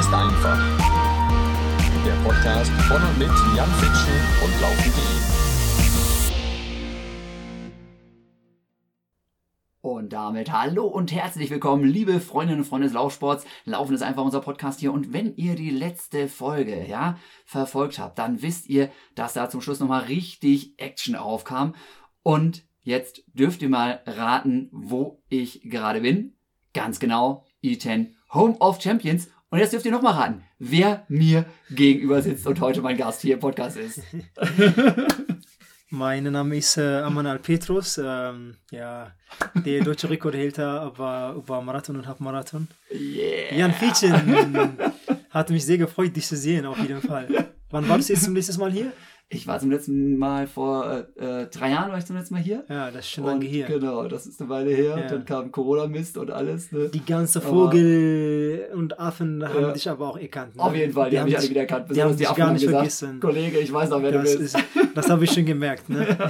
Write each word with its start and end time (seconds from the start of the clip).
ist 0.00 0.14
einfach. 0.14 0.58
Der 2.06 2.14
Podcast 2.24 2.70
von 2.88 3.02
und 3.02 3.18
mit 3.18 3.28
Jan 3.54 3.68
Fitschen 3.72 4.14
und 4.42 4.60
Laufen.de. 4.62 5.02
Und 9.82 10.14
damit 10.14 10.50
hallo 10.50 10.86
und 10.86 11.12
herzlich 11.12 11.50
willkommen, 11.50 11.84
liebe 11.84 12.18
Freundinnen 12.20 12.60
und 12.60 12.66
Freunde 12.66 12.86
des 12.86 12.94
Laufsports. 12.94 13.44
Laufen 13.66 13.94
ist 13.94 14.00
einfach 14.00 14.24
unser 14.24 14.40
Podcast 14.40 14.80
hier. 14.80 14.94
Und 14.94 15.12
wenn 15.12 15.36
ihr 15.36 15.54
die 15.54 15.68
letzte 15.68 16.28
Folge, 16.28 16.86
ja, 16.86 17.18
verfolgt 17.44 17.98
habt, 17.98 18.18
dann 18.18 18.40
wisst 18.40 18.70
ihr, 18.70 18.90
dass 19.14 19.34
da 19.34 19.50
zum 19.50 19.60
Schluss 19.60 19.80
nochmal 19.80 20.04
richtig 20.04 20.78
Action 20.78 21.14
aufkam. 21.14 21.74
Und 22.22 22.64
jetzt 22.80 23.22
dürft 23.34 23.60
ihr 23.60 23.68
mal 23.68 24.00
raten, 24.06 24.70
wo 24.72 25.22
ich 25.28 25.60
gerade 25.64 26.00
bin. 26.00 26.38
Ganz 26.72 27.00
genau, 27.00 27.44
E10 27.62 28.14
Home 28.32 28.56
of 28.60 28.80
Champions. 28.80 29.28
Und 29.50 29.58
jetzt 29.58 29.72
dürft 29.72 29.84
ihr 29.84 29.90
nochmal 29.90 30.12
raten, 30.12 30.44
wer 30.60 31.04
mir 31.08 31.44
gegenüber 31.70 32.22
sitzt 32.22 32.46
und 32.46 32.60
heute 32.60 32.82
mein 32.82 32.96
Gast 32.96 33.20
hier 33.22 33.34
im 33.34 33.40
Podcast 33.40 33.76
ist. 33.76 34.00
Mein 35.92 36.22
Name 36.22 36.56
ist 36.56 36.76
äh, 36.76 36.98
Amanal 36.98 37.40
Petrus. 37.40 37.98
Ähm, 37.98 38.54
ja, 38.70 39.10
der 39.56 39.82
deutsche 39.82 40.08
Rekordhälter 40.08 40.86
über, 40.86 41.34
über 41.36 41.60
Marathon 41.62 41.96
und 41.96 42.06
Halbmarathon. 42.06 42.68
Yeah. 42.92 43.52
Jan 43.56 43.72
Fietchen 43.72 44.68
hat 45.30 45.50
mich 45.50 45.66
sehr 45.66 45.78
gefreut, 45.78 46.14
dich 46.14 46.28
zu 46.28 46.36
sehen, 46.36 46.64
auf 46.64 46.78
jeden 46.78 47.02
Fall. 47.02 47.50
Wann 47.70 47.88
warst 47.88 48.08
du 48.08 48.12
jetzt 48.12 48.22
zum 48.22 48.36
letzten 48.36 48.60
Mal 48.60 48.70
hier? 48.70 48.92
Ich 49.32 49.46
war 49.46 49.60
zum 49.60 49.70
letzten 49.70 50.16
Mal 50.18 50.48
vor 50.48 51.04
äh, 51.16 51.46
drei 51.46 51.70
Jahren 51.70 51.92
war 51.92 51.98
ich 51.98 52.04
zum 52.04 52.16
letzten 52.16 52.34
Mal 52.34 52.42
hier. 52.42 52.64
Ja, 52.68 52.86
das 52.90 53.04
ist 53.04 53.10
schon 53.12 53.22
Und 53.24 53.30
lange 53.30 53.44
her. 53.44 53.68
Genau, 53.68 54.08
das 54.08 54.26
ist 54.26 54.40
eine 54.40 54.50
Weile 54.50 54.70
her. 54.70 54.98
Ja. 54.98 55.06
Dann 55.08 55.24
kam 55.24 55.52
Corona-Mist 55.52 56.18
und 56.18 56.32
alles. 56.32 56.72
Ne? 56.72 56.88
Die 56.88 57.04
ganze 57.04 57.38
Aber- 57.38 57.48
Vogel 57.48 58.66
und 58.74 58.98
Affen 58.98 59.46
haben 59.48 59.60
Ja. 59.62 59.70
dich 59.72 59.88
aber 59.88 60.08
auch 60.08 60.18
erkannt. 60.18 60.56
ne? 60.56 60.62
Auf 60.62 60.74
jeden 60.74 60.92
Fall, 60.92 61.10
die, 61.10 61.18
haben 61.20 61.26
mich 61.26 61.38
alle 61.38 61.48
wieder 61.48 61.60
erkannt. 61.60 61.86
Die 61.94 62.02
haben 62.02 62.16
die 62.16 62.26
Affen 62.26 62.36
gar 62.38 62.46
haben 62.48 62.54
nicht 62.54 62.62
gesagt, 62.62 62.78
vergessen. 62.78 63.20
Kollege, 63.20 63.58
ich 63.60 63.72
weiß 63.72 63.90
noch, 63.90 64.02
wer 64.02 64.10
Das, 64.10 64.32
du 64.32 64.38
bist. 64.40 64.56
ist, 64.56 64.64
das 64.94 65.08
habe 65.08 65.24
ich 65.24 65.32
schon 65.32 65.46
gemerkt. 65.46 65.88
Ne? 65.88 66.06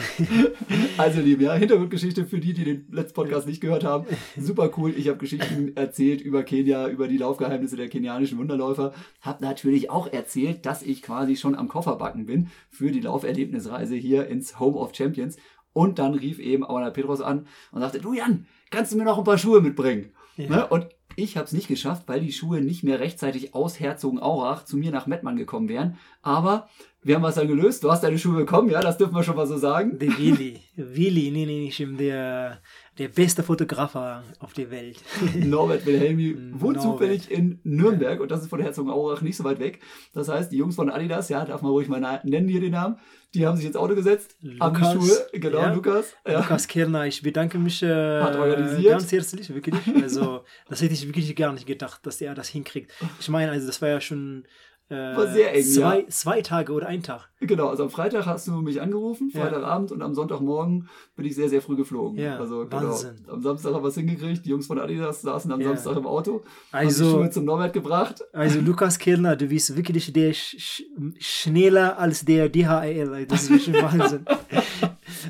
Also, 0.96 1.20
liebe, 1.20 1.44
ja, 1.44 1.54
Hintergrundgeschichte 1.54 2.26
für 2.26 2.40
die, 2.40 2.52
die 2.52 2.64
den 2.64 2.86
letzten 2.92 3.14
Podcast 3.14 3.46
nicht 3.46 3.60
gehört 3.60 3.84
haben. 3.84 4.06
Super 4.36 4.70
cool. 4.76 4.92
Ich 4.96 5.08
habe 5.08 5.18
Geschichten 5.18 5.74
erzählt 5.74 6.20
über 6.20 6.42
Kenia, 6.42 6.88
über 6.88 7.08
die 7.08 7.16
Laufgeheimnisse 7.16 7.76
der 7.76 7.88
kenianischen 7.88 8.38
Wunderläufer. 8.38 8.92
Habe 9.22 9.42
natürlich 9.42 9.90
auch 9.90 10.12
erzählt, 10.12 10.66
dass 10.66 10.82
ich 10.82 11.02
quasi 11.02 11.36
schon 11.36 11.54
am 11.54 11.68
Kofferbacken 11.68 12.26
bin 12.26 12.50
für 12.68 12.90
die 12.90 13.00
Lauferlebnisreise 13.00 13.96
hier 13.96 14.26
ins 14.26 14.60
Home 14.60 14.76
of 14.76 14.94
Champions. 14.94 15.36
Und 15.72 15.98
dann 15.98 16.14
rief 16.14 16.38
eben 16.38 16.64
Awana 16.64 16.90
Petros 16.90 17.20
an 17.20 17.46
und 17.72 17.80
sagte, 17.80 18.00
du 18.00 18.12
Jan, 18.12 18.46
kannst 18.70 18.92
du 18.92 18.98
mir 18.98 19.04
noch 19.04 19.18
ein 19.18 19.24
paar 19.24 19.38
Schuhe 19.38 19.60
mitbringen? 19.60 20.12
Ja. 20.36 20.48
Ne? 20.48 20.66
Und 20.66 20.88
ich 21.16 21.36
habe 21.36 21.46
es 21.46 21.52
nicht 21.52 21.68
geschafft, 21.68 22.04
weil 22.06 22.20
die 22.20 22.32
Schuhe 22.32 22.60
nicht 22.60 22.82
mehr 22.82 23.00
rechtzeitig 23.00 23.54
aus 23.54 23.80
Herzogenaurach 23.80 24.64
zu 24.64 24.76
mir 24.76 24.90
nach 24.90 25.06
Mettmann 25.06 25.36
gekommen 25.36 25.68
wären. 25.68 25.96
Aber 26.22 26.68
wir 27.02 27.14
haben 27.14 27.22
was 27.22 27.36
dann 27.36 27.48
gelöst. 27.48 27.82
Du 27.82 27.90
hast 27.90 28.02
deine 28.02 28.18
Schuhe 28.18 28.36
bekommen, 28.36 28.70
ja, 28.70 28.80
das 28.80 28.98
dürfen 28.98 29.14
wir 29.14 29.22
schon 29.22 29.36
mal 29.36 29.46
so 29.46 29.56
sagen. 29.56 29.98
Der 29.98 30.16
Willi. 30.18 30.60
Willi, 30.76 31.30
nee, 31.30 31.46
nee, 31.46 31.60
nicht 31.60 31.80
der, 31.98 32.60
der 32.98 33.08
beste 33.08 33.42
Fotograf 33.42 33.94
auf 34.38 34.52
der 34.52 34.70
Welt. 34.70 35.00
Norbert 35.34 35.86
Wilhelmi 35.86 36.36
wohnt 36.52 36.76
Norbert. 36.76 36.82
zufällig 36.82 37.30
in 37.30 37.58
Nürnberg 37.64 38.20
und 38.20 38.30
das 38.30 38.42
ist 38.42 38.48
von 38.48 38.60
Herzogenaurach 38.60 39.22
nicht 39.22 39.36
so 39.36 39.44
weit 39.44 39.60
weg. 39.60 39.80
Das 40.12 40.28
heißt, 40.28 40.52
die 40.52 40.58
Jungs 40.58 40.76
von 40.76 40.90
Adidas, 40.90 41.30
ja, 41.30 41.44
darf 41.44 41.62
man 41.62 41.70
ruhig 41.70 41.88
mal 41.88 42.20
nennen 42.24 42.48
hier 42.48 42.60
den 42.60 42.72
Namen, 42.72 42.98
die 43.34 43.46
haben 43.46 43.56
sich 43.56 43.66
ins 43.66 43.76
Auto 43.76 43.94
gesetzt, 43.94 44.36
haben 44.60 44.74
die 44.74 44.80
Lukas, 44.80 44.92
Schuhe, 44.92 45.40
genau, 45.40 45.58
ja. 45.58 45.72
Lukas, 45.72 46.14
ja. 46.26 46.40
Lukas 46.40 46.66
Kerner, 46.68 47.06
ich 47.06 47.22
bedanke 47.22 47.58
mich 47.58 47.82
äh, 47.82 48.20
Hat 48.20 48.36
organisiert. 48.36 48.90
ganz 48.90 49.12
herzlich, 49.12 49.54
wirklich. 49.54 49.80
Also, 50.02 50.44
das 50.68 50.82
hätte 50.82 50.94
ich 50.94 51.06
wirklich 51.06 51.34
gar 51.36 51.52
nicht 51.52 51.66
gedacht, 51.66 52.04
dass 52.04 52.20
er 52.20 52.34
das 52.34 52.48
hinkriegt. 52.48 52.92
Ich 53.20 53.28
meine, 53.28 53.52
also, 53.52 53.66
das 53.66 53.80
war 53.80 53.88
ja 53.88 54.00
schon 54.00 54.44
War 54.90 55.26
sehr 55.28 55.54
eng, 55.54 55.62
zwei, 55.62 56.00
ja. 56.00 56.08
zwei 56.08 56.42
Tage 56.42 56.72
oder 56.72 56.88
ein 56.88 57.02
Tag. 57.02 57.28
Genau, 57.42 57.68
also 57.68 57.84
am 57.84 57.90
Freitag 57.90 58.26
hast 58.26 58.48
du 58.48 58.52
mich 58.60 58.80
angerufen, 58.82 59.30
Ja. 59.32 59.42
Freitagabend 59.42 59.92
und 59.92 60.02
am 60.02 60.14
Sonntagmorgen 60.14 60.88
bin 61.16 61.24
ich 61.24 61.34
sehr, 61.36 61.48
sehr 61.48 61.62
früh 61.62 61.76
geflogen. 61.76 62.18
Ja, 62.18 62.38
also 62.38 62.70
Wahnsinn. 62.70 63.16
genau. 63.22 63.32
Am 63.34 63.42
Samstag 63.42 63.72
haben 63.72 63.82
wir 63.84 63.88
es 63.88 63.94
hingekriegt, 63.94 64.44
die 64.44 64.50
Jungs 64.50 64.66
von 64.66 64.78
Adidas 64.78 65.22
saßen 65.22 65.50
am 65.52 65.60
Ja. 65.60 65.68
Samstag 65.68 65.96
im 65.96 66.06
Auto, 66.06 66.42
haben 66.72 66.80
die 66.82 66.86
Also, 66.86 67.10
Schuhe 67.10 67.30
zum 67.30 67.44
Norbert 67.44 67.72
gebracht. 67.72 68.22
also 68.32 68.60
Lukas 68.60 68.98
Kerner, 68.98 69.36
du 69.36 69.46
bist 69.46 69.74
wirklich 69.76 70.12
der 70.12 70.32
sch 70.34 70.56
sch 70.58 70.82
schneller 71.18 71.98
als 71.98 72.24
der 72.24 72.48
DHL. 72.48 73.26
Das 73.26 73.48
ist 73.48 73.64
schon 73.64 73.74
Wahnsinn. 73.74 74.26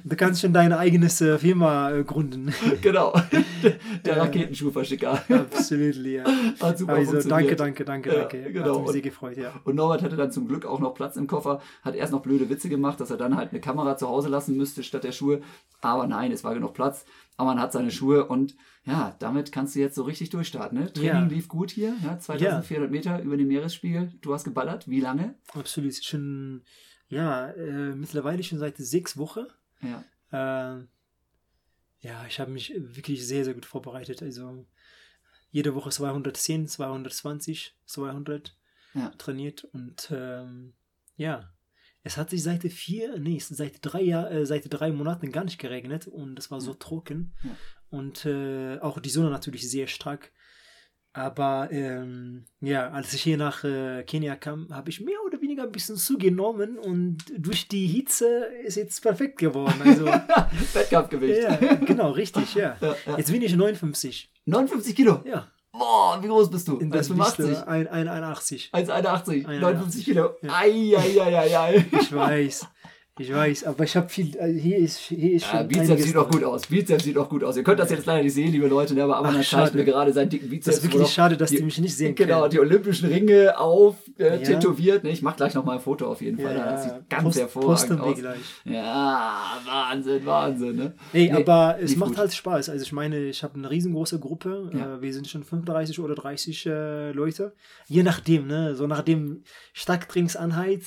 Du 0.04 0.16
kannst 0.16 0.40
schon 0.40 0.52
deine 0.52 0.78
eigenes 0.78 1.20
äh, 1.20 1.38
Firma 1.38 1.90
äh, 1.92 2.04
gründen. 2.04 2.52
Genau, 2.82 3.12
der 4.04 4.16
Ja. 4.16 4.22
Raketenschuhverschicker. 4.22 5.22
Absolut, 5.28 5.96
ja. 5.96 6.24
Hat 6.60 6.78
super 6.78 6.94
Also, 6.94 7.12
danke, 7.28 7.56
funktioniert. 7.56 7.60
danke, 7.60 7.84
danke, 7.84 8.10
Ja, 8.10 8.18
danke. 8.20 8.52
genau. 8.52 8.74
Hat 8.76 8.82
mich 8.82 8.92
sehr 8.92 9.00
gefreut, 9.02 9.36
ja. 9.36 9.52
Und 9.64 9.76
Norbert 9.76 10.02
hatte 10.02 10.16
dann 10.16 10.32
zum 10.32 10.48
Glück 10.48 10.64
auch 10.66 10.80
noch 10.80 10.94
Platz 10.94 11.16
im 11.16 11.26
Koffer, 11.26 11.60
hat 11.82 11.94
erst 11.94 12.12
noch 12.12 12.22
blöde 12.22 12.48
Witze 12.48 12.68
gemacht, 12.68 13.00
dass 13.00 13.10
er 13.10 13.16
dann 13.16 13.36
halt 13.36 13.50
eine 13.50 13.60
Kamera 13.60 13.96
zu 13.96 14.08
Hause 14.08 14.28
lassen 14.28 14.56
müsste 14.56 14.82
statt 14.82 15.04
der 15.04 15.12
Schuhe. 15.12 15.40
Aber 15.80 16.06
nein, 16.06 16.32
es 16.32 16.44
war 16.44 16.54
genug 16.54 16.74
Platz. 16.74 17.04
Aber 17.36 17.50
man 17.50 17.60
hat 17.60 17.72
seine 17.72 17.90
Schuhe 17.90 18.26
und 18.26 18.54
ja, 18.84 19.14
damit 19.18 19.50
kannst 19.52 19.74
du 19.74 19.80
jetzt 19.80 19.94
so 19.94 20.02
richtig 20.02 20.30
durchstarten. 20.30 20.78
Ne? 20.78 20.92
Training 20.92 21.08
Ja. 21.08 21.20
lief 21.26 21.48
gut 21.48 21.70
hier, 21.70 21.94
ja, 22.02 22.18
2400 22.18 22.90
Meter 22.90 23.22
über 23.22 23.36
den 23.36 23.48
Meeresspiegel. 23.48 24.12
Du 24.20 24.34
hast 24.34 24.44
geballert. 24.44 24.88
Wie 24.88 25.00
lange? 25.00 25.34
Absolut. 25.54 25.94
Schon, 26.04 26.62
ja, 27.08 27.48
äh, 27.48 27.94
mittlerweile 27.94 28.42
schon 28.42 28.58
seit 28.58 28.76
sechs 28.76 29.16
Wochen. 29.16 29.40
Ja. 29.82 30.04
Äh, 30.32 30.86
ja, 32.00 32.24
ich 32.26 32.40
habe 32.40 32.50
mich 32.50 32.72
wirklich 32.76 33.26
sehr, 33.26 33.44
sehr 33.44 33.54
gut 33.54 33.66
vorbereitet. 33.66 34.22
Also 34.22 34.66
jede 35.50 35.74
Woche 35.74 35.90
210, 35.90 36.68
220, 36.68 37.74
200 37.86 38.56
Ja. 38.94 39.10
trainiert 39.18 39.64
und 39.64 40.08
ähm, 40.12 40.72
ja, 41.16 41.52
es 42.02 42.16
hat 42.16 42.30
sich 42.30 42.42
seit 42.42 42.62
vier, 42.72 43.18
nee, 43.18 43.38
seit 43.40 43.78
drei 43.82 44.00
Jahr, 44.02 44.30
äh, 44.30 44.46
seit 44.46 44.64
drei 44.72 44.90
Monaten 44.90 45.30
gar 45.32 45.44
nicht 45.44 45.58
geregnet 45.58 46.06
und 46.06 46.38
es 46.38 46.50
war 46.50 46.60
so 46.60 46.72
trocken 46.74 47.34
Ja. 47.42 47.56
und 47.90 48.24
äh, 48.24 48.78
auch 48.80 48.98
die 49.00 49.10
Sonne 49.10 49.30
natürlich 49.30 49.68
sehr 49.70 49.86
stark. 49.86 50.32
Aber 51.12 51.68
ähm, 51.72 52.44
ja, 52.60 52.88
als 52.90 53.12
ich 53.14 53.22
hier 53.22 53.36
nach 53.36 53.64
äh, 53.64 54.04
Kenia 54.04 54.36
kam, 54.36 54.68
habe 54.70 54.90
ich 54.90 55.00
mehr 55.00 55.16
oder 55.26 55.40
weniger 55.42 55.64
ein 55.64 55.72
bisschen 55.72 55.96
zugenommen 55.96 56.78
und 56.78 57.18
durch 57.36 57.66
die 57.66 57.88
Hitze 57.88 58.44
ist 58.64 58.76
jetzt 58.76 59.02
perfekt 59.02 59.38
geworden. 59.38 59.74
Also, 59.84 60.06
Wettkampfgewicht. 60.74 61.42
ja, 61.42 61.56
genau, 61.84 62.10
richtig, 62.12 62.54
ja. 62.54 62.76
Ja, 62.80 62.94
ja. 63.06 63.16
Jetzt 63.18 63.32
bin 63.32 63.42
ich 63.42 63.56
59. 63.56 64.30
59 64.46 64.94
Kilo. 64.94 65.20
Ja, 65.24 65.48
Boah, 65.72 66.18
wie 66.22 66.28
groß 66.28 66.50
bist 66.50 66.68
du? 66.68 66.78
das 66.84 67.10
1,85. 67.10 67.16
bist 67.16 67.38
du, 67.62 67.68
ein- 67.68 67.88
ein- 67.88 68.08
81. 68.08 68.70
1,81. 68.72 69.46
1,81. 69.46 69.60
59 69.60 70.04
Kilo. 70.04 70.30
Ja. 70.42 70.52
Eieieiei. 70.58 71.86
Ich 72.00 72.14
weiß, 72.14 72.66
ich 73.20 73.32
weiß, 73.34 73.64
aber 73.64 73.84
ich 73.84 73.94
habe 73.96 74.08
viel, 74.08 74.38
also 74.40 74.58
hier 74.58 74.78
ist, 74.78 74.98
hier 74.98 75.32
ist 75.34 75.46
Ja, 75.52 75.58
schon 75.58 75.68
Bizeps 75.68 76.02
sieht 76.04 76.16
auch 76.16 76.30
gut 76.30 76.42
aus. 76.42 76.66
Bizeps 76.66 77.04
sieht 77.04 77.18
auch 77.18 77.28
gut 77.28 77.44
aus. 77.44 77.56
Ihr 77.56 77.62
könnt 77.62 77.78
das 77.78 77.90
jetzt 77.90 78.06
leider 78.06 78.22
nicht 78.22 78.32
sehen, 78.34 78.50
liebe 78.50 78.66
Leute, 78.66 78.94
ne, 78.94 79.04
aber 79.04 79.16
Amanda 79.18 79.42
zeigt 79.42 79.74
mir 79.74 79.84
gerade 79.84 80.12
seinen 80.12 80.30
dicken 80.30 80.46
Das 80.46 80.50
Bizeps. 80.50 80.76
ist 80.78 80.82
wo 80.88 80.92
wirklich 80.94 81.10
schade, 81.12 81.36
dass 81.36 81.50
die- 81.50 81.58
die 81.58 81.62
mich 81.62 81.78
nicht 81.78 81.94
sehen 81.96 82.14
Genau, 82.14 82.40
können. 82.40 82.50
die 82.52 82.58
olympischen 82.60 83.08
Ringe 83.08 83.58
auf, 83.58 83.96
äh, 84.18 84.24
Ja. 84.30 84.36
tätowiert. 84.38 85.04
Ne? 85.04 85.10
Ich 85.10 85.22
mach 85.22 85.36
gleich 85.36 85.54
noch 85.54 85.64
mal 85.64 85.74
ein 85.74 85.80
Foto 85.80 86.06
auf 86.10 86.20
jeden 86.22 86.38
Fall. 86.38 86.54
Das 86.54 86.84
sieht 86.84 87.10
ganz 87.10 87.22
Post- 87.24 87.38
hervorragend 87.40 88.00
aus. 88.00 88.18
gleich. 88.18 88.38
Ja, 88.64 89.58
Wahnsinn, 89.66 90.24
Wahnsinn. 90.26 90.76
Ne? 90.76 90.94
Nee, 91.12 91.30
Nee, 91.30 91.32
aber 91.32 91.76
es 91.80 91.96
macht 91.96 92.10
gut. 92.10 92.18
halt 92.18 92.32
Spaß. 92.34 92.68
Also 92.70 92.82
ich 92.82 92.92
meine, 92.92 93.18
ich 93.24 93.42
habe 93.42 93.54
eine 93.58 93.70
riesengroße 93.70 94.18
Gruppe. 94.18 94.70
Ja. 94.74 94.96
Äh, 94.96 95.02
wir 95.02 95.12
sind 95.12 95.28
schon 95.28 95.42
35 95.44 95.98
oder 96.00 96.14
30 96.14 96.64
äh, 96.66 97.12
Leute. 97.12 97.52
Je 97.86 98.02
nachdem, 98.02 98.46
ne? 98.46 98.74
So 98.74 98.86
nach 98.86 99.02
dem 99.02 99.42
Starktrinksanheit 99.72 100.82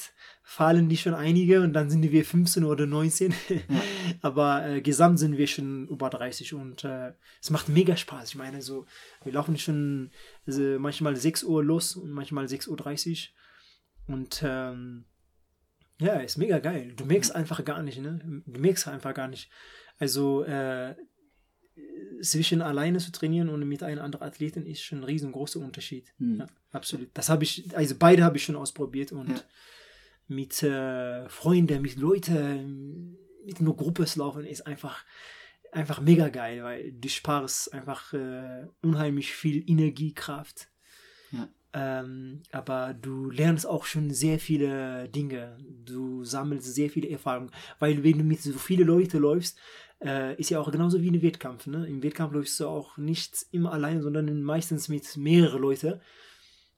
fallen 0.53 0.87
die 0.87 0.97
schon 0.97 1.15
einige 1.15 1.61
und 1.61 1.73
dann 1.73 1.89
sind 1.89 2.03
wir 2.11 2.23
15 2.23 2.63
oder 2.63 2.85
19. 2.85 3.33
aber 4.21 4.67
äh, 4.67 4.81
gesamt 4.81 5.17
sind 5.17 5.35
wir 5.38 5.47
schon 5.47 5.88
über 5.88 6.11
30 6.11 6.53
und 6.53 6.83
äh, 6.83 7.13
es 7.41 7.50
macht 7.50 7.69
mega 7.69 7.97
Spaß. 7.97 8.29
Ich 8.29 8.35
meine, 8.35 8.61
so, 8.61 8.85
wir 9.23 9.33
laufen 9.33 9.57
schon 9.57 10.11
äh, 10.45 10.77
manchmal 10.77 11.15
6 11.15 11.44
Uhr 11.44 11.63
los 11.63 11.95
und 11.95 12.11
manchmal 12.11 12.45
6.30 12.45 13.29
Uhr. 13.29 14.15
Und 14.15 14.44
ähm, 14.45 15.05
ja, 16.00 16.19
ist 16.19 16.38
mega 16.38 16.59
geil. 16.59 16.94
Du 16.95 17.06
merkst 17.06 17.33
einfach 17.33 17.65
gar 17.65 17.81
nicht, 17.81 17.99
ne? 17.99 18.44
Du 18.45 18.59
merkst 18.59 18.88
einfach 18.88 19.15
gar 19.15 19.29
nicht. 19.29 19.49
Also, 19.97 20.44
äh, 20.44 20.94
zwischen 22.21 22.61
alleine 22.61 22.99
zu 22.99 23.11
trainieren 23.11 23.49
und 23.49 23.67
mit 23.67 23.81
einem 23.81 24.03
anderen 24.03 24.27
Athleten 24.27 24.67
ist 24.67 24.83
schon 24.83 24.99
ein 24.99 25.06
riesengroßer 25.06 25.59
Unterschied. 25.59 26.13
Hm. 26.19 26.38
Ja, 26.41 26.45
absolut. 26.71 27.09
Das 27.15 27.29
habe 27.29 27.44
ich, 27.44 27.75
also 27.75 27.95
beide 27.97 28.23
habe 28.23 28.38
ich 28.38 28.44
schon 28.44 28.56
ausprobiert 28.56 29.11
und 29.11 29.29
Ja. 29.29 29.44
Mit 30.27 30.63
äh, 30.63 31.27
Freunden, 31.29 31.81
mit 31.81 31.97
Leuten, 31.97 33.17
mit 33.45 33.59
einer 33.59 33.73
Gruppe 33.73 34.05
zu 34.05 34.19
laufen 34.19 34.45
ist 34.45 34.65
einfach, 34.65 35.03
einfach 35.71 36.01
mega 36.01 36.29
geil, 36.29 36.63
weil 36.63 36.91
du 36.93 37.09
sparst 37.09 37.73
einfach 37.73 38.13
äh, 38.13 38.67
unheimlich 38.81 39.33
viel 39.33 39.69
Energie, 39.69 40.13
Kraft. 40.13 40.69
Ja. 41.31 41.49
Ähm, 41.73 42.43
aber 42.51 42.93
du 42.93 43.31
lernst 43.31 43.65
auch 43.65 43.85
schon 43.85 44.11
sehr 44.11 44.39
viele 44.39 45.09
Dinge. 45.09 45.57
Du 45.83 46.23
sammelst 46.23 46.73
sehr 46.73 46.89
viele 46.89 47.09
Erfahrungen. 47.09 47.51
Weil 47.79 48.03
wenn 48.03 48.19
du 48.19 48.23
mit 48.23 48.41
so 48.41 48.53
vielen 48.53 48.87
Leuten 48.87 49.19
läufst, 49.19 49.57
äh, 50.03 50.35
ist 50.39 50.51
ja 50.51 50.59
auch 50.59 50.71
genauso 50.71 51.01
wie 51.01 51.09
ein 51.09 51.21
Wettkampf. 51.21 51.65
Ne? 51.65 51.87
Im 51.87 52.03
Wettkampf 52.03 52.33
läufst 52.33 52.59
du 52.59 52.67
auch 52.67 52.97
nicht 52.97 53.45
immer 53.51 53.71
allein, 53.71 54.01
sondern 54.01 54.43
meistens 54.43 54.87
mit 54.87 55.17
mehreren 55.17 55.61
Leuten. 55.61 55.99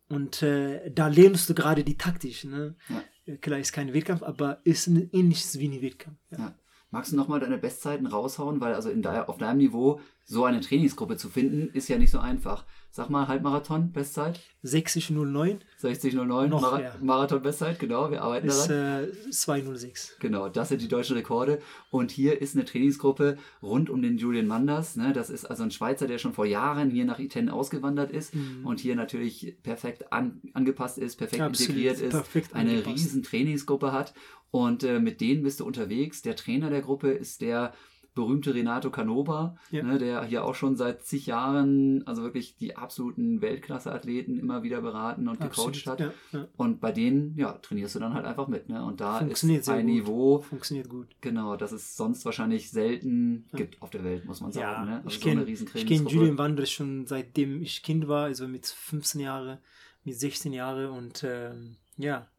Und 0.07 0.41
äh, 0.43 0.89
da 0.91 1.07
lernst 1.07 1.49
du 1.49 1.55
gerade 1.55 1.83
die 1.83 1.97
Taktik. 1.97 2.45
Ne? 2.45 2.75
Ja. 2.87 3.03
Klar, 3.41 3.59
ist 3.59 3.73
kein 3.73 3.93
Wettkampf, 3.93 4.21
aber 4.21 4.59
ist 4.63 4.87
ein 4.87 5.09
ähnliches 5.11 5.57
wie 5.59 5.67
ein 5.67 5.81
Wettkampf. 5.81 6.19
Ja. 6.31 6.55
Magst 6.95 7.11
du 7.11 7.17
nochmal 7.17 7.41
deine 7.41 7.57
Bestzeiten 7.57 8.07
raushauen? 8.07 8.61
Weil 8.61 8.73
also 8.73 8.89
in 8.89 9.01
de 9.01 9.11
auf 9.27 9.37
deinem 9.37 9.57
Niveau 9.57 9.99
so 10.23 10.45
eine 10.45 10.61
Trainingsgruppe 10.61 11.17
zu 11.17 11.27
finden, 11.27 11.69
ist 11.73 11.89
ja 11.89 11.97
nicht 11.97 12.09
so 12.09 12.19
einfach. 12.19 12.63
Sag 12.89 13.09
mal, 13.09 13.27
Halbmarathon, 13.27 13.91
Bestzeit? 13.91 14.39
60,09 14.63 15.57
60,09, 15.83 16.47
Noch 16.47 16.61
Mara 16.61 16.77
mehr. 16.77 16.95
Marathon, 17.01 17.41
Bestzeit, 17.41 17.77
genau, 17.77 18.09
wir 18.09 18.21
arbeiten 18.23 18.47
ist 18.47 18.67
daran. 18.69 19.03
äh, 19.03 19.29
2,06. 19.29 20.13
Genau, 20.19 20.47
das 20.47 20.69
sind 20.69 20.81
die 20.81 20.87
deutschen 20.87 21.17
Rekorde. 21.17 21.59
Und 21.91 22.09
hier 22.11 22.41
ist 22.41 22.55
eine 22.55 22.63
Trainingsgruppe 22.63 23.37
rund 23.61 23.89
um 23.89 24.01
den 24.01 24.17
Julian 24.17 24.47
Manders. 24.47 24.95
Ne? 24.95 25.11
Das 25.11 25.29
ist 25.29 25.45
also 25.45 25.63
ein 25.63 25.71
Schweizer, 25.71 26.07
der 26.07 26.17
schon 26.17 26.33
vor 26.33 26.45
Jahren 26.45 26.89
hier 26.89 27.03
nach 27.05 27.19
Iten 27.19 27.49
ausgewandert 27.49 28.11
ist 28.11 28.33
Mhm. 28.33 28.65
und 28.65 28.79
hier 28.79 28.95
natürlich 28.95 29.57
perfekt 29.61 30.11
an, 30.13 30.41
angepasst 30.53 30.97
ist, 30.97 31.17
perfekt 31.17 31.41
Absolut, 31.41 31.69
integriert 31.71 31.99
ist, 31.99 32.11
perfekt 32.11 32.53
eine 32.55 32.69
angepasst. 32.71 32.95
riesen 32.95 33.23
Trainingsgruppe 33.23 33.91
hat. 33.91 34.13
Und 34.51 34.83
äh, 34.83 34.99
mit 34.99 35.21
denen 35.21 35.43
bist 35.43 35.59
du 35.59 35.65
unterwegs. 35.65 36.21
Der 36.21 36.35
Trainer 36.35 36.69
der 36.69 36.81
Gruppe 36.81 37.11
ist 37.11 37.41
der 37.41 37.73
berühmte 38.13 38.55
Renato 38.55 38.89
Canova, 38.91 39.57
Ja. 39.71 39.83
ne, 39.83 39.97
der 39.97 40.23
hier 40.23 40.45
auch 40.45 40.55
schon 40.55 40.77
seit 40.77 41.03
zig 41.03 41.25
Jahren, 41.25 42.07
also 42.07 42.23
wirklich 42.23 42.55
die 42.55 42.77
absoluten 42.77 43.41
Weltklasse-Athleten 43.41 44.39
immer 44.39 44.63
wieder 44.63 44.79
beraten 44.81 45.27
und 45.27 45.41
gecoacht 45.41 45.85
hat. 45.85 45.99
Ja, 45.99 46.13
ja. 46.31 46.47
Und 46.55 46.79
bei 46.79 46.93
denen, 46.93 47.35
ja, 47.37 47.51
trainierst 47.51 47.95
du 47.95 47.99
dann 47.99 48.13
halt 48.13 48.25
einfach 48.25 48.47
mit. 48.47 48.69
Ne? 48.69 48.81
Und 48.85 49.01
da 49.01 49.19
ist 49.19 49.43
ein 49.43 49.61
gut. 49.61 49.85
Niveau, 49.85 50.39
Funktioniert 50.39 50.87
gut. 50.87 51.07
genau, 51.19 51.57
das 51.57 51.73
es 51.73 51.97
sonst 51.97 52.23
wahrscheinlich 52.23 52.71
selten 52.71 53.47
gibt 53.53 53.81
auf 53.81 53.89
der 53.89 54.05
Welt, 54.05 54.23
muss 54.23 54.39
man 54.39 54.53
sagen. 54.53 54.63
Ja, 54.65 54.85
ne? 54.85 54.95
Also 55.03 55.09
ich 55.09 55.15
so 55.19 55.29
kenne 55.29 55.43
ich 55.45 55.85
kenn. 55.85 56.07
Julian 56.07 56.37
Wanders 56.37 56.71
schon 56.71 57.05
seitdem 57.07 57.61
ich 57.61 57.83
Kind 57.83 58.07
war, 58.07 58.23
also 58.27 58.47
mit 58.47 58.65
15 58.65 59.19
Jahren, 59.19 59.57
mit 60.05 60.17
16 60.17 60.53
Jahren 60.53 60.89
und 60.91 61.25
ähm, 61.27 61.75
ja, 61.97 62.29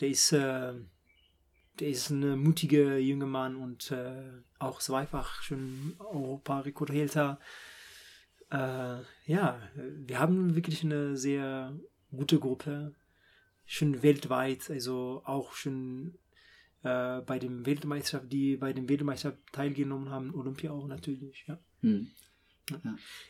der 0.00 0.08
ist, 0.08 0.32
äh, 0.32 0.72
der 1.78 1.88
ist 1.88 2.10
ein 2.10 2.38
mutiger 2.38 2.98
junger 2.98 3.26
Mann 3.26 3.56
und 3.56 3.90
äh, 3.90 4.42
auch 4.58 4.80
zweifach 4.80 5.42
schon 5.42 5.94
Europarekordhälter. 5.98 7.38
Äh, 8.50 8.98
ja, 9.26 9.60
wir 9.74 10.18
haben 10.18 10.56
wirklich 10.56 10.84
eine 10.84 11.16
sehr 11.16 11.74
gute 12.10 12.38
Gruppe, 12.38 12.94
schon 13.64 14.02
weltweit, 14.02 14.68
also 14.70 15.22
auch 15.24 15.52
schon 15.52 16.18
äh, 16.82 17.20
bei 17.20 17.38
dem 17.38 17.64
Weltmeisterschaft, 17.66 18.32
die 18.32 18.56
bei 18.56 18.72
dem 18.72 18.88
Weltmeisterschaft 18.88 19.38
teilgenommen 19.52 20.10
haben, 20.10 20.34
Olympia 20.34 20.72
auch 20.72 20.88
natürlich, 20.88 21.44
ja. 21.46 21.58
Hm. 21.82 22.08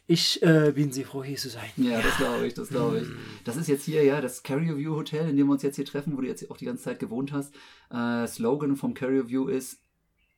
Ich 0.07 0.43
äh, 0.43 0.73
bin 0.75 0.93
sehr 0.93 1.07
froh, 1.07 1.25
hier 1.25 1.37
zu 1.37 1.49
sein. 1.49 1.71
Ja, 1.77 2.01
das 2.03 2.17
glaube 2.17 2.47
ich, 2.47 2.55
das 2.55 2.69
glaube 2.69 3.01
ich. 3.01 3.09
Das 3.45 3.57
ist 3.57 3.69
jetzt 3.69 3.85
hier, 3.85 4.05
ja, 4.05 4.21
das 4.21 4.43
Carrier 4.43 4.77
View 4.77 4.95
Hotel, 4.97 5.29
in 5.31 5.37
dem 5.37 5.47
wir 5.47 5.53
uns 5.53 5.63
jetzt 5.63 5.77
hier 5.77 5.85
treffen, 5.87 6.17
wo 6.17 6.21
du 6.21 6.27
jetzt 6.27 6.51
auch 6.51 6.57
die 6.57 6.67
ganze 6.67 6.85
Zeit 6.85 6.99
gewohnt 6.99 7.33
hast. 7.33 7.55
Äh, 7.91 8.27
Slogan 8.27 8.77
vom 8.77 8.95
Carrier 8.95 9.29
View 9.29 9.49
ist 9.49 9.79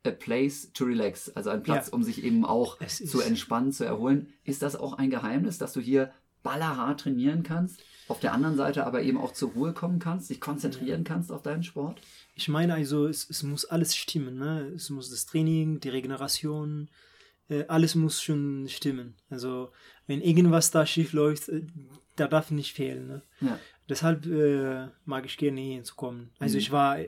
A 0.05 0.11
place 0.11 0.73
to 0.73 0.85
relax, 0.85 1.29
also 1.31 1.51
ein 1.51 1.63
Platz, 1.63 1.89
Ja. 1.89 1.93
um 1.95 2.03
sich 2.03 2.25
eben 2.25 2.45
auch 2.45 2.77
Es 2.81 2.99
zu 2.99 3.21
entspannen, 3.21 3.73
zu 3.73 3.85
erholen. 3.85 4.33
Ist 4.45 4.63
das 4.63 4.75
auch 4.77 4.95
ein 4.95 5.11
Geheimnis, 5.11 5.59
dass 5.59 5.73
du 5.73 5.81
hier 5.81 6.13
ballerhart 6.43 7.01
trainieren 7.01 7.45
kannst, 7.45 7.81
auf 8.09 8.19
der 8.19 8.33
anderen 8.33 8.57
Seite 8.57 8.85
aber 8.85 9.03
eben 9.03 9.17
auch 9.17 9.33
zur 9.33 9.51
Ruhe 9.53 9.73
kommen 9.73 10.01
kannst, 10.01 10.29
dich 10.29 10.41
konzentrieren 10.41 11.05
kannst 11.05 11.31
auf 11.31 11.43
deinen 11.43 11.63
Sport? 11.63 12.01
Ich 12.35 12.49
meine 12.49 12.75
also, 12.75 13.07
es, 13.07 13.31
es 13.31 13.45
muss 13.45 13.65
alles 13.65 13.95
stimmen. 13.95 14.39
Ne? 14.39 14.73
Es 14.75 14.91
muss 14.91 15.09
das 15.11 15.25
Training, 15.27 15.79
die 15.79 15.91
Regeneration, 15.91 16.89
äh, 17.53 17.65
alles 17.69 17.95
muss 17.95 18.23
schon 18.23 18.67
stimmen. 18.69 19.15
Also 19.31 19.71
wenn 20.07 20.21
irgendwas 20.23 20.71
da 20.71 20.85
schief 20.87 21.13
läuft, 21.13 21.49
äh, 21.49 21.63
da 22.17 22.27
darf 22.29 22.51
nicht 22.51 22.73
fehlen. 22.75 23.07
Ne? 23.07 23.23
Ja. 23.41 23.59
Deshalb 23.89 24.27
äh, 24.27 24.89
mag 25.05 25.25
ich 25.27 25.37
gerne 25.37 25.61
hier 25.61 25.75
hinzukommen. 25.75 26.31
Also 26.39 26.55
Mhm. 26.57 26.61
ich 26.61 26.71
war, 26.73 26.99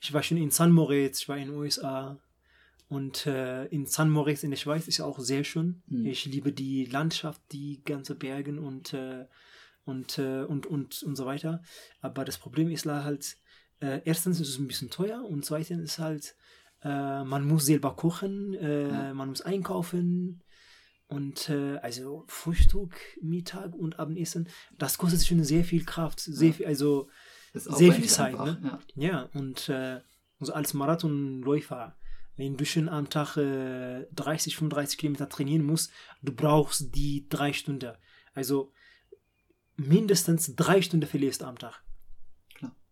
ich 0.00 0.12
war 0.12 0.22
schon 0.22 0.38
in 0.38 0.50
San 0.50 0.72
Moritz, 0.72 1.22
ich 1.22 1.28
war 1.28 1.36
in 1.36 1.48
den 1.48 1.56
USA 1.56 2.18
und 2.88 3.26
äh, 3.26 3.66
in 3.66 3.86
San 3.86 4.10
Moritz 4.10 4.42
in 4.42 4.50
der 4.50 4.56
Schweiz 4.56 4.88
ist 4.88 5.00
auch 5.00 5.18
sehr 5.18 5.44
schön. 5.44 5.82
Mhm. 5.88 6.06
Ich 6.06 6.24
liebe 6.24 6.52
die 6.52 6.84
Landschaft, 6.86 7.40
die 7.52 7.82
ganze 7.84 8.14
Bergen 8.14 8.58
und 8.58 8.92
äh, 8.94 9.26
und, 9.84 10.18
äh, 10.18 10.42
und 10.42 10.66
und 10.66 11.02
und 11.02 11.16
so 11.16 11.24
weiter. 11.26 11.62
Aber 12.02 12.24
das 12.26 12.36
Problem 12.38 12.70
ist 12.70 12.84
halt, 12.84 13.36
erstens 13.80 14.38
ist 14.40 14.48
es 14.50 14.58
ein 14.58 14.68
bisschen 14.68 14.90
teuer 14.90 15.24
und 15.24 15.44
zweitens 15.46 15.82
ist 15.82 15.98
halt, 15.98 16.34
äh, 16.82 17.24
man 17.24 17.46
muss 17.46 17.66
selber 17.66 17.94
kochen, 17.96 18.54
äh, 18.54 18.88
Ja. 18.88 19.14
man 19.14 19.28
muss 19.30 19.42
einkaufen. 19.42 20.42
Und 21.10 21.48
äh, 21.48 21.78
also 21.78 22.24
Frühstück, 22.28 22.94
Mittag 23.22 23.74
und 23.74 23.98
Abendessen, 23.98 24.46
das 24.76 24.98
kostet 24.98 25.24
schon 25.26 25.42
sehr 25.42 25.64
viel 25.64 25.84
Kraft, 25.84 26.20
sehr 26.20 26.48
Ja. 26.48 26.52
viel, 26.54 26.66
also 26.66 27.08
Sehr 27.54 27.92
viel 27.92 28.04
Zeit, 28.08 28.34
einfach, 28.38 28.60
ne? 28.60 28.80
Ja. 28.94 29.08
ja, 29.08 29.22
und 29.32 29.70
äh, 29.70 30.00
also 30.38 30.52
als 30.52 30.74
Marathonläufer, 30.74 31.96
wenn 32.36 32.58
du 32.58 32.66
schon 32.66 32.90
am 32.90 33.08
Tag 33.08 33.36
äh, 33.38 34.04
30, 34.12 34.56
35 34.56 34.98
Kilometer 34.98 35.28
trainieren 35.30 35.64
musst, 35.64 35.90
du 36.22 36.32
brauchst 36.34 36.94
die 36.94 37.26
drei 37.28 37.52
Stunden. 37.54 37.94
Also 38.34 38.72
mindestens 39.76 40.54
drei 40.56 40.82
Stunden 40.82 41.06
verlierst 41.08 41.40
du 41.42 41.46
am 41.46 41.58
Tag. 41.58 41.82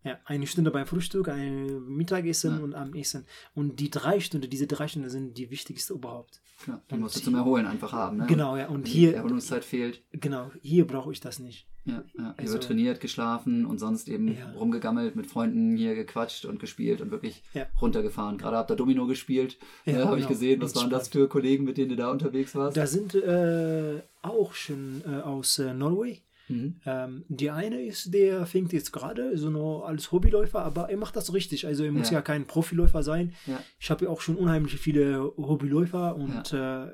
Ja, 0.06 0.18
eine 0.24 0.46
Stunde 0.46 0.70
beim 0.70 0.86
Frühstück, 0.86 1.28
ein 1.28 1.84
Mittagessen 1.88 2.58
Ja. 2.58 2.64
und 2.64 2.74
Abendessen. 2.74 3.26
Und 3.54 3.80
die 3.80 3.90
drei 3.90 4.20
Stunden, 4.20 4.48
diese 4.48 4.66
drei 4.66 4.86
Stunden 4.88 5.10
sind 5.10 5.36
die 5.36 5.50
wichtigste 5.50 5.94
überhaupt. 5.94 6.40
Klar, 6.62 6.80
die 6.90 6.96
musst 6.96 7.16
du 7.16 7.20
zum 7.20 7.34
Erholen 7.34 7.66
einfach 7.66 7.92
haben. 7.92 8.18
Ne? 8.18 8.26
Genau, 8.28 8.56
ja. 8.56 8.68
Und 8.68 8.76
Wenn 8.78 8.84
die 8.84 8.90
hier, 8.90 9.14
Erholungszeit 9.16 9.64
fehlt. 9.64 10.02
genau, 10.12 10.50
hier 10.62 10.86
brauche 10.86 11.12
ich 11.12 11.20
das 11.20 11.38
nicht. 11.38 11.66
Ja, 11.84 11.94
ja. 11.94 12.02
Hier 12.16 12.34
Also- 12.38 12.52
wird 12.54 12.64
trainiert, 12.64 13.00
geschlafen 13.00 13.66
und 13.66 13.78
sonst 13.78 14.08
eben 14.08 14.28
Ja. 14.28 14.52
rumgegammelt, 14.52 15.16
mit 15.16 15.26
Freunden 15.26 15.76
hier 15.76 15.94
gequatscht 15.94 16.44
und 16.46 16.58
gespielt 16.58 17.00
und 17.00 17.10
wirklich 17.10 17.42
Ja. 17.52 17.66
runtergefahren. 17.80 18.38
Gerade 18.38 18.56
habt 18.56 18.70
ihr 18.70 18.76
Domino 18.76 19.06
gespielt, 19.06 19.58
Ja, 19.84 19.92
ja, 19.98 20.04
habe 20.06 20.16
ich 20.16 20.22
genau. 20.26 20.28
gesehen. 20.30 20.62
Was 20.62 20.74
waren 20.76 20.88
das 20.90 21.08
für 21.08 21.28
Kollegen, 21.28 21.64
mit 21.64 21.76
denen 21.78 21.90
du 21.90 21.96
da 21.96 22.10
unterwegs 22.10 22.54
warst? 22.54 22.76
Da 22.76 22.86
sind 22.86 23.14
äh, 23.14 24.00
auch 24.22 24.54
schon 24.54 25.02
äh, 25.06 25.20
aus 25.20 25.58
äh, 25.58 25.74
Norway. 25.74 26.22
Mhm. 26.48 26.80
Ähm, 26.86 27.24
die 27.28 27.50
eine 27.50 27.82
ist, 27.82 28.14
der 28.14 28.46
fängt 28.46 28.72
jetzt 28.72 28.92
gerade 28.92 29.36
so 29.36 29.50
nur 29.50 29.86
als 29.86 30.12
Hobbyläufer, 30.12 30.62
aber 30.62 30.90
er 30.90 30.96
macht 30.96 31.16
das 31.16 31.32
richtig. 31.32 31.66
Also 31.66 31.84
er 31.84 31.92
muss 31.92 32.10
Ja. 32.10 32.18
ja, 32.18 32.22
kein 32.22 32.46
Profiläufer 32.46 33.02
sein. 33.02 33.32
Ja. 33.46 33.62
Ich 33.78 33.90
habe 33.90 34.04
ja 34.04 34.10
auch 34.10 34.20
schon 34.20 34.36
unheimlich 34.36 34.76
viele 34.76 35.32
Hobbyläufer 35.36 36.16
und 36.16 36.52
äh, 36.52 36.86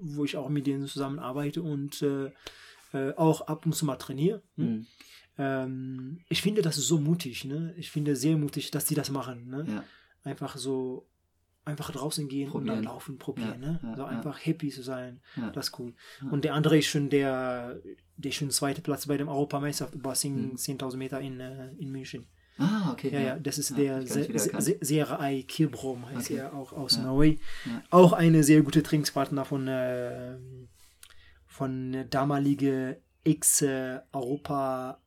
wo 0.00 0.24
ich 0.24 0.36
auch 0.36 0.48
mit 0.48 0.66
denen 0.66 0.86
zusammen 0.86 1.18
arbeite 1.18 1.62
und 1.62 2.02
äh, 2.02 2.30
äh, 2.92 3.14
auch 3.16 3.42
ab 3.42 3.66
und 3.66 3.74
zu 3.74 3.84
mal 3.84 3.96
trainiere. 3.96 4.42
Hm? 4.56 4.64
Mhm. 4.64 4.86
Ähm, 5.38 6.18
ich 6.28 6.42
finde 6.42 6.62
das 6.62 6.76
so 6.76 6.98
mutig. 6.98 7.44
Ne? 7.44 7.74
Ich 7.76 7.90
finde 7.90 8.16
sehr 8.16 8.36
mutig, 8.36 8.70
dass 8.70 8.86
die 8.86 8.94
das 8.94 9.10
machen. 9.10 9.48
Ne? 9.48 9.66
Ja. 9.68 9.84
Einfach 10.24 10.56
so 10.56 11.06
einfach 11.66 11.90
draußen 11.90 12.28
gehen 12.28 12.46
und 12.46 12.52
Probieren. 12.64 12.76
dann 12.76 12.84
laufen, 12.84 13.18
probieren. 13.18 13.60
Ja, 13.62 13.68
ne? 13.72 13.80
ja, 13.82 13.96
so 13.96 14.02
ja. 14.02 14.08
einfach 14.08 14.38
happy 14.46 14.70
zu 14.70 14.82
sein. 14.82 15.20
Das 15.52 15.66
ist 15.68 15.78
cool. 15.78 15.92
Und 16.30 16.44
der 16.44 16.54
andere 16.54 16.78
ist 16.78 16.86
schon 16.86 17.10
der, 17.10 17.76
der 18.16 18.30
schon 18.30 18.50
zweite 18.50 18.80
Platz 18.80 19.06
bei 19.06 19.16
dem 19.18 19.28
Europameisterschaft 19.28 19.94
über 19.94 20.14
10 20.14 20.50
Mhm. 20.50 20.56
10.000 20.56 20.96
Meter 20.96 21.20
in, 21.20 21.38
äh, 21.40 21.68
in 21.78 21.90
München. 21.92 22.24
Ah, 22.58 22.90
okay. 22.92 23.10
Ja, 23.12 23.20
ja, 23.20 23.38
das 23.38 23.58
ist 23.58 23.70
Ja, 23.76 23.98
der 24.00 24.06
Se- 24.06 24.78
Serai 24.80 25.42
Kirbrom, 25.46 26.08
heißt 26.08 26.30
Okay. 26.30 26.40
er 26.40 26.54
auch 26.54 26.72
aus 26.72 26.96
Ja. 26.96 27.02
Norway. 27.02 27.38
Ja. 27.66 27.82
Auch 27.90 28.14
eine 28.14 28.42
sehr 28.44 28.62
gute 28.62 28.82
Trainingspartner 28.82 29.44
von, 29.44 29.68
äh, 29.68 30.36
von 31.46 32.06
damalige 32.08 32.98
Ex-Europa 33.24 34.98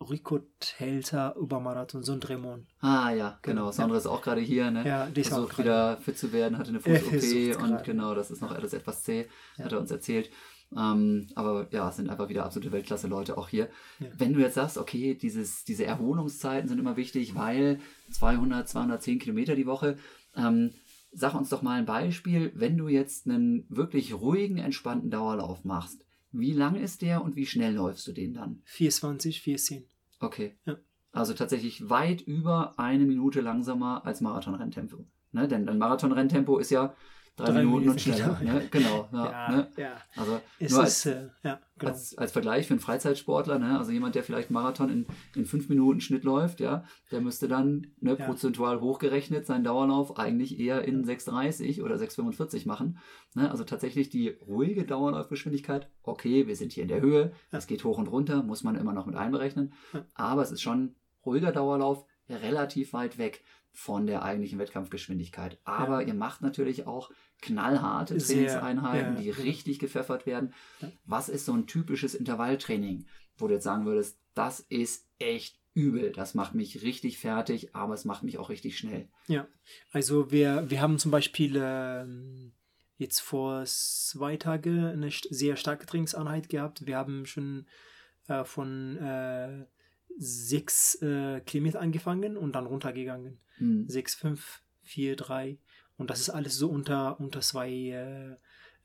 Rekordhälter 0.00 1.34
über 1.36 1.60
Marathon, 1.60 2.02
so 2.02 2.12
ein 2.12 2.20
Dremon. 2.20 2.66
Ah, 2.80 3.10
ja, 3.10 3.38
genau. 3.42 3.66
Ja. 3.66 3.72
Sandra 3.72 3.96
ist 3.98 4.06
auch 4.06 4.22
gerade 4.22 4.40
hier, 4.40 4.70
ne? 4.70 4.86
Ja, 4.86 5.06
der 5.06 5.20
ist 5.20 5.32
auch 5.32 5.36
Versucht 5.48 5.56
gerade. 5.56 5.64
wieder 5.68 5.96
fit 5.98 6.18
zu 6.18 6.32
werden, 6.32 6.58
hatte 6.58 6.70
eine 6.70 6.80
Fuß-OP 6.80 7.62
und 7.62 7.84
genau, 7.84 8.14
das 8.14 8.30
ist 8.30 8.40
noch 8.40 8.52
alles 8.52 8.72
etwas 8.72 9.02
zäh, 9.02 9.26
Ja. 9.56 9.64
hat 9.64 9.72
er 9.72 9.80
uns 9.80 9.90
erzählt. 9.90 10.30
Ähm, 10.76 11.28
aber 11.34 11.66
ja, 11.70 11.88
es 11.88 11.96
sind 11.96 12.10
einfach 12.10 12.28
wieder 12.28 12.44
absolute 12.44 12.72
Weltklasse-Leute 12.72 13.38
auch 13.38 13.48
hier. 13.48 13.68
Ja. 14.00 14.08
Wenn 14.18 14.34
du 14.34 14.40
jetzt 14.40 14.54
sagst, 14.54 14.76
okay, 14.76 15.14
dieses, 15.14 15.64
diese 15.64 15.86
Erholungszeiten 15.86 16.68
sind 16.68 16.78
immer 16.78 16.96
wichtig, 16.96 17.34
weil 17.34 17.80
200, 18.12 18.68
210 18.68 19.18
Kilometer 19.18 19.56
die 19.56 19.66
Woche, 19.66 19.96
ähm, 20.36 20.72
sag 21.10 21.34
uns 21.34 21.48
doch 21.48 21.62
mal 21.62 21.78
ein 21.78 21.86
Beispiel, 21.86 22.52
wenn 22.54 22.76
du 22.76 22.88
jetzt 22.88 23.26
einen 23.26 23.64
wirklich 23.70 24.12
ruhigen, 24.12 24.58
entspannten 24.58 25.10
Dauerlauf 25.10 25.64
machst, 25.64 26.04
wie 26.30 26.52
lang 26.52 26.76
ist 26.76 27.02
der 27.02 27.22
und 27.22 27.36
wie 27.36 27.46
schnell 27.46 27.74
läufst 27.74 28.06
du 28.06 28.12
den 28.12 28.34
dann? 28.34 28.62
420, 28.64 29.40
410. 29.42 29.88
Okay. 30.20 30.56
Ja. 30.66 30.76
Also 31.12 31.34
tatsächlich 31.34 31.88
weit 31.88 32.20
über 32.20 32.78
eine 32.78 33.04
Minute 33.04 33.40
langsamer 33.40 34.04
als 34.04 34.20
Marathonrenntempo. 34.20 35.06
Ne? 35.32 35.48
Denn 35.48 35.68
ein 35.68 35.78
Marathonrenntempo 35.78 36.58
ist 36.58 36.70
ja 36.70 36.94
drei, 37.38 37.52
Drei 37.52 37.64
Minuten 37.64 37.88
und 37.90 38.00
schneller. 38.00 38.38
genau. 38.40 38.52
Ne? 38.52 38.68
Genau. 38.70 39.08
Ja, 39.12 39.50
ne? 39.50 39.68
ja. 39.76 39.92
Also 40.16 40.40
Es 40.58 40.72
nur 40.72 40.82
ist, 40.84 41.06
als, 41.06 41.06
äh, 41.06 41.28
ja, 41.42 41.60
genau. 41.78 41.92
als, 41.92 42.18
als 42.18 42.32
Vergleich 42.32 42.66
für 42.66 42.74
einen 42.74 42.80
Freizeitsportler, 42.80 43.58
ne? 43.58 43.78
also 43.78 43.92
jemand, 43.92 44.14
der 44.14 44.24
vielleicht 44.24 44.50
Marathon 44.50 44.90
in, 44.90 45.06
in 45.34 45.46
fünf 45.46 45.68
Minuten 45.68 46.00
Schnitt 46.00 46.24
läuft, 46.24 46.60
ja, 46.60 46.84
der 47.10 47.20
müsste 47.20 47.48
dann 47.48 47.86
ne, 48.00 48.16
Ja. 48.18 48.26
prozentual 48.26 48.80
hochgerechnet 48.80 49.46
seinen 49.46 49.64
Dauerlauf 49.64 50.18
eigentlich 50.18 50.58
eher 50.58 50.84
in 50.84 51.04
6,30 51.04 51.82
oder 51.82 51.94
6,45 51.96 52.66
machen. 52.66 52.98
Ne? 53.34 53.50
Also 53.50 53.64
tatsächlich 53.64 54.10
die 54.10 54.28
ruhige 54.46 54.84
Dauerlaufgeschwindigkeit, 54.84 55.88
okay, 56.02 56.46
wir 56.46 56.56
sind 56.56 56.72
hier 56.72 56.82
in 56.82 56.88
der 56.88 57.00
Höhe, 57.00 57.32
es 57.50 57.66
geht 57.66 57.84
hoch 57.84 57.98
und 57.98 58.08
runter, 58.08 58.42
muss 58.42 58.62
man 58.64 58.74
immer 58.76 58.92
noch 58.92 59.06
mit 59.06 59.16
einberechnen, 59.16 59.72
aber 60.14 60.42
es 60.42 60.50
ist 60.50 60.62
schon 60.62 60.94
ruhiger 61.24 61.52
Dauerlauf, 61.52 62.04
relativ 62.28 62.92
weit 62.92 63.18
weg 63.18 63.42
von 63.72 64.06
der 64.06 64.22
eigentlichen 64.22 64.58
Wettkampfgeschwindigkeit. 64.58 65.58
Aber 65.64 66.02
ihr 66.04 66.14
macht 66.14 66.42
natürlich 66.42 66.86
auch 66.86 67.10
knallharte 67.40 68.18
Trainingseinheiten, 68.18 69.14
ja, 69.14 69.20
die 69.20 69.28
ja. 69.28 69.34
richtig 69.34 69.78
gepfeffert 69.78 70.26
werden. 70.26 70.52
Ja. 70.80 70.90
Was 71.04 71.28
ist 71.28 71.44
so 71.44 71.52
ein 71.52 71.66
typisches 71.66 72.14
Intervalltraining, 72.14 73.06
wo 73.36 73.48
du 73.48 73.54
jetzt 73.54 73.64
sagen 73.64 73.86
würdest, 73.86 74.18
das 74.34 74.60
ist 74.60 75.06
echt 75.18 75.58
übel, 75.74 76.10
das 76.10 76.34
macht 76.34 76.54
mich 76.54 76.82
richtig 76.82 77.18
fertig, 77.18 77.74
aber 77.74 77.94
es 77.94 78.04
macht 78.04 78.24
mich 78.24 78.38
auch 78.38 78.50
richtig 78.50 78.76
schnell. 78.76 79.08
Also 79.92 80.30
wir, 80.32 80.68
wir 80.68 80.80
haben 80.80 80.98
zum 80.98 81.12
Beispiel 81.12 81.60
ähm, 81.62 82.52
jetzt 82.96 83.20
vor 83.20 83.64
zwei 83.64 84.36
Tagen 84.36 84.84
eine 84.84 85.10
sehr 85.10 85.56
starke 85.56 85.86
Trainingseinheit 85.86 86.48
gehabt. 86.48 86.86
Wir 86.86 86.96
haben 86.96 87.26
schon 87.26 87.66
äh, 88.26 88.44
von 88.44 88.96
äh, 88.96 89.66
sechs 90.18 90.96
äh, 90.96 91.40
Kilometer 91.42 91.80
angefangen 91.80 92.36
und 92.36 92.52
dann 92.52 92.66
runtergegangen. 92.66 93.38
Hm. 93.58 93.88
6, 93.88 94.14
5, 94.16 94.62
4, 94.82 95.16
3. 95.16 95.58
Und 95.98 96.08
das 96.10 96.20
ist 96.20 96.30
alles 96.30 96.56
so 96.56 96.68
unter, 96.70 97.20
unter 97.20 97.40
2, 97.40 97.70
äh, 97.70 98.30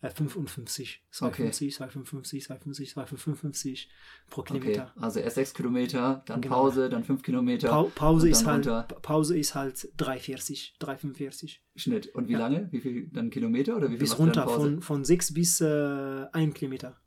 äh, 0.01 0.09
55. 0.09 1.01
250, 1.11 1.75
255, 1.75 2.43
250, 2.43 2.89
255 2.93 3.89
pro 4.29 4.41
Okay, 4.41 4.59
Kilometer. 4.59 4.91
also 4.99 5.19
erst 5.21 5.35
sechs 5.35 5.53
Kilometer, 5.53 6.23
dann 6.25 6.41
Genau. 6.41 6.55
Pause, 6.55 6.89
dann 6.89 7.05
fünf 7.05 7.21
Kilometer, 7.23 7.69
Pau 7.69 7.83
Pause, 7.95 8.25
und 8.25 8.31
ist 8.33 8.45
halt. 8.45 8.65
Pa- 8.65 8.81
Pause 9.01 9.37
ist 9.37 9.55
halt 9.55 9.87
340, 9.95 10.75
345. 10.79 11.61
Schnitt. 11.77 12.07
Und 12.15 12.27
wie 12.27 12.33
Ja. 12.33 12.39
lange? 12.39 12.67
Wie 12.71 12.81
viel 12.81 13.07
dann 13.13 13.29
Kilometer 13.29 13.77
oder 13.77 13.85
wie 13.87 13.91
viel 13.93 13.99
Bis 13.99 14.19
runter, 14.19 14.43
Pause? 14.43 14.55
von, 14.71 14.81
von 14.81 15.05
6 15.05 15.33
bis 15.33 15.61
äh, 15.61 16.25
1 16.33 16.53
Kilometer. 16.55 16.99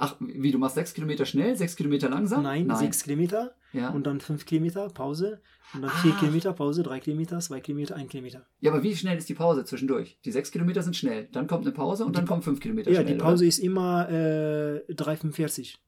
Ach, 0.00 0.14
wie, 0.20 0.52
du 0.52 0.58
machst 0.58 0.76
sechs 0.76 0.94
Kilometer 0.94 1.26
schnell, 1.26 1.56
sechs 1.56 1.74
Kilometer 1.74 2.08
langsam? 2.08 2.42
Nein, 2.44 2.70
6 2.72 3.02
Kilometer 3.02 3.54
Ja. 3.72 3.90
und 3.90 4.06
dann 4.06 4.20
5 4.20 4.46
Kilometer 4.46 4.88
Pause 4.90 5.40
und 5.74 5.82
dann 5.82 5.90
4 5.90 6.12
Ah. 6.12 6.18
Kilometer 6.20 6.52
Pause, 6.52 6.82
3 6.84 7.00
Kilometer, 7.00 7.40
2 7.40 7.60
Kilometer, 7.60 7.96
1 7.96 8.08
Kilometer. 8.08 8.46
ja, 8.60 8.70
aber 8.70 8.82
wie 8.84 8.94
schnell 8.94 9.18
ist 9.18 9.28
die 9.28 9.34
Pause 9.34 9.64
zwischendurch? 9.64 10.18
Die 10.24 10.30
sechs 10.30 10.50
Kilometer 10.52 10.82
sind 10.82 10.94
schnell, 10.96 11.28
dann 11.32 11.46
kommt 11.48 11.64
eine 11.66 11.72
Pause 11.74 12.04
und 12.04 12.12
Die 12.12 12.16
dann 12.16 12.26
Pa- 12.26 12.34
kommen 12.34 12.42
fünf 12.42 12.60
Kilometer 12.60 12.90
Ja, 12.92 13.00
schnell, 13.02 13.14
die 13.14 13.18
Pause 13.20 13.44
ist 13.46 13.58
immer 13.58 14.08
äh, 14.08 14.84
3,45. 14.92 15.78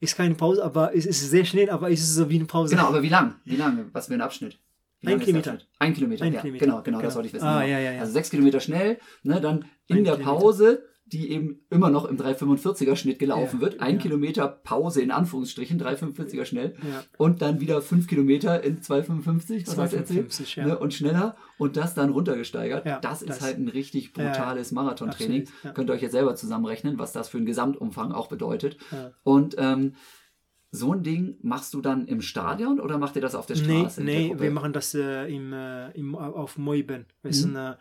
Ist 0.00 0.16
keine 0.16 0.34
Pause, 0.34 0.64
aber 0.64 0.96
es 0.96 1.04
ist 1.04 1.28
sehr 1.30 1.44
schnell, 1.44 1.68
aber 1.68 1.90
es 1.90 2.00
ist 2.00 2.14
so 2.14 2.30
wie 2.30 2.36
eine 2.36 2.46
Pause. 2.46 2.74
Genau, 2.74 2.88
aber 2.88 3.02
wie 3.02 3.10
lang? 3.10 3.34
Wie 3.44 3.56
lange? 3.56 3.90
Was 3.92 4.06
für 4.06 4.14
ein 4.14 4.22
Abschnitt? 4.22 4.58
Ein 5.04 5.20
Kilometer. 5.20 5.58
Ein 5.78 5.92
Kilometer, 5.94 6.24
Ein 6.24 6.32
ja. 6.34 6.40
Kilometer. 6.40 6.64
Genau, 6.64 6.82
genau, 6.82 6.98
das 7.00 7.08
Genau. 7.08 7.14
wollte 7.16 7.28
ich 7.28 7.34
wissen. 7.34 7.44
Ah, 7.46 7.60
genau. 7.60 7.72
ja, 7.72 7.78
ja, 7.80 7.92
ja. 7.92 8.00
Also 8.00 8.12
sechs 8.12 8.30
Kilometer 8.30 8.60
schnell, 8.60 8.98
ne, 9.22 9.40
dann 9.40 9.64
in 9.86 9.98
Ein 9.98 10.04
der 10.04 10.14
Kilometer. 10.16 10.24
Pause, 10.40 10.82
die 11.12 11.30
eben 11.30 11.60
immer 11.70 11.90
noch 11.90 12.04
im 12.04 12.16
3,45er 12.16 12.94
Schnitt 12.96 13.18
gelaufen 13.18 13.56
Ja, 13.56 13.60
wird. 13.62 13.80
Ein 13.80 13.96
ja. 13.96 14.00
Kilometer 14.02 14.48
Pause 14.48 15.02
in 15.02 15.10
Anführungsstrichen, 15.10 15.80
3,45er 15.80 16.44
schnell. 16.44 16.74
Ja. 16.88 17.02
Und 17.18 17.42
dann 17.42 17.60
wieder 17.60 17.82
fünf 17.82 18.06
Kilometer 18.06 18.62
in 18.62 18.80
2,55, 18.80 19.66
was 19.66 19.76
hast 19.78 19.92
du 19.92 19.96
erzählt? 19.96 20.30
2,55, 20.30 20.56
ja. 20.58 20.66
Ne, 20.66 20.78
und 20.78 20.94
schneller 20.94 21.36
und 21.58 21.76
das 21.76 21.94
dann 21.94 22.10
runtergesteigert. 22.10 22.86
Ja, 22.86 22.98
das 23.00 23.22
ist 23.22 23.28
das- 23.30 23.40
halt 23.42 23.58
ein 23.58 23.68
richtig 23.68 24.12
brutales 24.12 24.72
Marathontraining. 24.72 25.48
Könnt 25.74 25.90
ihr 25.90 25.94
euch 25.94 26.02
jetzt 26.02 26.12
selber 26.12 26.34
zusammenrechnen, 26.36 26.98
was 26.98 27.12
das 27.12 27.28
für 27.28 27.38
einen 27.38 27.46
Gesamtumfang 27.46 28.12
auch 28.12 28.28
bedeutet. 28.28 28.76
Und 29.22 29.56
ähm, 29.58 29.94
so 30.72 30.92
ein 30.94 31.02
Ding 31.02 31.36
machst 31.42 31.74
du 31.74 31.80
dann 31.80 32.06
im 32.06 32.20
Stadion 32.20 32.78
oder 32.78 32.96
macht 32.96 33.16
ihr 33.16 33.22
das 33.22 33.34
auf 33.34 33.46
der 33.46 33.56
Nee, 33.56 33.80
Straße? 33.80 34.04
nee, 34.04 34.28
Gruppe? 34.28 34.42
wir 34.42 34.50
machen 34.52 34.72
das 34.72 34.94
äh, 34.94 35.24
im, 35.26 35.52
äh, 35.52 35.90
im, 35.98 36.14
auf 36.14 36.58
Moiben. 36.58 37.06
Das 37.24 37.38
ist 37.38 37.46
Mhm. 37.48 37.56
eine, 37.56 37.64
Der 37.64 37.78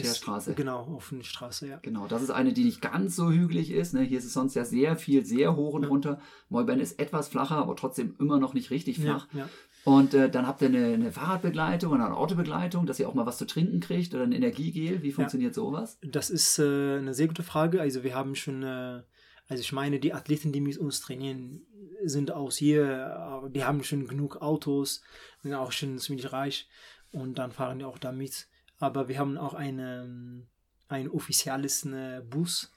ist- 0.00 0.16
Straße. 0.18 0.54
Genau, 0.54 0.80
auf 0.80 1.12
eine 1.12 1.22
Straße, 1.24 1.68
ja. 1.68 1.78
Genau, 1.82 2.06
das 2.06 2.22
ist 2.22 2.30
eine, 2.30 2.52
die 2.52 2.64
nicht 2.64 2.80
ganz 2.80 3.14
so 3.16 3.30
hügelig 3.30 3.70
ist. 3.70 3.92
Ne? 3.94 4.02
Hier 4.02 4.18
ist 4.18 4.24
es 4.24 4.32
sonst 4.32 4.54
ja 4.54 4.64
sehr 4.64 4.96
viel, 4.96 5.24
sehr 5.26 5.54
hoch 5.56 5.74
und 5.74 5.82
Ja. 5.82 5.88
runter. 5.88 6.20
Moiben 6.48 6.80
ist 6.80 6.98
etwas 6.98 7.28
flacher, 7.28 7.56
aber 7.56 7.76
trotzdem 7.76 8.14
immer 8.18 8.38
noch 8.38 8.54
nicht 8.54 8.70
richtig 8.70 8.98
Ja, 8.98 9.04
flach. 9.04 9.28
ja. 9.34 9.48
Und 9.84 10.14
äh, 10.14 10.30
dann 10.30 10.46
habt 10.46 10.62
ihr 10.62 10.68
eine, 10.68 10.86
eine 10.94 11.10
Fahrradbegleitung 11.12 11.92
oder 11.92 12.06
eine 12.06 12.16
Autobegleitung, 12.16 12.86
dass 12.86 13.00
ihr 13.00 13.08
auch 13.08 13.14
mal 13.14 13.26
was 13.26 13.36
zu 13.38 13.46
trinken 13.46 13.80
kriegt 13.80 14.14
oder 14.14 14.22
ein 14.22 14.32
Energiegel. 14.32 15.02
Wie 15.02 15.10
funktioniert 15.12 15.54
sowas? 15.54 15.98
Das 16.02 16.30
ist 16.30 16.58
äh, 16.60 16.98
eine 16.98 17.14
sehr 17.14 17.26
gute 17.26 17.42
Frage. 17.42 17.80
Also 17.80 18.04
wir 18.04 18.14
haben 18.14 18.34
schon, 18.36 18.62
äh, 18.62 19.02
also 19.48 19.60
ich 19.60 19.72
meine, 19.72 19.98
die 19.98 20.14
Athleten, 20.14 20.52
die 20.52 20.60
mit 20.60 20.78
uns 20.78 21.00
trainieren, 21.00 21.62
sind 22.04 22.30
aus 22.30 22.56
hier, 22.56 23.42
die 23.54 23.64
haben 23.64 23.82
schon 23.84 24.06
genug 24.06 24.36
Autos, 24.40 25.02
sind 25.42 25.52
auch 25.54 25.72
schon 25.72 25.98
ziemlich 25.98 26.32
reich 26.32 26.68
und 27.10 27.38
dann 27.38 27.50
fahren 27.52 27.80
die 27.80 27.84
auch 27.84 27.98
damit. 27.98 28.46
Aber 28.82 29.06
wir 29.06 29.16
haben 29.18 29.38
auch 29.38 29.54
eine, 29.54 30.42
ein 30.88 31.08
offizielles 31.08 31.84
äh, 31.86 32.20
Bus, 32.28 32.72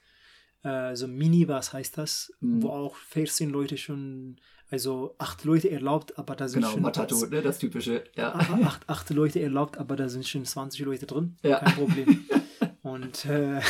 äh, 0.62 0.94
so 0.94 1.08
Minibus 1.08 1.72
heißt 1.72 1.98
das, 1.98 2.32
Mhm. 2.40 2.62
wo 2.62 2.68
auch 2.70 2.94
14 2.94 3.50
Leute 3.50 3.76
schon, 3.76 4.36
also 4.70 5.16
acht 5.18 5.42
Leute 5.44 5.68
erlaubt, 5.68 6.16
aber 6.16 6.36
da 6.36 6.46
sind 6.46 6.60
Genau, 6.60 6.72
schon 6.72 6.82
Matatu, 6.82 7.26
ne? 7.26 7.42
das 7.42 7.58
typische. 7.58 8.04
Ja. 8.14 8.32
Ah, 8.34 8.58
acht, 8.64 8.88
acht 8.88 9.10
Leute 9.10 9.40
erlaubt, 9.40 9.78
aber 9.78 9.96
da 9.96 10.08
sind 10.08 10.26
schon 10.28 10.44
20 10.44 10.80
Leute 10.82 11.06
drin. 11.06 11.36
Ja. 11.42 11.58
Kein 11.58 11.74
Problem. 11.74 12.24
und 12.82 13.24
äh, 13.24 13.60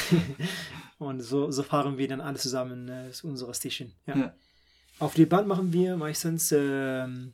und 0.98 1.20
so, 1.20 1.50
so 1.50 1.62
fahren 1.62 1.96
wir 1.96 2.06
dann 2.06 2.20
alle 2.20 2.36
zusammen 2.36 2.88
äh, 2.90 3.10
zu 3.12 3.28
unserer 3.28 3.54
Station. 3.54 3.92
Ja. 4.06 4.16
Ja. 4.16 4.34
Auf 4.98 5.14
die 5.14 5.24
Bahn 5.26 5.46
machen 5.48 5.72
wir 5.72 5.96
meistens, 5.96 6.52
ähm, 6.52 7.32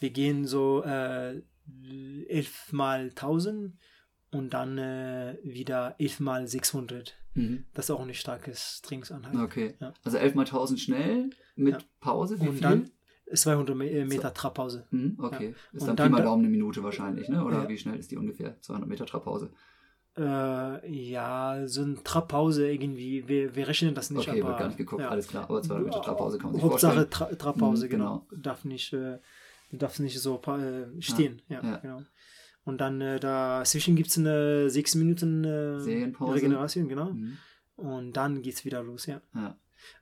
wir 0.00 0.10
gehen 0.10 0.44
so 0.44 0.82
äh, 0.84 1.40
11 2.28 2.72
mal 2.72 3.10
1000 3.10 3.76
und 4.30 4.52
dann 4.54 4.78
äh, 4.78 5.36
wieder 5.42 5.94
11 5.98 6.20
mal 6.20 6.46
600. 6.46 7.16
Mhm. 7.34 7.64
Das 7.74 7.86
ist 7.86 7.90
auch 7.90 8.00
eine 8.00 8.14
starke 8.14 8.52
Trainingseinheit. 8.82 9.34
Okay. 9.36 9.74
Ja. 9.80 9.92
Also 10.04 10.18
11 10.18 10.34
mal 10.34 10.42
1000 10.44 10.80
schnell 10.80 11.30
mit 11.56 11.74
Ja. 11.74 11.78
Pause. 12.00 12.40
Wie 12.40 12.48
Und 12.48 12.54
viel? 12.54 12.62
dann 12.62 12.90
200 13.32 13.76
Me- 13.76 13.90
äh, 13.90 14.04
Meter 14.04 14.32
Trabpause. 14.32 14.86
Mhm, 14.90 15.16
okay. 15.20 15.54
Ist 15.72 15.82
Und 15.82 15.88
dann, 15.88 15.96
dann 15.96 16.06
Pi 16.08 16.12
mal 16.18 16.22
Daumen 16.22 16.42
eine 16.44 16.50
Minute 16.50 16.82
wahrscheinlich, 16.82 17.28
ne? 17.28 17.44
Oder 17.44 17.62
Ja. 17.64 17.68
wie 17.68 17.76
schnell 17.78 17.98
ist 17.98 18.10
die 18.10 18.16
ungefähr? 18.16 18.58
200 18.62 18.88
Meter 18.88 19.04
Trabpause. 19.06 19.50
Äh, 20.16 20.90
ja, 20.90 21.62
so 21.66 21.82
eine 21.82 22.02
Trabpause 22.02 22.68
irgendwie. 22.70 23.28
Wir, 23.28 23.54
wir 23.54 23.68
rechnen 23.68 23.94
das 23.94 24.10
nicht. 24.10 24.28
Okay, 24.28 24.40
aber, 24.40 24.50
wird 24.50 24.58
gar 24.58 24.66
nicht 24.68 24.78
geguckt, 24.78 25.02
ja. 25.02 25.08
alles 25.10 25.28
klar. 25.28 25.44
Aber 25.44 25.62
200 25.62 25.86
Meter 25.86 26.02
Trabpause 26.02 26.38
kann 26.38 26.46
man 26.50 26.54
sich 26.54 26.64
Hauptsache 26.64 26.94
vorstellen. 26.94 27.10
Tra 27.10 27.34
Trabpause, 27.36 27.86
Mhm, 27.86 27.90
genau. 27.90 28.26
Darf 28.36 28.64
nicht, 28.64 28.92
äh, 28.94 29.18
darf 29.70 29.98
nicht 30.00 30.18
so 30.18 30.40
äh, 30.46 31.00
stehen. 31.00 31.42
Ja, 31.48 31.62
ja. 31.62 31.76
genau. 31.76 32.02
Und 32.68 32.78
dann 32.80 33.00
äh, 33.00 33.18
dazwischen 33.18 33.96
gibt 33.96 34.10
es 34.10 34.18
eine 34.18 34.68
sechs 34.68 34.94
Minuten 34.94 35.42
äh, 35.44 35.80
Serienpause. 35.80 36.34
Regeneration, 36.34 36.88
genau. 36.88 37.10
Mhm. 37.12 37.38
Und 37.76 38.12
dann 38.16 38.42
geht 38.42 38.54
es 38.54 38.64
wieder 38.64 38.82
los, 38.82 39.06
ja. 39.06 39.20
Ja. 39.34 39.56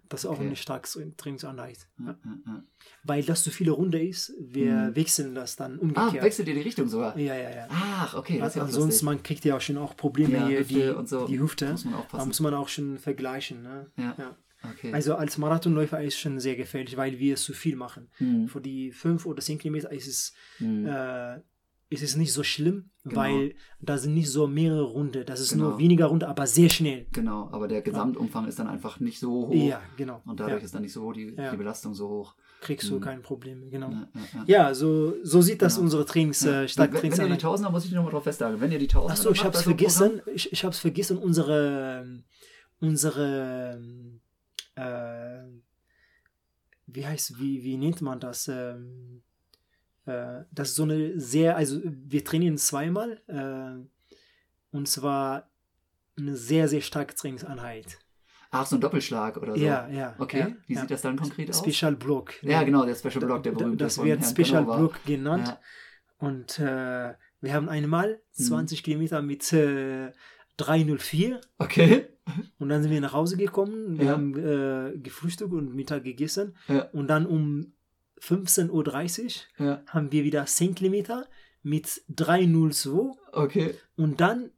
Das 0.09 0.21
ist 0.25 0.27
auch 0.27 0.35
Okay. 0.39 0.47
eine 0.47 0.57
starke 0.57 0.89
Trainingseinheit. 1.17 1.79
Ja, 1.99 2.17
Ja. 2.47 2.63
Weil 3.05 3.23
das 3.25 3.43
zu 3.45 3.51
viele 3.51 3.73
Runde 3.73 4.03
ist, 4.03 4.33
wir 4.41 4.73
Mhm. 4.73 4.97
wechseln 4.97 5.35
das 5.35 5.57
dann 5.57 5.79
Ah, 5.79 5.83
umgekehrt. 5.83 6.25
wechselt 6.25 6.49
ihr 6.49 6.55
die 6.55 6.61
Richtung 6.63 6.89
sogar? 6.89 7.17
ja, 7.19 7.35
ja, 7.35 7.51
ja. 7.51 7.67
Ach, 7.71 8.15
okay, 8.15 8.39
das 8.39 8.57
auch 8.57 8.63
Ansonsten, 8.63 9.05
man 9.05 9.23
kriegt 9.23 9.45
ja 9.45 9.57
auch 9.57 9.61
schon 9.61 9.77
auch 9.79 9.97
Probleme 9.97 10.47
hier, 10.49 10.65
die, 10.65 10.89
und 10.91 11.09
so. 11.09 11.27
die 11.27 11.39
Hüfte. 11.39 11.71
Muss 11.73 11.85
man 11.85 11.95
Da 11.95 12.01
aufpassen. 12.01 12.29
muss 12.29 12.41
man 12.41 12.55
auch 12.55 12.69
schon 12.69 12.99
vergleichen. 12.99 13.63
Ne? 13.63 13.91
Ja. 13.97 14.37
Okay. 14.73 14.93
Also 14.93 15.15
als 15.17 15.39
Marathonläufer 15.39 16.03
ist 16.03 16.15
es 16.15 16.21
schon 16.21 16.41
sehr 16.41 16.57
gefährlich, 16.57 16.97
weil 16.97 17.19
wir 17.19 17.37
zu 17.37 17.53
viel 17.53 17.77
machen. 17.77 18.09
Hm, 18.19 18.49
Für 18.49 18.61
die 18.61 18.91
5 18.93 19.25
oder 19.27 19.41
10 19.43 19.59
Kilometer 19.59 19.93
ist 19.93 20.09
es, 20.09 20.33
hm. 20.59 20.87
äh, 20.87 21.41
ist 21.89 22.03
es 22.03 22.17
nicht 22.17 22.33
so 22.33 22.43
schlimm, 22.43 22.91
Genau. 23.05 23.17
weil 23.21 23.55
da 23.81 23.97
sind 23.97 24.15
nicht 24.15 24.29
so 24.31 24.49
mehrere 24.49 24.83
Runden. 24.83 25.25
Das 25.25 25.39
ist 25.39 25.53
Genau. 25.53 25.71
nur 25.71 25.79
weniger 25.79 26.07
Runde, 26.07 26.27
aber 26.27 26.47
sehr 26.47 26.69
schnell. 26.69 27.07
Genau, 27.13 27.49
aber 27.53 27.69
der 27.69 27.81
Gesamtumfang 27.83 28.49
ist 28.49 28.59
dann 28.59 28.67
einfach 28.67 28.99
nicht 28.99 29.21
so 29.21 29.47
hoch. 29.49 29.55
Ja, 29.55 29.81
genau. 29.97 30.21
Und 30.27 30.41
dadurch 30.41 30.59
ja. 30.63 30.65
ist 30.65 30.75
dann 30.75 30.83
nicht 30.83 30.93
so 30.93 31.03
hoch 31.05 31.13
die, 31.13 31.27
die 31.37 31.57
Belastung 31.57 31.95
so 31.95 32.09
hoch. 32.09 32.35
kriegst 32.63 32.89
du 32.89 32.97
Mhm. 32.97 33.01
keine 33.01 33.21
Probleme. 33.21 33.67
Genau. 33.69 33.93
Ja, 34.47 34.75
so, 34.75 35.15
so 35.23 35.43
sieht 35.43 35.61
das 35.63 35.75
Genau. 35.75 35.85
unsere 35.85 36.07
Trainings, 36.07 36.43
Ja. 36.43 36.63
äh, 36.63 36.69
stark 36.69 36.93
wenn, 36.95 37.13
wenn 37.17 37.27
ihr 37.29 37.33
die. 37.35 37.39
Tausender, 37.43 37.71
muss 37.71 37.85
ich 37.85 37.93
nochmal 37.93 38.11
drauf 38.11 38.25
festhalten, 38.25 38.61
wenn 38.61 38.73
ihr 38.73 38.79
die 38.79 38.89
Tausender 38.89 39.13
Achso, 39.13 39.31
ich 39.31 39.45
hab's 39.45 39.63
vergessen. 39.63 40.23
Ich, 40.35 40.51
ich 40.53 40.65
hab's 40.65 40.79
vergessen, 40.79 41.19
unsere, 41.19 42.25
unsere, 42.81 43.77
ähm, 43.79 44.21
äh, 44.75 45.45
wie 46.87 47.07
heißt, 47.07 47.39
wie, 47.39 47.63
wie 47.63 47.77
nennt 47.77 48.01
man 48.01 48.21
das? 48.21 48.49
Ähm, 48.49 49.23
äh, 50.07 50.45
das 50.53 50.71
ist 50.71 50.77
so 50.77 50.85
eine 50.85 51.19
sehr, 51.21 51.57
also 51.57 51.81
wir 51.85 52.25
trainieren 52.25 52.59
zweimal, 52.59 53.21
äh, 53.27 53.87
und 54.75 54.89
zwar 54.89 55.51
eine 56.19 56.35
sehr, 56.37 56.69
sehr 56.69 56.81
starke 56.81 57.15
Trainingseinheit. 57.15 57.99
Ach, 58.51 58.65
so 58.65 58.77
ein 58.77 58.81
Doppelschlag 58.81 59.37
oder 59.37 59.55
so. 59.57 59.61
Ja, 59.63 59.89
ja. 59.89 60.15
Okay, 60.19 60.39
ja, 60.39 60.57
wie 60.67 60.75
ja. 60.75 60.81
sieht 60.81 60.91
das 60.91 61.03
dann 61.03 61.17
konkret 61.17 61.51
aus? 61.51 61.59
Special 61.59 61.95
Block. 61.97 62.43
Ja, 62.43 62.63
genau, 62.63 62.87
der 62.87 62.95
Special 62.95 63.21
Block, 63.27 63.43
der 63.43 63.53
berühmte 63.53 63.85
Das 63.85 63.99
wird 63.99 64.21
Herrn 64.21 64.23
Special 64.23 64.63
Canova. 64.65 64.79
Block 64.79 65.05
genannt. 65.05 65.49
Ja. 65.49 65.61
Und 66.19 66.59
äh, 66.59 67.15
wir 67.41 67.53
haben 67.53 67.69
einmal 67.69 68.21
Mhm. 68.39 68.43
20 68.45 68.83
Kilometer 68.83 69.21
mit 69.23 69.53
äh, 69.53 70.13
304 70.57 71.41
Okay. 71.59 72.07
und 72.59 72.69
dann 72.71 72.83
sind 72.83 72.93
wir 72.93 73.01
nach 73.01 73.13
Hause 73.13 73.37
gekommen. 73.37 73.99
Wir 73.99 74.11
haben 74.11 74.35
äh, 74.39 74.97
gefrühstückt 74.99 75.53
und 75.53 75.75
Mittag 75.75 76.05
gegessen. 76.05 76.57
Und 76.93 77.09
dann 77.09 77.27
um 77.27 77.75
15.30 78.21 79.45
Uhr 79.61 79.67
Ja. 79.67 79.83
haben 79.87 80.13
wir 80.13 80.25
wieder 80.25 80.45
10 80.47 80.75
Kilometer 80.75 81.27
mit 81.63 82.03
302 82.09 83.13
Okay. 83.33 83.75
und 83.97 84.21
dann 84.21 84.51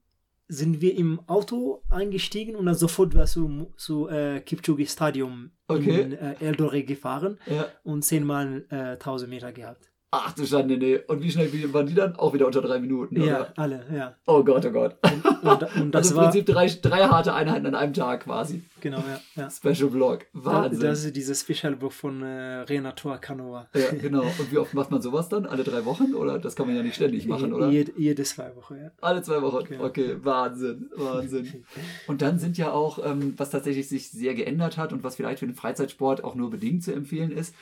sind 0.50 0.80
wir 0.80 0.96
im 0.96 1.20
Auto 1.26 1.82
eingestiegen 1.90 2.56
und 2.56 2.64
dann 2.66 2.74
sofort 2.74 3.14
war 3.14 3.26
zu, 3.26 3.72
zu 3.76 4.08
äh, 4.08 4.40
Kipchoge 4.40 4.86
Stadium 4.86 5.50
Okay. 5.66 6.00
in 6.00 6.12
äh, 6.12 6.36
Eldore 6.40 6.82
gefahren 6.84 7.38
Ja. 7.46 7.68
und 7.84 8.02
zehnmal 8.02 8.64
äh, 8.70 8.92
1000 8.96 9.28
Meter 9.28 9.52
gehabt. 9.52 9.90
Ach 10.10 10.32
du 10.32 10.46
Schande, 10.46 10.78
nee. 10.78 10.98
Und 11.06 11.22
wie 11.22 11.30
schnell 11.30 11.50
waren 11.74 11.86
die 11.86 11.92
dann? 11.94 12.16
Auch 12.16 12.32
wieder 12.32 12.46
unter 12.46 12.62
drei 12.62 12.78
Minuten, 12.80 13.20
Ja, 13.20 13.40
oder? 13.40 13.52
alle, 13.56 13.84
ja. 13.94 14.14
Oh 14.26 14.42
Gott, 14.42 14.64
oh 14.64 14.70
Gott. 14.70 14.96
Und, 15.42 15.76
und 15.82 15.90
das 15.94 16.06
also 16.06 16.14
im 16.14 16.16
war, 16.16 16.24
Prinzip 16.30 16.46
drei, 16.46 16.66
drei 16.66 17.04
harte 17.08 17.34
Einheiten 17.34 17.66
an 17.66 17.74
einem 17.74 17.92
Tag 17.92 18.24
quasi. 18.24 18.62
genau, 18.80 18.98
ja. 18.98 19.20
ja. 19.36 19.50
Special 19.50 19.90
Block. 19.90 20.20
Da, 20.32 20.44
Wahnsinn. 20.44 20.80
das 20.80 21.04
ist 21.04 21.14
dieses 21.14 21.42
Specialbuch 21.42 21.92
von 21.92 22.22
äh, 22.22 22.60
Renator 22.60 23.18
Canova. 23.18 23.68
ja, 23.74 23.90
genau. 24.00 24.22
Und 24.22 24.50
wie 24.50 24.56
oft 24.56 24.72
macht 24.72 24.90
man 24.90 25.02
sowas 25.02 25.28
dann? 25.28 25.44
Alle 25.44 25.62
drei 25.62 25.84
Wochen? 25.84 26.14
Oder 26.14 26.38
das 26.38 26.56
kann 26.56 26.66
man 26.66 26.76
ja 26.76 26.82
nicht 26.82 26.94
ständig 26.94 27.26
machen, 27.26 27.52
oder? 27.52 27.68
Jede, 27.68 27.92
jede 27.98 28.22
zwei 28.22 28.56
Wochen, 28.56 28.76
ja. 28.76 28.90
Alle 29.02 29.22
zwei 29.22 29.42
Wochen. 29.42 29.64
Genau. 29.66 29.84
Okay, 29.84 30.16
Wahnsinn, 30.22 30.90
Wahnsinn. 30.96 31.64
Und 32.06 32.22
dann 32.22 32.38
sind 32.38 32.56
ja 32.56 32.72
auch, 32.72 32.98
ähm, 33.04 33.34
was 33.36 33.50
tatsächlich 33.50 33.86
sich 33.90 34.10
sehr 34.10 34.34
geändert 34.34 34.78
hat 34.78 34.94
und 34.94 35.04
was 35.04 35.16
vielleicht 35.16 35.40
für 35.40 35.46
den 35.46 35.54
Freizeitsport 35.54 36.24
auch 36.24 36.34
nur 36.34 36.48
bedingt 36.48 36.82
zu 36.82 36.92
empfehlen 36.94 37.30
ist, 37.30 37.54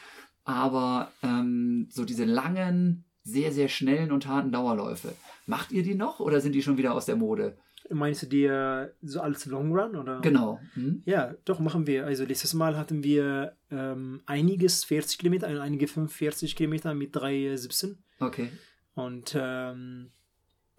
aber 0.46 1.10
ähm, 1.22 1.88
so 1.90 2.04
diese 2.04 2.24
langen, 2.24 3.04
sehr, 3.24 3.52
sehr 3.52 3.68
schnellen 3.68 4.12
und 4.12 4.26
harten 4.26 4.52
Dauerläufe. 4.52 5.12
Macht 5.46 5.72
ihr 5.72 5.82
die 5.82 5.94
noch 5.96 6.20
oder 6.20 6.40
sind 6.40 6.52
die 6.54 6.62
schon 6.62 6.78
wieder 6.78 6.94
aus 6.94 7.06
der 7.06 7.16
Mode? 7.16 7.58
Meinst 7.90 8.22
du 8.22 8.26
dir 8.26 8.94
so 9.02 9.20
als 9.20 9.46
Long 9.46 9.76
Run 9.76 9.96
oder? 9.96 10.20
Genau. 10.20 10.60
Hm? 10.74 11.02
Ja, 11.04 11.34
doch, 11.44 11.60
machen 11.60 11.86
wir. 11.86 12.06
Also 12.06 12.24
letztes 12.24 12.54
Mal 12.54 12.76
hatten 12.76 13.04
wir 13.04 13.56
ähm, 13.70 14.22
einiges 14.26 14.84
40 14.84 15.18
Kilometer, 15.18 15.48
und 15.48 15.58
einige 15.58 15.86
45 15.86 16.56
Kilometer 16.56 16.94
mit 16.94 17.14
3,17 17.16 17.96
Okay. 18.20 18.48
und 18.94 19.36
ähm, 19.38 20.10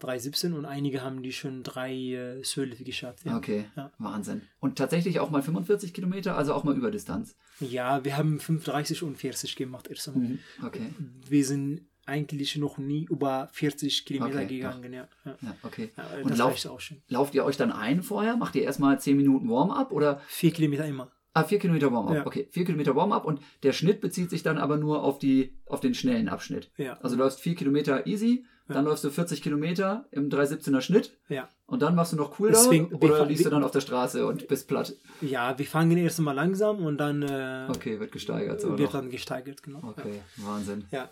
3,17 0.01 0.53
und 0.53 0.65
einige 0.65 1.01
haben 1.03 1.23
die 1.23 1.31
schon 1.33 1.63
3,12 1.63 2.83
geschafft. 2.83 3.25
Ja. 3.25 3.37
Okay. 3.37 3.65
Ja. 3.75 3.91
Wahnsinn. 3.97 4.41
Und 4.59 4.77
tatsächlich 4.77 5.19
auch 5.19 5.29
mal 5.29 5.41
45 5.41 5.93
Kilometer, 5.93 6.37
also 6.37 6.53
auch 6.53 6.63
mal 6.63 6.75
Überdistanz. 6.75 7.35
ja, 7.59 8.03
wir 8.05 8.17
haben 8.17 8.39
35 8.39 9.03
und 9.03 9.17
40 9.17 9.55
gemacht 9.55 9.87
erst 9.87 10.07
einmal. 10.09 10.29
Mhm. 10.29 10.39
Okay. 10.65 10.89
Wir 11.29 11.45
sind 11.45 11.81
eigentlich 12.05 12.55
noch 12.55 12.77
nie 12.77 13.05
über 13.09 13.49
40 13.51 14.05
Kilometer 14.05 14.37
Okay, 14.43 14.47
gegangen. 14.47 14.93
Ja. 14.93 15.07
Ja. 15.25 15.37
Ja, 15.41 15.55
okay. 15.63 15.89
Ja, 15.97 16.03
Und 16.23 16.29
das 16.31 16.37
lauft- 16.37 16.53
reicht 16.53 16.67
auch 16.67 16.79
schon. 16.79 17.01
Lauft 17.09 17.35
ihr 17.35 17.43
euch 17.43 17.57
dann 17.57 17.71
ein 17.71 18.01
vorher? 18.01 18.37
Macht 18.37 18.55
ihr 18.55 18.63
erstmal 18.63 18.99
10 18.99 19.17
Minuten 19.17 19.49
Warm-up 19.49 19.91
oder 19.91 20.21
Vier 20.27 20.51
Kilometer 20.51 20.85
immer. 20.85 21.11
Ah, 21.33 21.43
vier 21.43 21.59
Kilometer 21.59 21.91
Warm-up. 21.91 22.15
Ja. 22.15 22.25
Okay, 22.25 22.47
vier 22.49 22.65
Kilometer 22.65 22.95
Warm-up 22.95 23.23
und 23.25 23.41
der 23.61 23.71
Schnitt 23.71 24.01
bezieht 24.01 24.31
sich 24.31 24.41
dann 24.41 24.57
aber 24.57 24.77
nur 24.77 25.03
auf, 25.03 25.19
die, 25.19 25.53
auf 25.67 25.81
den 25.81 25.93
schnellen 25.93 26.29
Abschnitt. 26.29 26.71
Ja. 26.77 26.93
Also 27.01 27.15
du 27.15 27.21
läufst 27.21 27.41
vier 27.41 27.53
Kilometer 27.53 28.07
easy, 28.07 28.45
dann 28.67 28.85
läufst 28.85 29.03
du 29.03 29.09
40 29.09 29.41
Kilometer 29.41 30.05
im 30.11 30.29
3,17er 30.29 30.81
Schnitt 30.81 31.17
ja. 31.29 31.47
und 31.65 31.81
dann 31.81 31.95
machst 31.95 32.13
du 32.13 32.17
noch 32.17 32.31
Cooldown 32.31 32.63
Deswegen- 32.63 32.93
oder 32.95 33.19
wir- 33.19 33.25
liegst 33.25 33.45
du 33.45 33.49
dann 33.49 33.63
auf 33.63 33.71
der 33.71 33.81
Straße 33.81 34.25
und 34.25 34.47
bist 34.47 34.67
platt? 34.67 34.93
Ja, 35.21 35.57
wir 35.57 35.65
fangen 35.65 35.97
erst 35.97 36.19
mal 36.19 36.33
langsam 36.33 36.85
und 36.85 36.97
dann 36.97 37.21
äh, 37.23 37.67
Okay, 37.69 37.99
wird 37.99 38.11
gesteigert. 38.11 38.61
So 38.61 38.69
wird 38.69 38.79
noch. 38.81 38.91
dann 38.91 39.09
gesteigert. 39.09 39.63
Genau. 39.63 39.79
Okay, 39.83 40.21
Wahnsinn. 40.37 40.85
Ja. 40.91 41.09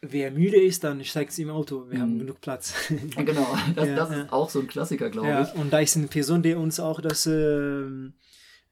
Wer 0.00 0.30
müde 0.30 0.56
ist, 0.60 0.84
dann 0.84 1.04
steigt 1.04 1.32
sie 1.32 1.42
im 1.42 1.50
Auto. 1.50 1.90
Wir 1.90 2.00
haben 2.00 2.18
genug 2.20 2.40
Platz. 2.40 2.72
Ja, 3.16 3.22
genau, 3.24 3.46
das, 3.74 3.88
Ja, 3.88 3.96
das 3.96 4.10
ja. 4.10 4.22
ist 4.22 4.32
auch 4.32 4.48
so 4.48 4.60
ein 4.60 4.68
Klassiker, 4.68 5.10
glaube 5.10 5.28
ja, 5.28 5.42
ich. 5.42 5.54
und 5.60 5.72
da 5.72 5.80
ist 5.80 5.96
eine 5.96 6.06
Person, 6.06 6.40
der 6.42 6.58
uns 6.60 6.78
auch 6.78 7.00
das, 7.00 7.26
ähm, 7.26 8.12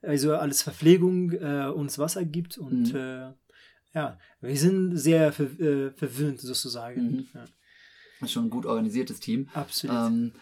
also 0.02 0.36
als 0.36 0.62
Verpflegung 0.62 1.32
äh, 1.32 1.66
uns 1.66 1.98
Wasser 1.98 2.24
gibt 2.24 2.58
und 2.58 2.92
Mhm. 2.92 2.96
äh, 2.96 3.32
ja, 3.94 4.18
wir 4.40 4.56
sind 4.56 4.96
sehr 4.98 5.32
ver 5.32 5.44
äh, 5.58 5.90
verwöhnt 5.90 6.38
sozusagen. 6.40 7.02
Mhm. 7.02 7.26
Ist 8.20 8.32
schon 8.32 8.46
ein 8.46 8.50
gut 8.50 8.66
organisiertes 8.66 9.20
Team. 9.20 9.48
absolut. 9.54 9.94
Ähm, 9.96 10.32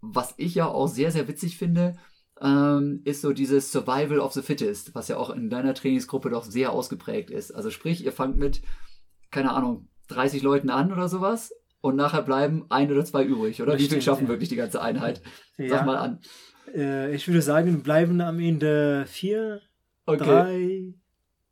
was 0.00 0.34
ich 0.36 0.54
ja 0.54 0.66
auch 0.66 0.86
sehr, 0.88 1.10
sehr 1.10 1.26
witzig 1.28 1.56
finde, 1.56 1.96
ähm, 2.40 3.00
ist 3.04 3.22
so 3.22 3.32
dieses 3.32 3.72
Survival 3.72 4.20
of 4.20 4.32
the 4.32 4.42
Fittest, 4.42 4.94
was 4.94 5.08
ja 5.08 5.16
auch 5.16 5.30
in 5.30 5.48
deiner 5.48 5.74
Trainingsgruppe 5.74 6.30
doch 6.30 6.44
sehr 6.44 6.72
ausgeprägt 6.72 7.30
ist. 7.30 7.50
Also 7.52 7.70
sprich, 7.70 8.04
ihr 8.04 8.12
fangt 8.12 8.36
mit, 8.36 8.62
keine 9.30 9.52
Ahnung, 9.52 9.88
30 10.08 10.42
Leuten 10.42 10.70
an 10.70 10.92
oder 10.92 11.08
sowas 11.08 11.52
und 11.80 11.96
nachher 11.96 12.22
bleiben 12.22 12.66
ein 12.68 12.90
oder 12.92 13.04
zwei 13.04 13.24
übrig, 13.24 13.62
oder? 13.62 13.78
Wie 13.78 13.88
viel 13.88 14.02
schaffen 14.02 14.24
ja. 14.24 14.28
wirklich 14.28 14.48
die 14.48 14.56
ganze 14.56 14.80
Einheit? 14.82 15.22
Sag 15.56 15.68
Ja. 15.68 15.82
mal 15.84 15.96
an. 15.96 16.20
Äh, 16.74 17.14
ich 17.14 17.26
würde 17.26 17.42
sagen, 17.42 17.82
bleiben 17.82 18.20
am 18.20 18.38
Ende 18.38 19.06
vier, 19.06 19.60
Okay. 20.04 20.24
drei, 20.24 20.94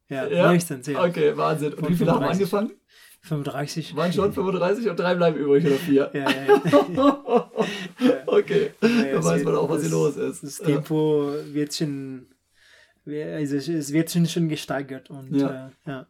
ja, 0.08 0.26
Ja, 0.28 0.46
meistens, 0.48 0.86
ja. 0.86 1.02
Okay, 1.02 1.36
Wahnsinn. 1.36 1.72
Und 1.72 1.80
Von 1.80 1.88
wie 1.88 1.96
viele 1.96 2.10
haben 2.12 2.20
35. 2.20 2.54
angefangen? 2.54 2.80
35. 3.24 3.96
Waren 3.96 4.12
schon 4.12 4.32
35 4.32 4.88
und 4.90 4.98
drei 5.00 5.14
bleiben 5.14 5.38
übrig 5.38 5.64
oder 5.66 5.76
vier? 5.76 6.10
Ja, 6.12 6.30
ja, 6.30 6.60
ja. 6.94 7.50
okay, 8.26 8.70
Ja, 8.82 8.88
da 8.88 9.18
es 9.18 9.24
weiß 9.24 9.44
man 9.44 9.56
auch, 9.56 9.68
was 9.70 9.80
hier 9.82 9.90
los 9.90 10.16
ist. 10.16 10.42
Das 10.42 10.58
Ja. 10.58 10.66
Tempo 10.66 11.32
wird 11.52 11.74
schon, 11.74 12.26
also 13.06 13.56
es 13.56 13.92
wird 13.92 14.10
schon, 14.10 14.26
schon 14.26 14.48
gesteigert 14.48 15.08
und 15.10 15.34
Ja. 15.34 15.68
Äh, 15.86 15.90
ja. 15.90 16.06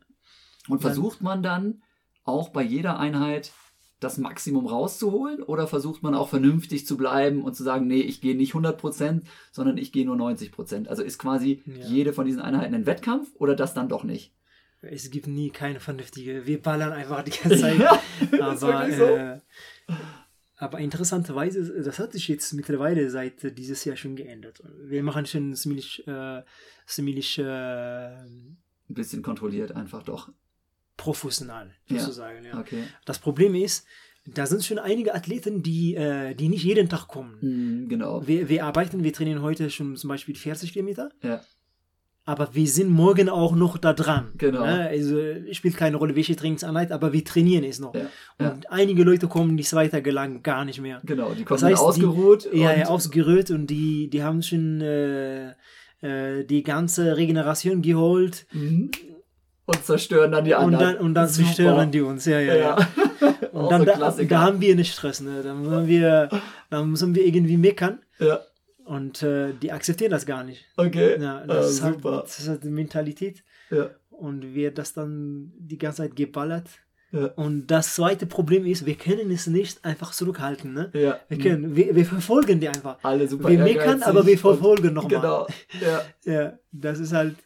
Und 0.68 0.80
versucht 0.80 1.22
man 1.22 1.42
dann 1.42 1.82
auch 2.24 2.48
bei 2.48 2.62
jeder 2.62 2.98
Einheit 2.98 3.52
das 4.00 4.18
Maximum 4.18 4.66
rauszuholen 4.66 5.42
oder 5.42 5.66
versucht 5.66 6.02
man 6.02 6.14
auch 6.14 6.28
vernünftig 6.28 6.86
zu 6.86 6.96
bleiben 6.96 7.42
und 7.44 7.54
zu 7.54 7.62
sagen, 7.62 7.86
nee, 7.86 8.00
ich 8.00 8.20
gehe 8.20 8.36
nicht 8.36 8.54
100%, 8.54 9.22
sondern 9.52 9.78
ich 9.78 9.92
gehe 9.92 10.04
nur 10.04 10.16
90%? 10.16 10.88
Also 10.88 11.02
ist 11.02 11.18
quasi 11.18 11.62
Ja. 11.64 11.86
jede 11.86 12.12
von 12.12 12.26
diesen 12.26 12.42
Einheiten 12.42 12.74
ein 12.74 12.86
Wettkampf 12.86 13.28
oder 13.36 13.54
das 13.54 13.72
dann 13.72 13.88
doch 13.88 14.02
nicht? 14.04 14.32
Es 14.90 15.10
gibt 15.10 15.26
nie 15.26 15.50
keine 15.50 15.80
vernünftige. 15.80 16.46
Wir 16.46 16.60
ballern 16.60 16.92
einfach 16.92 17.22
die 17.22 17.30
ganze 17.32 17.58
Zeit. 17.60 17.78
Ja, 17.78 18.00
aber, 18.40 18.60
wirklich 18.60 18.96
so. 18.96 19.04
äh, 19.04 19.38
aber 20.56 20.78
interessanterweise, 20.78 21.82
das 21.82 21.98
hat 21.98 22.12
sich 22.12 22.28
jetzt 22.28 22.52
mittlerweile 22.54 23.10
seit 23.10 23.42
äh, 23.44 23.52
dieses 23.52 23.84
Jahr 23.84 23.96
schon 23.96 24.16
geändert. 24.16 24.62
Wir 24.82 25.02
machen 25.02 25.26
schon 25.26 25.54
ziemlich, 25.54 26.06
äh, 26.06 26.42
ziemlich 26.86 27.38
äh, 27.38 27.42
Ein 27.44 28.56
bisschen 28.88 29.22
kontrolliert 29.22 29.72
einfach 29.72 30.02
doch. 30.02 30.30
professional, 30.96 31.72
Ja. 31.88 31.98
sozusagen. 32.00 32.44
Ja. 32.44 32.58
Okay. 32.60 32.84
Das 33.04 33.18
Problem 33.18 33.54
ist, 33.54 33.86
da 34.26 34.46
sind 34.46 34.64
schon 34.64 34.78
einige 34.78 35.14
Athleten, 35.14 35.62
die, 35.62 35.94
äh, 35.96 36.34
die 36.34 36.48
nicht 36.48 36.64
jeden 36.64 36.88
Tag 36.88 37.08
kommen. 37.08 37.36
Hm, 37.40 37.88
genau. 37.88 38.26
Wir, 38.26 38.48
wir 38.48 38.64
arbeiten, 38.64 39.04
wir 39.04 39.12
trainieren 39.12 39.42
heute 39.42 39.68
schon 39.70 39.96
zum 39.96 40.08
Beispiel 40.08 40.34
40 40.34 40.72
Kilometer. 40.72 41.10
Ja. 41.22 41.42
Aber 42.26 42.54
wir 42.54 42.66
sind 42.66 42.88
morgen 42.88 43.28
auch 43.28 43.54
noch 43.54 43.76
da 43.76 43.92
dran. 43.92 44.32
Genau. 44.38 44.64
Ne? 44.64 44.88
Also 44.88 45.18
es 45.18 45.56
spielt 45.58 45.76
keine 45.76 45.98
Rolle, 45.98 46.16
welche 46.16 46.34
Trainingseinheit, 46.34 46.90
aber 46.90 47.12
wir 47.12 47.22
trainieren 47.22 47.64
es 47.64 47.80
noch. 47.80 47.94
Ja, 47.94 48.06
ja. 48.40 48.50
Und 48.50 48.70
einige 48.70 49.04
Leute 49.04 49.28
kommen 49.28 49.58
die 49.58 49.62
zwei 49.62 49.88
Tage 49.88 50.10
lang 50.10 50.42
gar 50.42 50.64
nicht 50.64 50.80
mehr. 50.80 51.02
Genau, 51.04 51.32
die 51.34 51.44
kommen 51.44 51.60
Das 51.60 51.62
heißt, 51.70 51.82
dann 51.82 51.88
ausgeruht. 51.88 52.48
Die, 52.50 52.60
ja, 52.60 52.70
und, 52.72 52.78
ja, 52.78 52.86
ausgerührt 52.86 53.50
und 53.50 53.66
die, 53.66 54.08
die 54.08 54.22
haben 54.22 54.42
schon 54.42 54.80
äh, 54.80 55.50
äh, 56.00 56.44
die 56.44 56.62
ganze 56.62 57.16
Regeneration 57.16 57.82
geholt 57.82 58.46
Mhm. 58.52 58.90
und 59.66 59.84
zerstören 59.84 60.32
dann 60.32 60.44
die 60.46 60.54
und 60.54 60.60
anderen. 60.74 60.94
dann, 60.94 60.96
und 61.04 61.14
dann 61.14 61.28
Super. 61.28 61.46
zerstören 61.48 61.90
die 61.90 62.00
uns. 62.00 62.24
Ja, 62.24 62.40
ja, 62.40 62.54
ja. 62.54 62.76
Ja. 63.20 63.34
Und 63.52 63.70
dann 63.70 63.80
so 63.84 63.86
da, 63.86 64.10
da 64.24 64.40
haben 64.40 64.62
wir 64.62 64.74
nicht 64.76 64.94
Stress. 64.94 65.20
Ne? 65.20 65.42
Da, 65.42 65.52
müssen 65.54 65.86
wir, 65.86 66.30
da 66.70 66.82
müssen 66.82 67.14
wir 67.14 67.26
irgendwie 67.26 67.58
meckern 67.58 67.98
ja, 68.18 68.40
und 68.84 69.22
äh, 69.22 69.52
die 69.54 69.72
akzeptieren 69.72 70.10
das 70.10 70.26
gar 70.26 70.44
nicht. 70.44 70.64
okay. 70.76 71.20
Ja, 71.20 71.38
Ah, 71.42 71.46
das, 71.46 71.70
ist 71.72 71.82
halt, 71.82 71.94
super. 71.96 72.20
das 72.22 72.38
ist 72.38 72.48
halt 72.48 72.64
die 72.64 72.68
Mentalität. 72.70 73.42
Ja, 73.70 73.90
und 74.10 74.54
wird 74.54 74.78
das 74.78 74.92
dann 74.92 75.52
die 75.58 75.76
ganze 75.78 76.02
Zeit 76.02 76.14
geballert. 76.14 76.68
ja, 77.10 77.26
Und 77.34 77.66
das 77.66 77.94
zweite 77.96 78.26
Problem 78.26 78.64
ist, 78.66 78.86
wir 78.86 78.94
können 78.94 79.30
es 79.30 79.46
nicht 79.48 79.84
einfach 79.84 80.12
zurückhalten. 80.12 80.72
Ne? 80.72 80.90
ja. 80.94 81.18
Wir, 81.28 81.38
können, 81.38 81.74
wir, 81.74 81.94
wir 81.96 82.06
verfolgen 82.06 82.60
die 82.60 82.68
einfach. 82.68 82.98
Alle 83.02 83.26
super 83.26 83.48
Wir 83.48 83.58
meckern, 83.58 84.02
aber 84.02 84.24
wir 84.26 84.38
verfolgen 84.38 84.94
nochmal. 84.94 85.20
Genau, 85.20 85.46
ja. 85.80 86.02
Ja, 86.32 86.58
das 86.70 86.98
ist 87.00 87.12
halt 87.12 87.36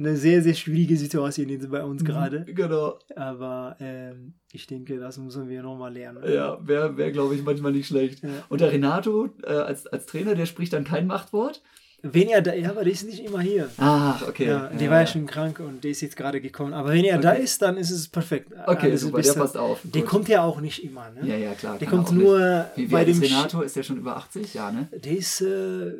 eine 0.00 0.16
sehr, 0.16 0.42
sehr 0.42 0.54
schwierige 0.54 0.96
Situation 0.96 1.48
jetzt 1.48 1.70
bei 1.70 1.82
Mhm. 1.84 1.90
uns 1.90 2.04
gerade. 2.04 2.44
Genau, 2.46 2.98
Aber 3.14 3.76
ähm, 3.80 4.34
ich 4.52 4.66
denke, 4.66 4.98
das 4.98 5.18
müssen 5.18 5.48
wir 5.48 5.62
nochmal 5.62 5.92
lernen. 5.92 6.24
ja, 6.28 6.58
wäre, 6.66 6.96
wär, 6.96 7.12
glaube 7.12 7.34
ich, 7.36 7.42
manchmal 7.44 7.72
nicht 7.72 7.86
schlecht. 7.86 8.22
Ja. 8.24 8.30
Und 8.48 8.60
der 8.60 8.72
Renato 8.72 9.28
äh, 9.44 9.52
als, 9.52 9.86
als 9.86 10.06
Trainer, 10.06 10.34
der 10.34 10.46
spricht 10.46 10.72
dann 10.72 10.84
kein 10.84 11.06
Machtwort? 11.06 11.62
Wenn 12.02 12.28
er 12.28 12.40
da, 12.40 12.54
ja, 12.54 12.70
aber 12.70 12.82
der 12.82 12.94
ist 12.94 13.04
nicht 13.04 13.22
immer 13.22 13.40
hier. 13.42 13.68
Ach, 13.76 14.26
okay. 14.26 14.46
Ja, 14.46 14.68
der 14.68 14.88
war 14.90 15.00
ja 15.00 15.06
schon 15.06 15.26
krank 15.26 15.60
und 15.60 15.84
der 15.84 15.90
ist 15.90 16.00
jetzt 16.00 16.16
gerade 16.16 16.40
gekommen. 16.40 16.72
Aber 16.72 16.94
wenn 16.94 17.04
er 17.04 17.18
da 17.18 17.32
Okay. 17.32 17.42
ist, 17.42 17.60
dann 17.60 17.76
ist 17.76 17.90
es 17.90 18.08
perfekt. 18.08 18.50
Okay, 18.66 18.86
Alles 18.86 19.02
super, 19.02 19.20
der 19.20 19.34
passt 19.34 19.58
auf. 19.58 19.80
Der 19.84 20.00
Gut. 20.00 20.10
kommt 20.10 20.28
ja 20.30 20.42
auch 20.42 20.62
nicht 20.62 20.82
immer. 20.82 21.10
Ne? 21.10 21.28
Ja, 21.28 21.36
ja, 21.36 21.52
klar. 21.52 21.76
Der 21.78 21.86
er 21.86 21.90
kommt 21.90 22.10
nur 22.12 22.64
Wie, 22.74 22.86
bei 22.86 23.04
dem 23.04 23.18
Renato? 23.20 23.60
Ist 23.60 23.76
der 23.76 23.82
schon 23.82 23.98
über 23.98 24.16
80? 24.16 24.54
Ja, 24.54 24.72
ne? 24.72 24.88
Der 24.92 25.12
ist 25.14 25.42
äh, 25.42 25.92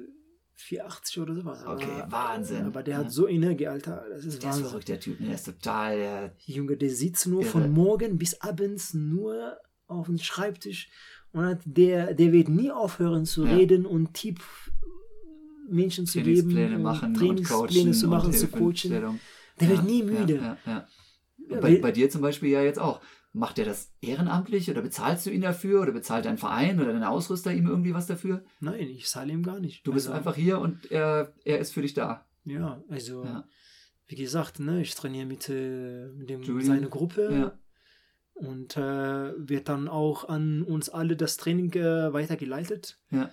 480 0.61 1.19
oder 1.21 1.35
sowas. 1.35 1.65
Okay, 1.67 1.87
aber, 2.03 2.13
Wahnsinn. 2.13 2.65
Aber 2.67 2.83
der 2.83 2.95
Ja. 2.99 3.05
hat 3.05 3.13
so 3.13 3.27
Energie, 3.29 3.67
Alter. 3.69 4.05
Das 4.11 4.25
ist 4.25 4.43
Der 4.43 4.51
ist 4.51 4.57
Wahnsinn. 4.57 4.65
verrückt, 4.67 4.89
der 4.89 5.01
Typ. 5.01 5.21
Ne? 5.21 5.27
Der 5.27 5.35
ist 5.35 5.45
total. 5.47 5.97
Der, 5.99 6.35
Junge, 6.47 6.77
der 6.77 6.91
sitzt 6.91 7.27
nur 7.27 7.43
Irre. 7.43 7.51
von 7.51 7.73
morgen 7.73 8.19
bis 8.19 8.41
abends 8.41 8.95
nur 8.95 9.57
auf 9.87 10.07
dem 10.07 10.19
Schreibtisch 10.19 10.89
und 11.33 11.59
der, 11.65 12.15
der 12.15 12.33
wird 12.33 12.49
nie 12.49 12.71
aufhören 12.71 13.25
zu 13.27 13.45
Ja. 13.45 13.55
reden 13.57 13.87
und 13.87 14.15
Tipp 14.15 14.41
Menschen 15.69 16.07
zu 16.07 16.21
geben, 16.21 16.57
und 16.75 16.83
machen 16.83 17.15
Trainingspläne 17.15 17.93
zu 17.93 18.09
machen, 18.09 18.27
und 18.27 18.33
zu 18.37 18.49
coachen. 18.49 19.21
Der 19.61 19.69
wird 19.69 19.85
nie 19.85 20.03
müde. 20.03 20.57
Ja, 20.67 20.87
Bei, 21.61 21.77
bei 21.79 21.93
dir 21.93 22.11
zum 22.11 22.23
Beispiel 22.23 22.51
ja 22.51 22.63
jetzt 22.63 22.79
auch. 22.79 23.01
Macht 23.33 23.59
er 23.61 23.65
das 23.65 23.93
ehrenamtlich 24.01 24.69
oder 24.71 24.83
bezahlst 24.83 25.25
du 25.27 25.31
ihn 25.31 25.41
dafür 25.43 25.83
oder 25.83 25.93
bezahlt 25.93 26.25
dein 26.25 26.37
Verein 26.39 26.81
oder 26.81 26.93
dein 26.93 27.05
Ausrüster 27.05 27.53
ihm 27.53 27.67
irgendwie 27.69 27.95
was 27.95 28.07
dafür? 28.09 28.43
Nein, 28.59 28.81
ich 28.81 29.07
zahle 29.07 29.33
ihm 29.33 29.45
gar 29.45 29.61
nicht. 29.61 29.87
Du 29.87 29.93
bist 29.93 30.09
Also, 30.09 30.17
einfach 30.19 30.35
hier 30.35 30.59
und 30.59 30.91
er, 30.91 31.33
er 31.45 31.59
ist 31.61 31.73
für 31.73 31.83
dich 31.83 31.95
da. 31.95 32.27
Ja, 32.45 32.83
also 32.89 33.25
Ja. 33.25 33.45
wie 34.09 34.17
gesagt, 34.17 34.59
ne, 34.59 34.81
ich 34.83 34.95
trainiere 34.97 35.27
mit, 35.27 35.49
äh, 35.49 36.09
mit 36.09 36.29
dem, 36.29 36.43
Julian. 36.43 36.67
seiner 36.67 36.89
Gruppe 36.89 37.33
Ja. 37.33 37.59
und 38.35 38.77
äh, 38.77 39.33
wird 39.49 39.69
dann 39.69 39.87
auch 39.87 40.29
an 40.29 40.63
uns 40.65 40.89
alle 40.89 41.15
das 41.17 41.37
Training 41.37 41.73
äh, 41.75 42.13
weitergeleitet. 42.13 42.99
Ja. 43.11 43.31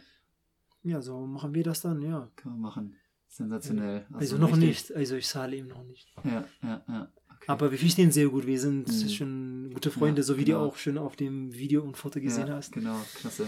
Ja, 0.84 1.02
so 1.02 1.26
machen 1.26 1.56
wir 1.56 1.64
das 1.64 1.82
dann, 1.82 2.04
ja. 2.04 2.30
Kann 2.36 2.52
man 2.52 2.62
machen. 2.62 2.96
Sensationell. 3.30 4.06
Also 4.14 4.36
du 4.36 4.42
noch 4.42 4.50
richtig- 4.52 4.68
nicht, 4.90 4.96
also 4.96 5.16
ich 5.16 5.28
zahle 5.28 5.56
ihm 5.56 5.68
noch 5.68 5.84
nicht. 5.84 6.08
Ja, 6.24 6.46
ja, 6.62 6.84
ja. 6.88 7.12
Okay. 7.38 7.46
Aber 7.48 7.72
wir 7.72 7.78
verstehen 7.80 8.12
sehr 8.12 8.28
gut, 8.28 8.46
wir 8.48 8.60
sind 8.60 8.88
Mhm. 8.88 9.10
schon 9.10 9.70
gute 9.74 9.92
Freunde, 9.92 10.22
Ja, 10.22 10.26
so 10.26 10.38
wie 10.38 10.46
genau. 10.46 10.60
du 10.64 10.66
auch 10.72 10.78
schon 10.78 10.98
auf 10.98 11.16
dem 11.16 11.54
Video 11.54 11.82
und 11.82 11.96
Foto 11.98 12.20
gesehen 12.20 12.48
ja, 12.48 12.56
hast. 12.56 12.74
Genau, 12.74 12.96
klasse. 13.20 13.48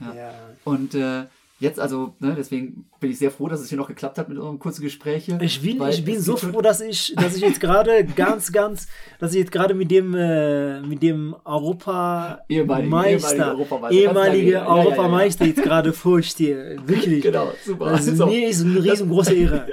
ja. 0.00 0.14
Ja. 0.14 0.32
Und 0.64 0.94
äh, 0.94 1.24
jetzt 1.60 1.78
also, 1.78 2.14
ne, 2.20 2.34
deswegen 2.36 2.86
bin 3.00 3.10
ich 3.10 3.18
sehr 3.18 3.30
froh, 3.30 3.46
dass 3.48 3.60
es 3.60 3.68
hier 3.68 3.76
noch 3.76 3.88
geklappt 3.88 4.16
hat 4.16 4.28
mit 4.30 4.38
unserem 4.38 4.58
kurzen 4.58 4.82
Gespräch 4.82 5.26
hier. 5.26 5.38
Ich 5.42 5.60
bin, 5.60 5.80
ich 5.88 6.02
bin 6.04 6.18
so 6.20 6.36
froh, 6.36 6.62
dass 6.62 6.80
ich, 6.80 7.14
dass 7.16 7.36
ich 7.36 7.42
jetzt 7.42 7.60
gerade 7.60 8.04
ganz, 8.16 8.50
ganz, 8.50 8.88
dass 9.18 9.32
ich 9.34 9.40
jetzt 9.40 9.52
gerade 9.52 9.74
mit 9.74 9.90
dem, 9.90 10.14
äh, 10.14 10.80
mit 10.80 11.02
dem 11.02 11.36
Europameister, 11.44 12.44
ehemaligen 12.48 13.42
Europameister, 13.42 13.90
ehemalige 14.00 14.42
her. 14.46 14.52
Ja, 14.52 14.58
ja, 14.60 14.64
ja. 14.64 14.84
Europameister 14.84 15.44
jetzt 15.44 15.62
gerade 15.62 15.92
vorstehe. 15.92 16.76
Wirklich. 16.86 17.22
Genau, 17.30 17.52
super. 17.64 17.86
Also 17.88 18.14
So. 18.20 18.26
mir 18.26 18.48
ist 18.48 18.62
eine 18.64 18.82
riesengroße 18.82 19.34
Ehre. 19.34 19.66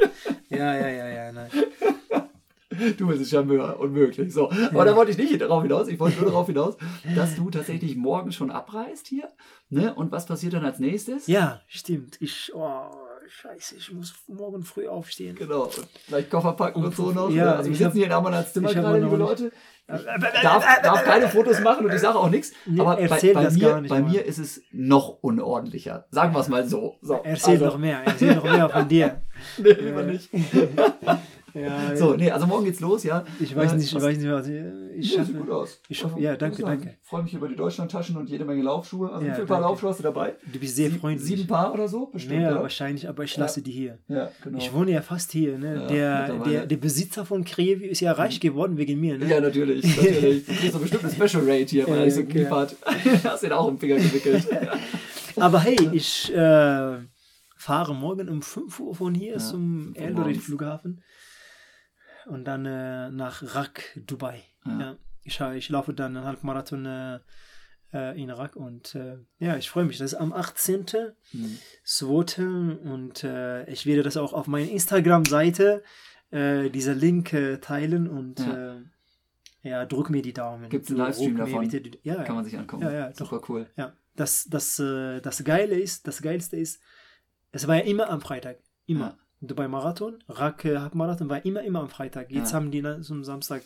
Ja, 0.50 0.76
ja, 0.76 0.88
ja, 0.90 1.08
ja. 1.08 1.17
Du 2.98 3.08
bist 3.08 3.20
ein 3.22 3.26
Charmeur, 3.26 3.80
unmöglich. 3.80 4.34
So. 4.34 4.50
Aber 4.50 4.86
da 4.86 4.96
wollte 4.96 5.12
ich 5.12 5.18
nicht 5.18 5.40
darauf 5.42 5.64
hinaus. 5.64 5.88
Ich 5.88 6.00
wollte 6.00 6.18
nur 6.22 6.30
darauf 6.32 6.48
hinaus, 6.48 6.76
dass 7.16 7.36
du 7.36 7.50
tatsächlich 7.50 7.96
morgen 7.96 8.32
schon 8.32 8.52
abreist 8.52 9.08
hier. 9.08 9.28
Ne? 9.70 9.94
Und 9.94 10.12
was 10.12 10.26
passiert 10.26 10.54
dann 10.54 10.66
als 10.66 10.80
nächstes? 10.80 11.28
Ja, 11.28 11.62
stimmt. 11.68 12.18
Ich, 12.22 12.52
oh, 12.56 12.82
scheiße, 13.28 13.76
ich 13.76 13.92
muss 13.92 14.14
morgen 14.28 14.64
früh 14.64 14.88
aufstehen. 14.88 15.36
Genau. 15.36 15.64
Und 15.66 15.88
vielleicht 16.06 16.30
Koffer 16.30 16.54
packen 16.54 16.80
und, 16.80 16.86
Und- 16.86 16.96
so 16.96 17.12
noch. 17.12 17.30
ja, 17.30 17.56
also 17.56 17.70
wir 17.70 17.76
sitzen 17.76 17.88
hab- 17.88 17.94
hier 17.94 18.06
in 18.06 18.12
Amanats 18.14 18.54
Zimmer 18.54 18.74
gerade, 18.74 19.00
liebe 19.00 19.18
Leute. 19.18 19.52
Ich 19.90 20.04
darf, 20.44 20.66
darf 20.82 21.04
keine 21.06 21.30
Fotos 21.30 21.62
machen 21.62 21.86
und 21.86 21.94
ich 21.94 22.02
sage 22.02 22.20
auch 22.20 22.30
nichts. 22.30 22.52
Nee, 22.66 22.82
Aber 22.82 22.98
bei, 22.98 23.08
bei, 23.08 23.44
das 23.44 23.54
mir, 23.54 23.70
gar 23.70 23.80
nicht, 23.82 23.90
bei 23.90 24.02
mir 24.02 24.26
ist 24.26 24.38
es 24.38 24.62
noch 24.74 25.20
unordentlicher. 25.22 26.08
Sagen 26.12 26.34
wir 26.34 26.42
es 26.42 26.50
mal 26.50 26.68
so. 26.68 26.98
so 27.02 27.22
Erzähl 27.24 27.54
also, 27.54 27.66
noch 27.68 27.78
mehr, 27.78 28.02
erzähl 28.06 28.36
noch 28.36 28.44
mehr 28.44 28.70
von 28.70 28.88
dir. 28.88 29.22
Nee, 29.58 29.72
lieber 29.72 30.04
nicht. 30.04 30.30
Ja, 31.62 31.96
So, 31.96 32.16
nee, 32.16 32.30
also 32.32 32.46
morgen 32.48 32.66
geht's 32.66 32.80
los, 32.80 33.04
ja. 33.04 33.26
Ich 33.40 33.56
weiß 33.56 33.74
Äh, 33.74 33.76
nicht, 33.78 33.86
ich 33.88 33.96
was- 33.96 34.04
weiß 34.04 34.18
nicht, 34.18 34.30
was 34.32 34.48
ich, 34.48 34.54
ich 34.54 35.16
Ja, 35.16 35.24
sieht 35.24 35.34
schaffe. 35.34 35.34
gut 35.46 35.50
aus. 35.52 35.80
Ich 35.90 36.04
hoffe- 36.04 36.20
ja, 36.20 36.36
danke, 36.36 36.62
danke. 36.62 36.98
Ich 37.02 37.08
freue 37.08 37.24
mich 37.24 37.34
über 37.34 37.48
die 37.48 37.56
Deutschlandtaschen 37.56 38.18
und 38.18 38.30
jede 38.30 38.46
Menge 38.46 38.64
Laufschuhe. 38.64 39.12
Also 39.12 39.26
Ja, 39.26 39.32
wie 39.32 39.36
viele 39.36 39.48
Paar. 39.48 39.62
Laufschuhe 39.62 39.90
hast 39.90 40.00
du 40.00 40.04
dabei? 40.04 40.36
Du 40.52 40.60
bist 40.60 40.76
sehr 40.76 40.90
Sie- 40.92 40.98
freundlich. 40.98 41.28
Sieben 41.28 41.48
Paar 41.48 41.74
oder 41.74 41.88
so? 41.88 42.08
Bestimmt, 42.08 42.42
oder? 42.46 42.62
wahrscheinlich, 42.62 43.08
aber 43.08 43.24
ich 43.24 43.36
lasse 43.38 43.62
die 43.62 43.72
hier. 43.72 43.98
Ja, 44.08 44.30
genau. 44.44 44.58
Ich 44.58 44.74
wohne 44.74 44.92
ja 44.92 45.02
fast 45.02 45.32
hier. 45.32 45.58
Ne? 45.58 45.88
Ja, 45.96 46.26
der. 46.28 46.34
Mhm. 46.36 46.44
der, 46.44 46.66
der 46.68 46.78
Besitzer 46.78 47.26
von 47.26 47.44
Krevi 47.44 47.86
ist 47.88 48.00
ja 48.02 48.12
reich 48.12 48.40
geworden 48.40 48.78
wegen 48.78 49.00
mir. 49.00 49.18
Ne? 49.18 49.28
ja, 49.30 49.40
natürlich, 49.40 49.86
natürlich. 49.98 50.46
Du 50.46 50.54
kriegst 50.54 50.76
doch 50.76 50.82
bestimmt 50.82 51.04
eine 51.04 51.14
Special 51.14 51.44
Rate 51.44 51.66
hier, 51.66 51.88
weil 51.88 51.94
Ja, 51.96 52.00
er 52.16 52.24
dich 52.24 52.48
so 52.48 52.56
hat. 52.56 52.76
Hast 53.24 53.44
den 53.44 53.52
auch 53.52 53.68
im 53.68 53.78
Finger 53.80 53.96
gewickelt. 53.98 54.48
Aber 55.38 55.60
hey, 55.60 55.78
ich 55.92 56.34
äh, 56.34 56.98
fahre 57.56 57.94
morgen 57.94 58.28
um 58.30 58.42
5 58.42 58.80
Uhr 58.80 58.96
von 58.96 59.14
hier 59.14 59.34
Ja, 59.34 59.38
zum 59.38 59.94
5 59.96 59.98
Uhr 59.98 60.04
Eldoret. 60.04 60.38
Flughafen 60.38 61.04
und 62.28 62.46
dann 62.46 62.66
äh, 62.66 63.10
nach 63.12 63.56
Rak, 63.56 63.84
Dubai. 63.96 64.42
Ja. 64.66 64.80
Ja. 64.80 64.98
Ich, 65.24 65.40
ich 65.42 65.70
laufe 65.70 65.94
dann 65.94 66.16
einen 66.16 66.26
Halbmarathon 66.26 66.86
äh, 66.86 67.20
äh, 67.94 68.22
in 68.22 68.30
Rak 68.30 68.56
und 68.56 68.96
äh, 68.96 69.18
ja, 69.40 69.58
ich 69.58 69.70
freue 69.70 69.86
mich. 69.86 69.98
Das 69.98 70.14
ist 70.14 70.20
am 70.20 70.32
18. 70.34 70.86
Hm. 71.32 71.58
2. 71.84 72.08
und 72.84 73.24
äh, 73.24 73.70
ich 73.70 73.86
werde 73.86 74.04
das 74.04 74.18
auch 74.18 74.34
auf 74.34 74.48
meiner 74.48 74.70
Instagram-Seite 74.72 75.84
äh, 76.32 76.70
dieser 76.70 76.96
Link 76.96 77.34
äh, 77.34 77.58
teilen 77.58 78.08
und 78.08 78.40
Ja. 78.40 78.76
äh, 78.76 78.82
ja, 79.64 79.86
drück 79.86 80.10
mir 80.10 80.22
die 80.22 80.34
Daumen. 80.34 80.70
Gibt's 80.70 80.90
einen 80.90 80.98
Drück 81.00 81.08
Livestream 81.08 81.38
davon? 81.38 81.68
die- 81.70 82.00
Ja, 82.04 82.24
Kann 82.24 82.36
man 82.36 82.46
sich 82.46 82.58
angucken. 82.58 82.84
Ja, 82.84 82.92
ja, 82.92 83.10
doch. 83.10 83.30
Super 83.32 83.42
cool. 83.50 83.68
ja. 83.76 83.94
Das, 84.16 84.46
das, 84.50 84.80
äh, 84.80 85.20
das 85.22 85.44
Geile 85.44 85.78
ist, 85.80 86.08
das 86.08 86.22
Geilste 86.22 86.56
ist, 86.58 86.82
es 87.52 87.68
war 87.68 87.76
ja 87.76 87.84
immer 87.84 88.10
am 88.10 88.20
Freitag. 88.22 88.58
Immer. 88.88 89.10
Ja. 89.10 89.18
Dubai 89.40 89.68
Marathon, 89.68 90.18
Rak 90.28 90.66
äh, 90.66 90.78
Halbmarathon 90.80 91.30
war 91.30 91.46
immer, 91.46 91.62
immer 91.62 91.82
am 91.82 91.90
Freitag. 91.90 92.32
Jetzt 92.32 92.52
Ja. 92.52 92.56
haben 92.56 92.72
die 92.72 92.84
zum 93.02 93.24
Samstag 93.24 93.62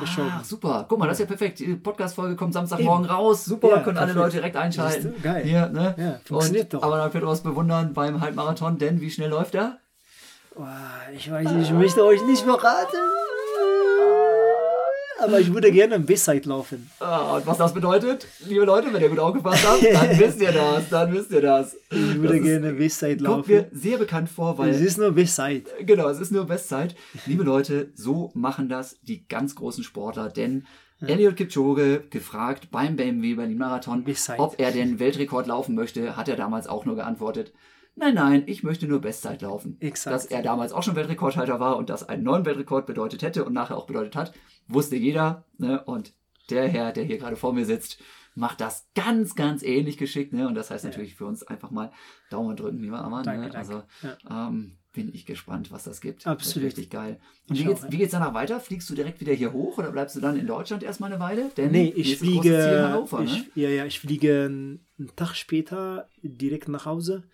geschoben. 0.00 0.32
Ah, 0.32 0.42
super. 0.42 0.86
Guck 0.88 0.98
mal, 0.98 1.06
das 1.06 1.16
ist 1.16 1.20
ja 1.20 1.26
perfekt. 1.26 1.58
Die 1.58 1.74
Podcast-Folge 1.74 2.34
kommt 2.34 2.54
Samstagmorgen 2.54 3.04
raus. 3.06 3.44
Super, 3.44 3.68
Ja, 3.68 3.80
können 3.80 3.98
alle. 3.98 4.14
Leute 4.14 4.36
direkt 4.36 4.56
einschalten. 4.56 5.14
Geil. 5.22 5.44
Hier, 5.44 5.68
ne? 5.68 5.94
Ja, 5.98 6.20
funktioniert 6.24 6.72
Und, 6.72 6.74
doch. 6.74 6.82
Aber 6.86 6.96
dann 6.96 7.10
könnt 7.12 7.24
ihr 7.24 7.28
was 7.28 7.42
bewundern 7.42 7.92
beim 7.92 8.20
Halbmarathon, 8.22 8.78
denn 8.78 9.02
wie 9.02 9.10
schnell 9.10 9.28
läuft 9.28 9.54
er? 9.54 9.78
Oh, 10.56 10.64
ich 11.14 11.30
weiß 11.30 11.50
nicht, 11.52 11.68
ich 11.70 11.72
möchte 11.76 12.04
euch 12.04 12.22
nicht 12.24 12.42
verraten. 12.42 12.96
Aber 15.22 15.38
ich 15.40 15.52
würde 15.52 15.70
gerne 15.70 15.94
ein 15.94 16.04
Bestzeit 16.06 16.46
laufen. 16.46 16.90
Ah, 16.98 17.36
und 17.36 17.46
was 17.46 17.58
das 17.58 17.72
bedeutet, 17.72 18.26
liebe 18.46 18.64
Leute, 18.64 18.92
wenn 18.92 19.00
ihr 19.00 19.08
gut 19.08 19.18
aufgepasst 19.18 19.66
habt, 19.66 19.82
dann 19.92 20.18
wisst 20.18 20.40
ihr 20.40 20.52
das, 20.52 20.88
dann 20.88 21.12
wisst 21.12 21.30
ihr 21.30 21.40
das. 21.40 21.76
Ich 21.90 22.20
würde 22.20 22.34
Das 22.38 22.42
gerne 22.42 22.72
Bestzeit 22.72 23.22
Kommt 23.22 23.48
mir 23.48 23.56
laufen. 23.62 23.70
sehr 23.72 23.98
bekannt 23.98 24.28
vor, 24.28 24.52
Es 24.52 24.58
weil 24.58 24.70
ist 24.70 24.98
nur 24.98 25.12
Bestzeit. 25.12 25.64
Genau, 25.80 26.08
es 26.08 26.18
ist 26.20 26.32
nur 26.32 26.44
Bestzeit. 26.46 26.94
Liebe 27.26 27.44
Leute, 27.44 27.90
so 27.94 28.30
machen 28.34 28.68
das 28.68 28.98
die 29.02 29.26
ganz 29.28 29.54
großen 29.54 29.84
Sportler, 29.84 30.28
denn 30.28 30.66
Elliot 31.00 31.36
Kipchoge 31.36 32.04
gefragt 32.10 32.68
beim 32.70 32.96
BMW 32.96 33.34
Berlin 33.34 33.58
Marathon, 33.58 34.04
ob 34.38 34.54
er 34.60 34.70
den 34.70 35.00
Weltrekord 35.00 35.46
laufen 35.48 35.74
möchte, 35.74 36.16
hat 36.16 36.28
er 36.28 36.36
damals 36.36 36.68
auch 36.68 36.84
nur 36.84 36.94
geantwortet, 36.94 37.52
nein, 37.94 38.14
nein, 38.14 38.42
ich 38.46 38.62
möchte 38.62 38.86
nur 38.86 39.00
Bestzeit 39.00 39.42
laufen. 39.42 39.76
Exakt. 39.80 40.14
Dass 40.14 40.26
er 40.26 40.42
damals 40.42 40.72
auch 40.72 40.82
schon 40.82 40.96
Weltrekordhalter 40.96 41.60
war 41.60 41.76
und 41.76 41.90
das 41.90 42.08
einen 42.08 42.22
neuen 42.22 42.44
Weltrekord 42.44 42.86
bedeutet 42.86 43.22
hätte 43.22 43.44
und 43.44 43.52
nachher 43.52 43.76
auch 43.76 43.86
bedeutet 43.86 44.16
hat, 44.16 44.32
wusste 44.68 44.96
jeder. 44.96 45.44
Ne? 45.58 45.82
Und 45.84 46.14
der 46.50 46.68
Herr, 46.68 46.92
der 46.92 47.04
hier 47.04 47.18
gerade 47.18 47.36
vor 47.36 47.52
mir 47.52 47.64
sitzt, 47.64 48.00
macht 48.34 48.60
das 48.60 48.88
ganz, 48.94 49.34
ganz 49.34 49.62
ähnlich 49.62 49.98
geschickt. 49.98 50.32
Ne? 50.32 50.46
Und 50.46 50.54
das 50.54 50.70
heißt 50.70 50.84
natürlich 50.84 51.14
für 51.14 51.26
uns 51.26 51.42
einfach 51.42 51.70
mal 51.70 51.92
Daumen 52.30 52.56
drücken, 52.56 52.78
lieber 52.78 53.00
Arman. 53.00 53.24
Danke, 53.24 53.42
ne? 53.42 53.50
danke. 53.50 53.58
Also 53.58 53.82
ähm, 54.30 54.78
bin 54.92 55.12
ich 55.14 55.24
gespannt, 55.26 55.72
was 55.72 55.84
das 55.84 56.00
gibt. 56.00 56.26
Absolut. 56.26 56.56
Das 56.56 56.64
richtig 56.66 56.90
geil. 56.90 57.18
Und 57.48 57.58
wie 57.58 57.64
geht's, 57.64 57.80
auch, 57.80 57.84
ja. 57.84 57.92
wie 57.92 57.96
geht's 57.98 58.12
danach 58.12 58.34
weiter? 58.34 58.60
Fliegst 58.60 58.88
du 58.90 58.94
direkt 58.94 59.20
wieder 59.20 59.32
hier 59.32 59.52
hoch 59.52 59.78
oder 59.78 59.90
bleibst 59.90 60.16
du 60.16 60.20
dann 60.20 60.38
in 60.38 60.46
Deutschland 60.46 60.82
erstmal 60.82 61.10
eine 61.12 61.20
Weile? 61.20 61.50
Denn 61.56 61.72
Nee, 61.72 61.92
ich 61.96 62.18
fliege, 62.18 62.88
Hannover, 62.88 63.20
ne? 63.20 63.24
ich, 63.24 63.44
ja, 63.54 63.68
ja, 63.70 63.86
ich 63.86 64.00
fliege 64.00 64.44
einen 64.44 64.80
Tag 65.16 65.34
später 65.34 66.08
direkt 66.22 66.68
nach 66.68 66.84
Hause. 66.84 67.24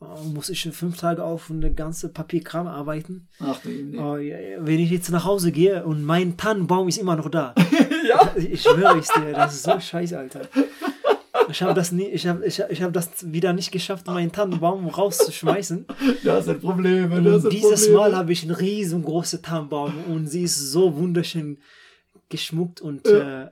Äh, 0.00 0.28
muss 0.28 0.50
ich 0.50 0.62
fünf 0.72 0.98
Tage 0.98 1.24
auf 1.24 1.50
eine 1.50 1.72
ganze 1.72 2.10
Papierkram 2.10 2.66
arbeiten. 2.66 3.28
Ach 3.40 3.60
du 3.62 3.70
nee. 3.70 4.28
Ja, 4.28 4.66
wenn 4.66 4.78
ich 4.78 4.90
jetzt 4.90 5.10
nach 5.10 5.24
Hause 5.24 5.52
gehe 5.52 5.84
und 5.84 6.04
mein 6.04 6.36
Tannenbaum 6.36 6.88
ist 6.88 6.98
immer 6.98 7.16
noch 7.16 7.30
da. 7.30 7.54
Ja? 8.06 8.32
Ich 8.36 8.62
schwöre 8.62 8.98
es 9.00 9.08
dir, 9.08 9.32
das 9.32 9.54
ist 9.56 9.64
so 9.64 9.80
scheiße, 9.80 10.16
Alter. 10.16 10.42
Ich 11.50 11.62
habe 11.62 11.74
das 11.74 11.92
nie, 11.92 12.04
ich 12.06 12.26
habe 12.26 12.44
ich 12.44 12.60
hab, 12.60 12.70
ich 12.70 12.82
hab 12.82 12.92
das 12.92 13.10
wieder 13.32 13.52
nicht 13.52 13.70
geschafft, 13.72 14.06
meinen 14.06 14.32
Tannenbaum 14.32 14.88
rauszuschmeißen. 14.88 15.86
Das 16.24 16.44
sind 16.46 16.60
Probleme. 16.60 17.22
Das 17.22 17.44
Und 17.44 17.52
dieses 17.52 17.86
Probleme. 17.86 17.98
Mal 18.10 18.16
habe 18.16 18.32
ich 18.32 18.42
einen 18.42 18.52
riesengroßen 18.54 19.42
Tannenbaum 19.42 19.92
und 20.08 20.26
sie 20.26 20.42
ist 20.42 20.58
so 20.72 20.96
wunderschön 20.96 21.58
geschmuckt 22.28 22.80
und 22.80 23.06
äh, 23.06 23.46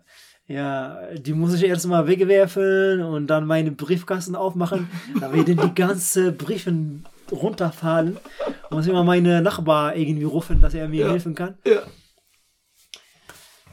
ja, 0.47 0.99
die 1.17 1.33
muss 1.33 1.55
ich 1.55 1.65
erstmal 1.65 2.07
wegwerfen 2.07 3.01
und 3.03 3.29
dann 3.29 3.47
meine 3.47 3.71
Briefkasten 3.71 4.35
aufmachen. 4.35 4.89
Da 5.21 5.33
werden 5.33 5.57
die 5.57 5.75
ganzen 5.75 6.37
Briefe 6.37 6.75
runterfallen. 7.33 8.17
Muss 8.71 8.87
immer 8.87 9.05
meine 9.05 9.41
Nachbar 9.41 9.97
irgendwie 9.97 10.25
rufen, 10.25 10.61
dass 10.61 10.75
er 10.75 10.89
mir 10.89 11.07
Ja. 11.07 11.13
helfen 11.13 11.35
kann. 11.35 11.55
Ja. 11.67 11.83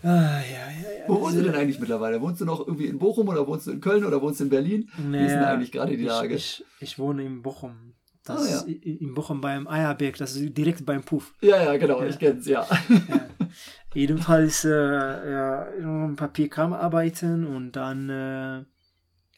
Ah, 0.03 0.07
ja, 0.09 0.41
ja, 0.41 0.99
ja. 0.99 1.07
Wo 1.07 1.21
wohnst 1.21 1.37
du 1.37 1.43
denn 1.43 1.55
eigentlich 1.55 1.79
mittlerweile? 1.79 2.19
Wohnst 2.21 2.41
du 2.41 2.45
noch 2.45 2.65
irgendwie 2.65 2.85
in 2.87 2.97
Bochum 2.99 3.27
oder 3.27 3.45
wohnst 3.47 3.67
du 3.67 3.71
in 3.71 3.81
Köln 3.81 4.03
oder 4.05 4.21
wohnst 4.21 4.39
du 4.39 4.45
in 4.45 4.49
Berlin? 4.49 4.89
Wie 4.97 5.01
ist 5.01 5.03
denn 5.03 5.11
Naja, 5.41 5.53
eigentlich 5.53 5.71
gerade 5.71 5.95
die 5.97 6.03
Lage? 6.05 6.35
Ich, 6.35 6.63
ich, 6.79 6.81
ich 6.81 6.99
wohne 6.99 7.23
in 7.23 7.41
Bochum. 7.41 7.93
Das 8.23 8.63
Ah, 8.63 8.65
ja. 8.67 8.73
in 8.83 9.13
Bochum 9.15 9.41
beim 9.41 9.67
Eierberg, 9.67 10.15
das 10.17 10.35
ist 10.35 10.55
direkt 10.55 10.85
beim 10.85 11.03
Puff. 11.03 11.33
ja, 11.41 11.63
ja, 11.63 11.77
genau, 11.77 12.03
ich 12.03 12.19
kenn's, 12.19 12.45
ja. 12.47 12.67
Ja. 13.09 13.29
Jedenfalls 13.93 14.63
äh, 14.63 14.69
ja, 14.69 15.63
im 15.65 16.15
Papierkram 16.15 16.71
arbeiten 16.73 17.45
und 17.45 17.71
dann 17.73 18.09
äh, 18.09 18.63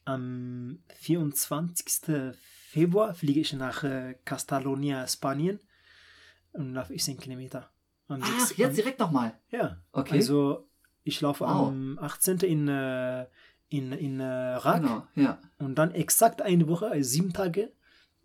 am 0.05 0.79
24. 0.95 2.35
Februar 2.69 3.13
fliege 3.15 3.39
ich 3.39 3.53
nach 3.53 3.83
äh, 3.83 4.15
Catalonia, 4.25 5.07
Spanien 5.07 5.59
und 6.51 6.73
laufe 6.73 6.93
18 6.93 7.17
Kilometer. 7.19 7.69
Ach, 8.09 8.39
sechs- 8.39 8.57
jetzt 8.57 8.69
am- 8.69 8.75
direkt 8.75 8.99
nochmal. 8.99 9.33
Ja, 9.51 9.77
Okay. 9.91 10.15
also 10.15 10.67
ich 11.03 11.19
laufe 11.21 11.43
Wow. 11.43 11.67
am 11.69 11.97
18. 12.01 12.39
in, 12.45 12.67
äh, 12.67 13.25
in, 13.69 13.91
in 13.91 14.19
äh, 14.19 14.23
Rak. 14.25 14.81
Genau, 14.81 15.03
ja. 15.15 15.39
Und 15.59 15.75
dann 15.75 15.91
exakt 15.91 16.41
eine 16.41 16.67
Woche, 16.67 16.87
also 16.89 17.09
sieben 17.09 17.33
Tage, 17.33 17.71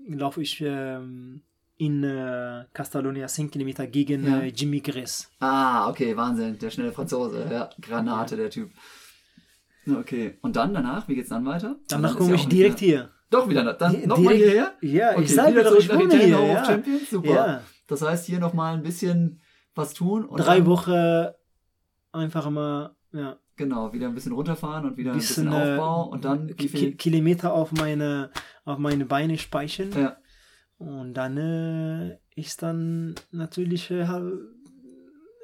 laufe 0.07 0.43
ich 0.43 0.61
ähm, 0.61 1.43
in 1.77 2.03
äh, 2.05 2.65
Catalonia 2.73 3.27
10 3.29 3.51
Kilometer 3.51 3.87
gegen 3.87 4.27
Ja. 4.27 4.41
äh, 4.41 4.49
Jimmy 4.49 4.81
Gress. 4.81 5.31
Ah, 5.41 5.89
okay, 5.89 6.17
Wahnsinn. 6.17 6.59
Der 6.59 6.71
schnelle 6.71 6.93
Franzose. 6.93 7.47
Ja, 7.51 7.71
Granate, 7.81 8.37
der 8.37 8.51
Typ. 8.51 8.71
Okay. 9.89 10.37
Und 10.43 10.57
dann 10.57 10.75
danach, 10.75 11.09
wie 11.09 11.15
geht's 11.15 11.31
dann 11.31 11.47
weiter? 11.47 11.77
Danach 11.89 12.11
Dann 12.11 12.11
ist 12.11 12.17
komme 12.19 12.31
ja 12.31 12.35
ich 12.37 12.49
direkt 12.49 12.79
hier. 12.81 13.11
Doch 13.31 13.49
wieder, 13.49 13.73
dann 13.75 14.07
nochmal 14.07 14.35
hierher? 14.35 14.73
Ja, 14.81 15.13
Okay, 15.13 15.23
ich 15.23 15.35
sage 15.35 15.53
wieder 15.53 15.65
doch, 15.65 15.77
ich 15.79 15.85
Italien, 15.87 16.11
hier. 16.11 16.47
Ja. 16.47 16.65
Champions, 16.65 17.11
super. 17.11 17.29
Ja. 17.31 17.63
Das 17.87 18.03
heißt, 18.03 18.27
hier 18.27 18.39
nochmal 18.39 18.75
ein 18.75 18.83
bisschen 18.83 19.41
was 19.79 19.95
tun 19.95 20.25
und 20.27 20.39
Drei 20.39 20.67
Wochen 20.67 21.33
einfach 22.13 22.51
mal, 22.51 22.97
ja, 23.13 23.39
Genau, 23.59 23.93
wieder 23.93 24.07
ein 24.07 24.15
bisschen 24.15 24.33
runterfahren 24.33 24.85
und 24.85 24.97
wieder 24.97 25.11
ein 25.13 25.19
bisschen, 25.19 25.47
bisschen 25.47 25.61
äh, 25.61 25.73
Aufbau 25.73 26.11
und 26.11 26.25
dann 26.25 26.49
viel? 26.57 26.95
Kilometer 26.95 27.53
auf 27.53 27.73
meine, 27.73 28.31
auf 28.65 28.79
meine 28.79 29.05
Beine 29.05 29.37
speichern. 29.37 29.91
Ja, 29.93 30.17
Und 30.79 31.15
dann 31.15 31.37
äh, 31.37 32.19
ist 32.37 32.63
dann 32.63 33.17
natürlich 33.33 33.91
äh, 33.91 34.07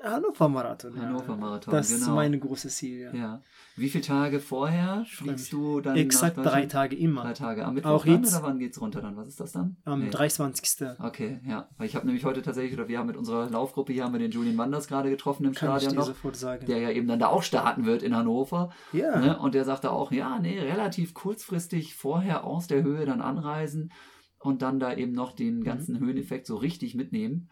Hannover 0.05 0.49
Marathon. 0.49 1.01
Hannover 1.01 1.37
Marathon, 1.37 1.73
Das 1.73 1.90
ist 1.90 2.03
genau. 2.05 2.17
mein 2.17 2.38
großes 2.38 2.77
Ziel. 2.77 3.01
Ja. 3.01 3.14
ja. 3.14 3.43
Wie 3.77 3.88
viele 3.88 4.05
Tage 4.05 4.38
vorher 4.40 5.05
fliegst 5.09 5.53
du 5.53 5.81
dann 5.81 5.97
Exakt 5.97 6.37
drei? 6.37 6.67
Tage 6.67 6.95
immer. 6.97 7.23
Drei 7.23 7.33
Tage. 7.33 7.64
Am 7.64 7.75
Mittwoch 7.75 7.90
Auch 7.90 8.05
dann, 8.05 8.23
jetzt? 8.23 8.35
oder 8.35 8.43
wann 8.45 8.59
geht's 8.59 8.81
runter 8.81 9.01
dann? 9.03 9.17
Was 9.17 9.29
ist 9.29 9.40
das 9.40 9.53
dann? 9.53 9.77
Am 9.85 10.01
Nee. 10.05 10.11
23. 10.11 10.88
Okay, 11.01 11.40
ja. 11.47 11.69
Weil 11.79 11.87
ich 11.87 11.97
habe 11.97 12.07
nämlich 12.07 12.25
heute 12.25 12.43
tatsächlich, 12.43 12.75
oder 12.79 12.87
wir 12.88 12.99
haben 12.99 13.07
mit 13.07 13.17
unserer 13.17 13.49
Laufgruppe 13.51 13.93
hier 13.93 14.05
haben 14.05 14.12
wir 14.12 14.21
den 14.21 14.31
Julian 14.31 14.59
Wanders 14.59 14.87
gerade 14.87 15.11
getroffen 15.11 15.45
im 15.47 15.55
Kann 15.55 15.71
ich 15.77 15.83
Stadion 15.83 15.93
dir 15.93 15.99
noch, 15.99 16.07
sofort 16.07 16.37
sagen. 16.37 16.67
der 16.67 16.79
ja 16.79 16.90
eben 16.90 17.09
dann 17.09 17.19
da 17.19 17.29
auch 17.29 17.43
starten 17.43 17.85
wird 17.87 18.03
in 18.03 18.14
Hannover. 18.14 18.71
ja. 18.93 19.19
Ne? 19.19 19.38
Und 19.38 19.55
der 19.55 19.64
sagte 19.64 19.90
auch, 19.90 20.12
ja, 20.12 20.38
nee, 20.38 20.59
relativ 20.61 21.14
kurzfristig 21.14 21.95
vorher 21.95 22.45
aus 22.45 22.67
der 22.67 22.83
Höhe 22.83 23.07
dann 23.07 23.21
anreisen 23.21 23.90
und 24.38 24.62
dann 24.62 24.79
da 24.79 24.93
eben 24.95 25.12
noch 25.12 25.33
den 25.33 25.61
Mhm. 25.61 25.64
ganzen 25.64 25.99
Höheneffekt 25.99 26.47
so 26.47 26.57
richtig 26.57 26.95
mitnehmen. 26.95 27.49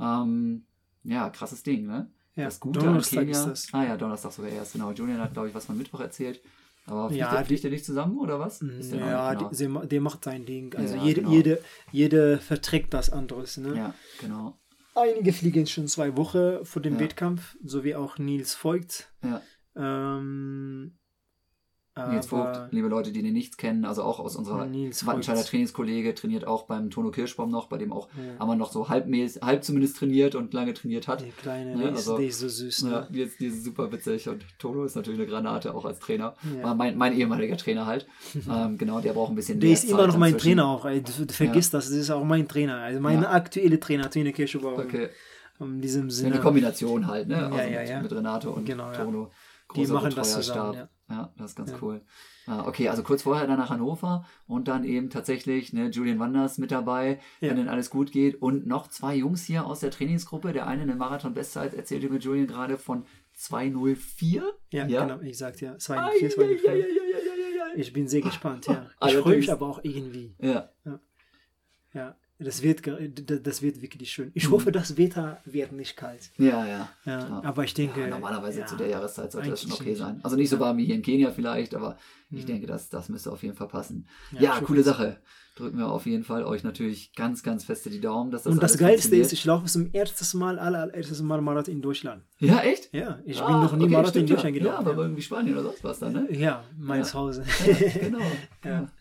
Ähm, 0.00 0.64
ja, 1.04 1.30
krasses 1.30 1.62
Ding, 1.62 1.86
ne? 1.86 2.10
ja. 2.36 2.44
das 2.44 2.60
Gute 2.60 2.80
Donnerstag 2.80 3.20
Kenia. 3.20 3.32
ist 3.38 3.46
das. 3.46 3.68
Ah 3.72 3.84
ja, 3.84 3.96
Donnerstag 3.96 4.32
sogar 4.32 4.50
erst, 4.50 4.72
genau. 4.74 4.92
Julian 4.92 5.18
hat, 5.20 5.32
glaube 5.32 5.48
ich, 5.48 5.54
was 5.54 5.64
von 5.66 5.76
Mittwoch 5.78 6.00
erzählt. 6.00 6.40
Aber 6.86 7.08
fliegt, 7.08 7.20
Ja, 7.20 7.30
der, 7.30 7.40
die- 7.40 7.46
fliegt 7.46 7.64
der 7.64 7.70
nicht 7.70 7.84
zusammen 7.84 8.18
oder 8.18 8.38
was? 8.40 8.58
Der 8.60 8.68
Ja, 8.98 9.34
genau? 9.34 9.68
ma- 9.80 9.84
der 9.86 10.00
macht 10.00 10.24
sein 10.24 10.44
Ding. 10.46 10.74
Also 10.74 10.96
Ja, 10.96 11.02
jede, 11.04 11.20
genau. 11.20 11.32
jede, 11.32 11.62
jede 11.92 12.38
verträgt 12.38 12.94
das 12.94 13.10
anderes. 13.10 13.56
Ne? 13.58 13.76
Ja, 13.76 13.94
genau. 14.20 14.58
Einige 14.94 15.32
fliegen 15.32 15.66
schon 15.66 15.86
zwei 15.88 16.16
Wochen 16.16 16.64
vor 16.64 16.82
dem 16.82 16.94
Ja. 16.94 17.00
Wettkampf, 17.00 17.56
so 17.62 17.84
wie 17.84 17.94
auch 17.94 18.18
Nils 18.18 18.56
Voigt. 18.64 19.12
Ja. 19.22 19.40
Ähm, 19.76 20.98
Nils 21.96 22.32
aber- 22.32 22.54
Vogt, 22.54 22.72
liebe 22.72 22.88
Leute, 22.88 23.10
die 23.12 23.20
den 23.22 23.32
nicht 23.32 23.58
kennen, 23.58 23.84
also 23.84 24.02
auch 24.04 24.20
aus 24.20 24.36
unserer 24.36 24.64
Nils 24.66 25.04
Wattenscheider. 25.06 25.44
Trainingskollege, 25.44 26.14
trainiert 26.14 26.46
auch 26.46 26.62
beim 26.62 26.88
Tono 26.88 27.10
Kirschbaum 27.10 27.50
noch, 27.50 27.66
bei 27.68 27.78
dem 27.78 27.92
auch 27.92 28.08
Ja. 28.16 28.40
Ammann 28.40 28.58
noch 28.58 28.70
so 28.72 28.88
halb, 28.88 29.06
halb 29.42 29.64
zumindest 29.64 29.98
trainiert 29.98 30.34
und 30.36 30.54
lange 30.54 30.72
trainiert 30.72 31.08
hat. 31.08 31.20
Der 31.20 31.28
Kleine, 31.32 31.72
Ne, 31.76 31.82
der, 31.82 31.90
ist, 31.92 31.96
also- 31.98 32.16
der 32.18 32.26
ist 32.28 32.38
so 32.38 32.48
süß. 32.48 32.82
Ne? 32.84 32.90
Ja, 32.90 33.00
die 33.10 33.22
ist, 33.22 33.40
ist 33.40 33.64
super 33.64 33.90
witzig 33.92 34.28
und 34.28 34.44
Tono 34.58 34.84
ist 34.84 34.94
natürlich 34.94 35.20
eine 35.20 35.28
Granate, 35.28 35.74
auch 35.74 35.84
als 35.84 35.98
Trainer. 35.98 36.34
Ja. 36.62 36.74
Mein, 36.74 36.96
mein 36.96 37.12
ehemaliger 37.12 37.56
Trainer 37.56 37.86
halt. 37.86 38.06
ähm, 38.50 38.78
genau, 38.78 39.00
der 39.00 39.12
braucht 39.12 39.32
ein 39.32 39.34
bisschen 39.34 39.58
Der 39.60 39.70
ist 39.72 39.84
immer 39.84 39.98
Zeit 39.98 40.06
noch 40.08 40.16
mein 40.18 40.32
inzwischen. 40.34 40.56
Trainer 40.58 40.68
auch. 40.68 40.84
Ey. 40.86 41.02
Vergisst 41.28 41.74
das, 41.74 41.86
das 41.86 41.94
ist 41.96 42.10
auch 42.10 42.24
mein 42.24 42.46
Trainer. 42.48 42.76
Also 42.78 43.00
mein 43.00 43.22
Ja. 43.22 43.30
aktueller 43.32 43.80
Trainer, 43.80 44.08
Tine 44.08 44.32
Kirschbauer. 44.32 44.78
Okay. 44.78 45.08
In 45.58 45.80
diesem 45.82 46.08
Sinne. 46.08 46.34
eine 46.34 46.40
Kombination 46.42 47.06
halt, 47.06 47.28
ne? 47.28 47.36
Also 47.52 47.56
mit, 47.70 47.88
ja. 47.88 48.00
mit 48.00 48.12
Renato 48.12 48.50
und 48.52 48.64
Genau. 48.64 48.90
Tono. 48.92 49.30
Die 49.76 49.86
machen 49.86 50.12
das 50.14 50.28
Betreuerstab. 50.28 50.72
zusammen, 50.72 50.88
Ja, 51.10 51.32
das 51.36 51.50
ist 51.50 51.56
ganz 51.56 51.72
Ja. 51.72 51.78
cool. 51.82 52.02
Ah, 52.46 52.66
okay, 52.68 52.88
also 52.88 53.02
kurz 53.02 53.22
vorher 53.22 53.46
dann 53.48 53.58
nach 53.58 53.68
Hannover 53.70 54.24
und 54.46 54.68
dann 54.68 54.84
eben 54.84 55.10
tatsächlich 55.10 55.72
ne, 55.72 55.88
Julian 55.90 56.20
Wanders 56.20 56.56
mit 56.58 56.70
dabei, 56.70 57.18
Ja. 57.40 57.50
wenn 57.50 57.56
dann 57.56 57.68
alles 57.68 57.90
gut 57.90 58.12
geht. 58.12 58.40
Und 58.40 58.66
noch 58.66 58.86
zwei 58.86 59.16
Jungs 59.16 59.44
hier 59.44 59.66
aus 59.66 59.80
der 59.80 59.90
Trainingsgruppe. 59.90 60.52
Der 60.52 60.66
eine 60.68 60.82
eine 60.82 60.94
Marathon-Bestzeit 60.94 61.74
erzählte 61.74 62.08
mir 62.08 62.18
Julian 62.18 62.46
gerade 62.46 62.78
von 62.78 63.04
204. 63.34 64.42
Ja, 64.70 64.86
ja. 64.86 65.04
genau, 65.06 65.20
ich 65.20 65.36
sagte 65.36 65.64
ja. 65.64 65.78
Zwei, 65.78 65.98
Ai, 65.98 66.10
vier, 66.18 66.28
ai, 66.28 66.32
zwei, 66.32 66.44
ai, 66.44 66.56
vier. 66.58 66.70
ai, 66.70 66.74
ai, 66.74 66.78
ai, 66.78 67.62
ai, 67.64 67.72
ai. 67.74 67.78
Ich 67.80 67.92
bin 67.92 68.06
sehr 68.06 68.20
gespannt, 68.20 68.66
ja. 68.66 68.86
Ich 69.06 69.16
freue 69.16 69.36
mich 69.36 69.50
aber 69.50 69.66
auch 69.66 69.80
irgendwie. 69.82 70.34
Ja, 70.40 70.70
Ja, 71.92 72.14
das 72.40 72.62
wird, 72.62 72.82
das 73.46 73.62
wird 73.62 73.80
wirklich 73.82 74.10
schön. 74.10 74.30
Ich 74.34 74.48
Mhm. 74.48 74.52
hoffe, 74.52 74.72
das 74.72 74.96
Wetter 74.96 75.40
wird 75.44 75.72
nicht 75.72 75.96
kalt. 75.96 76.30
ja, 76.38 76.66
ja. 76.66 76.88
Ja, 77.04 77.18
Ja. 77.28 77.40
aber 77.44 77.64
ich 77.64 77.74
denke. 77.74 78.00
Ja, 78.00 78.06
normalerweise 78.08 78.60
ja, 78.60 78.66
zu 78.66 78.76
der 78.76 78.88
Jahreszeit 78.88 79.30
sollte 79.32 79.50
das 79.50 79.62
schon 79.62 79.72
okay 79.72 79.94
sein. 79.94 80.20
Also 80.22 80.36
nicht 80.36 80.48
so 80.50 80.58
warm 80.58 80.76
wie 80.78 80.84
hier 80.86 80.94
in 80.94 81.02
Kenia 81.02 81.30
vielleicht, 81.30 81.74
aber 81.74 81.96
ich 82.30 82.42
Mhm. 82.44 82.46
denke, 82.46 82.66
das, 82.66 82.88
das 82.88 83.08
müsste 83.08 83.30
auf 83.30 83.42
jeden 83.42 83.54
Fall 83.56 83.68
passen. 83.68 84.06
Ja, 84.32 84.40
Ja, 84.40 84.60
coole. 84.60 84.82
Sache. 84.82 85.18
Drücken 85.56 85.76
wir 85.78 85.88
auf 85.90 86.06
jeden 86.06 86.24
Fall 86.24 86.44
euch 86.44 86.62
natürlich 86.64 87.12
ganz, 87.14 87.42
ganz 87.42 87.64
feste 87.64 87.90
die 87.90 88.00
Daumen, 88.00 88.30
dass 88.30 88.44
das 88.44 88.52
Und 88.54 88.62
das 88.62 88.78
Geilste 88.78 89.16
ist, 89.16 89.32
ich 89.32 89.44
laufe 89.44 89.66
zum 89.66 89.92
ersten 89.92 90.38
Mal, 90.38 90.58
aller, 90.58 90.78
allererstes 90.80 91.20
Mal 91.20 91.40
Marathon 91.42 91.74
in 91.74 91.82
Deutschland. 91.82 92.22
Ja, 92.38 92.60
echt? 92.60 92.94
Ja, 92.94 93.18
ich 93.26 93.42
Ah, 93.42 93.46
bin 93.46 93.56
noch 93.56 93.76
nie 93.76 93.84
okay, 93.84 93.92
Marathon 93.92 94.22
in 94.22 94.26
stimmt, 94.28 94.30
Deutschland 94.30 94.56
ja. 94.56 94.62
gelaufen. 94.62 94.86
Ja, 94.86 94.92
aber 94.92 95.02
irgendwie 95.02 95.22
Spanien 95.22 95.54
oder 95.54 95.64
sonst 95.64 95.84
was 95.84 95.98
dann, 95.98 96.12
ne? 96.14 96.28
Ja, 96.30 96.64
mein 96.78 97.00
Ja. 97.00 97.04
Zuhause. 97.04 97.44
Ja, 97.66 97.98
genau. 98.00 98.18
Ja. 98.64 98.70
ja. 98.70 98.92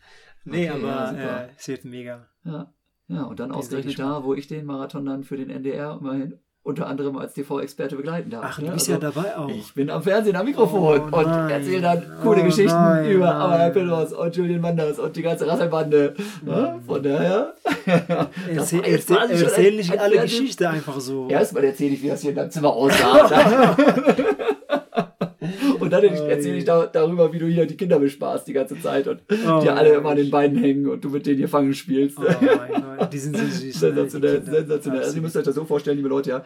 nee, 0.44 0.52
Okay, 0.52 0.66
ja, 0.66 0.74
aber 0.74 1.10
super. 1.12 1.44
äh, 1.46 1.50
es 1.58 1.68
wird 1.68 1.86
mega. 1.86 2.28
Ja. 2.44 2.74
Ja, 3.10 3.24
und 3.24 3.40
dann 3.40 3.52
ausgerechnet 3.52 4.00
da, 4.00 4.24
wo 4.24 4.34
ich 4.34 4.48
den 4.48 4.66
Marathon 4.66 5.06
dann 5.06 5.24
für 5.24 5.36
den 5.36 5.50
NDR 5.50 5.98
immerhin 6.00 6.40
unter 6.62 6.88
anderem 6.88 7.18
als 7.18 7.34
TV-Experte 7.34 7.96
begleiten 7.96 8.30
darf. 8.30 8.46
Ach, 8.48 8.60
ne? 8.60 8.68
du 8.68 8.74
bist 8.74 8.90
Also, 8.90 9.02
ja 9.06 9.12
dabei 9.12 9.38
auch. 9.38 9.50
Ich 9.50 9.74
bin 9.74 9.90
am 9.90 10.04
Fernsehen 10.04 10.36
am 10.36 10.46
Mikrofon 10.46 11.02
Oh, 11.12 11.18
und 11.18 11.26
erzähle 11.50 11.82
dann 11.82 12.04
coole 12.22 12.42
Oh, 12.42 12.46
Geschichten 12.46 12.76
nein, 12.76 13.10
über. 13.10 13.34
Amaya 13.34 13.70
Pillos 13.70 14.14
und 14.14 14.36
Julian 14.36 14.62
Manders 14.62 15.00
und 15.00 15.16
die 15.16 15.22
ganze 15.24 15.48
Rasselbande. 15.48 16.14
Ja, 16.46 16.78
von 16.86 17.02
daher. 17.02 17.56
Erzähl, 18.54 18.82
erzähl, 18.84 19.18
erzähl 19.32 19.76
nicht 19.78 19.98
alle 20.00 20.22
Geschichten 20.22 20.66
einfach 20.66 21.00
so. 21.00 21.28
Erstmal 21.30 21.64
erzähle 21.64 21.96
ich, 21.96 22.04
wie 22.04 22.10
das 22.10 22.22
hier 22.22 22.32
in 22.32 22.36
deinem 22.36 22.52
Zimmer 22.52 22.70
aussah. 22.74 23.76
und 25.96 26.04
dann 26.04 26.04
erzähle 26.04 26.58
ich 26.58 26.66
da, 26.66 26.86
darüber, 26.86 27.34
wie 27.34 27.40
du 27.40 27.48
hier 27.48 27.66
die 27.66 27.78
Kinder 27.78 28.00
bespaßt 28.00 28.48
die 28.48 28.54
ganze 28.54 28.80
Zeit 28.80 29.08
und 29.08 29.22
Oh, 29.32 29.60
die 29.62 29.70
alle 29.70 29.94
immer 29.94 30.12
an 30.12 30.18
den 30.18 30.30
Beinen 30.30 30.58
hängen 30.58 30.88
und 30.88 31.04
du 31.04 31.10
mit 31.10 31.26
denen 31.26 31.38
hier 31.38 31.50
fangen 31.50 31.74
spielst. 31.74 32.20
Oh 32.20 33.06
die 33.06 33.18
sind 33.18 33.36
so 33.36 33.44
süß. 33.44 33.64
ne, 33.64 33.72
sensationell, 33.72 34.42
Kinder. 34.42 34.52
sensationell. 34.60 35.02
Also 35.02 35.16
ihr 35.16 35.22
müsst 35.22 35.38
euch 35.38 35.44
das 35.44 35.56
so 35.56 35.66
vorstellen, 35.66 35.98
liebe 35.98 36.10
Leute, 36.10 36.30
ja. 36.30 36.44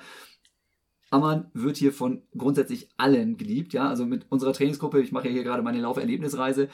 Ammann 1.11 1.51
wird 1.53 1.77
hier 1.77 1.91
von 1.91 2.23
grundsätzlich 2.37 2.89
allen 2.97 3.37
geliebt, 3.37 3.73
ja. 3.73 3.89
Also 3.89 4.05
mit 4.05 4.25
unserer 4.29 4.53
Trainingsgruppe, 4.53 5.01
ich 5.01 5.11
mache 5.11 5.27
ja 5.27 5.33
hier 5.33 5.43
gerade 5.43 5.61
meine 5.61 5.81
Lauferlebnisreise, 5.81 6.69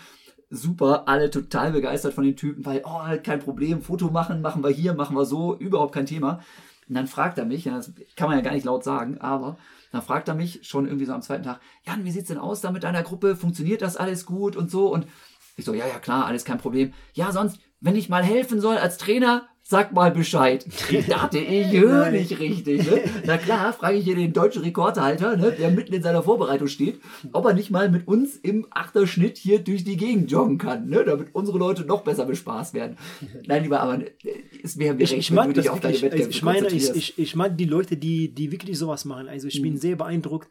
super, 0.50 1.08
alle 1.08 1.30
total 1.30 1.72
begeistert 1.72 2.14
von 2.14 2.24
den 2.24 2.36
Typen, 2.36 2.66
weil, 2.66 2.84
oh, 2.86 3.02
kein 3.24 3.40
Problem, 3.40 3.82
Foto 3.82 4.10
machen, 4.12 4.42
machen 4.42 4.64
wir 4.64 4.70
hier, 4.70 4.94
machen 4.94 5.16
wir 5.16 5.26
so, 5.26 5.58
überhaupt 5.58 5.94
kein 5.94 6.06
Thema. 6.06 6.40
Und 6.88 6.96
dann 6.96 7.08
fragt 7.08 7.38
er 7.38 7.46
mich, 7.46 7.66
ja, 7.66 7.76
das 7.78 7.94
kann 8.16 8.30
man 8.30 8.38
ja 8.38 8.44
gar 8.44 8.54
nicht 8.54 8.66
laut 8.66 8.84
sagen, 8.84 9.18
aber 9.20 9.58
dann 9.92 10.02
fragt 10.02 10.28
er 10.28 10.36
mich 10.36 10.68
schon 10.68 10.86
irgendwie 10.86 11.06
so 11.06 11.14
am 11.14 11.22
zweiten 11.22 11.44
Tag, 11.44 11.60
Jan, 11.86 12.06
wie 12.06 12.12
sieht's 12.12 12.28
denn 12.28 12.38
aus 12.38 12.62
da 12.62 12.72
mit 12.72 12.84
deiner 12.84 13.04
Gruppe? 13.04 13.36
Funktioniert 13.36 13.82
das 13.82 13.98
alles 13.98 14.26
gut 14.26 14.56
und 14.56 14.70
so? 14.70 14.92
Und 14.94 15.08
ich 15.56 15.66
so, 15.66 15.74
ja, 15.74 15.88
ja, 15.88 16.00
klar, 16.00 16.26
alles 16.26 16.46
kein 16.46 16.58
Problem. 16.58 16.94
Ja, 17.14 17.32
sonst, 17.32 17.60
wenn 17.82 17.96
ich 17.96 18.10
mal 18.10 18.24
helfen 18.24 18.62
soll 18.62 18.78
als 18.78 18.98
Trainer, 18.98 19.48
sag 19.70 19.94
mal 19.94 20.10
Bescheid. 20.12 20.66
Ich 20.92 21.06
dachte, 21.06 21.38
ich 21.38 21.72
höre 21.72 22.10
nicht 22.10 22.40
richtig. 22.40 22.90
Ne? 22.90 23.02
Na 23.26 23.38
klar, 23.38 23.72
frage 23.72 23.98
ich 23.98 24.04
hier 24.04 24.16
den 24.16 24.34
deutschen 24.34 24.64
Rekordhalter, 24.64 25.38
ne, 25.38 25.52
der 25.52 25.70
mitten 25.70 25.94
in 25.94 26.02
seiner 26.02 26.24
Vorbereitung 26.24 26.68
steht, 26.68 27.00
ob 27.34 27.46
er 27.46 27.54
nicht 27.54 27.70
mal 27.70 27.90
mit 27.92 28.08
uns 28.08 28.36
im 28.36 28.66
Achterschnitt 28.72 29.38
hier 29.38 29.60
durch 29.60 29.84
die 29.84 29.96
Gegend 29.96 30.32
joggen 30.32 30.58
kann, 30.58 30.90
ne, 30.90 31.04
damit 31.06 31.28
unsere 31.34 31.60
Leute 31.60 31.86
noch 31.86 32.02
besser 32.04 32.26
bespaßt 32.26 32.74
werden. 32.74 32.98
Nein, 33.46 33.62
lieber, 33.64 34.00
äh, 34.02 34.30
es 34.64 34.80
wäre 34.80 34.96
mir 34.96 35.04
Ich, 35.04 35.12
recht, 35.12 35.20
ich 35.20 35.30
wenn 35.30 35.36
mag 35.36 35.48
du 35.50 35.54
das 35.54 35.64
dich 35.66 35.70
auf 35.70 35.80
deine 35.82 35.94
wirklich. 35.94 36.12
Wettkämpfe 36.12 36.30
ich 36.32 36.42
meine, 36.44 36.68
ich, 36.70 36.90
ich, 36.96 37.20
ich 37.20 37.36
mag 37.36 37.56
die 37.56 37.66
Leute, 37.66 37.96
die, 37.96 38.34
die 38.34 38.52
wirklich 38.52 38.76
sowas 38.78 39.06
machen. 39.06 39.28
Also 39.30 39.48
ich 39.48 39.60
Mhm. 39.60 39.64
bin 39.64 39.78
sehr 39.78 39.96
beeindruckt. 39.96 40.50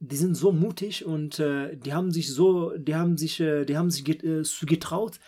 Die 0.00 0.16
sind 0.16 0.34
so 0.34 0.52
mutig 0.52 1.06
und 1.06 1.38
äh, 1.38 1.74
die 1.76 1.94
haben 1.94 2.10
sich 2.10 2.32
so, 2.32 2.72
die 2.76 2.94
haben 2.94 3.16
sich, 3.16 3.40
äh, 3.40 3.64
die 3.64 3.78
haben 3.78 3.90
sich 3.90 4.04
get, 4.04 4.22
äh, 4.24 4.44
so 4.44 4.66
getraut, 4.66 5.18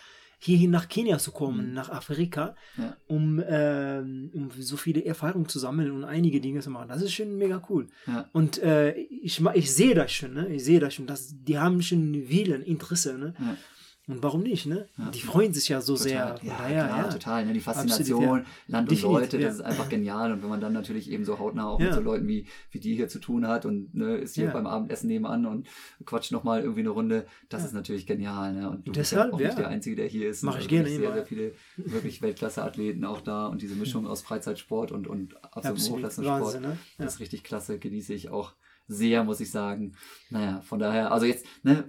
hierhin 0.43 0.71
nach 0.71 0.87
Kenia 0.89 1.17
zu 1.17 1.31
kommen, 1.31 1.73
nach 1.73 1.89
Afrika, 1.89 2.55
Mhm. 2.75 2.83
Ja. 2.83 2.97
um, 3.07 3.43
ähm, 3.47 4.29
um 4.33 4.49
so 4.59 4.77
viele 4.77 5.03
Erfahrungen 5.05 5.47
zu 5.47 5.59
sammeln 5.59 5.91
und 5.91 6.03
einige 6.03 6.39
Dinge 6.41 6.59
zu 6.61 6.69
machen. 6.69 6.89
Das 6.89 7.01
ist 7.01 7.13
schon 7.13 7.37
mega 7.37 7.61
cool. 7.69 7.87
Ja. 8.07 8.29
Und 8.33 8.57
äh, 8.61 8.93
ich, 8.93 9.41
ich 9.53 9.71
sehe 9.73 9.95
das 9.95 10.11
schon, 10.11 10.33
ne? 10.33 10.47
Ich 10.53 10.63
sehe 10.63 10.79
das 10.79 10.93
schon, 10.93 11.07
dass 11.07 11.33
die 11.47 11.57
haben 11.57 11.81
schon 11.81 12.13
Willen, 12.29 12.61
Interesse, 12.63 13.17
ne? 13.17 13.33
Ja. 13.39 13.57
Und 14.05 14.21
warum 14.21 14.43
nicht, 14.43 14.65
ne? 14.65 14.89
Ja. 14.97 15.09
Die 15.11 15.21
freuen 15.21 15.53
sich 15.53 15.69
ja 15.69 15.79
so 15.79 15.93
Total. 15.95 16.09
sehr. 16.09 16.39
Ja, 16.43 16.57
daher, 16.57 16.85
klar, 16.87 16.97
ja. 17.05 17.09
total. 17.09 17.45
Ne? 17.45 17.53
Die 17.53 17.61
Faszination, 17.61 18.23
Absolut, 18.23 18.45
Land 18.67 18.89
und 18.89 18.91
Definitiv, 18.97 19.03
Leute, 19.21 19.37
das 19.37 19.41
ja. 19.43 19.49
ist 19.51 19.61
einfach 19.61 19.87
genial. 19.87 20.33
Und 20.33 20.41
wenn 20.43 20.49
man 20.49 20.59
dann 20.59 20.73
natürlich 20.73 21.09
eben 21.09 21.23
so 21.23 21.39
hautnah 21.39 21.69
auch 21.69 21.79
Ja. 21.79 21.85
mit 21.85 21.95
so 21.95 22.01
Leuten 22.01 22.27
wie, 22.27 22.45
wie 22.71 22.79
die 22.81 22.95
hier 22.95 23.07
zu 23.07 23.19
tun 23.19 23.47
hat 23.47 23.65
und 23.65 23.95
ne, 23.95 24.17
ist 24.17 24.35
hier 24.35 24.45
Ja. 24.47 24.51
beim 24.51 24.67
Abendessen 24.67 25.07
nebenan 25.07 25.45
und 25.45 25.67
quatscht 26.05 26.33
nochmal 26.33 26.59
irgendwie 26.61 26.81
eine 26.81 26.89
Runde, 26.89 27.25
das 27.47 27.61
Ja. 27.61 27.67
ist 27.67 27.73
natürlich 27.73 28.05
genial. 28.05 28.53
Ne? 28.53 28.69
Und 28.69 28.85
du 28.85 28.91
Deshalb, 28.91 29.31
bist 29.31 29.31
ja 29.31 29.35
auch 29.35 29.39
ja. 29.39 29.47
nicht 29.47 29.57
der 29.59 29.67
Einzige, 29.69 29.95
der 29.95 30.07
hier 30.07 30.27
ist. 30.29 30.43
Mach 30.43 30.55
Es 30.55 30.65
ich 30.65 30.69
sind 30.69 30.83
gerne 30.83 30.89
sehr, 30.89 31.13
sehr 31.13 31.25
viele 31.25 31.53
wirklich 31.77 32.21
Weltklasse-Athleten 32.21 33.05
auch 33.05 33.21
da 33.21 33.47
und 33.47 33.61
diese 33.61 33.75
Mischung 33.75 34.05
aus 34.05 34.21
Freizeitsport 34.21 34.91
und, 34.91 35.07
und 35.07 35.35
absolutem 35.45 35.71
Absolut. 35.71 35.95
Hochklassensport. 35.95 36.61
Ne? 36.61 36.67
Ja. 36.67 37.05
Das 37.05 37.13
ist 37.13 37.19
richtig 37.21 37.43
klasse, 37.45 37.79
genieße 37.79 38.13
ich 38.13 38.29
auch 38.29 38.51
sehr, 38.85 39.23
muss 39.23 39.39
ich 39.39 39.49
sagen. 39.49 39.93
Naja, 40.29 40.59
von 40.59 40.77
daher, 40.79 41.13
also 41.13 41.25
jetzt, 41.25 41.45
ne, 41.63 41.85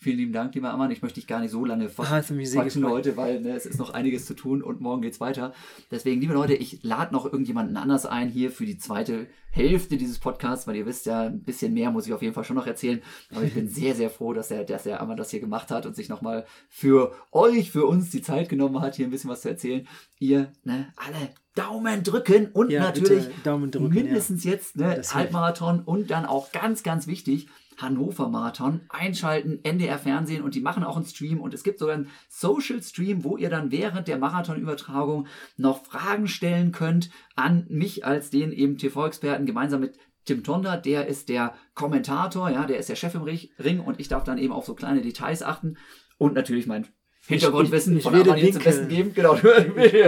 Vielen 0.00 0.18
lieben 0.18 0.32
Dank, 0.32 0.54
lieber 0.54 0.70
Ammann. 0.70 0.92
Ich 0.92 1.02
möchte 1.02 1.16
dich 1.18 1.26
gar 1.26 1.40
nicht 1.40 1.50
so 1.50 1.64
lange 1.64 1.86
Ah, 1.86 2.20
quatschen 2.22 2.88
heute, 2.88 3.16
weil 3.16 3.40
ne, 3.40 3.56
es 3.56 3.66
ist 3.66 3.80
noch 3.80 3.90
einiges 3.90 4.26
zu 4.26 4.34
tun 4.34 4.62
und 4.62 4.80
morgen 4.80 5.02
geht's 5.02 5.18
weiter. 5.18 5.52
Deswegen, 5.90 6.20
liebe 6.20 6.34
Leute, 6.34 6.54
ich 6.54 6.84
lade 6.84 7.12
noch 7.12 7.24
irgendjemanden 7.24 7.76
anders 7.76 8.06
ein 8.06 8.28
hier 8.28 8.52
für 8.52 8.64
die 8.64 8.78
zweite 8.78 9.26
Hälfte 9.50 9.96
dieses 9.96 10.20
Podcasts, 10.20 10.68
weil 10.68 10.76
ihr 10.76 10.86
wisst 10.86 11.06
ja, 11.06 11.22
ein 11.22 11.42
bisschen 11.42 11.74
mehr 11.74 11.90
muss 11.90 12.06
ich 12.06 12.12
auf 12.12 12.22
jeden 12.22 12.32
Fall 12.32 12.44
schon 12.44 12.54
noch 12.54 12.68
erzählen. 12.68 13.02
Aber 13.34 13.42
ich 13.42 13.54
bin 13.54 13.68
sehr, 13.68 13.96
sehr 13.96 14.08
froh, 14.08 14.32
dass 14.32 14.48
der, 14.48 14.62
dass 14.62 14.84
der 14.84 15.00
Ammann 15.00 15.16
das 15.16 15.30
hier 15.30 15.40
gemacht 15.40 15.72
hat 15.72 15.84
und 15.84 15.96
sich 15.96 16.08
nochmal 16.08 16.46
für 16.68 17.12
euch, 17.32 17.72
für 17.72 17.84
uns 17.84 18.10
die 18.10 18.22
Zeit 18.22 18.48
genommen 18.48 18.80
hat, 18.80 18.94
hier 18.94 19.06
ein 19.08 19.10
bisschen 19.10 19.30
was 19.30 19.40
zu 19.40 19.48
erzählen. 19.48 19.84
Ihr, 20.20 20.52
ne, 20.62 20.92
alle 20.94 21.30
Daumen 21.56 22.04
drücken 22.04 22.50
und 22.52 22.70
Ja, 22.70 22.82
natürlich 22.82 23.24
Daumen 23.42 23.72
drücken, 23.72 23.92
mindestens 23.92 24.44
jetzt 24.44 24.76
ne. 24.76 25.02
Halbmarathon 25.12 25.80
und 25.80 26.08
dann 26.12 26.24
auch 26.24 26.52
ganz, 26.52 26.84
ganz 26.84 27.08
wichtig, 27.08 27.48
Hannover 27.78 28.28
Marathon 28.28 28.82
einschalten, 28.88 29.60
NDR 29.62 29.98
Fernsehen 29.98 30.42
und 30.42 30.54
die 30.54 30.60
machen 30.60 30.84
auch 30.84 30.96
einen 30.96 31.06
Stream 31.06 31.40
und 31.40 31.54
es 31.54 31.62
gibt 31.62 31.78
sogar 31.78 31.94
einen 31.94 32.10
Social 32.28 32.82
Stream, 32.82 33.24
wo 33.24 33.36
ihr 33.36 33.50
dann 33.50 33.70
während 33.70 34.08
der 34.08 34.18
Marathonübertragung 34.18 35.26
noch 35.56 35.84
Fragen 35.84 36.28
stellen 36.28 36.72
könnt 36.72 37.10
an 37.36 37.66
mich 37.68 38.04
als 38.04 38.30
den 38.30 38.52
eben 38.52 38.78
TV-Experten 38.78 39.46
gemeinsam 39.46 39.80
mit 39.80 39.96
Tim 40.24 40.44
Tonda, 40.44 40.76
der 40.76 41.06
ist 41.06 41.30
der 41.30 41.54
Kommentator, 41.74 42.50
ja, 42.50 42.66
der 42.66 42.78
ist 42.78 42.90
der 42.90 42.96
Chef 42.96 43.14
im 43.14 43.22
Ring 43.22 43.48
Ring 43.58 43.80
und 43.80 43.98
ich 43.98 44.08
darf 44.08 44.24
dann 44.24 44.36
eben 44.36 44.52
auf 44.52 44.66
so 44.66 44.74
kleine 44.74 45.00
Details 45.00 45.42
achten 45.42 45.78
und 46.18 46.34
natürlich 46.34 46.66
mein 46.66 46.86
Hintergrundwissen 47.28 47.92
ich- 47.92 47.98
ich 47.98 48.04
von 48.04 48.12
werde 48.14 48.30
Arman 48.30 48.42
hier 48.42 48.52
zum. 48.52 48.62
Besten 48.62 48.88
geben. 48.88 49.12
Genau, 49.14 49.34
du, 49.34 49.48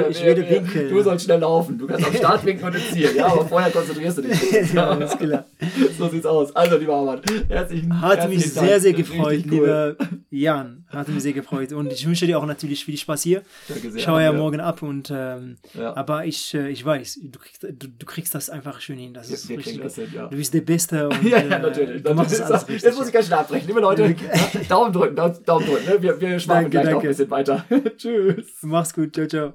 ich 0.09 0.22
werde 0.24 0.48
winkeln. 0.48 0.88
Du 0.88 1.02
sollst 1.02 1.24
schnell 1.26 1.40
laufen. 1.40 1.78
Du 1.78 1.87
kannst 1.87 2.06
am 2.06 2.14
Start 2.14 2.44
winken 2.46 2.64
und 2.66 2.74
im 2.74 2.80
Ziel. 2.80 3.11
Ja, 3.14 3.26
aber 3.26 3.44
vorher 3.46 3.70
konzentrierst 3.70 4.18
du 4.18 4.22
dich. 4.22 4.72
ja, 4.74 4.90
alles 4.90 5.16
klar. 5.18 5.44
So 5.98 6.09
sieht's 6.09 6.26
aus. 6.26 6.54
Also, 6.56 6.76
lieber 6.78 6.94
Arman, 6.94 7.20
herzlichen 7.48 8.00
Hat 8.00 8.28
mich 8.28 8.38
herzlichen 8.38 8.50
sehr, 8.50 8.62
Dank. 8.70 8.83
sehr 8.83 8.96
Richtig 8.96 9.11
gefreut, 9.16 9.42
cool. 9.44 9.50
lieber 9.50 9.96
Jan. 10.30 10.85
Hat 10.88 11.09
mich 11.09 11.22
sehr 11.22 11.33
gefreut. 11.33 11.72
Und 11.72 11.92
ich 11.92 12.06
wünsche 12.06 12.26
dir 12.26 12.38
auch 12.38 12.46
natürlich 12.46 12.85
viel 12.85 12.96
Spaß 12.96 13.22
hier. 13.22 13.42
Danke 13.68 13.90
sehr. 13.90 13.98
Ich 13.98 14.02
schaue 14.04 14.22
ja 14.22 14.33
morgen 14.33 14.59
ab 14.61 14.83
und 14.83 15.12
ähm, 15.14 15.56
Ja. 15.78 15.94
aber 15.96 16.24
ich, 16.24 16.52
äh, 16.54 16.68
ich 16.70 16.85
weiß, 16.85 17.20
du 17.22 17.38
kriegst, 17.38 17.62
du, 17.62 17.88
du 17.88 18.06
kriegst 18.06 18.35
das 18.35 18.50
einfach 18.50 18.80
schön 18.80 18.98
hin. 18.98 19.14
Das 19.14 19.30
ist 19.30 19.48
wir 19.48 19.59
richtig 19.59 19.80
das 19.83 19.94
hin, 19.94 20.09
ja. 20.14 20.26
Du 20.26 20.37
bist 20.37 20.52
der 20.54 20.62
Beste 20.62 21.09
und 21.11 21.22
Ja, 21.22 21.38
ja, 21.38 21.56
äh, 21.56 21.59
natürlich. 21.61 22.02
du 22.02 22.14
machst 22.14 22.40
alles 22.40 22.66
richtig. 22.66 22.83
Jetzt 22.83 22.98
muss 22.98 23.06
ich 23.06 23.12
ganz 23.12 23.26
schnell 23.26 23.38
abbrechen. 23.38 23.66
Liebe 23.68 23.80
Leute, 23.80 24.02
ja, 24.02 24.61
Daumen 24.68 24.92
drücken, 24.92 25.14
Daumen, 25.14 25.37
drücken. 25.66 25.87
Ne? 25.87 26.02
Wir, 26.02 26.20
wir 26.20 26.38
schwafen 26.40 26.62
Danke, 26.64 26.70
gleich 26.70 26.94
noch 26.94 27.02
danke. 27.18 27.27
bisschen 27.27 27.31
weiter. 27.31 27.64
Tschüss. 27.96 28.59
Mach's 28.62 28.94
gut, 28.94 29.14
ciao, 29.14 29.27
ciao. 29.27 29.55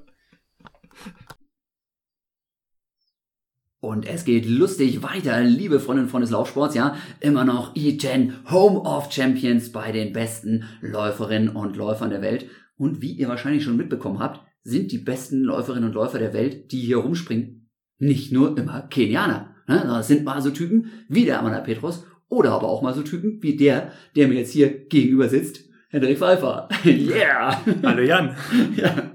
Und 3.80 4.06
es 4.06 4.24
geht 4.24 4.46
lustig 4.46 5.02
weiter, 5.02 5.42
liebe 5.42 5.78
Freundinnen 5.78 6.06
und 6.06 6.10
Freunde 6.10 6.24
des 6.24 6.32
Laufsports, 6.32 6.74
ja. 6.74 6.96
Immer 7.20 7.44
noch 7.44 7.76
E10 7.76 8.50
Home 8.50 8.80
of 8.80 9.12
Champions 9.12 9.70
bei 9.70 9.92
den 9.92 10.12
besten 10.12 10.64
Läuferinnen 10.80 11.50
und 11.50 11.76
Läufern 11.76 12.10
der 12.10 12.22
Welt. 12.22 12.48
Und 12.76 13.00
wie 13.00 13.12
ihr 13.12 13.28
wahrscheinlich 13.28 13.62
schon 13.62 13.76
mitbekommen 13.76 14.18
habt, 14.18 14.40
sind 14.62 14.90
die 14.90 14.98
besten 14.98 15.42
Läuferinnen 15.42 15.88
und 15.88 15.94
Läufer 15.94 16.18
der 16.18 16.32
Welt, 16.32 16.72
die 16.72 16.80
hier 16.80 16.96
rumspringen, 16.96 17.70
nicht 17.98 18.32
nur 18.32 18.58
immer 18.58 18.82
Kenianer. 18.82 19.54
Ne? 19.68 19.78
sondern 19.78 20.00
Es 20.00 20.08
sind 20.08 20.24
mal 20.24 20.42
so 20.42 20.50
Typen 20.50 20.90
wie 21.08 21.24
der 21.24 21.38
Amanda 21.38 21.60
Petrus 21.60 22.04
oder 22.28 22.52
aber 22.52 22.68
auch 22.68 22.82
mal 22.82 22.94
so 22.94 23.02
Typen 23.02 23.40
wie 23.42 23.56
der, 23.56 23.92
der 24.16 24.26
mir 24.26 24.34
jetzt 24.34 24.52
hier 24.52 24.86
gegenüber 24.86 25.28
sitzt, 25.28 25.65
Hendrik 25.96 26.18
Pfeiffer. 26.18 26.68
yeah! 26.84 27.58
Hallo 27.82 28.02
Jan. 28.02 28.36
Ja, 28.76 29.12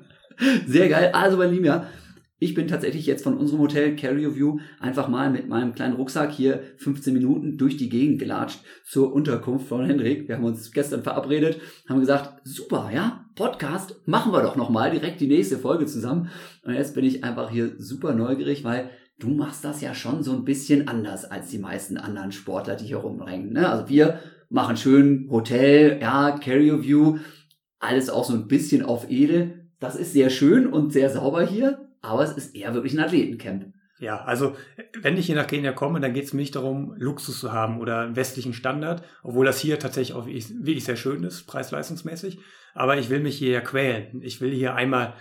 sehr 0.65 0.89
geil. 0.89 1.11
Also, 1.13 1.37
mein 1.37 1.53
Lieber, 1.53 1.85
ich 2.39 2.55
bin 2.55 2.67
tatsächlich 2.67 3.05
jetzt 3.05 3.23
von 3.23 3.37
unserem 3.37 3.59
Hotel 3.59 3.95
Carrier 3.95 4.35
View 4.35 4.57
einfach 4.79 5.07
mal 5.07 5.29
mit 5.29 5.47
meinem 5.47 5.75
kleinen 5.75 5.93
Rucksack 5.93 6.31
hier 6.31 6.63
15 6.77 7.13
Minuten 7.13 7.59
durch 7.59 7.77
die 7.77 7.89
Gegend 7.89 8.17
gelatscht 8.17 8.61
zur 8.83 9.13
Unterkunft 9.13 9.67
von 9.67 9.85
Hendrik. 9.85 10.27
Wir 10.27 10.37
haben 10.37 10.43
uns 10.43 10.71
gestern 10.71 11.03
verabredet, 11.03 11.61
haben 11.87 11.99
gesagt, 11.99 12.41
super, 12.45 12.89
ja, 12.91 13.25
Podcast, 13.35 14.01
machen 14.07 14.31
wir 14.31 14.41
doch 14.41 14.55
nochmal 14.55 14.89
direkt 14.89 15.21
die 15.21 15.27
nächste 15.27 15.59
Folge 15.59 15.85
zusammen. 15.85 16.29
Und 16.63 16.73
jetzt 16.73 16.95
bin 16.95 17.05
ich 17.05 17.23
einfach 17.23 17.51
hier 17.51 17.73
super 17.77 18.15
neugierig, 18.15 18.63
weil 18.63 18.89
du 19.19 19.29
machst 19.29 19.63
das 19.63 19.81
ja 19.81 19.93
schon 19.93 20.23
so 20.23 20.33
ein 20.33 20.45
bisschen 20.45 20.87
anders 20.87 21.25
als 21.25 21.51
die 21.51 21.59
meisten 21.59 21.97
anderen 21.97 22.31
Sportler, 22.31 22.75
die 22.75 22.85
hier 22.85 22.97
rumrennen. 22.97 23.53
Ne? 23.53 23.69
Also 23.69 23.87
wir 23.87 24.19
machen 24.51 24.77
schön 24.77 25.27
Hotel, 25.31 25.99
ja, 26.01 26.37
Carrier 26.37 26.83
View, 26.83 27.17
alles 27.79 28.09
auch 28.09 28.25
so 28.25 28.33
ein 28.33 28.47
bisschen 28.47 28.83
auf 28.83 29.09
edel. 29.09 29.69
Das 29.79 29.95
ist 29.95 30.13
sehr 30.13 30.29
schön 30.29 30.67
und 30.67 30.93
sehr 30.93 31.09
sauber 31.09 31.45
hier, 31.45 31.89
aber 32.01 32.23
es 32.23 32.33
ist 32.33 32.55
eher 32.55 32.73
wirklich 32.73 32.93
ein 32.93 32.99
Athletencamp. 32.99 33.73
Ja, 33.99 34.23
also 34.23 34.55
wenn 34.99 35.15
ich 35.15 35.27
hier 35.27 35.35
nach 35.35 35.47
Kenia 35.47 35.73
komme, 35.73 35.99
dann 35.99 36.13
geht 36.13 36.25
es 36.25 36.33
mir 36.33 36.41
nicht 36.41 36.55
darum, 36.55 36.95
Luxus 36.97 37.39
zu 37.39 37.51
haben 37.51 37.79
oder 37.79 38.15
westlichen 38.15 38.53
Standard, 38.53 39.03
obwohl 39.21 39.45
das 39.45 39.59
hier 39.59 39.77
tatsächlich 39.77 40.17
auch 40.17 40.25
wirklich 40.25 40.49
wirklich 40.57 40.85
sehr 40.85 40.95
schön 40.95 41.23
ist, 41.23 41.43
preis-leistungsmäßig. 41.43 42.39
Aber 42.73 42.97
ich 42.97 43.09
will 43.09 43.19
mich 43.19 43.37
hier 43.37 43.51
ja 43.51 43.61
quälen. 43.61 44.21
Ich 44.23 44.41
will 44.41 44.51
hier 44.51 44.73
einmal, 44.73 45.13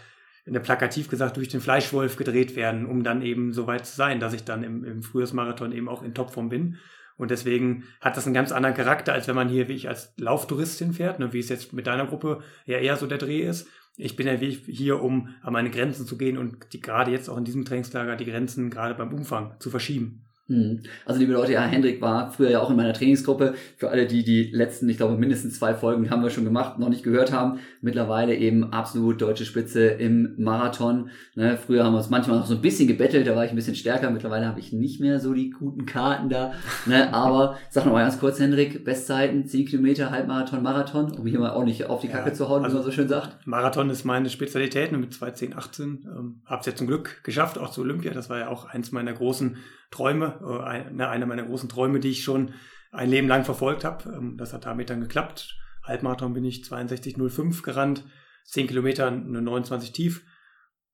in 0.46 0.54
der 0.54 0.60
plakativ 0.60 1.08
gesagt, 1.08 1.36
durch 1.36 1.48
den 1.48 1.60
Fleischwolf 1.60 2.16
gedreht 2.16 2.56
werden, 2.56 2.86
um 2.86 3.02
dann 3.02 3.20
eben 3.20 3.52
so 3.52 3.66
weit 3.66 3.84
zu 3.84 3.94
sein, 3.94 4.18
dass 4.18 4.32
ich 4.32 4.44
dann 4.44 4.62
im, 4.62 4.82
im 4.84 5.02
Frühjahrsmarathon 5.02 5.72
eben 5.72 5.88
auch 5.88 6.02
in 6.02 6.14
Topform 6.14 6.48
bin. 6.48 6.78
Und 7.20 7.30
deswegen 7.30 7.84
hat 8.00 8.16
das 8.16 8.24
einen 8.24 8.32
ganz 8.32 8.50
anderen 8.50 8.74
Charakter, 8.74 9.12
als 9.12 9.28
wenn 9.28 9.34
man 9.34 9.50
hier 9.50 9.68
wie 9.68 9.74
ich 9.74 9.90
als 9.90 10.14
Lauftourist 10.16 10.78
hinfährt, 10.78 11.18
ne, 11.18 11.34
wie 11.34 11.38
es 11.38 11.50
jetzt 11.50 11.74
mit 11.74 11.86
deiner 11.86 12.06
Gruppe 12.06 12.40
ja 12.64 12.78
eher 12.78 12.96
so 12.96 13.06
der 13.06 13.18
Dreh 13.18 13.42
ist. 13.42 13.68
Ich 13.98 14.16
bin 14.16 14.26
ja 14.26 14.40
wie 14.40 14.52
hier, 14.52 15.02
um 15.02 15.28
an 15.42 15.52
meine 15.52 15.68
Grenzen 15.68 16.06
zu 16.06 16.16
gehen 16.16 16.38
und 16.38 16.72
die, 16.72 16.80
gerade 16.80 17.10
jetzt 17.10 17.28
auch 17.28 17.36
in 17.36 17.44
diesem 17.44 17.66
Trainingslager 17.66 18.16
die 18.16 18.24
Grenzen 18.24 18.70
gerade 18.70 18.94
beim 18.94 19.12
Umfang 19.12 19.54
zu 19.58 19.68
verschieben. 19.68 20.29
Hm. 20.50 20.80
Also 21.06 21.20
liebe 21.20 21.32
Leute, 21.32 21.52
ja, 21.52 21.62
Hendrik 21.62 22.00
war 22.00 22.32
früher 22.32 22.50
ja 22.50 22.60
auch 22.60 22.70
in 22.70 22.76
meiner 22.76 22.92
Trainingsgruppe. 22.92 23.54
Für 23.76 23.90
alle, 23.90 24.06
die 24.08 24.24
die 24.24 24.50
letzten, 24.52 24.88
ich 24.88 24.96
glaube 24.96 25.16
mindestens 25.16 25.56
zwei 25.60 25.74
Folgen 25.74 26.10
haben 26.10 26.24
wir 26.24 26.30
schon 26.30 26.42
gemacht, 26.44 26.76
noch 26.80 26.88
nicht 26.88 27.04
gehört 27.04 27.30
haben. 27.32 27.60
Mittlerweile 27.82 28.34
eben 28.34 28.72
absolut 28.72 29.22
deutsche 29.22 29.44
Spitze 29.44 29.86
im 29.86 30.34
Marathon. 30.38 31.10
Ne, 31.36 31.56
früher 31.56 31.84
haben 31.84 31.92
wir 31.92 31.98
uns 31.98 32.10
manchmal 32.10 32.38
noch 32.38 32.46
so 32.46 32.56
ein 32.56 32.60
bisschen 32.62 32.88
gebettelt, 32.88 33.28
da 33.28 33.36
war 33.36 33.44
ich 33.44 33.50
ein 33.50 33.56
bisschen 33.56 33.76
stärker. 33.76 34.10
Mittlerweile 34.10 34.46
habe 34.46 34.58
ich 34.58 34.72
nicht 34.72 35.00
mehr 35.00 35.20
so 35.20 35.32
die 35.34 35.50
guten 35.50 35.86
Karten 35.86 36.28
da. 36.28 36.52
Ne, 36.84 37.14
aber 37.14 37.56
sag 37.70 37.84
noch 37.86 37.92
mal 37.92 38.02
ganz 38.02 38.18
kurz, 38.18 38.40
Hendrik, 38.40 38.84
Bestzeiten, 38.84 39.46
10 39.46 39.66
Kilometer, 39.66 40.10
Halbmarathon, 40.10 40.64
Marathon, 40.64 41.12
um 41.12 41.26
hier 41.28 41.38
mal 41.38 41.52
ordentlich 41.52 41.84
auf 41.84 42.00
die 42.00 42.08
Ja, 42.08 42.14
Kacke 42.14 42.32
zu 42.32 42.48
hauen, 42.48 42.64
also- 42.64 42.74
wie 42.74 42.80
man 42.80 42.84
so 42.86 42.90
schön 42.90 43.08
sagt. 43.08 43.46
Marathon 43.46 43.88
ist 43.88 44.04
meine 44.04 44.28
Spezialität 44.28 44.90
nur 44.90 45.00
mit 45.00 45.12
2.10, 45.12 45.54
18. 45.54 46.06
Ähm, 46.06 46.40
Habe 46.44 46.58
es 46.60 46.66
ja 46.66 46.74
zum 46.74 46.88
Glück 46.88 47.22
geschafft, 47.22 47.56
auch 47.56 47.70
zu 47.70 47.82
Olympia. 47.82 48.12
Das 48.12 48.28
war 48.28 48.38
ja 48.40 48.48
auch 48.48 48.64
eins 48.64 48.90
meiner 48.90 49.12
großen 49.12 49.56
Träume, 49.90 50.38
äh, 50.66 50.90
ne, 50.92 51.08
einer 51.08 51.26
meiner 51.26 51.42
großen 51.44 51.68
Träume, 51.68 52.00
die 52.00 52.10
ich 52.10 52.22
schon 52.24 52.54
ein 52.92 53.10
Leben 53.10 53.28
lang 53.28 53.44
verfolgt 53.44 53.84
habe. 53.84 54.08
Ähm, 54.12 54.36
das 54.36 54.52
hat 54.52 54.66
damit 54.66 54.90
dann 54.90 55.00
geklappt. 55.00 55.56
Halbmarathon 55.84 56.32
bin 56.34 56.44
ich 56.44 56.62
62,05 56.64 57.62
gerannt, 57.62 58.04
10 58.44 58.66
Kilometer, 58.66 59.08
eine 59.08 59.40
29 59.42 59.92
tief. 59.92 60.24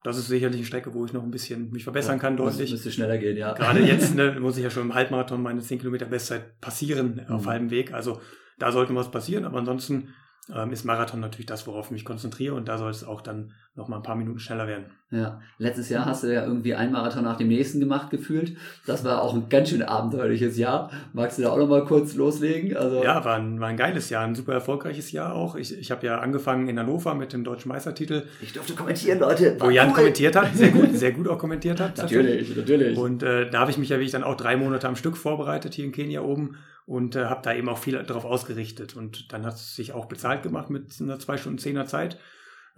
Das 0.02 0.16
ist 0.18 0.28
sicherlich 0.28 0.58
eine 0.58 0.66
Strecke, 0.66 0.94
wo 0.94 1.04
ich 1.04 1.12
noch 1.12 1.24
ein 1.24 1.30
bisschen 1.32 1.70
mich 1.70 1.82
verbessern 1.84 2.18
kann, 2.18 2.36
Muss- 2.36 2.52
deutlich. 2.54 2.70
Müsste 2.70 2.92
schneller 2.92 3.18
gehen, 3.18 3.36
ja. 3.36 3.52
Gerade 3.54 3.80
jetzt 3.84 4.14
ne, 4.14 4.38
muss 4.40 4.56
ich 4.56 4.62
ja 4.62 4.70
schon 4.70 4.84
im 4.84 4.94
Halbmarathon 4.94 5.42
meine 5.42 5.60
10 5.60 5.78
Kilometer 5.78 6.06
Bestzeit 6.06 6.60
passieren 6.60 7.26
auf 7.28 7.42
Mhm. 7.44 7.48
halbem 7.48 7.70
Weg. 7.70 7.92
Also 7.92 8.20
da 8.58 8.70
sollte 8.72 8.94
was 8.94 9.10
passieren, 9.10 9.44
aber 9.44 9.58
ansonsten 9.58 10.14
ähm, 10.54 10.70
ist 10.70 10.84
Marathon 10.84 11.18
natürlich 11.20 11.46
das, 11.46 11.66
worauf 11.66 11.86
ich 11.86 11.90
mich 11.92 12.04
konzentriere 12.04 12.54
und 12.54 12.68
da 12.68 12.78
soll 12.78 12.90
es 12.90 13.02
auch 13.04 13.20
dann 13.20 13.52
noch 13.76 13.88
mal 13.88 13.98
ein 13.98 14.02
paar 14.02 14.16
Minuten 14.16 14.38
schneller 14.38 14.66
werden. 14.66 14.86
Ja, 15.10 15.40
letztes 15.58 15.88
Jahr 15.90 16.06
hast 16.06 16.24
du 16.24 16.32
ja 16.32 16.44
irgendwie 16.44 16.74
ein 16.74 16.90
Marathon 16.90 17.22
nach 17.22 17.36
dem 17.36 17.48
nächsten 17.48 17.78
gemacht 17.78 18.10
gefühlt. 18.10 18.56
Das 18.86 19.04
war 19.04 19.22
auch 19.22 19.34
ein 19.34 19.48
ganz 19.48 19.68
schön 19.68 19.82
abenteuerliches 19.82 20.56
Jahr. 20.56 20.90
Magst 21.12 21.38
du 21.38 21.42
da 21.42 21.50
auch 21.50 21.58
noch 21.58 21.68
mal 21.68 21.84
kurz 21.84 22.14
loslegen? 22.14 22.76
Also 22.76 23.04
Ja, 23.04 23.24
war 23.24 23.36
ein, 23.36 23.60
war 23.60 23.68
ein 23.68 23.76
geiles 23.76 24.10
Jahr, 24.10 24.24
ein 24.24 24.34
super 24.34 24.54
erfolgreiches 24.54 25.12
Jahr 25.12 25.34
auch. 25.34 25.54
Ich, 25.54 25.78
ich 25.78 25.90
habe 25.90 26.06
ja 26.06 26.18
angefangen 26.18 26.68
in 26.68 26.78
Hannover 26.78 27.14
mit 27.14 27.34
dem 27.34 27.44
deutschen 27.44 27.68
Meistertitel, 27.68 28.24
ich 28.40 28.54
durfte 28.54 28.72
kommentieren, 28.72 29.20
Leute. 29.20 29.56
wo 29.60 29.68
Jan 29.68 29.92
kommentiert 29.92 30.34
hat, 30.34 30.56
sehr 30.56 30.70
gut, 30.70 30.88
sehr 30.94 31.12
gut 31.12 31.28
auch 31.28 31.38
kommentiert 31.38 31.78
hat. 31.78 31.98
Natürlich, 31.98 32.56
natürlich. 32.56 32.98
Und 32.98 33.22
äh, 33.22 33.48
da 33.50 33.60
habe 33.60 33.70
ich 33.70 33.78
mich 33.78 33.90
ja 33.90 33.96
wirklich 33.96 34.12
dann 34.12 34.24
auch 34.24 34.36
drei 34.36 34.56
Monate 34.56 34.88
am 34.88 34.96
Stück 34.96 35.16
vorbereitet 35.16 35.74
hier 35.74 35.84
in 35.84 35.92
Kenia 35.92 36.22
oben 36.22 36.56
und 36.86 37.14
äh, 37.14 37.26
habe 37.26 37.42
da 37.42 37.52
eben 37.52 37.68
auch 37.68 37.78
viel 37.78 38.02
darauf 38.02 38.24
ausgerichtet. 38.24 38.96
Und 38.96 39.32
dann 39.32 39.44
hat 39.44 39.54
es 39.54 39.76
sich 39.76 39.92
auch 39.92 40.06
bezahlt 40.06 40.42
gemacht 40.42 40.70
mit 40.70 40.90
einer 41.00 41.18
zwei 41.18 41.36
Stunden 41.36 41.58
zehner 41.58 41.86
Zeit. 41.86 42.18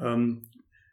Ähm, 0.00 0.42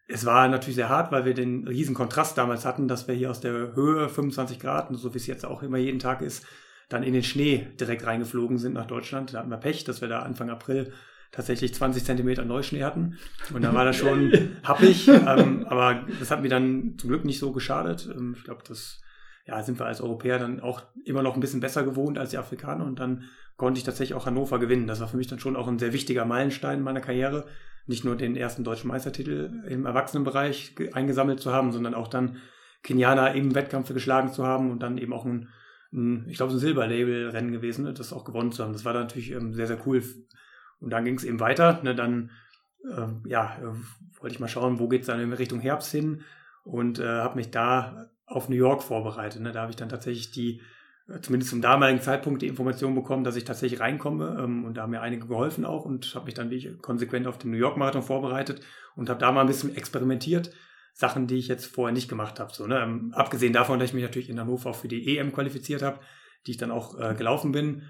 es 0.07 0.25
war 0.25 0.47
natürlich 0.47 0.75
sehr 0.75 0.89
hart, 0.89 1.11
weil 1.11 1.25
wir 1.25 1.33
den 1.33 1.67
riesen 1.67 1.95
Kontrast 1.95 2.37
damals 2.37 2.65
hatten, 2.65 2.87
dass 2.87 3.07
wir 3.07 3.15
hier 3.15 3.31
aus 3.31 3.39
der 3.39 3.75
Höhe 3.75 4.07
25 4.07 4.59
Grad, 4.59 4.89
so 4.91 5.13
wie 5.13 5.17
es 5.17 5.27
jetzt 5.27 5.45
auch 5.45 5.63
immer 5.63 5.77
jeden 5.77 5.99
Tag 5.99 6.21
ist, 6.21 6.45
dann 6.89 7.03
in 7.03 7.13
den 7.13 7.23
Schnee 7.23 7.67
direkt 7.79 8.05
reingeflogen 8.05 8.57
sind 8.57 8.73
nach 8.73 8.85
Deutschland. 8.85 9.33
Da 9.33 9.39
hatten 9.39 9.49
wir 9.49 9.57
Pech, 9.57 9.83
dass 9.83 10.01
wir 10.01 10.07
da 10.07 10.19
Anfang 10.19 10.49
April 10.51 10.93
tatsächlich 11.31 11.73
20 11.73 12.05
Zentimeter 12.05 12.45
Neuschnee 12.45 12.83
hatten. 12.83 13.17
Und 13.53 13.63
da 13.63 13.73
war 13.73 13.83
das 13.83 13.97
schon 13.97 14.31
happig. 14.63 15.07
Ähm, 15.07 15.65
aber 15.67 16.05
das 16.19 16.29
hat 16.29 16.41
mir 16.41 16.49
dann 16.49 16.95
zum 16.97 17.09
Glück 17.09 17.25
nicht 17.25 17.39
so 17.39 17.51
geschadet. 17.51 18.07
Ähm, 18.15 18.35
ich 18.37 18.43
glaube, 18.43 18.61
das 18.67 19.01
ja, 19.45 19.61
sind 19.61 19.79
wir 19.79 19.85
als 19.85 20.01
Europäer 20.01 20.39
dann 20.39 20.59
auch 20.59 20.83
immer 21.03 21.23
noch 21.23 21.35
ein 21.35 21.39
bisschen 21.39 21.59
besser 21.59 21.83
gewohnt 21.83 22.17
als 22.17 22.29
die 22.29 22.37
Afrikaner. 22.37 22.85
Und 22.85 22.99
dann 22.99 23.23
konnte 23.57 23.79
ich 23.79 23.83
tatsächlich 23.83 24.15
auch 24.15 24.25
Hannover 24.25 24.59
gewinnen. 24.59 24.87
Das 24.87 24.99
war 24.99 25.07
für 25.07 25.17
mich 25.17 25.27
dann 25.27 25.39
schon 25.39 25.55
auch 25.55 25.67
ein 25.67 25.79
sehr 25.79 25.93
wichtiger 25.93 26.25
Meilenstein 26.25 26.79
in 26.79 26.83
meiner 26.83 27.01
Karriere. 27.01 27.45
Nicht 27.87 28.03
nur 28.03 28.15
den 28.15 28.35
ersten 28.35 28.63
deutschen 28.63 28.87
Meistertitel 28.87 29.61
im 29.67 29.85
Erwachsenenbereich 29.85 30.75
ge- 30.75 30.91
eingesammelt 30.93 31.39
zu 31.39 31.51
haben, 31.53 31.71
sondern 31.71 31.93
auch 31.93 32.07
dann 32.07 32.37
Kenianer 32.81 33.33
im 33.33 33.53
Wettkampf 33.55 33.93
geschlagen 33.93 34.31
zu 34.31 34.45
haben 34.45 34.71
und 34.71 34.81
dann 34.81 34.97
eben 34.97 35.13
auch 35.13 35.25
ein, 35.25 35.49
ein 35.93 36.27
ich 36.27 36.37
glaube, 36.37 36.53
ein 36.53 36.59
Silberlabel-Rennen 36.59 37.51
gewesen, 37.51 37.85
ne, 37.85 37.93
das 37.93 38.13
auch 38.13 38.25
gewonnen 38.25 38.51
zu 38.51 38.63
haben. 38.63 38.73
Das 38.73 38.85
war 38.85 38.93
dann 38.93 39.03
natürlich 39.03 39.31
ähm, 39.31 39.53
sehr, 39.53 39.67
sehr 39.67 39.85
cool. 39.85 40.03
Und 40.79 40.91
dann 40.91 41.05
ging 41.05 41.15
es 41.15 41.23
eben 41.23 41.39
weiter. 41.39 41.81
Ne, 41.83 41.95
dann 41.95 42.31
äh, 42.83 43.29
ja, 43.29 43.57
äh, 43.61 44.19
wollte 44.19 44.33
ich 44.33 44.39
mal 44.39 44.47
schauen, 44.47 44.79
wo 44.79 44.87
geht 44.87 45.01
es 45.01 45.07
dann 45.07 45.19
in 45.19 45.33
Richtung 45.33 45.59
Herbst 45.59 45.91
hin 45.91 46.21
und 46.63 46.99
äh, 46.99 47.05
habe 47.05 47.35
mich 47.35 47.51
da 47.51 48.09
auf 48.25 48.49
New 48.49 48.55
York 48.55 48.81
vorbereitet. 48.81 49.41
Ne? 49.41 49.51
Da 49.51 49.61
habe 49.61 49.71
ich 49.71 49.77
dann 49.77 49.89
tatsächlich 49.89 50.31
die, 50.31 50.61
zumindest 51.21 51.51
zum 51.51 51.61
damaligen 51.61 52.01
Zeitpunkt, 52.01 52.41
die 52.41 52.47
Information 52.47 52.95
bekommen, 52.95 53.23
dass 53.23 53.35
ich 53.35 53.43
tatsächlich 53.43 53.79
reinkomme. 53.79 54.37
Ähm, 54.39 54.65
und 54.65 54.75
da 54.75 54.83
haben 54.83 54.91
mir 54.91 55.01
einige 55.01 55.27
geholfen 55.27 55.65
auch 55.65 55.85
und 55.85 56.13
habe 56.15 56.25
mich 56.25 56.33
dann 56.33 56.49
wie 56.49 56.55
ich, 56.55 56.81
konsequent 56.81 57.27
auf 57.27 57.37
den 57.37 57.51
New 57.51 57.57
York 57.57 57.77
Marathon 57.77 58.03
vorbereitet 58.03 58.61
und 58.95 59.09
habe 59.09 59.19
da 59.19 59.31
mal 59.31 59.41
ein 59.41 59.47
bisschen 59.47 59.75
experimentiert. 59.75 60.51
Sachen, 60.93 61.27
die 61.27 61.35
ich 61.35 61.49
jetzt 61.49 61.65
vorher 61.65 61.93
nicht 61.93 62.07
gemacht 62.07 62.39
habe. 62.39 62.53
So, 62.53 62.67
ne? 62.67 62.79
ähm, 62.79 63.13
abgesehen 63.13 63.51
davon, 63.51 63.79
dass 63.79 63.89
ich 63.89 63.93
mich 63.93 64.03
natürlich 64.03 64.29
in 64.29 64.39
Hannover 64.39 64.69
auch 64.69 64.75
für 64.75 64.87
die 64.87 65.17
EM 65.17 65.33
qualifiziert 65.33 65.81
habe, 65.81 65.99
die 66.47 66.51
ich 66.51 66.57
dann 66.57 66.71
auch 66.71 66.97
äh, 66.97 67.13
gelaufen 67.15 67.51
bin, 67.51 67.83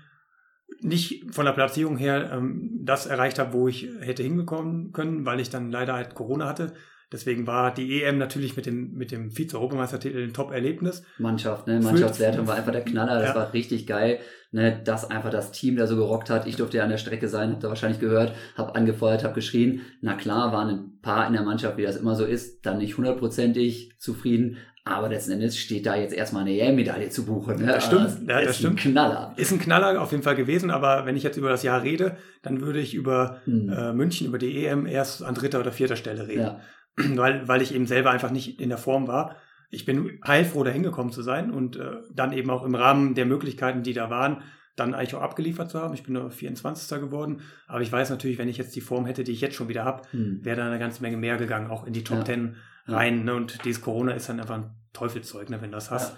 nicht 0.81 1.33
von 1.33 1.45
der 1.45 1.53
Platzierung 1.53 1.97
her 1.97 2.31
ähm, 2.33 2.79
das 2.83 3.05
erreicht 3.05 3.39
habe, 3.39 3.53
wo 3.53 3.67
ich 3.67 3.87
hätte 3.99 4.23
hingekommen 4.23 4.91
können, 4.91 5.25
weil 5.25 5.39
ich 5.39 5.51
dann 5.51 5.71
leider 5.71 5.93
halt 5.93 6.15
Corona 6.15 6.47
hatte. 6.47 6.73
Deswegen 7.15 7.47
war 7.47 7.73
die 7.73 8.03
EM 8.03 8.17
natürlich 8.17 8.57
mit 8.57 8.65
dem, 8.65 8.93
mit 8.93 9.09
dem 9.13 9.31
Vize-Europameistertitel 9.31 10.21
ein 10.21 10.33
Top-Erlebnis. 10.33 11.01
Mannschaft, 11.17 11.65
ne? 11.65 11.79
Mannschaftswertung 11.79 12.45
war 12.45 12.55
einfach 12.55 12.73
der 12.73 12.83
Knaller, 12.83 13.21
das 13.21 13.29
ja. 13.29 13.35
war 13.35 13.53
richtig 13.53 13.87
geil, 13.87 14.19
ne? 14.51 14.81
Dass 14.83 15.09
einfach 15.09 15.29
das 15.29 15.53
Team 15.53 15.77
da 15.77 15.87
so 15.87 15.95
gerockt 15.95 16.29
hat. 16.29 16.45
Ich 16.45 16.57
durfte 16.57 16.75
ja 16.75 16.83
an 16.83 16.89
der 16.89 16.97
Strecke 16.97 17.29
sein, 17.29 17.53
habt 17.53 17.63
ihr 17.63 17.69
wahrscheinlich 17.69 18.01
gehört, 18.01 18.33
hab 18.57 18.75
angefeuert, 18.75 19.23
hab 19.23 19.33
geschrien. 19.33 19.83
Na 20.01 20.15
klar, 20.15 20.51
waren 20.51 20.69
ein 20.69 20.99
paar 21.01 21.25
in 21.25 21.31
der 21.31 21.43
Mannschaft, 21.43 21.77
wie 21.77 21.83
das 21.83 21.95
immer 21.95 22.15
so 22.15 22.25
ist, 22.25 22.65
dann 22.65 22.79
nicht 22.79 22.97
hundertprozentig 22.97 23.93
zufrieden, 23.97 24.57
aber 24.87 25.09
letzten 25.09 25.31
Endes 25.31 25.57
steht 25.57 25.87
da 25.87 25.95
jetzt 25.95 26.13
erstmal 26.13 26.43
eine 26.43 26.59
EM-Medaille 26.59 27.09
zu 27.09 27.25
buchen. 27.25 27.57
Ne? 27.57 27.65
Das 27.65 27.85
stimmt, 27.85 28.29
ja, 28.29 28.39
das 28.39 28.51
ist 28.51 28.57
stimmt. 28.57 28.73
ein 28.85 28.91
Knaller. 28.91 29.33
Ist 29.35 29.51
ein 29.51 29.57
Knaller 29.57 29.99
auf 29.99 30.11
jeden 30.11 30.21
Fall 30.21 30.35
gewesen, 30.35 30.69
aber 30.69 31.07
wenn 31.07 31.17
ich 31.17 31.23
jetzt 31.23 31.37
über 31.37 31.49
das 31.49 31.63
Jahr 31.63 31.81
rede, 31.81 32.17
dann 32.43 32.61
würde 32.61 32.79
ich 32.79 32.93
über 32.93 33.41
hm. 33.45 33.69
äh, 33.69 33.93
München, 33.93 34.27
über 34.27 34.37
die 34.37 34.63
EM 34.63 34.85
erst 34.85 35.23
an 35.23 35.33
dritter 35.33 35.59
oder 35.59 35.71
vierter 35.71 35.95
Stelle 35.95 36.27
reden. 36.27 36.41
Ja. 36.41 36.59
Weil, 37.15 37.47
weil 37.47 37.61
ich 37.61 37.75
eben 37.75 37.87
selber 37.87 38.11
einfach 38.11 38.31
nicht 38.31 38.61
in 38.61 38.69
der 38.69 38.77
Form 38.77 39.07
war. 39.07 39.35
Ich 39.69 39.83
bin 39.83 40.19
heilfroh, 40.25 40.63
da 40.63 40.71
hingekommen 40.71 41.11
zu 41.11 41.21
sein 41.21 41.51
und 41.51 41.75
äh, 41.75 41.97
dann 42.13 42.31
eben 42.31 42.49
auch 42.49 42.63
im 42.63 42.75
Rahmen 42.75 43.15
der 43.15 43.25
Möglichkeiten, 43.25 43.83
die 43.83 43.91
da 43.91 44.09
waren, 44.09 44.41
dann 44.75 44.93
eigentlich 44.93 45.15
auch 45.15 45.21
abgeliefert 45.21 45.69
zu 45.69 45.81
haben. 45.81 45.93
Ich 45.93 46.03
bin 46.03 46.13
nur 46.13 46.31
24. 46.31 46.99
geworden, 46.99 47.41
aber 47.67 47.81
ich 47.81 47.91
weiß 47.91 48.09
natürlich, 48.09 48.37
wenn 48.37 48.47
ich 48.47 48.57
jetzt 48.57 48.75
die 48.75 48.81
Form 48.81 49.05
hätte, 49.05 49.23
die 49.23 49.33
ich 49.33 49.41
jetzt 49.41 49.55
schon 49.55 49.67
wieder 49.67 49.83
habe, 49.83 50.03
hm. 50.11 50.43
wäre 50.43 50.57
da 50.57 50.67
eine 50.67 50.79
ganze 50.79 51.01
Menge 51.01 51.17
mehr 51.17 51.37
gegangen, 51.37 51.69
auch 51.69 51.85
in 51.85 51.93
die 51.93 52.03
Top 52.03 52.19
ja. 52.19 52.25
10 52.25 52.55
rein. 52.87 53.25
Ne? 53.25 53.33
Und 53.33 53.65
dieses 53.65 53.81
Corona 53.81 54.13
ist 54.13 54.29
dann 54.29 54.39
einfach 54.39 54.55
ein 54.55 54.69
Teufelszeug, 54.93 55.49
ne, 55.49 55.61
wenn 55.61 55.71
du 55.71 55.75
das 55.75 55.91
hast. 55.91 56.15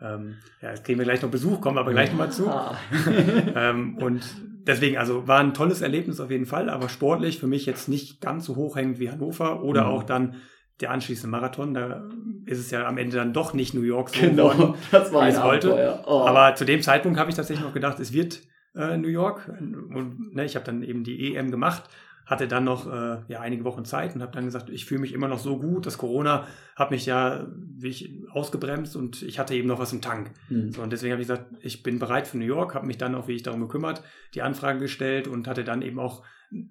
Ja. 0.00 0.14
Ähm, 0.14 0.36
ja, 0.60 0.70
jetzt 0.70 0.84
kriegen 0.84 0.98
wir 0.98 1.04
gleich 1.04 1.22
noch 1.22 1.30
Besuch, 1.30 1.60
kommen 1.60 1.78
aber 1.78 1.92
gleich 1.92 2.10
nochmal 2.10 2.30
zu. 2.30 2.48
Ah. 2.48 2.76
ähm, 3.54 3.96
und 3.98 4.22
deswegen, 4.68 4.98
also 4.98 5.26
war 5.26 5.40
ein 5.40 5.54
tolles 5.54 5.80
Erlebnis 5.80 6.20
auf 6.20 6.30
jeden 6.30 6.46
Fall, 6.46 6.70
aber 6.70 6.88
sportlich 6.88 7.38
für 7.40 7.48
mich 7.48 7.66
jetzt 7.66 7.88
nicht 7.88 8.20
ganz 8.20 8.44
so 8.44 8.54
hochhängend 8.54 9.00
wie 9.00 9.10
Hannover 9.10 9.64
oder 9.64 9.84
mhm. 9.84 9.90
auch 9.90 10.02
dann 10.04 10.36
der 10.80 10.92
anschließende 10.92 11.30
Marathon. 11.30 11.74
Da 11.74 12.08
ist 12.46 12.60
es 12.60 12.70
ja 12.70 12.86
am 12.86 12.98
Ende 12.98 13.16
dann 13.16 13.32
doch 13.32 13.52
nicht 13.54 13.74
New 13.74 13.82
York 13.82 14.10
so 14.10 14.20
genau, 14.20 14.50
geworden, 14.50 14.74
das 14.92 15.12
war 15.12 15.26
wie 15.26 15.30
es 15.30 15.42
wollte. 15.42 16.00
Oh. 16.06 16.20
Aber 16.20 16.54
zu 16.54 16.64
dem 16.64 16.82
Zeitpunkt 16.82 17.18
habe 17.18 17.30
ich 17.30 17.36
tatsächlich 17.36 17.64
noch 17.64 17.74
gedacht, 17.74 17.98
es 17.98 18.12
wird 18.12 18.42
äh, 18.76 18.96
New 18.96 19.08
York. 19.08 19.48
Und 19.58 20.34
ne, 20.34 20.44
ich 20.44 20.54
habe 20.54 20.64
dann 20.64 20.82
eben 20.82 21.02
die 21.02 21.34
EM 21.34 21.50
gemacht 21.50 21.84
hatte 22.28 22.46
dann 22.46 22.64
noch 22.64 22.86
äh, 22.86 23.18
ja, 23.28 23.40
einige 23.40 23.64
Wochen 23.64 23.86
Zeit 23.86 24.14
und 24.14 24.20
habe 24.20 24.32
dann 24.32 24.44
gesagt, 24.44 24.68
ich 24.68 24.84
fühle 24.84 25.00
mich 25.00 25.14
immer 25.14 25.28
noch 25.28 25.38
so 25.38 25.58
gut. 25.58 25.86
Das 25.86 25.96
Corona 25.96 26.46
hat 26.76 26.90
mich 26.90 27.06
ja 27.06 27.48
wie 27.56 27.88
ich 27.88 28.12
ausgebremst 28.30 28.96
und 28.96 29.22
ich 29.22 29.38
hatte 29.38 29.54
eben 29.54 29.66
noch 29.66 29.78
was 29.78 29.94
im 29.94 30.02
Tank. 30.02 30.30
Mhm. 30.50 30.70
So, 30.72 30.82
und 30.82 30.92
deswegen 30.92 31.12
habe 31.12 31.22
ich 31.22 31.28
gesagt, 31.28 31.46
ich 31.60 31.82
bin 31.82 31.98
bereit 31.98 32.28
für 32.28 32.36
New 32.36 32.44
York, 32.44 32.74
habe 32.74 32.86
mich 32.86 32.98
dann 32.98 33.14
auch, 33.14 33.28
wie 33.28 33.34
ich 33.34 33.42
darum 33.42 33.62
gekümmert, 33.62 34.02
die 34.34 34.42
Anfrage 34.42 34.78
gestellt 34.78 35.26
und 35.26 35.48
hatte 35.48 35.64
dann 35.64 35.80
eben 35.80 35.98
auch 35.98 36.22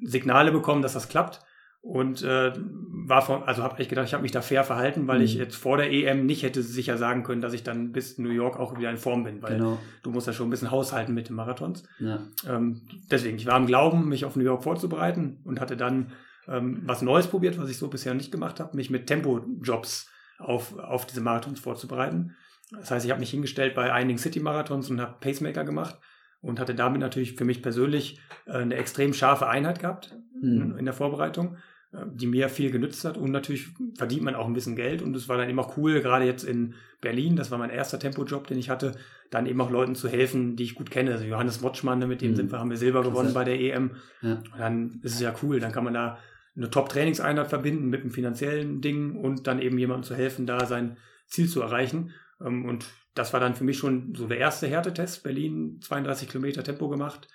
Signale 0.01 0.51
bekommen, 0.51 0.83
dass 0.83 0.93
das 0.93 1.09
klappt 1.09 1.41
und 1.87 2.21
äh, 2.21 2.51
war 2.57 3.21
von, 3.21 3.43
also 3.43 3.63
habe 3.63 3.81
ich 3.81 3.87
gedacht, 3.87 4.07
ich 4.07 4.13
habe 4.13 4.23
mich 4.23 4.33
da 4.33 4.41
fair 4.41 4.65
verhalten, 4.65 5.07
weil 5.07 5.19
mhm. 5.19 5.23
ich 5.23 5.35
jetzt 5.35 5.55
vor 5.55 5.77
der 5.77 5.89
EM 5.89 6.25
nicht 6.25 6.43
hätte 6.43 6.61
sicher 6.61 6.97
sagen 6.97 7.23
können, 7.23 7.39
dass 7.39 7.53
ich 7.53 7.63
dann 7.63 7.93
bis 7.93 8.17
New 8.17 8.29
York 8.29 8.59
auch 8.59 8.77
wieder 8.77 8.91
in 8.91 8.97
Form 8.97 9.23
bin, 9.23 9.41
weil 9.41 9.57
genau. 9.57 9.79
du 10.03 10.11
musst 10.11 10.27
ja 10.27 10.33
schon 10.33 10.47
ein 10.47 10.49
bisschen 10.49 10.69
haushalten 10.69 11.13
mit 11.13 11.29
den 11.29 11.37
Marathons. 11.37 11.83
Ja. 11.99 12.19
Ähm, 12.45 12.81
deswegen, 13.09 13.37
ich 13.37 13.45
war 13.45 13.55
im 13.55 13.67
Glauben, 13.67 14.09
mich 14.09 14.25
auf 14.25 14.35
New 14.35 14.43
York 14.43 14.63
vorzubereiten 14.63 15.39
und 15.45 15.61
hatte 15.61 15.77
dann 15.77 16.11
ähm, 16.49 16.81
was 16.83 17.01
Neues 17.01 17.27
probiert, 17.27 17.57
was 17.57 17.69
ich 17.69 17.77
so 17.77 17.87
bisher 17.87 18.13
nicht 18.13 18.33
gemacht 18.33 18.59
habe, 18.59 18.75
mich 18.75 18.89
mit 18.89 19.07
Tempo-Jobs 19.07 20.09
auf, 20.39 20.77
auf 20.77 21.05
diese 21.05 21.21
Marathons 21.21 21.61
vorzubereiten. 21.61 22.35
Das 22.71 22.91
heißt, 22.91 23.05
ich 23.05 23.11
habe 23.11 23.21
mich 23.21 23.31
hingestellt 23.31 23.75
bei 23.75 23.93
einigen 23.93 24.19
City-Marathons 24.19 24.89
und 24.89 24.99
habe 24.99 25.15
Pacemaker 25.21 25.63
gemacht 25.63 25.97
und 26.41 26.59
hatte 26.59 26.75
damit 26.75 26.99
natürlich 26.99 27.35
für 27.35 27.45
mich 27.45 27.61
persönlich 27.61 28.19
äh, 28.45 28.57
eine 28.57 28.75
extrem 28.75 29.13
scharfe 29.13 29.47
Einheit 29.47 29.79
gehabt 29.79 30.17
mhm. 30.41 30.75
in 30.77 30.83
der 30.83 30.93
Vorbereitung, 30.93 31.57
die 31.91 32.27
mir 32.27 32.49
viel 32.49 32.69
genützt 32.69 33.05
hat 33.05 33.17
und 33.17 33.31
natürlich 33.31 33.67
verdient 33.95 34.23
man 34.23 34.35
auch 34.35 34.45
ein 34.45 34.53
bisschen 34.53 34.75
Geld 34.75 35.01
und 35.01 35.15
es 35.15 35.29
war 35.29 35.37
dann 35.37 35.49
immer 35.49 35.71
cool, 35.77 36.01
gerade 36.01 36.25
jetzt 36.25 36.43
in 36.43 36.75
Berlin, 36.99 37.35
das 37.35 37.49
war 37.49 37.57
mein 37.57 37.69
erster 37.69 37.97
Tempojob, 37.97 38.47
den 38.47 38.57
ich 38.57 38.69
hatte, 38.69 38.95
dann 39.29 39.45
eben 39.45 39.61
auch 39.61 39.71
Leuten 39.71 39.95
zu 39.95 40.09
helfen, 40.09 40.55
die 40.55 40.63
ich 40.63 40.75
gut 40.75 40.91
kenne. 40.91 41.11
Also 41.11 41.25
Johannes 41.25 41.61
Wotschmann, 41.61 41.99
ne, 41.99 42.07
mit 42.07 42.21
dem 42.21 42.31
mhm. 42.31 42.35
sind 42.35 42.51
wir, 42.51 42.59
haben 42.59 42.69
wir 42.69 42.77
Silber 42.77 43.03
gewonnen 43.03 43.33
bei 43.33 43.43
der 43.43 43.59
EM. 43.59 43.91
Ja. 44.21 44.33
Und 44.33 44.59
dann 44.59 44.99
ist 45.03 45.13
es 45.13 45.21
ja 45.21 45.33
cool, 45.41 45.59
dann 45.59 45.71
kann 45.71 45.83
man 45.83 45.93
da 45.93 46.17
eine 46.55 46.69
Top-Trainingseinheit 46.69 47.47
verbinden 47.47 47.89
mit 47.89 48.01
einem 48.01 48.11
finanziellen 48.11 48.81
Ding 48.81 49.15
und 49.15 49.47
dann 49.47 49.61
eben 49.61 49.77
jemandem 49.77 50.03
zu 50.03 50.15
helfen, 50.15 50.45
da 50.45 50.65
sein 50.65 50.97
Ziel 51.27 51.47
zu 51.47 51.61
erreichen. 51.61 52.11
Ähm, 52.41 52.65
und 52.65 52.85
das 53.13 53.33
war 53.33 53.39
dann 53.39 53.55
für 53.55 53.63
mich 53.63 53.77
schon 53.77 54.13
so 54.15 54.27
der 54.27 54.39
erste 54.39 54.67
Härtetest. 54.67 55.23
Berlin 55.23 55.79
32 55.81 56.29
Kilometer 56.29 56.63
Tempo 56.63 56.89
gemacht 56.89 57.27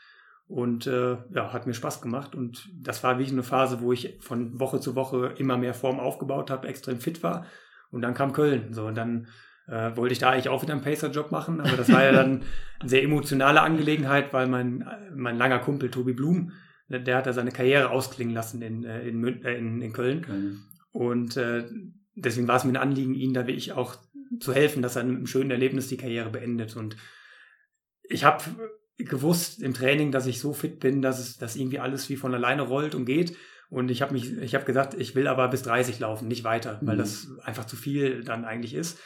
und 0.52 0.86
äh, 0.86 1.16
ja, 1.32 1.50
hat 1.54 1.66
mir 1.66 1.72
Spaß 1.72 2.02
gemacht. 2.02 2.34
Und 2.34 2.68
das 2.74 3.02
war 3.02 3.18
wie 3.18 3.26
eine 3.26 3.42
Phase, 3.42 3.80
wo 3.80 3.90
ich 3.90 4.18
von 4.20 4.60
Woche 4.60 4.80
zu 4.80 4.94
Woche 4.94 5.32
immer 5.38 5.56
mehr 5.56 5.72
Form 5.72 5.98
aufgebaut 5.98 6.50
habe, 6.50 6.68
extrem 6.68 7.00
fit 7.00 7.22
war. 7.22 7.46
Und 7.90 8.02
dann 8.02 8.12
kam 8.12 8.34
Köln. 8.34 8.74
So, 8.74 8.84
und 8.84 8.94
dann 8.94 9.28
äh, 9.66 9.96
wollte 9.96 10.12
ich 10.12 10.18
da 10.18 10.28
eigentlich 10.28 10.50
auch 10.50 10.62
wieder 10.62 10.74
einen 10.74 10.82
Pacer-Job 10.82 11.32
machen, 11.32 11.62
aber 11.62 11.76
das 11.78 11.90
war 11.90 12.04
ja 12.04 12.12
dann 12.12 12.42
eine 12.80 12.88
sehr 12.88 13.02
emotionale 13.02 13.62
Angelegenheit, 13.62 14.34
weil 14.34 14.46
mein, 14.46 14.86
mein 15.14 15.38
langer 15.38 15.58
Kumpel 15.58 15.90
Tobi 15.90 16.12
Blum, 16.12 16.52
der 16.88 17.16
hat 17.16 17.26
da 17.26 17.32
seine 17.32 17.52
Karriere 17.52 17.88
ausklingen 17.88 18.34
lassen 18.34 18.60
in, 18.60 18.84
äh, 18.84 19.08
in, 19.08 19.24
äh, 19.42 19.56
in, 19.56 19.80
in 19.80 19.92
Köln. 19.94 20.20
Köln. 20.20 20.64
Und 20.90 21.38
äh, 21.38 21.64
deswegen 22.14 22.46
war 22.46 22.56
es 22.56 22.64
mir 22.64 22.72
ein 22.72 22.76
Anliegen, 22.76 23.14
ihn 23.14 23.32
da 23.32 23.46
wie 23.46 23.52
ich 23.52 23.72
auch 23.72 23.96
zu 24.38 24.52
helfen, 24.52 24.82
dass 24.82 24.96
er 24.96 25.04
mit 25.04 25.16
einem 25.16 25.26
schönen 25.26 25.50
Erlebnis 25.50 25.88
die 25.88 25.96
Karriere 25.96 26.28
beendet. 26.28 26.76
Und 26.76 26.98
ich 28.02 28.24
habe 28.24 28.44
gewusst 29.04 29.62
im 29.62 29.74
Training, 29.74 30.12
dass 30.12 30.26
ich 30.26 30.40
so 30.40 30.52
fit 30.52 30.80
bin, 30.80 31.02
dass 31.02 31.18
es 31.18 31.38
dass 31.38 31.56
irgendwie 31.56 31.78
alles 31.78 32.08
wie 32.08 32.16
von 32.16 32.34
alleine 32.34 32.62
rollt 32.62 32.94
und 32.94 33.04
geht. 33.04 33.36
Und 33.70 33.90
ich 33.90 34.02
habe 34.02 34.12
mich, 34.12 34.36
ich 34.36 34.54
habe 34.54 34.64
gesagt, 34.64 34.94
ich 34.94 35.14
will 35.14 35.26
aber 35.26 35.48
bis 35.48 35.62
30 35.62 35.98
laufen, 35.98 36.28
nicht 36.28 36.44
weiter, 36.44 36.78
weil 36.82 36.96
mhm. 36.96 37.00
das 37.00 37.28
einfach 37.42 37.64
zu 37.64 37.76
viel 37.76 38.22
dann 38.22 38.44
eigentlich 38.44 38.74
ist. 38.74 38.98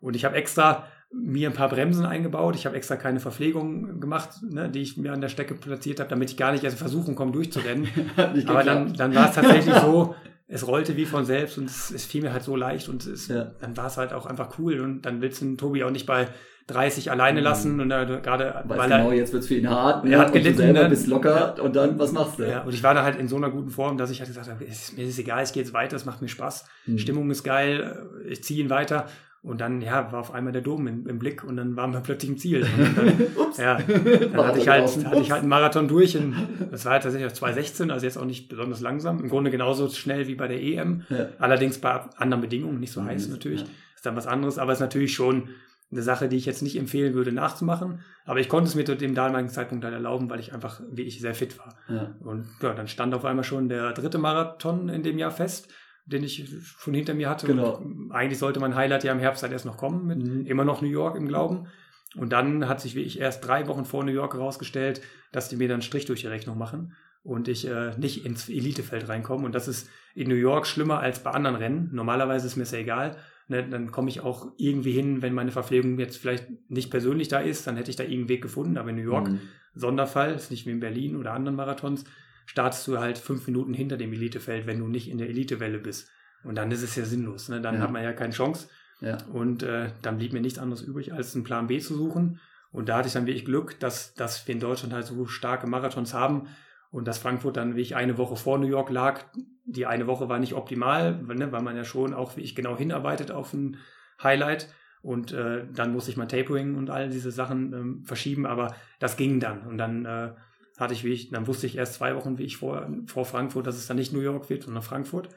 Und 0.00 0.16
ich 0.16 0.24
habe 0.24 0.36
extra 0.36 0.88
mir 1.12 1.48
ein 1.48 1.54
paar 1.54 1.68
Bremsen 1.68 2.04
eingebaut. 2.04 2.56
Ich 2.56 2.66
habe 2.66 2.76
extra 2.76 2.96
keine 2.96 3.20
Verpflegung 3.20 4.00
gemacht, 4.00 4.30
ne, 4.42 4.68
die 4.68 4.80
ich 4.80 4.96
mir 4.96 5.12
an 5.12 5.20
der 5.20 5.28
Strecke 5.28 5.54
platziert 5.54 6.00
habe, 6.00 6.10
damit 6.10 6.30
ich 6.30 6.36
gar 6.36 6.52
nicht 6.52 6.64
erst 6.64 6.78
versuchen 6.78 7.14
komme, 7.14 7.32
durchzurennen. 7.32 7.88
aber 8.46 8.64
dann, 8.64 8.94
dann 8.94 9.14
war 9.14 9.28
es 9.28 9.34
tatsächlich 9.34 9.74
so, 9.80 10.14
es 10.48 10.66
rollte 10.66 10.96
wie 10.96 11.06
von 11.06 11.24
selbst 11.24 11.58
und 11.58 11.66
es, 11.66 11.90
es 11.90 12.04
fiel 12.04 12.22
mir 12.22 12.32
halt 12.32 12.42
so 12.42 12.56
leicht 12.56 12.88
und 12.88 13.06
es, 13.06 13.28
ja. 13.28 13.52
dann 13.60 13.76
war 13.76 13.86
es 13.86 13.96
halt 13.96 14.12
auch 14.12 14.26
einfach 14.26 14.58
cool 14.58 14.80
und 14.80 15.02
dann 15.02 15.20
willst 15.20 15.40
du 15.40 15.56
Tobi 15.56 15.84
auch 15.84 15.90
nicht 15.90 16.06
bei 16.06 16.28
30 16.66 17.10
alleine 17.10 17.40
mhm. 17.40 17.44
lassen 17.44 17.80
und 17.80 17.90
äh, 17.90 18.20
gerade 18.22 18.62
weil 18.66 18.88
genau, 18.88 19.10
er, 19.10 19.16
jetzt 19.16 19.32
wird's 19.32 19.48
für 19.48 19.54
ihn 19.54 19.68
hart, 19.68 20.04
ne? 20.04 20.12
er 20.12 20.20
hat 20.20 20.32
gelitten, 20.32 20.48
und 20.48 20.58
du 20.58 20.62
selber 20.62 20.82
ne? 20.84 20.88
bist 20.88 21.06
locker 21.06 21.62
und 21.62 21.76
dann 21.76 21.98
was 21.98 22.12
machst 22.12 22.38
du? 22.38 22.48
Ja, 22.48 22.62
und 22.62 22.72
ich 22.72 22.82
war 22.82 22.94
da 22.94 23.02
halt 23.02 23.16
in 23.16 23.28
so 23.28 23.36
einer 23.36 23.50
guten 23.50 23.70
Form, 23.70 23.98
dass 23.98 24.10
ich 24.10 24.20
halt 24.20 24.28
gesagt 24.28 24.48
habe, 24.48 24.64
es, 24.66 24.96
mir 24.96 25.04
ist 25.04 25.18
egal, 25.18 25.44
ich 25.44 25.52
gehe 25.52 25.62
jetzt 25.62 25.74
weiter, 25.74 25.96
es 25.96 26.04
macht 26.06 26.22
mir 26.22 26.28
Spaß, 26.28 26.66
mhm. 26.86 26.98
Stimmung 26.98 27.30
ist 27.30 27.44
geil, 27.44 28.08
ich 28.26 28.42
ziehe 28.42 28.62
ihn 28.62 28.70
weiter 28.70 29.06
und 29.44 29.60
dann, 29.60 29.82
ja, 29.82 30.10
war 30.10 30.20
auf 30.20 30.32
einmal 30.32 30.54
der 30.54 30.62
Dom 30.62 30.86
im, 30.86 31.06
im 31.06 31.18
Blick 31.18 31.44
und 31.44 31.58
dann 31.58 31.76
waren 31.76 31.92
wir 31.92 32.00
plötzlich 32.00 32.30
im 32.30 32.38
Ziel. 32.38 32.66
Dann, 32.96 33.26
Ups. 33.36 33.58
Ja, 33.58 33.76
dann 33.86 34.46
hatte 34.46 34.58
ich, 34.58 34.68
halt, 34.68 35.04
hatte 35.04 35.20
ich 35.20 35.30
halt 35.30 35.40
einen 35.40 35.50
Marathon 35.50 35.86
durch. 35.86 36.16
Und 36.16 36.34
das 36.70 36.86
war 36.86 36.92
halt 36.92 37.02
tatsächlich 37.02 37.30
auf 37.30 37.38
2,16, 37.38 37.90
also 37.90 38.06
jetzt 38.06 38.16
auch 38.16 38.24
nicht 38.24 38.48
besonders 38.48 38.80
langsam. 38.80 39.20
Im 39.20 39.28
Grunde 39.28 39.50
genauso 39.50 39.90
schnell 39.90 40.28
wie 40.28 40.34
bei 40.34 40.48
der 40.48 40.62
EM. 40.62 41.02
Ja. 41.10 41.28
Allerdings 41.38 41.78
bei 41.78 42.00
anderen 42.16 42.40
Bedingungen, 42.40 42.80
nicht 42.80 42.92
so 42.92 43.02
mhm. 43.02 43.08
heiß 43.08 43.28
natürlich. 43.28 43.60
Ja. 43.60 43.66
Ist 43.94 44.06
dann 44.06 44.16
was 44.16 44.26
anderes, 44.26 44.56
aber 44.56 44.72
es 44.72 44.78
ist 44.78 44.82
natürlich 44.82 45.12
schon 45.12 45.50
eine 45.90 46.02
Sache, 46.02 46.28
die 46.28 46.36
ich 46.36 46.46
jetzt 46.46 46.62
nicht 46.62 46.76
empfehlen 46.76 47.14
würde, 47.14 47.32
nachzumachen. 47.32 48.00
Aber 48.24 48.40
ich 48.40 48.48
konnte 48.48 48.68
es 48.68 48.74
mir 48.74 48.84
zu 48.84 48.96
dem 48.96 49.14
damaligen 49.14 49.48
Zeitpunkt 49.48 49.84
halt 49.84 49.94
erlauben, 49.94 50.28
weil 50.30 50.40
ich 50.40 50.52
einfach, 50.52 50.80
wie 50.90 51.02
ich, 51.02 51.20
sehr 51.20 51.34
fit 51.34 51.58
war. 51.58 51.76
Ja. 51.88 52.16
Und 52.20 52.48
ja, 52.62 52.74
dann 52.74 52.88
stand 52.88 53.14
auf 53.14 53.24
einmal 53.24 53.44
schon 53.44 53.68
der 53.68 53.92
dritte 53.92 54.18
Marathon 54.18 54.88
in 54.88 55.02
dem 55.02 55.18
Jahr 55.18 55.30
fest 55.30 55.68
den 56.06 56.22
ich 56.22 56.48
schon 56.60 56.94
hinter 56.94 57.14
mir 57.14 57.30
hatte. 57.30 57.46
Genau. 57.46 57.76
Und 57.76 58.12
eigentlich 58.12 58.38
sollte 58.38 58.60
mein 58.60 58.74
Highlight 58.74 59.04
ja 59.04 59.12
im 59.12 59.18
Herbst 59.18 59.42
halt 59.42 59.52
erst 59.52 59.64
noch 59.64 59.76
kommen, 59.76 60.06
mit 60.06 60.22
mhm. 60.22 60.46
immer 60.46 60.64
noch 60.64 60.82
New 60.82 60.88
York 60.88 61.16
im 61.16 61.26
Glauben. 61.26 61.68
Und 62.16 62.32
dann 62.32 62.68
hat 62.68 62.80
sich 62.80 62.94
wie 62.94 63.02
ich 63.02 63.20
erst 63.20 63.46
drei 63.46 63.66
Wochen 63.66 63.84
vor 63.84 64.04
New 64.04 64.12
York 64.12 64.34
herausgestellt, 64.34 65.00
dass 65.32 65.48
die 65.48 65.56
mir 65.56 65.68
dann 65.68 65.82
Strich 65.82 66.04
durch 66.04 66.20
die 66.20 66.26
Rechnung 66.26 66.58
machen 66.58 66.94
und 67.22 67.48
ich 67.48 67.66
äh, 67.66 67.96
nicht 67.96 68.24
ins 68.24 68.48
Elitefeld 68.48 69.08
reinkomme. 69.08 69.44
Und 69.44 69.54
das 69.54 69.66
ist 69.66 69.88
in 70.14 70.28
New 70.28 70.34
York 70.34 70.66
schlimmer 70.66 71.00
als 71.00 71.20
bei 71.20 71.30
anderen 71.30 71.56
Rennen. 71.56 71.88
Normalerweise 71.92 72.46
ist 72.46 72.56
mir 72.56 72.66
sehr 72.66 72.80
egal. 72.80 73.16
Ne, 73.46 73.68
dann 73.68 73.90
komme 73.90 74.08
ich 74.08 74.20
auch 74.20 74.52
irgendwie 74.56 74.92
hin, 74.92 75.20
wenn 75.20 75.34
meine 75.34 75.50
Verpflegung 75.50 75.98
jetzt 75.98 76.16
vielleicht 76.16 76.46
nicht 76.70 76.90
persönlich 76.90 77.28
da 77.28 77.40
ist, 77.40 77.66
dann 77.66 77.76
hätte 77.76 77.90
ich 77.90 77.96
da 77.96 78.02
irgendeinen 78.02 78.30
Weg 78.30 78.42
gefunden. 78.42 78.78
Aber 78.78 78.88
in 78.88 78.96
New 78.96 79.02
York, 79.02 79.28
mhm. 79.28 79.40
Sonderfall, 79.74 80.32
ist 80.34 80.50
nicht 80.50 80.64
wie 80.66 80.70
in 80.70 80.80
Berlin 80.80 81.16
oder 81.16 81.34
anderen 81.34 81.56
Marathons, 81.56 82.04
startest 82.46 82.88
du 82.88 82.98
halt 82.98 83.18
fünf 83.18 83.46
Minuten 83.46 83.74
hinter 83.74 83.98
dem 83.98 84.12
Elitefeld, 84.14 84.66
wenn 84.66 84.78
du 84.78 84.86
nicht 84.86 85.10
in 85.10 85.18
der 85.18 85.28
Elitewelle 85.28 85.78
bist. 85.78 86.08
Und 86.42 86.56
dann 86.56 86.70
ist 86.70 86.82
es 86.82 86.96
ja 86.96 87.04
sinnlos. 87.04 87.50
Ne? 87.50 87.60
Dann 87.60 87.76
Ja. 87.76 87.80
hat 87.82 87.90
man 87.92 88.02
ja 88.02 88.12
keine 88.14 88.32
Chance. 88.32 88.68
Ja. 89.00 89.18
Und 89.32 89.62
äh, 89.62 89.90
dann 90.00 90.16
blieb 90.16 90.32
mir 90.32 90.40
nichts 90.40 90.58
anderes 90.58 90.82
übrig, 90.82 91.12
als 91.12 91.34
einen 91.34 91.44
Plan 91.44 91.66
B 91.66 91.78
zu 91.80 91.94
suchen. 91.94 92.40
Und 92.72 92.88
da 92.88 92.98
hatte 92.98 93.08
ich 93.08 93.14
dann 93.14 93.26
wirklich 93.26 93.44
Glück, 93.44 93.78
dass, 93.78 94.14
dass 94.14 94.46
wir 94.48 94.54
in 94.54 94.60
Deutschland 94.60 94.94
halt 94.94 95.06
so 95.06 95.26
starke 95.26 95.66
Marathons 95.66 96.14
haben 96.14 96.48
und 96.94 97.08
dass 97.08 97.18
Frankfurt 97.18 97.56
dann 97.56 97.70
wirklich 97.70 97.96
eine 97.96 98.18
Woche 98.18 98.36
vor 98.36 98.56
New 98.56 98.68
York 98.68 98.88
lag. 98.88 99.24
Die 99.64 99.84
eine 99.84 100.06
Woche 100.06 100.28
war 100.28 100.38
nicht 100.38 100.54
optimal, 100.54 101.20
ne, 101.24 101.50
weil 101.50 101.60
man 101.60 101.76
ja 101.76 101.82
schon 101.82 102.14
auch 102.14 102.36
wie 102.36 102.42
ich 102.42 102.54
genau 102.54 102.78
hinarbeitet 102.78 103.32
auf 103.32 103.52
ein 103.52 103.78
Highlight. 104.22 104.72
Und 105.02 105.32
äh, 105.32 105.66
dann 105.74 105.92
musste 105.92 106.12
ich 106.12 106.16
mein 106.16 106.28
Tapering 106.28 106.76
und 106.76 106.90
all 106.90 107.08
diese 107.08 107.32
Sachen 107.32 107.72
ähm, 107.72 108.04
verschieben, 108.04 108.46
aber 108.46 108.76
das 109.00 109.16
ging 109.16 109.40
dann. 109.40 109.66
Und 109.66 109.76
dann 109.76 110.04
äh, 110.04 110.34
hatte 110.78 110.94
ich, 110.94 111.02
wie 111.02 111.12
ich, 111.12 111.30
dann 111.30 111.48
wusste 111.48 111.66
ich 111.66 111.76
erst 111.76 111.94
zwei 111.94 112.14
Wochen, 112.14 112.38
wie 112.38 112.44
ich 112.44 112.58
vor, 112.58 112.88
vor 113.06 113.24
Frankfurt, 113.24 113.66
dass 113.66 113.74
es 113.74 113.88
dann 113.88 113.96
nicht 113.96 114.12
New 114.12 114.20
York 114.20 114.48
wird, 114.48 114.62
sondern 114.62 114.84
Frankfurt. 114.84 115.30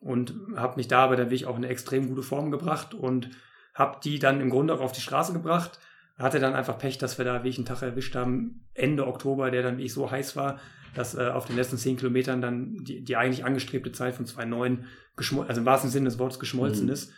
Und 0.00 0.34
habe 0.56 0.76
mich 0.76 0.88
da 0.88 1.04
aber 1.04 1.16
dann 1.16 1.26
wirklich 1.26 1.44
auch 1.44 1.58
in 1.58 1.64
eine 1.64 1.68
extrem 1.68 2.08
gute 2.08 2.22
Form 2.22 2.50
gebracht 2.50 2.94
und 2.94 3.28
habe 3.74 3.98
die 4.02 4.18
dann 4.18 4.40
im 4.40 4.48
Grunde 4.48 4.72
auch 4.72 4.80
auf 4.80 4.92
die 4.92 5.02
Straße 5.02 5.34
gebracht. 5.34 5.78
Hatte 6.18 6.40
dann 6.40 6.54
einfach 6.54 6.78
Pech, 6.78 6.96
dass 6.96 7.18
wir 7.18 7.26
da 7.26 7.34
wirklich 7.34 7.58
einen 7.58 7.66
Tag 7.66 7.82
erwischt 7.82 8.16
haben, 8.16 8.64
Ende 8.72 9.06
Oktober, 9.06 9.50
der 9.50 9.62
dann 9.62 9.76
wirklich 9.76 9.92
so 9.92 10.10
heiß 10.10 10.34
war, 10.34 10.60
dass 10.94 11.14
äh, 11.14 11.28
auf 11.28 11.46
den 11.46 11.56
letzten 11.56 11.76
zehn 11.78 11.96
Kilometern 11.96 12.40
dann 12.40 12.76
die, 12.84 13.02
die 13.02 13.16
eigentlich 13.16 13.44
angestrebte 13.44 13.92
Zeit 13.92 14.14
von 14.14 14.26
2,9 14.26 14.78
geschmolzen, 15.16 15.48
also 15.48 15.60
im 15.60 15.66
wahrsten 15.66 15.90
Sinne 15.90 16.06
des 16.06 16.18
Wortes 16.18 16.38
geschmolzen 16.38 16.86
Mhm. 16.86 16.92
ist. 16.92 17.12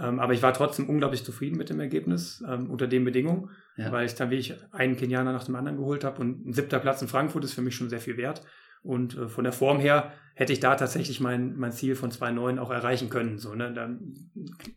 Ähm, 0.00 0.20
aber 0.20 0.32
ich 0.34 0.42
war 0.42 0.52
trotzdem 0.54 0.88
unglaublich 0.88 1.24
zufrieden 1.24 1.56
mit 1.56 1.68
dem 1.68 1.80
Ergebnis 1.80 2.44
ähm, 2.48 2.70
unter 2.70 2.86
den 2.86 3.04
Bedingungen, 3.04 3.50
Ja. 3.76 3.90
weil 3.90 4.06
ich 4.06 4.14
dann 4.14 4.30
wirklich 4.30 4.54
einen 4.72 4.96
Kenianer 4.96 5.32
nach 5.32 5.44
dem 5.44 5.56
anderen 5.56 5.78
geholt 5.78 6.04
habe 6.04 6.20
und 6.20 6.46
ein 6.48 6.52
siebter 6.52 6.78
Platz 6.78 7.02
in 7.02 7.08
Frankfurt 7.08 7.44
ist 7.44 7.54
für 7.54 7.62
mich 7.62 7.74
schon 7.74 7.88
sehr 7.90 8.00
viel 8.00 8.16
wert. 8.16 8.42
Und 8.82 9.16
äh, 9.18 9.28
von 9.28 9.44
der 9.44 9.52
Form 9.52 9.78
her 9.80 10.12
hätte 10.34 10.52
ich 10.52 10.60
da 10.60 10.74
tatsächlich 10.76 11.20
mein, 11.20 11.56
mein 11.56 11.72
Ziel 11.72 11.96
von 11.96 12.10
2,9 12.10 12.58
auch 12.58 12.70
erreichen 12.70 13.10
können. 13.10 13.38
So, 13.38 13.54
ne? 13.54 13.72
Dann 13.74 14.30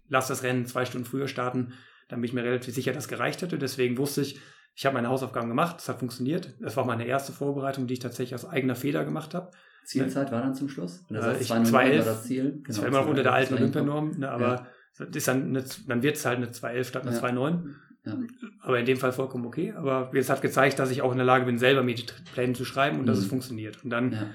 lass 0.09 0.27
das 0.27 0.43
Rennen 0.43 0.65
zwei 0.65 0.83
Stunden 0.85 1.05
früher 1.05 1.27
starten, 1.27 1.73
dann 2.09 2.19
bin 2.19 2.25
ich 2.27 2.33
mir 2.33 2.43
relativ 2.43 2.73
sicher, 2.75 2.91
dass 2.91 3.07
gereicht 3.07 3.41
hätte. 3.43 3.57
Deswegen 3.57 3.97
wusste 3.97 4.21
ich, 4.21 4.39
ich 4.75 4.85
habe 4.85 4.95
meine 4.95 5.09
Hausaufgaben 5.09 5.47
gemacht, 5.49 5.77
es 5.79 5.89
hat 5.89 5.99
funktioniert. 5.99 6.53
Das 6.59 6.75
war 6.77 6.85
meine 6.85 7.05
erste 7.05 7.31
Vorbereitung, 7.31 7.87
die 7.87 7.93
ich 7.93 7.99
tatsächlich 7.99 8.35
aus 8.35 8.45
eigener 8.49 8.75
Feder 8.75 9.05
gemacht 9.05 9.33
habe. 9.33 9.51
Zielzeit 9.85 10.31
war 10.31 10.41
dann 10.41 10.55
zum 10.55 10.69
Schluss? 10.69 11.03
Oder 11.09 11.35
Äh, 11.37 11.41
ich- 11.41 11.47
2,09 11.51 11.65
2,11. 11.65 11.97
war 11.99 12.05
das 12.05 12.23
Ziel? 12.23 12.61
Das 12.65 12.75
Genau, 12.77 12.81
war 12.81 12.87
immer 12.87 13.01
noch 13.01 13.07
unter 13.09 13.23
der 13.23 13.31
2,11 13.33 13.35
alten. 13.35 13.53
Olympianorm, 13.55 14.11
ne? 14.17 14.31
aber 14.31 14.67
das 14.97 15.07
ist 15.13 15.27
dann, 15.27 15.47
eine, 15.49 15.63
dann 15.87 16.03
wird 16.03 16.15
es 16.15 16.25
halt 16.25 16.37
eine 16.37 16.51
2,11 16.51 16.87
statt 16.87 17.03
eine 17.05 17.11
Ja. 17.15 17.17
2,9. 17.21 17.75
Ja. 18.05 18.17
Aber 18.61 18.79
in 18.79 18.85
dem 18.85 18.97
Fall 18.97 19.11
vollkommen 19.13 19.45
okay. 19.45 19.71
Aber 19.73 20.11
es 20.13 20.29
hat 20.29 20.41
gezeigt, 20.41 20.77
dass 20.79 20.91
ich 20.91 21.01
auch 21.01 21.11
in 21.11 21.17
der 21.17 21.25
Lage 21.25 21.45
bin, 21.45 21.57
selber 21.57 21.83
mir 21.83 21.95
die 21.95 22.05
Pläne 22.33 22.53
zu 22.53 22.65
schreiben 22.65 22.99
und 22.99 23.05
dass 23.05 23.17
Mhm. 23.17 23.23
es 23.23 23.29
funktioniert. 23.29 23.83
Und 23.83 23.89
dann 23.91 24.11
Ja. 24.11 24.25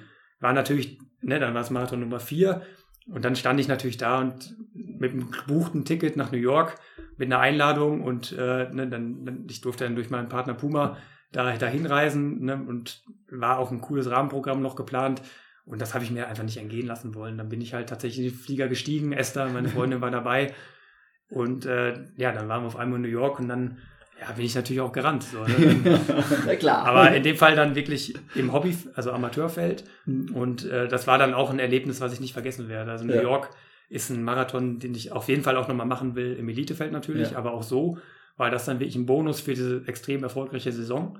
war 0.40 0.52
natürlich, 0.52 0.98
ne, 1.20 1.38
dann 1.38 1.52
war 1.54 1.60
es 1.62 1.70
Marathon 1.70 2.00
Nummer 2.00 2.20
vier 2.20 2.62
und 3.10 3.24
dann 3.24 3.36
stand 3.36 3.58
ich 3.60 3.68
natürlich 3.68 3.96
da 3.96 4.20
und 4.20 4.56
mit 4.74 5.12
einem 5.12 5.30
gebuchten 5.30 5.84
Ticket 5.84 6.16
nach 6.16 6.32
New 6.32 6.38
York 6.38 6.78
mit 7.16 7.26
einer 7.26 7.40
Einladung 7.40 8.02
und 8.02 8.32
äh, 8.32 8.68
ne, 8.70 8.88
dann, 8.88 9.46
ich 9.48 9.60
durfte 9.60 9.84
dann 9.84 9.96
durch 9.96 10.10
meinen 10.10 10.28
Partner 10.28 10.54
Puma 10.54 10.96
da 11.32 11.56
dahin 11.56 11.86
reisen 11.86 12.44
ne, 12.44 12.54
und 12.54 13.02
war 13.30 13.58
auch 13.58 13.70
ein 13.70 13.80
cooles 13.80 14.10
Rahmenprogramm 14.10 14.62
noch 14.62 14.76
geplant. 14.76 15.22
Und 15.66 15.82
das 15.82 15.92
habe 15.92 16.04
ich 16.04 16.10
mir 16.10 16.28
einfach 16.28 16.44
nicht 16.44 16.56
entgehen 16.56 16.86
lassen 16.86 17.14
wollen. 17.14 17.36
Dann 17.36 17.50
bin 17.50 17.60
ich 17.60 17.74
halt 17.74 17.90
tatsächlich 17.90 18.26
in 18.26 18.32
den 18.32 18.38
Flieger 18.38 18.68
gestiegen, 18.68 19.12
Esther, 19.12 19.48
meine 19.48 19.68
Freundin 19.68 20.00
war 20.00 20.10
dabei. 20.10 20.54
Und 21.28 21.66
äh, 21.66 22.04
ja, 22.16 22.32
dann 22.32 22.48
waren 22.48 22.62
wir 22.62 22.68
auf 22.68 22.76
einmal 22.76 22.96
in 22.96 23.02
New 23.02 23.08
York 23.08 23.38
und 23.38 23.48
dann 23.48 23.78
ja, 24.20 24.32
bin 24.32 24.44
ich 24.44 24.54
natürlich 24.54 24.80
auch 24.80 24.92
gerannt. 24.92 25.22
So, 25.24 25.44
ne? 25.44 26.00
Na 26.46 26.56
klar. 26.56 26.84
aber 26.86 27.14
in 27.14 27.22
dem 27.22 27.36
Fall 27.36 27.54
dann 27.56 27.74
wirklich 27.74 28.14
im 28.34 28.52
Hobby, 28.52 28.76
also 28.94 29.12
Amateurfeld. 29.12 29.84
Und 30.06 30.64
äh, 30.64 30.88
das 30.88 31.06
war 31.06 31.18
dann 31.18 31.34
auch 31.34 31.50
ein 31.50 31.58
Erlebnis, 31.58 32.00
was 32.00 32.12
ich 32.12 32.20
nicht 32.20 32.32
vergessen 32.32 32.68
werde. 32.68 32.90
Also 32.90 33.04
New 33.04 33.14
Ja. 33.14 33.22
York 33.22 33.50
ist 33.90 34.10
ein 34.10 34.22
Marathon, 34.22 34.78
den 34.78 34.94
ich 34.94 35.12
auf 35.12 35.28
jeden 35.28 35.42
Fall 35.42 35.56
auch 35.56 35.68
nochmal 35.68 35.86
machen 35.86 36.14
will, 36.14 36.34
im 36.34 36.48
Elitefeld 36.48 36.92
natürlich, 36.92 37.30
Ja. 37.32 37.38
aber 37.38 37.52
auch 37.52 37.62
so, 37.62 37.98
weil 38.36 38.50
das 38.50 38.64
dann 38.66 38.80
wirklich 38.80 38.96
ein 38.96 39.06
Bonus 39.06 39.40
für 39.40 39.54
diese 39.54 39.82
extrem 39.86 40.22
erfolgreiche 40.22 40.72
Saison. 40.72 41.18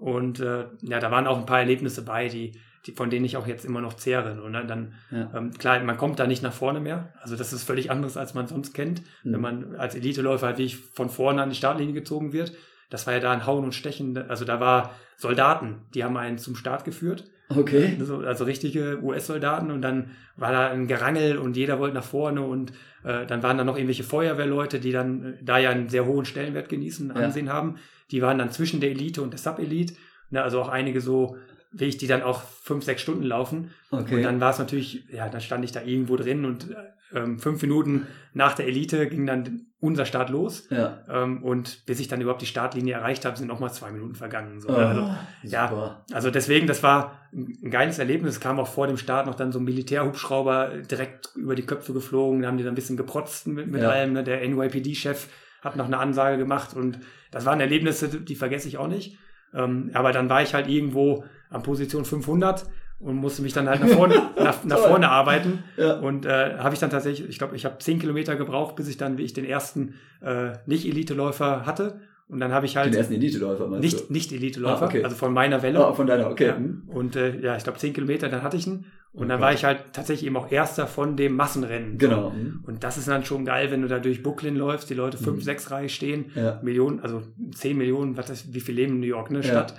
Und 0.00 0.40
äh, 0.40 0.64
ja, 0.80 0.98
da 0.98 1.10
waren 1.10 1.26
auch 1.26 1.38
ein 1.38 1.44
paar 1.46 1.58
Erlebnisse 1.60 2.02
bei, 2.02 2.28
die, 2.28 2.52
die, 2.86 2.92
von 2.92 3.10
denen 3.10 3.26
ich 3.26 3.36
auch 3.36 3.46
jetzt 3.46 3.66
immer 3.66 3.82
noch 3.82 3.94
zehre. 3.94 4.42
Und 4.42 4.54
dann, 4.54 4.66
dann 4.66 4.94
Ja. 5.10 5.30
ähm, 5.36 5.52
klar, 5.52 5.78
man 5.84 5.98
kommt 5.98 6.18
da 6.18 6.26
nicht 6.26 6.42
nach 6.42 6.54
vorne 6.54 6.80
mehr. 6.80 7.12
Also 7.20 7.36
das 7.36 7.52
ist 7.52 7.64
völlig 7.64 7.90
anderes, 7.90 8.16
als 8.16 8.32
man 8.32 8.46
sonst 8.46 8.72
kennt. 8.72 9.02
Mhm. 9.24 9.32
Wenn 9.34 9.40
man 9.40 9.76
als 9.76 9.94
Eliteläufer 9.94 10.46
halt 10.46 10.56
wirklich 10.58 10.78
von 10.94 11.10
vorne 11.10 11.42
an 11.42 11.50
die 11.50 11.54
Startlinie 11.56 11.92
gezogen 11.94 12.32
wird. 12.32 12.54
Das 12.88 13.06
war 13.06 13.12
ja 13.14 13.20
da 13.20 13.30
ein 13.30 13.44
Hauen 13.46 13.64
und 13.64 13.74
Stechen. 13.74 14.16
Also 14.28 14.44
da 14.46 14.58
war 14.58 14.94
Soldaten, 15.16 15.82
die 15.94 16.02
haben 16.02 16.16
einen 16.16 16.38
zum 16.38 16.56
Start 16.56 16.84
geführt. 16.86 17.24
Okay. 17.50 17.96
Also, 17.98 18.18
also 18.18 18.44
richtige 18.44 19.00
US-Soldaten 19.02 19.70
und 19.72 19.82
dann 19.82 20.12
war 20.36 20.52
da 20.52 20.68
ein 20.70 20.86
Gerangel 20.86 21.36
und 21.36 21.56
jeder 21.56 21.78
wollte 21.80 21.96
nach 21.96 22.04
vorne 22.04 22.42
und 22.42 22.72
äh, 23.04 23.26
dann 23.26 23.42
waren 23.42 23.58
da 23.58 23.64
noch 23.64 23.76
irgendwelche 23.76 24.04
Feuerwehrleute, 24.04 24.78
die 24.78 24.92
dann 24.92 25.24
äh, 25.24 25.32
da 25.42 25.58
ja 25.58 25.70
einen 25.70 25.88
sehr 25.88 26.06
hohen 26.06 26.24
Stellenwert 26.24 26.68
genießen, 26.68 27.08
Ja. 27.08 27.14
Ansehen 27.16 27.52
haben. 27.52 27.76
Die 28.10 28.22
waren 28.22 28.38
dann 28.38 28.50
zwischen 28.52 28.80
der 28.80 28.90
Elite 28.90 29.22
und 29.22 29.30
der 29.32 29.38
Sub-Elite. 29.38 29.94
Ne, 30.30 30.42
also 30.42 30.60
auch 30.60 30.68
einige 30.68 31.00
so, 31.00 31.36
wie 31.72 31.86
ich, 31.86 31.98
die 31.98 32.06
dann 32.06 32.22
auch 32.22 32.42
fünf, 32.42 32.84
sechs 32.84 33.02
Stunden 33.02 33.24
laufen. 33.24 33.70
Okay. 33.90 34.16
Und 34.16 34.22
dann 34.22 34.40
war 34.40 34.50
es 34.50 34.58
natürlich, 34.58 35.04
ja, 35.12 35.28
dann 35.28 35.40
stand 35.40 35.64
ich 35.64 35.72
da 35.72 35.82
irgendwo 35.82 36.16
drin 36.16 36.44
und 36.44 36.66
ähm, 37.12 37.40
fünf 37.40 37.60
Minuten 37.62 38.06
nach 38.34 38.54
der 38.54 38.66
Elite 38.68 39.08
ging 39.08 39.26
dann 39.26 39.66
unser 39.80 40.04
Start 40.04 40.30
los. 40.30 40.68
ja. 40.70 41.02
Ähm, 41.08 41.42
und 41.42 41.84
bis 41.86 41.98
ich 41.98 42.06
dann 42.06 42.20
überhaupt 42.20 42.42
die 42.42 42.46
Startlinie 42.46 42.94
erreicht 42.94 43.24
habe, 43.24 43.36
sind 43.36 43.48
nochmal 43.48 43.72
zwei 43.72 43.90
Minuten 43.90 44.14
vergangen. 44.14 44.60
So, 44.60 44.68
Oh, 44.68 44.72
also, 44.74 45.10
ja. 45.42 46.04
also 46.12 46.30
deswegen, 46.30 46.66
das 46.68 46.82
war 46.84 47.18
ein 47.32 47.56
ein 47.64 47.70
geiles 47.70 47.98
Erlebnis. 47.98 48.34
Es 48.34 48.40
kam 48.40 48.60
auch 48.60 48.68
vor 48.68 48.86
dem 48.86 48.96
Start 48.96 49.26
noch 49.26 49.34
dann 49.34 49.50
so 49.50 49.58
ein 49.58 49.64
Militärhubschrauber 49.64 50.78
direkt 50.88 51.30
über 51.36 51.54
die 51.54 51.62
Köpfe 51.66 51.92
geflogen. 51.92 52.42
Da 52.42 52.48
haben 52.48 52.56
die 52.58 52.64
dann 52.64 52.72
ein 52.72 52.76
bisschen 52.76 52.96
geprotzt 52.96 53.46
mit, 53.48 53.68
mit 53.68 53.82
Ja. 53.82 53.90
allem. 53.90 54.12
Ne? 54.12 54.22
Der 54.24 54.42
NYPD-Chef 54.48 55.28
hat 55.62 55.76
noch 55.76 55.86
eine 55.86 55.98
Ansage 55.98 56.38
gemacht 56.38 56.74
und 56.74 56.98
das 57.30 57.44
waren 57.46 57.60
Erlebnisse, 57.60 58.08
die 58.08 58.34
vergesse 58.34 58.68
ich 58.68 58.78
auch 58.78 58.88
nicht. 58.88 59.18
Ähm, 59.54 59.90
aber 59.94 60.12
dann 60.12 60.28
war 60.28 60.42
ich 60.42 60.54
halt 60.54 60.68
irgendwo 60.68 61.24
an 61.50 61.62
Position 61.62 62.04
500 62.04 62.64
und 63.00 63.16
musste 63.16 63.42
mich 63.42 63.52
dann 63.52 63.68
halt 63.68 63.80
nach 63.80 63.88
vorne, 63.88 64.14
nach, 64.36 64.62
nach 64.64 64.78
vorne 64.78 65.08
arbeiten. 65.08 65.64
Ja. 65.76 65.94
Und 65.94 66.26
äh, 66.26 66.58
habe 66.58 66.74
ich 66.74 66.80
dann 66.80 66.90
tatsächlich, 66.90 67.28
ich 67.28 67.38
glaube, 67.38 67.56
ich 67.56 67.64
habe 67.64 67.78
zehn 67.78 67.98
Kilometer 67.98 68.36
gebraucht, 68.36 68.76
bis 68.76 68.88
ich 68.88 68.96
dann, 68.96 69.18
wie 69.18 69.22
ich 69.22 69.32
den 69.32 69.44
ersten 69.44 69.94
äh, 70.22 70.52
Nicht-Elite-Läufer 70.66 71.66
hatte. 71.66 72.00
Und 72.28 72.38
dann 72.38 72.52
habe 72.52 72.66
ich 72.66 72.76
halt 72.76 72.92
Den 72.92 72.98
ersten 72.98 73.14
Elite-Läufer 73.14 73.66
meinst 73.66 73.82
nicht, 73.82 74.08
du? 74.08 74.12
nicht 74.12 74.32
Elite-Läufer, 74.32 74.82
Ah, 74.82 74.86
okay. 74.86 75.02
also 75.02 75.16
von 75.16 75.32
meiner 75.32 75.62
Welle. 75.62 75.84
Ah, 75.84 75.92
von 75.94 76.06
deiner, 76.06 76.30
okay. 76.30 76.46
Ja. 76.48 76.58
Und 76.94 77.16
äh, 77.16 77.40
ja, 77.40 77.56
ich 77.56 77.64
glaube, 77.64 77.78
zehn 77.78 77.92
Kilometer, 77.92 78.28
dann 78.28 78.42
hatte 78.44 78.56
ich 78.56 78.66
ihn. 78.68 78.84
Und 79.12 79.24
Oh 79.26 79.28
dann 79.28 79.40
war 79.40 79.52
ich 79.52 79.64
halt 79.64 79.86
tatsächlich 79.92 80.26
eben 80.26 80.36
auch 80.36 80.52
Erster 80.52 80.86
von 80.86 81.16
dem 81.16 81.34
Massenrennen. 81.34 81.98
Genau. 81.98 82.32
Hm. 82.32 82.62
Und 82.64 82.84
das 82.84 82.96
ist 82.96 83.08
dann 83.08 83.24
schon 83.24 83.44
geil, 83.44 83.70
wenn 83.72 83.82
du 83.82 83.88
da 83.88 83.98
durch 83.98 84.22
Brooklyn 84.22 84.54
läufst, 84.54 84.88
die 84.88 84.94
Leute 84.94 85.18
fünf, 85.18 85.38
Mhm. 85.38 85.42
sechs 85.42 85.70
Reihe 85.72 85.88
stehen, 85.88 86.26
Ja. 86.36 86.60
Millionen, 86.62 87.00
also 87.00 87.22
zehn 87.52 87.76
Millionen, 87.76 88.16
was 88.16 88.26
das, 88.26 88.52
wie 88.54 88.60
viel 88.60 88.76
leben 88.76 88.94
in 88.94 89.00
New 89.00 89.06
York, 89.06 89.30
ne, 89.32 89.42
Stadt. 89.42 89.74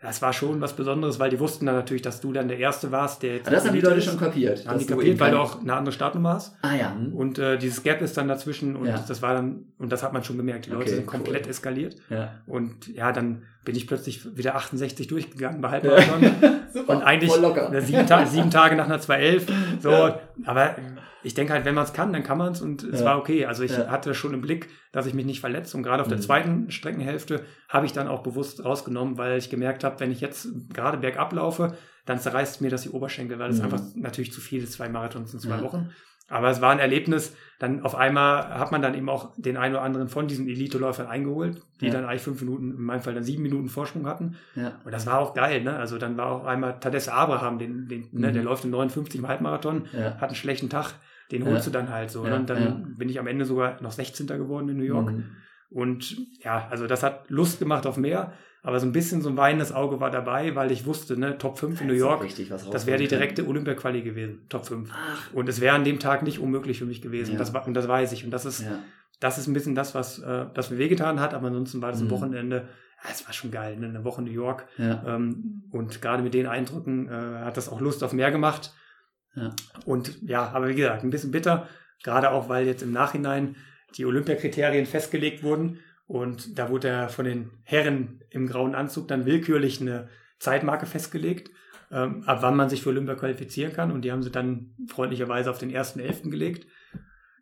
Das 0.00 0.20
war 0.20 0.32
schon 0.32 0.60
was 0.60 0.72
Besonderes, 0.74 1.20
weil 1.20 1.30
die 1.30 1.38
wussten 1.38 1.64
dann 1.66 1.76
natürlich, 1.76 2.02
dass 2.02 2.20
du 2.20 2.32
dann 2.32 2.48
der 2.48 2.58
Erste 2.58 2.90
warst, 2.90 3.22
der 3.22 3.36
jetzt 3.36 3.46
Ah, 3.46 3.52
das 3.52 3.64
haben 3.68 3.74
die 3.74 3.80
Leute 3.82 3.98
ist. 3.98 4.06
schon 4.06 4.18
kapiert. 4.18 4.66
Haben 4.66 4.80
die 4.80 4.86
kapiert, 4.86 5.20
weil 5.20 5.30
du 5.30 5.38
auch 5.38 5.60
eine 5.60 5.74
andere 5.74 5.92
Startnummer 5.92 6.30
hast. 6.34 6.56
Ah 6.62 6.74
ja. 6.74 6.92
hm. 6.92 7.12
Und 7.14 7.38
äh, 7.38 7.56
dieses 7.56 7.84
Gap 7.84 8.02
ist 8.02 8.16
dann 8.16 8.26
dazwischen 8.26 8.74
und 8.74 8.86
Ja. 8.88 8.98
das 9.06 9.22
war 9.22 9.32
dann, 9.34 9.66
und 9.78 9.92
das 9.92 10.02
hat 10.02 10.12
man 10.12 10.24
schon 10.24 10.36
gemerkt, 10.38 10.66
die 10.66 10.70
Leute 10.70 10.82
Okay, 10.86 10.94
sind 10.96 11.06
komplett 11.06 11.44
cool. 11.44 11.50
eskaliert. 11.50 11.94
Ja. 12.10 12.40
Und 12.46 12.88
ja, 12.88 13.12
dann 13.12 13.44
bin 13.64 13.76
ich 13.76 13.86
plötzlich 13.86 14.36
wieder 14.36 14.54
68 14.56 15.06
durchgegangen 15.06 15.60
bei 15.60 15.70
Halbmarathon. 15.70 16.22
Super. 16.72 16.96
Und 16.96 17.02
eigentlich 17.02 17.30
sieben, 17.32 18.06
Ta 18.06 18.26
sieben 18.26 18.50
Tage 18.50 18.76
nach 18.76 18.86
einer 18.86 19.00
211. 19.00 19.46
So, 19.80 19.90
aber 20.44 20.76
ich 21.22 21.34
denke 21.34 21.52
halt, 21.52 21.64
wenn 21.64 21.74
man 21.74 21.84
es 21.84 21.92
kann, 21.92 22.12
dann 22.12 22.24
kann 22.24 22.38
man 22.38 22.52
es 22.52 22.60
und 22.60 22.82
es 22.82 23.00
Ja. 23.00 23.06
war 23.06 23.18
okay. 23.18 23.46
Also 23.46 23.62
ich 23.62 23.70
Ja. 23.70 23.88
hatte 23.88 24.14
schon 24.14 24.34
im 24.34 24.40
Blick, 24.40 24.68
dass 24.90 25.06
ich 25.06 25.14
mich 25.14 25.24
nicht 25.26 25.40
verletze. 25.40 25.76
Und 25.76 25.82
gerade 25.84 26.02
auf 26.02 26.08
der 26.08 26.16
Mhm. 26.18 26.22
zweiten 26.22 26.70
Streckenhälfte 26.70 27.44
habe 27.68 27.86
ich 27.86 27.92
dann 27.92 28.08
auch 28.08 28.22
bewusst 28.24 28.64
rausgenommen, 28.64 29.18
weil 29.18 29.38
ich 29.38 29.48
gemerkt 29.50 29.84
habe, 29.84 30.00
wenn 30.00 30.10
ich 30.10 30.20
jetzt 30.20 30.48
gerade 30.72 30.98
bergab 30.98 31.32
laufe, 31.32 31.76
dann 32.06 32.18
zerreißt 32.18 32.60
mir 32.62 32.70
das 32.70 32.82
die 32.82 32.88
Oberschenkel, 32.90 33.38
weil 33.38 33.50
es 33.50 33.58
Mhm. 33.58 33.64
einfach 33.66 33.80
natürlich 33.94 34.32
zu 34.32 34.40
viel 34.40 34.64
ist, 34.64 34.72
zwei 34.72 34.88
Marathons 34.88 35.32
in 35.34 35.38
zwei 35.40 35.56
Ja. 35.58 35.62
Wochen. 35.62 35.90
Aber 36.32 36.48
es 36.50 36.60
war 36.60 36.70
ein 36.70 36.78
Erlebnis. 36.78 37.36
Dann 37.58 37.82
auf 37.82 37.94
einmal 37.94 38.58
hat 38.58 38.72
man 38.72 38.82
dann 38.82 38.94
eben 38.94 39.08
auch 39.08 39.34
den 39.36 39.56
einen 39.56 39.74
oder 39.74 39.84
anderen 39.84 40.08
von 40.08 40.26
diesen 40.26 40.48
Elite-Läufern 40.48 41.06
eingeholt, 41.06 41.62
die 41.80 41.86
Ja. 41.86 41.92
dann 41.92 42.04
eigentlich 42.06 42.22
fünf 42.22 42.40
Minuten, 42.40 42.72
in 42.72 42.82
meinem 42.82 43.02
Fall 43.02 43.14
dann 43.14 43.22
sieben 43.22 43.42
Minuten 43.44 43.68
Vorsprung 43.68 44.06
hatten. 44.06 44.36
Ja. 44.56 44.80
Und 44.84 44.92
das 44.92 45.06
war 45.06 45.20
auch 45.20 45.34
geil, 45.34 45.62
ne? 45.62 45.76
Also 45.76 45.98
dann 45.98 46.16
war 46.16 46.26
auch 46.26 46.44
einmal 46.44 46.80
Tadesse 46.80 47.12
Abraham, 47.12 47.58
den, 47.58 47.86
den, 47.86 48.08
ne, 48.12 48.28
Mhm. 48.28 48.32
der 48.32 48.42
läuft 48.42 48.64
in 48.64 48.70
59 48.70 49.20
im 49.20 49.28
Halbmarathon, 49.28 49.84
Ja. 49.92 50.16
hat 50.16 50.30
einen 50.30 50.34
schlechten 50.34 50.70
Tag, 50.70 50.94
den 51.30 51.44
holst 51.46 51.66
du 51.66 51.70
dann 51.70 51.88
halt 51.90 52.10
so. 52.10 52.24
Ne? 52.24 52.34
Und 52.34 52.50
dann 52.50 52.96
bin 52.98 53.08
ich 53.08 53.20
am 53.20 53.26
Ende 53.28 53.44
sogar 53.44 53.80
noch 53.80 53.92
16. 53.92 54.38
geworden 54.38 54.68
in 54.70 54.76
New 54.78 54.82
York. 54.84 55.12
Mhm. 55.12 55.24
Und 55.70 56.16
ja, 56.42 56.66
also 56.70 56.86
das 56.86 57.02
hat 57.02 57.30
Lust 57.30 57.58
gemacht 57.58 57.86
auf 57.86 57.96
mehr, 57.96 58.32
aber 58.62 58.78
so 58.80 58.86
ein 58.86 58.92
bisschen 58.92 59.22
so 59.22 59.28
ein 59.28 59.36
weinendes 59.36 59.72
Auge 59.72 60.00
war 60.00 60.10
dabei, 60.10 60.54
weil 60.54 60.70
ich 60.70 60.86
wusste, 60.86 61.16
ne, 61.18 61.36
Top 61.38 61.58
5 61.58 61.80
in 61.80 61.88
New 61.88 61.94
York, 61.94 62.24
das 62.70 62.86
wäre 62.86 62.98
die 62.98 63.08
direkte 63.08 63.46
Olympia-Quali 63.46 64.02
gewesen, 64.02 64.46
Top 64.48 64.66
5. 64.66 64.88
Ach. 64.92 65.32
Und 65.34 65.48
es 65.48 65.60
wäre 65.60 65.74
an 65.74 65.84
dem 65.84 65.98
Tag 65.98 66.22
nicht 66.22 66.38
unmöglich 66.38 66.78
für 66.78 66.86
mich 66.86 67.02
gewesen. 67.02 67.32
Ja. 67.32 67.38
Das 67.38 67.50
und 67.50 67.74
das 67.74 67.88
weiß 67.88 68.12
ich. 68.12 68.24
Und 68.24 68.30
das 68.30 68.44
ist, 68.44 68.60
Ja. 68.62 68.78
das 69.20 69.38
ist 69.38 69.48
ein 69.48 69.52
bisschen 69.52 69.74
das, 69.74 69.94
was, 69.94 70.20
äh, 70.20 70.46
das 70.54 70.70
mir 70.70 70.78
wehgetan 70.78 71.18
hat, 71.20 71.34
aber 71.34 71.48
ansonsten 71.48 71.82
war 71.82 71.90
das 71.90 72.00
ein 72.00 72.06
Mhm. 72.06 72.10
Wochenende, 72.12 72.68
es 73.10 73.26
war 73.26 73.32
schon 73.32 73.50
geil, 73.50 73.76
ne? 73.78 73.88
eine 73.88 74.04
Woche 74.04 74.22
New 74.22 74.30
York. 74.30 74.66
Ja. 74.78 75.02
Ähm, 75.06 75.64
und 75.72 76.00
gerade 76.00 76.22
mit 76.22 76.34
den 76.34 76.46
Eindrücken 76.46 77.08
äh, 77.08 77.10
hat 77.44 77.56
das 77.56 77.68
auch 77.68 77.80
Lust 77.80 78.04
auf 78.04 78.12
mehr 78.12 78.30
gemacht. 78.30 78.72
Und 79.86 80.20
ja, 80.22 80.50
aber 80.52 80.68
wie 80.68 80.74
gesagt, 80.74 81.02
ein 81.04 81.10
bisschen 81.10 81.30
bitter, 81.30 81.66
gerade 82.04 82.30
auch, 82.30 82.48
weil 82.48 82.66
jetzt 82.66 82.82
im 82.82 82.92
Nachhinein 82.92 83.56
die 83.96 84.04
Olympiakriterien 84.04 84.86
festgelegt 84.86 85.42
wurden. 85.42 85.78
Und 86.06 86.58
da 86.58 86.68
wurde 86.68 86.88
ja 86.88 87.08
von 87.08 87.24
den 87.24 87.50
Herren 87.62 88.20
im 88.30 88.46
grauen 88.46 88.74
Anzug 88.74 89.08
dann 89.08 89.24
willkürlich 89.26 89.80
eine 89.80 90.08
Zeitmarke 90.38 90.86
festgelegt, 90.86 91.50
ähm, 91.90 92.22
ab 92.26 92.38
wann 92.42 92.56
man 92.56 92.68
sich 92.68 92.82
für 92.82 92.88
Olympia 92.90 93.14
qualifizieren 93.14 93.72
kann. 93.72 93.90
Und 93.92 94.02
die 94.02 94.12
haben 94.12 94.22
sie 94.22 94.30
dann 94.30 94.74
freundlicherweise 94.88 95.50
auf 95.50 95.58
den 95.58 95.70
1.11. 95.70 96.30
gelegt. 96.30 96.66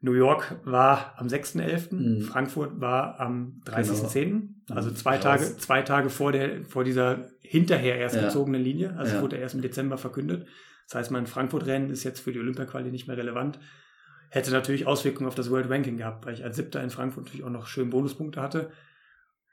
New 0.03 0.13
York 0.13 0.61
war 0.65 1.15
am 1.19 1.27
6.11., 1.29 1.95
Mhm. 1.95 2.23
Frankfurt 2.23 2.81
war 2.81 3.21
am 3.21 3.61
30.10., 3.67 4.55
also 4.71 4.91
Mhm, 4.91 4.97
zwei 4.97 5.19
krass. 5.19 5.23
Tage, 5.43 5.57
zwei 5.59 5.83
Tage 5.83 6.09
vor, 6.11 6.33
der, 6.33 6.65
vor 6.65 6.85
dieser 6.85 7.29
hinterher 7.43 7.97
erst 7.97 8.17
Ja. 8.17 8.23
gezogenen 8.23 8.63
Linie. 8.63 8.97
Also 8.97 9.17
Ja. 9.17 9.23
wurde 9.23 9.37
erst 9.37 9.55
im 9.55 9.63
Dezember 9.63 9.99
verkündet. 9.99 10.47
Das 10.89 10.95
heißt, 10.97 11.11
mein 11.11 11.27
Frankfurt-Rennen 11.27 11.91
ist 11.91 12.05
jetzt 12.05 12.21
für 12.21 12.33
die 12.33 12.39
Olympia-Quali 12.41 12.91
nicht 12.91 13.09
mehr 13.09 13.17
relevant. 13.17 13.61
Hätte 14.31 14.51
natürlich 14.53 14.87
Auswirkungen 14.87 15.29
auf 15.29 15.35
das 15.35 15.51
World 15.51 15.69
Ranking 15.69 15.97
gehabt, 15.99 16.25
weil 16.25 16.35
ich 16.35 16.45
als 16.45 16.57
Siebter 16.57 16.83
in 16.83 16.91
Frankfurt 16.91 17.25
natürlich 17.25 17.45
auch 17.45 17.51
noch 17.51 17.67
schön 17.67 17.91
Bonuspunkte 17.91 18.41
hatte. 18.41 18.71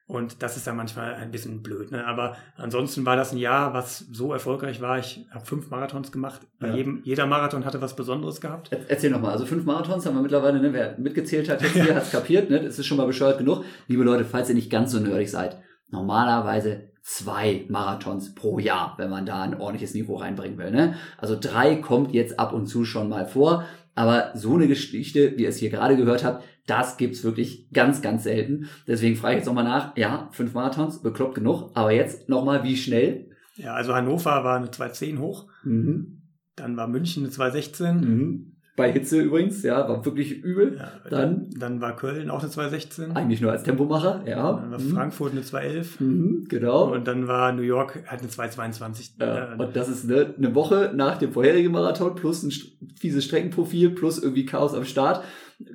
Und 0.09 0.41
das 0.41 0.55
ist 0.55 0.65
dann 0.65 0.77
manchmal 0.77 1.15
ein 1.15 1.31
bisschen 1.31 1.61
blöd. 1.61 1.91
Ne? 1.91 2.07
Aber 2.07 2.37
ansonsten 2.55 3.05
war 3.05 3.17
das 3.17 3.33
ein 3.33 3.37
Jahr, 3.39 3.73
was 3.73 3.99
so 3.99 4.31
erfolgreich 4.31 4.79
war. 4.79 4.97
Ich 4.99 5.25
habe 5.31 5.45
fünf 5.45 5.69
Marathons 5.69 6.13
gemacht. 6.13 6.39
Bei 6.61 6.69
Ja. 6.69 6.75
jedem, 6.75 7.01
jeder 7.03 7.25
Marathon 7.25 7.65
hatte 7.65 7.81
was 7.81 7.93
Besonderes 7.97 8.39
gehabt. 8.39 8.71
Er- 8.71 8.89
Erzähl 8.89 9.09
nochmal, 9.09 9.31
also 9.33 9.45
fünf 9.45 9.65
Marathons 9.65 10.05
haben 10.05 10.15
wir 10.15 10.21
mittlerweile, 10.21 10.61
ne? 10.61 10.71
wer 10.71 10.97
mitgezählt 10.97 11.49
hat, 11.49 11.61
jetzt 11.61 11.73
hier 11.73 11.83
hat 11.95 12.03
es 12.03 12.11
kapiert, 12.11 12.49
ne? 12.49 12.61
das 12.61 12.79
ist 12.79 12.85
schon 12.85 12.95
mal 12.97 13.05
bescheuert 13.07 13.37
genug. 13.39 13.65
Liebe 13.87 14.03
Leute, 14.03 14.23
falls 14.23 14.47
ihr 14.47 14.55
nicht 14.55 14.71
ganz 14.71 14.93
so 14.93 14.99
nerdig 14.99 15.29
seid, 15.29 15.57
normalerweise 15.89 16.91
zwei 17.03 17.65
Marathons 17.67 18.33
pro 18.33 18.59
Jahr, 18.59 18.93
wenn 18.97 19.09
man 19.09 19.25
da 19.25 19.41
ein 19.41 19.59
ordentliches 19.59 19.93
Niveau 19.93 20.15
reinbringen 20.15 20.57
will. 20.57 20.71
Ne? 20.71 20.95
Also 21.17 21.37
drei 21.39 21.75
kommt 21.75 22.13
jetzt 22.13 22.39
ab 22.39 22.53
und 22.53 22.67
zu 22.67 22.85
schon 22.85 23.09
mal 23.09 23.25
vor, 23.25 23.65
aber 23.97 24.31
so 24.35 24.53
eine 24.53 24.67
Geschichte, 24.67 25.33
wie 25.37 25.43
ihr 25.43 25.49
es 25.49 25.57
hier 25.57 25.71
gerade 25.71 25.97
gehört 25.97 26.23
habt, 26.23 26.43
das 26.67 26.97
gibt's 26.97 27.23
wirklich 27.23 27.67
ganz, 27.71 28.03
ganz 28.03 28.23
selten. 28.23 28.69
Deswegen 28.85 29.15
frage 29.15 29.33
ich 29.33 29.37
jetzt 29.39 29.47
nochmal 29.47 29.63
nach, 29.63 29.97
ja, 29.97 30.29
fünf 30.33 30.53
Marathons, 30.53 31.01
bekloppt 31.01 31.33
genug, 31.33 31.71
aber 31.73 31.91
jetzt 31.91 32.29
nochmal, 32.29 32.63
wie 32.63 32.77
schnell? 32.77 33.31
Ja, 33.55 33.73
also 33.73 33.95
Hannover 33.95 34.43
war 34.43 34.57
eine 34.57 34.69
210 34.69 35.19
hoch. 35.19 35.47
Mhm. 35.63 36.21
Dann 36.55 36.77
war 36.77 36.87
München 36.87 37.23
eine 37.23 37.31
216. 37.31 37.99
Mhm. 37.99 38.56
Bei 38.77 38.91
Hitze 38.91 39.19
übrigens, 39.19 39.63
ja, 39.63 39.89
war 39.89 40.05
wirklich 40.05 40.43
übel. 40.43 40.77
Ja, 40.77 40.91
Dann- 41.09 41.49
dann, 41.57 41.81
war 41.81 41.95
Köln 41.95 42.29
auch 42.29 42.41
eine 42.41 42.49
216. 42.51 43.11
Eigentlich 43.15 43.41
nur 43.41 43.51
als 43.51 43.63
Tempomacher, 43.63 44.21
ja. 44.25 44.53
Dann 44.53 44.71
war 44.71 44.79
Mhm. 44.79 44.93
Frankfurt 44.93 45.31
eine 45.33 45.41
211. 45.41 45.99
Mhm, 45.99 46.45
genau. 46.47 46.93
Und 46.93 47.07
dann 47.07 47.27
war 47.27 47.51
New 47.53 47.63
York 47.63 48.03
halt 48.07 48.21
eine 48.21 48.29
222. 48.29 49.15
ja, 49.19 49.55
und 49.57 49.75
das 49.75 49.89
ist 49.89 50.05
ne, 50.07 50.33
eine 50.37 50.53
Woche 50.53 50.91
nach 50.95 51.17
dem 51.17 51.31
vorherigen 51.33 51.71
Marathon 51.71 52.13
plus 52.15 52.43
ein 52.43 52.51
fieses 52.99 53.25
Streckenprofil 53.25 53.89
plus 53.89 54.21
irgendwie 54.21 54.45
Chaos 54.45 54.75
am 54.75 54.85
Start. 54.85 55.23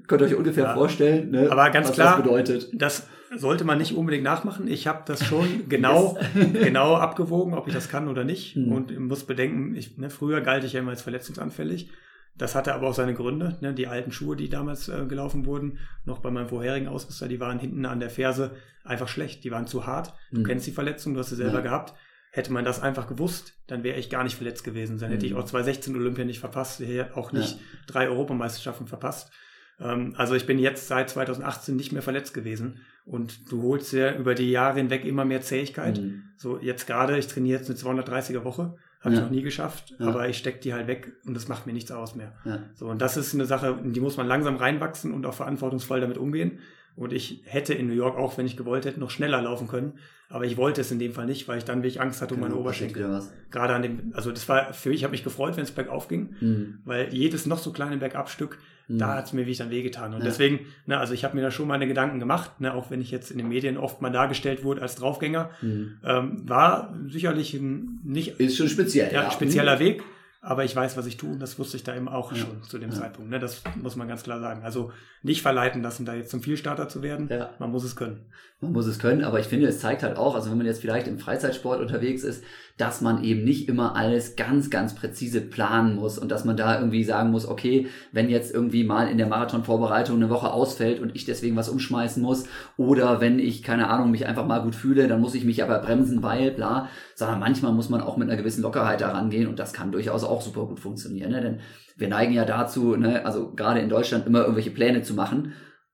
Könnt 0.06 0.22
ihr 0.22 0.28
euch 0.28 0.36
ungefähr 0.36 0.64
Ja. 0.64 0.74
vorstellen, 0.74 1.32
ne, 1.32 1.50
Aber 1.50 1.68
ganz 1.70 1.88
was 1.88 1.94
klar- 1.96 2.16
das 2.18 2.22
bedeutet. 2.24 2.70
Das 2.72 3.08
sollte 3.36 3.64
man 3.64 3.78
nicht 3.78 3.96
unbedingt 3.96 4.22
nachmachen. 4.22 4.68
Ich 4.68 4.86
habe 4.86 5.00
das 5.06 5.24
schon 5.24 5.44
genau, 5.68 6.16
genau 6.52 6.94
abgewogen, 6.94 7.54
ob 7.54 7.66
ich 7.66 7.74
das 7.74 7.88
kann 7.88 8.06
oder 8.06 8.22
nicht. 8.22 8.54
Mhm. 8.56 8.70
Und 8.70 8.90
ich 8.92 8.98
muss 9.00 9.24
bedenken, 9.24 9.74
ich, 9.74 9.98
ne, 9.98 10.08
früher 10.08 10.40
galt 10.40 10.62
ich 10.62 10.74
ja 10.74 10.78
immer 10.80 10.90
als 10.90 11.02
verletzungsanfällig. 11.02 11.90
Das 12.36 12.54
hatte 12.54 12.74
aber 12.74 12.88
auch 12.88 12.94
seine 12.94 13.14
Gründe. 13.14 13.58
Ne? 13.60 13.74
Die 13.74 13.86
alten 13.88 14.10
Schuhe, 14.10 14.36
die 14.36 14.48
damals 14.48 14.88
äh, 14.88 15.04
gelaufen 15.06 15.44
wurden, 15.46 15.78
noch 16.04 16.20
bei 16.20 16.30
meinem 16.30 16.48
vorherigen 16.48 16.88
Ausrüster, 16.88 17.28
die 17.28 17.40
waren 17.40 17.58
hinten 17.58 17.84
an 17.84 18.00
der 18.00 18.10
Ferse 18.10 18.52
einfach 18.84 19.08
schlecht. 19.08 19.44
Die 19.44 19.50
waren 19.50 19.66
zu 19.66 19.86
hart. 19.86 20.14
Du 20.30 20.40
Mhm. 20.40 20.44
kennst 20.44 20.66
die 20.66 20.72
Verletzung, 20.72 21.14
du 21.14 21.20
hast 21.20 21.28
sie 21.30 21.36
selber 21.36 21.58
Ja. 21.58 21.60
gehabt. 21.64 21.94
Hätte 22.32 22.50
man 22.52 22.64
das 22.64 22.80
einfach 22.80 23.06
gewusst, 23.06 23.52
dann 23.66 23.82
wäre 23.84 23.98
ich 23.98 24.08
gar 24.08 24.24
nicht 24.24 24.36
verletzt 24.36 24.64
gewesen. 24.64 24.98
Dann 24.98 25.10
hätte 25.10 25.26
Mhm. 25.26 25.32
ich 25.32 25.38
auch 25.38 25.44
2016 25.44 25.94
Olympia 25.94 26.24
nicht 26.24 26.40
verpasst, 26.40 26.80
hätte 26.80 27.14
auch 27.16 27.32
nicht 27.32 27.58
drei 27.86 28.08
Europameisterschaften 28.08 28.86
verpasst. 28.86 29.30
Ähm, 29.78 30.14
also 30.16 30.34
ich 30.34 30.46
bin 30.46 30.58
jetzt 30.58 30.88
seit 30.88 31.10
2018 31.10 31.76
nicht 31.76 31.92
mehr 31.92 32.00
verletzt 32.02 32.32
gewesen 32.32 32.80
und 33.04 33.50
du 33.52 33.62
holst 33.62 33.92
dir 33.92 34.16
über 34.16 34.34
die 34.34 34.50
Jahre 34.50 34.76
hinweg 34.78 35.04
immer 35.04 35.26
mehr 35.26 35.42
Zähigkeit. 35.42 35.98
Mhm. 36.00 36.22
So 36.38 36.58
jetzt 36.58 36.86
gerade, 36.86 37.18
ich 37.18 37.26
trainiere 37.26 37.58
jetzt 37.58 37.68
eine 37.68 37.76
230er 37.78 38.44
Woche, 38.44 38.76
habe 39.02 39.14
Ja. 39.14 39.20
ich 39.20 39.24
noch 39.26 39.30
nie 39.32 39.42
geschafft, 39.42 39.94
Ja. 39.98 40.06
aber 40.08 40.28
ich 40.28 40.38
stecke 40.38 40.60
die 40.60 40.72
halt 40.72 40.86
weg 40.86 41.12
und 41.26 41.34
das 41.34 41.48
macht 41.48 41.66
mir 41.66 41.72
nichts 41.72 41.90
aus 41.90 42.14
mehr. 42.14 42.32
Ja. 42.44 42.58
So 42.74 42.86
und 42.86 43.00
das 43.02 43.16
ist 43.16 43.34
eine 43.34 43.44
Sache, 43.46 43.78
in 43.82 43.92
die 43.92 44.00
muss 44.00 44.16
man 44.16 44.26
langsam 44.26 44.56
reinwachsen 44.56 45.12
und 45.12 45.26
auch 45.26 45.34
verantwortungsvoll 45.34 46.00
damit 46.00 46.18
umgehen. 46.18 46.58
Und 46.96 47.12
ich 47.12 47.42
hätte 47.44 47.74
in 47.74 47.86
New 47.88 47.94
York 47.94 48.16
auch, 48.18 48.36
wenn 48.38 48.46
ich 48.46 48.56
gewollt 48.56 48.84
hätte, 48.84 49.00
noch 49.00 49.10
schneller 49.10 49.40
laufen 49.42 49.66
können. 49.68 49.94
Aber 50.28 50.44
ich 50.46 50.56
wollte 50.56 50.80
es 50.80 50.90
in 50.90 50.98
dem 50.98 51.12
Fall 51.12 51.26
nicht, 51.26 51.46
weil 51.48 51.58
ich 51.58 51.64
dann 51.64 51.78
wirklich 51.82 52.00
Angst 52.00 52.22
hatte 52.22 52.34
um 52.34 52.40
meine 52.40 52.52
Genau, 52.52 52.62
Oberschenkel. 52.62 53.04
wieder 53.04 53.12
was. 53.12 53.30
Gerade 53.50 53.74
an 53.74 53.82
dem, 53.82 54.12
also 54.14 54.30
das 54.30 54.48
war 54.48 54.72
für 54.72 54.88
mich, 54.88 54.98
ich 54.98 55.04
habe 55.04 55.12
mich 55.12 55.24
gefreut, 55.24 55.56
wenn 55.56 55.64
es 55.64 55.70
bergauf 55.72 56.08
ging, 56.08 56.34
Mhm. 56.40 56.78
weil 56.84 57.12
jedes 57.12 57.44
noch 57.44 57.58
so 57.58 57.70
kleine 57.70 57.98
Bergabstück, 57.98 58.58
Mhm. 58.88 58.98
da 58.98 59.14
hat 59.16 59.26
es 59.26 59.32
mir 59.34 59.42
wirklich 59.42 59.58
dann 59.58 59.70
wehgetan. 59.70 60.12
Und 60.14 60.20
Ja. 60.20 60.24
deswegen, 60.24 60.60
ne, 60.86 60.98
also 60.98 61.12
ich 61.12 61.24
habe 61.24 61.36
mir 61.36 61.42
da 61.42 61.50
schon 61.50 61.68
meine 61.68 61.86
Gedanken 61.86 62.18
gemacht, 62.18 62.60
ne, 62.62 62.72
auch 62.74 62.90
wenn 62.90 63.02
ich 63.02 63.10
jetzt 63.10 63.30
in 63.30 63.36
den 63.38 63.48
Medien 63.48 63.76
oft 63.76 64.00
mal 64.00 64.08
dargestellt 64.10 64.64
wurde 64.64 64.80
als 64.80 64.94
Draufgänger, 64.96 65.50
Mhm. 65.60 65.98
ähm, 66.04 66.48
war 66.48 66.94
sicherlich 67.08 67.52
ein 67.54 68.00
nicht 68.02 68.40
Ist 68.40 68.56
schon 68.56 68.68
speziell. 68.68 69.12
ja, 69.12 69.24
ja. 69.24 69.30
spezieller 69.30 69.78
Weg, 69.80 70.02
aber 70.44 70.64
ich 70.64 70.74
weiß, 70.76 70.96
was 70.96 71.06
ich 71.06 71.16
tue 71.16 71.30
und 71.30 71.40
das 71.40 71.58
wusste 71.58 71.76
ich 71.76 71.84
da 71.84 71.94
eben 71.96 72.08
auch 72.08 72.32
Ja. 72.32 72.38
schon 72.38 72.62
zu 72.64 72.78
dem 72.78 72.90
Ja. 72.90 72.96
Zeitpunkt. 72.96 73.30
Ne, 73.30 73.38
das 73.38 73.62
muss 73.80 73.96
man 73.96 74.08
ganz 74.08 74.24
klar 74.24 74.40
sagen. 74.40 74.62
Also 74.64 74.90
nicht 75.22 75.40
verleiten 75.40 75.82
lassen, 75.82 76.04
da 76.04 76.14
jetzt 76.14 76.30
zum 76.30 76.42
Vielstarter 76.42 76.88
zu 76.88 77.00
werden. 77.00 77.28
Ja. 77.30 77.50
Man 77.60 77.70
muss 77.70 77.84
es 77.84 77.94
können. 77.96 78.26
Man 78.60 78.72
muss 78.72 78.86
es 78.86 78.98
können, 78.98 79.22
aber 79.24 79.38
ich 79.40 79.46
finde, 79.46 79.68
es 79.68 79.78
zeigt 79.80 80.02
halt 80.02 80.16
auch, 80.18 80.34
also 80.34 80.50
wenn 80.50 80.58
man 80.58 80.66
jetzt 80.66 80.80
vielleicht 80.80 81.06
im 81.06 81.18
Freizeitsport 81.18 81.80
unterwegs 81.80 82.22
ist, 82.24 82.44
dass 82.82 83.00
man 83.00 83.22
eben 83.22 83.44
nicht 83.44 83.68
immer 83.68 83.94
alles 83.94 84.34
ganz, 84.34 84.68
ganz 84.68 84.96
präzise 84.96 85.40
planen 85.40 85.94
muss 85.94 86.18
und 86.18 86.32
dass 86.32 86.44
man 86.44 86.56
da 86.56 86.80
irgendwie 86.80 87.04
sagen 87.04 87.30
muss, 87.30 87.46
okay, 87.46 87.86
wenn 88.10 88.28
jetzt 88.28 88.52
irgendwie 88.52 88.82
mal 88.82 89.06
in 89.06 89.18
der 89.18 89.28
Marathonvorbereitung 89.28 90.16
eine 90.16 90.30
Woche 90.30 90.52
ausfällt 90.52 90.98
und 90.98 91.14
ich 91.14 91.24
deswegen 91.24 91.54
was 91.54 91.68
umschmeißen 91.68 92.20
muss 92.20 92.48
oder 92.76 93.20
wenn 93.20 93.38
ich, 93.38 93.62
keine 93.62 93.88
Ahnung, 93.88 94.10
mich 94.10 94.26
einfach 94.26 94.48
mal 94.48 94.62
gut 94.64 94.74
fühle, 94.74 95.06
dann 95.06 95.20
muss 95.20 95.36
ich 95.36 95.44
mich 95.44 95.62
aber 95.62 95.78
bremsen, 95.78 96.24
weil, 96.24 96.50
bla, 96.50 96.88
sondern 97.14 97.38
manchmal 97.38 97.72
muss 97.72 97.88
man 97.88 98.00
auch 98.00 98.16
mit 98.16 98.28
einer 98.28 98.36
gewissen 98.36 98.62
Lockerheit 98.62 99.00
da 99.00 99.12
rangehen 99.12 99.46
und 99.46 99.60
das 99.60 99.72
kann 99.72 99.92
durchaus 99.92 100.24
auch 100.24 100.42
super 100.42 100.66
gut 100.66 100.80
funktionieren, 100.80 101.30
ne? 101.30 101.40
denn 101.40 101.60
wir 101.96 102.08
neigen 102.08 102.32
ja 102.32 102.44
dazu, 102.44 102.96
ne, 102.96 103.24
also 103.24 103.52
gerade 103.54 103.78
in 103.78 103.90
Deutschland 103.90 104.26
immer 104.26 104.40
irgendwelche 104.40 104.72
Pläne 104.72 105.02
zu 105.02 105.14
machen 105.14 105.52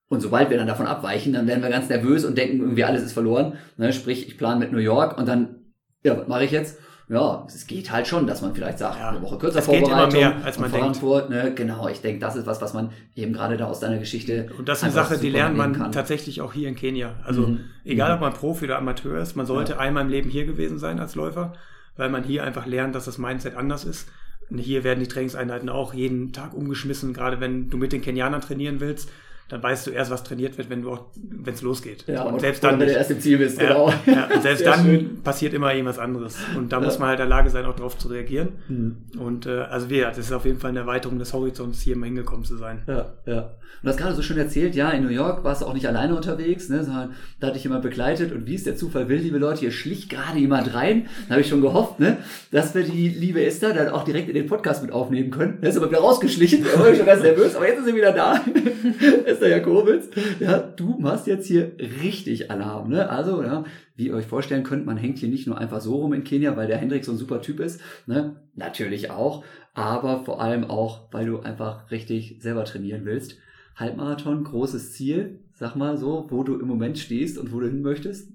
und 0.09 0.21
sobald 0.21 0.49
wir 0.49 0.57
dann 0.57 0.67
davon 0.67 0.87
abweichen, 0.87 1.33
dann 1.33 1.45
werden 1.45 1.61
wir 1.61 1.69
ganz 1.69 1.87
nervös 1.87 2.25
und 2.25 2.35
denken, 2.35 2.61
irgendwie 2.61 2.83
alles 2.83 3.03
ist 3.03 3.13
verloren. 3.13 3.53
Ne? 3.77 3.93
Sprich, 3.93 4.27
ich 4.27 4.39
plane 4.39 4.59
mit 4.59 4.71
New 4.71 4.79
York 4.79 5.19
und 5.19 5.27
dann, 5.27 5.58
ja, 6.03 6.17
was 6.17 6.27
mache 6.27 6.43
ich 6.45 6.51
jetzt? 6.51 6.77
Ja, 7.11 7.43
es 7.47 7.65
geht 7.65 7.91
halt 7.91 8.05
schon, 8.07 8.27
dass 8.27 8.43
man 8.43 8.53
vielleicht 8.53 8.77
sagt, 8.77 8.99
Ja, 8.99 9.09
eine 9.09 9.21
Woche 9.23 9.39
kürzer 9.39 9.59
es 9.59 9.65
geht 9.65 9.77
immer 9.79 9.87
Vorbereitung. 9.87 10.19
mehr, 10.19 10.45
als 10.45 10.59
man 10.59 10.69
Frankfurt, 10.69 11.29
Ne? 11.31 11.53
Genau, 11.55 11.87
ich 11.87 12.01
denke, 12.01 12.19
das 12.19 12.35
ist 12.35 12.45
was, 12.45 12.61
was 12.61 12.73
man 12.75 12.91
eben 13.15 13.33
gerade 13.33 13.57
da 13.57 13.65
aus 13.65 13.79
deiner 13.79 13.97
Geschichte. 13.97 14.47
Und 14.59 14.69
das 14.69 14.77
ist 14.79 14.83
eine 14.83 14.93
Sache, 14.93 15.17
die 15.17 15.29
lernt 15.31 15.57
man 15.57 15.73
kann. 15.73 15.91
tatsächlich 15.91 16.39
auch 16.41 16.53
hier 16.53 16.69
in 16.69 16.75
Kenia. 16.75 17.15
Also 17.23 17.47
Mhm. 17.47 17.61
egal, 17.83 18.09
Mhm. 18.09 18.15
ob 18.15 18.21
man 18.21 18.33
Profi 18.33 18.65
oder 18.65 18.77
Amateur 18.77 19.17
ist, 19.19 19.35
man 19.35 19.47
sollte 19.47 19.79
einmal 19.79 20.03
im 20.03 20.09
Leben 20.09 20.29
hier 20.29 20.45
gewesen 20.45 20.77
sein 20.77 20.99
als 20.99 21.15
Läufer, 21.15 21.53
weil 21.97 22.09
man 22.09 22.23
hier 22.23 22.43
einfach 22.43 22.67
lernt, 22.67 22.93
dass 22.93 23.05
das 23.05 23.17
Mindset 23.17 23.55
anders 23.55 23.85
ist. 23.85 24.07
Und 24.51 24.59
hier 24.59 24.83
werden 24.83 24.99
die 24.99 25.07
Trainingseinheiten 25.07 25.69
auch 25.69 25.95
jeden 25.95 26.31
Tag 26.31 26.53
umgeschmissen, 26.53 27.13
gerade 27.13 27.39
wenn 27.39 27.71
du 27.71 27.77
mit 27.77 27.91
den 27.91 28.01
Kenianern 28.01 28.41
trainieren 28.41 28.79
willst. 28.81 29.09
Dann 29.49 29.63
weißt 29.63 29.87
du 29.87 29.91
erst, 29.91 30.11
was 30.11 30.23
trainiert 30.23 30.57
wird, 30.59 30.69
wenn 30.69 30.83
du 30.83 30.91
auch, 30.91 31.05
wenn 31.15 31.53
es 31.55 31.61
losgeht. 31.63 32.05
Ja, 32.07 32.21
und 32.23 32.33
und 32.35 32.39
selbst 32.39 32.63
dann 32.63 32.79
wenn 32.79 32.87
du 32.87 32.93
erst 32.93 33.09
im 33.11 33.19
Ziel 33.19 33.39
bist, 33.39 33.59
Ja, 33.59 33.67
genau. 33.69 33.93
ja, 34.05 34.29
und 34.33 34.41
selbst 34.43 34.63
Sehr 34.63 34.71
dann 34.71 34.85
schön. 34.85 35.21
passiert 35.23 35.53
immer 35.55 35.73
irgendwas 35.73 35.97
anderes. 35.99 36.37
Und 36.55 36.71
da 36.71 36.77
Ja. 36.79 36.85
muss 36.85 36.99
man 36.99 37.09
halt 37.09 37.19
in 37.19 37.27
der 37.27 37.35
Lage 37.35 37.49
sein, 37.49 37.65
auch 37.65 37.75
darauf 37.75 37.97
zu 37.97 38.07
reagieren. 38.09 38.49
Mhm. 38.67 38.97
Und 39.19 39.47
äh, 39.47 39.61
also 39.61 39.89
wie 39.89 39.97
gesagt, 39.97 40.17
das 40.19 40.25
ist 40.27 40.31
auf 40.33 40.45
jeden 40.45 40.59
Fall 40.59 40.69
eine 40.69 40.79
Erweiterung 40.79 41.17
des 41.19 41.33
Horizonts, 41.33 41.81
hier 41.81 41.97
mal 41.97 42.05
hingekommen 42.05 42.45
zu 42.45 42.57
sein. 42.57 42.83
Ja, 42.87 43.13
ja. 43.25 43.51
Und 43.81 43.85
du 43.85 43.89
hast 43.89 43.97
gerade 43.97 44.15
so 44.15 44.21
schön 44.21 44.37
erzählt, 44.37 44.75
ja, 44.75 44.89
in 44.89 45.03
New 45.03 45.09
York 45.09 45.43
warst 45.45 45.61
du 45.61 45.65
auch 45.65 45.73
nicht 45.73 45.87
alleine 45.87 46.15
unterwegs, 46.15 46.67
ne, 46.67 46.83
sondern 46.83 47.13
da 47.39 47.47
hatte 47.47 47.57
ich 47.57 47.63
jemand 47.63 47.81
begleitet 47.81 48.33
und 48.33 48.45
wie 48.45 48.55
es 48.55 48.65
der 48.65 48.75
Zufall 48.75 49.07
will, 49.07 49.19
liebe 49.19 49.37
Leute, 49.37 49.61
hier 49.61 49.71
schlich 49.71 50.09
gerade 50.09 50.37
jemand 50.37 50.73
rein. 50.73 51.07
Da 51.27 51.35
habe 51.35 51.41
ich 51.41 51.47
schon 51.47 51.61
gehofft, 51.61 51.99
ne, 51.99 52.17
dass 52.51 52.75
wir 52.75 52.83
die 52.83 53.07
liebe 53.07 53.43
Esther 53.43 53.73
dann 53.73 53.87
auch 53.89 54.03
direkt 54.03 54.27
in 54.27 54.35
den 54.35 54.47
Podcast 54.47 54.81
mit 54.81 54.91
aufnehmen 54.91 55.31
können. 55.31 55.61
Der 55.61 55.69
ist 55.69 55.77
aber 55.77 55.89
wieder 55.89 56.01
rausgeschlichen, 56.01 56.65
da 56.65 56.79
war 56.79 56.89
ich 56.89 56.97
schon 56.97 57.05
ganz 57.05 57.23
nervös, 57.23 57.55
aber 57.55 57.67
jetzt 57.67 57.79
ist 57.79 57.85
sie 57.85 57.95
wieder 57.95 58.11
da. 58.11 58.43
Esther 59.25 59.49
Jakobitz. 59.49 60.09
Ja, 60.41 60.57
du 60.57 60.97
machst 60.99 61.27
jetzt 61.27 61.47
hier 61.47 61.71
richtig 62.03 62.51
Alarm, 62.51 62.89
ne? 62.89 63.09
Also, 63.09 63.41
ja, 63.43 63.63
wie 63.95 64.07
ihr 64.07 64.13
euch 64.15 64.25
vorstellen 64.25 64.63
könnt, 64.63 64.85
man 64.85 64.97
hängt 64.97 65.19
hier 65.19 65.29
nicht 65.29 65.47
nur 65.47 65.57
einfach 65.57 65.81
so 65.81 65.95
rum 65.95 66.13
in 66.13 66.23
Kenia, 66.23 66.57
weil 66.57 66.67
der 66.67 66.77
Hendrik 66.77 67.05
so 67.05 67.11
ein 67.11 67.17
super 67.17 67.41
Typ 67.41 67.59
ist, 67.59 67.79
ne? 68.07 68.35
Natürlich 68.55 69.09
auch, 69.09 69.43
aber 69.73 70.23
vor 70.25 70.41
allem 70.41 70.65
auch, 70.65 71.11
weil 71.11 71.25
du 71.25 71.39
einfach 71.39 71.91
richtig 71.91 72.37
selber 72.41 72.65
trainieren 72.65 73.05
willst. 73.05 73.37
Halbmarathon, 73.79 74.43
großes 74.43 74.93
Ziel, 74.93 75.43
sag 75.53 75.75
mal 75.75 75.97
so, 75.97 76.27
wo 76.29 76.43
du 76.43 76.59
im 76.59 76.67
Moment 76.67 76.99
stehst 76.99 77.37
und 77.37 77.51
wo 77.53 77.59
du 77.59 77.67
hin 77.67 77.81
möchtest. 77.81 78.31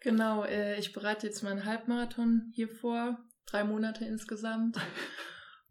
Genau, 0.00 0.44
äh, 0.44 0.78
ich 0.78 0.92
bereite 0.92 1.26
jetzt 1.26 1.42
meinen 1.42 1.64
Halbmarathon 1.64 2.50
hier 2.54 2.68
vor, 2.68 3.18
drei 3.46 3.64
Monate 3.64 4.04
insgesamt. 4.04 4.78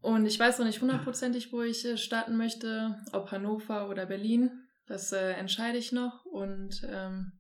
Und 0.02 0.28
ich 0.28 0.40
weiß 0.40 0.60
noch 0.60 0.68
nicht 0.68 0.82
hundertprozentig, 0.82 1.52
wo 1.52 1.64
ich 1.64 1.84
äh, 1.84 1.98
starten 1.98 2.38
möchte, 2.38 2.96
ob 3.12 3.32
Hannover 3.32 3.90
oder 3.90 4.06
Berlin. 4.06 4.52
Das 4.86 5.12
äh, 5.12 5.32
entscheide 5.32 5.80
ich 5.80 5.92
noch. 5.92 6.26
Und 6.26 6.86
ähm, 6.88 7.32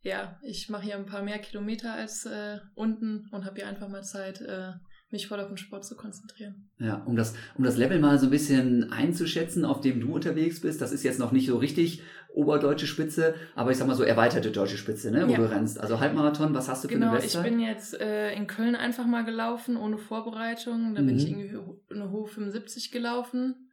ja, 0.00 0.40
ich 0.42 0.68
mache 0.68 0.82
hier 0.82 0.96
ein 0.96 1.06
paar 1.06 1.22
mehr 1.22 1.38
Kilometer 1.38 1.94
als 1.94 2.26
äh, 2.26 2.58
unten 2.74 3.28
und 3.30 3.44
habe 3.44 3.56
hier 3.56 3.68
einfach 3.68 3.88
mal 3.88 4.02
Zeit, 4.02 4.40
äh, 4.40 4.72
mich 5.12 5.28
voll 5.28 5.38
auf 5.40 5.48
den 5.48 5.56
Sport 5.56 5.84
zu 5.84 5.94
konzentrieren. 5.96 6.68
Ja, 6.78 6.96
um 7.04 7.14
das, 7.16 7.34
um 7.56 7.64
das 7.64 7.76
Level 7.76 7.98
mal 8.00 8.18
so 8.18 8.26
ein 8.26 8.30
bisschen 8.30 8.90
einzuschätzen, 8.92 9.64
auf 9.64 9.80
dem 9.80 10.00
du 10.00 10.14
unterwegs 10.14 10.60
bist, 10.60 10.80
das 10.80 10.90
ist 10.92 11.02
jetzt 11.04 11.18
noch 11.18 11.30
nicht 11.32 11.46
so 11.46 11.58
richtig 11.58 12.02
oberdeutsche 12.34 12.86
Spitze, 12.86 13.34
aber 13.54 13.70
ich 13.70 13.76
sag 13.76 13.86
mal 13.86 13.94
so 13.94 14.02
erweiterte 14.04 14.50
deutsche 14.50 14.78
Spitze, 14.78 15.10
ne, 15.10 15.28
wo 15.28 15.32
Ja. 15.32 15.38
du 15.38 15.50
rennst. 15.50 15.78
Also 15.78 16.00
Halbmarathon, 16.00 16.54
was 16.54 16.68
hast 16.68 16.82
du 16.84 16.88
für 16.88 16.94
Genau, 16.94 17.08
eine 17.10 17.18
ich 17.18 17.24
Bestzeit? 17.24 17.44
bin 17.44 17.60
jetzt 17.60 18.00
äh, 18.00 18.32
in 18.34 18.46
Köln 18.46 18.74
einfach 18.74 19.04
mal 19.06 19.24
gelaufen, 19.24 19.76
ohne 19.76 19.98
Vorbereitung. 19.98 20.94
Da 20.94 21.02
bin 21.02 21.10
Mhm. 21.12 21.16
ich 21.18 21.28
irgendwie 21.30 21.56
ho- 21.56 21.80
eine 21.90 22.10
hohe 22.10 22.26
75 22.26 22.90
gelaufen. 22.90 23.68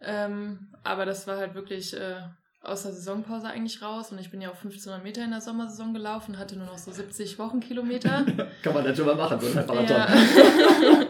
Ähm, 0.00 0.74
aber 0.82 1.06
das 1.06 1.26
war 1.28 1.36
halt 1.36 1.54
wirklich 1.54 1.94
äh, 1.96 2.16
aus 2.62 2.84
der 2.84 2.92
Saisonpause 2.92 3.48
eigentlich 3.48 3.82
raus. 3.82 4.12
Und 4.12 4.18
ich 4.18 4.30
bin 4.30 4.40
ja 4.40 4.50
auf 4.50 4.56
1500 4.56 5.02
Meter 5.02 5.24
in 5.24 5.30
der 5.30 5.40
Sommersaison 5.40 5.92
gelaufen, 5.92 6.38
hatte 6.38 6.56
nur 6.56 6.66
noch 6.66 6.78
so 6.78 6.92
70 6.92 7.38
Wochenkilometer. 7.38 8.24
Kann 8.62 8.74
man 8.74 8.84
dann 8.84 8.94
schon 8.94 9.06
mal 9.06 9.16
machen, 9.16 9.40
so 9.40 9.48
ein 9.48 9.54
Halbmarathon. 9.56 9.96
Ja. 9.96 10.08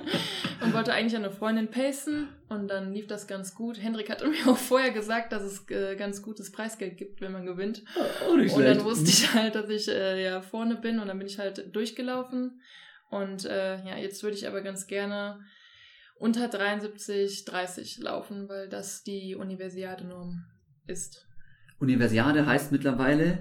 und 0.63 0.73
wollte 0.73 0.93
eigentlich 0.93 1.17
an 1.17 1.25
eine 1.25 1.33
Freundin 1.33 1.69
pacen 1.69 2.29
und 2.49 2.69
dann 2.69 2.93
lief 2.93 3.07
das 3.07 3.27
ganz 3.27 3.55
gut. 3.55 3.83
Hendrik 3.83 4.09
hatte 4.11 4.27
mir 4.27 4.49
auch 4.49 4.57
vorher 4.57 4.93
gesagt, 4.93 5.33
dass 5.33 5.43
es 5.43 5.69
äh, 5.71 5.97
ganz 5.97 6.23
gutes 6.23 6.53
Preisgeld 6.53 6.97
gibt, 6.97 7.21
wenn 7.21 7.33
man 7.33 7.45
gewinnt. 7.45 7.83
Auch 8.27 8.37
nicht 8.37 8.55
Und 8.55 8.65
dann 8.65 8.85
wusste 8.85 9.11
ich 9.11 9.35
halt, 9.35 9.55
dass 9.55 9.69
ich 9.69 9.89
äh, 9.89 10.23
ja 10.23 10.41
vorne 10.41 10.77
bin 10.77 11.01
und 11.01 11.09
dann 11.09 11.19
bin 11.19 11.27
ich 11.27 11.39
halt 11.39 11.75
durchgelaufen. 11.75 12.63
Und 13.11 13.45
äh, 13.45 13.77
ja, 13.85 13.99
jetzt 13.99 14.23
würde 14.23 14.37
ich 14.37 14.49
aber 14.49 14.63
ganz 14.63 14.87
gerne 14.87 15.41
unter 16.19 16.49
73, 16.49 17.45
30 17.45 17.99
laufen, 17.99 18.49
weil 18.49 18.69
das 18.69 19.03
die 19.03 19.35
Universiade-Norm 19.35 20.45
ist. 20.87 21.27
Universiade 21.83 22.47
heißt 22.47 22.73
mittlerweile 22.73 23.39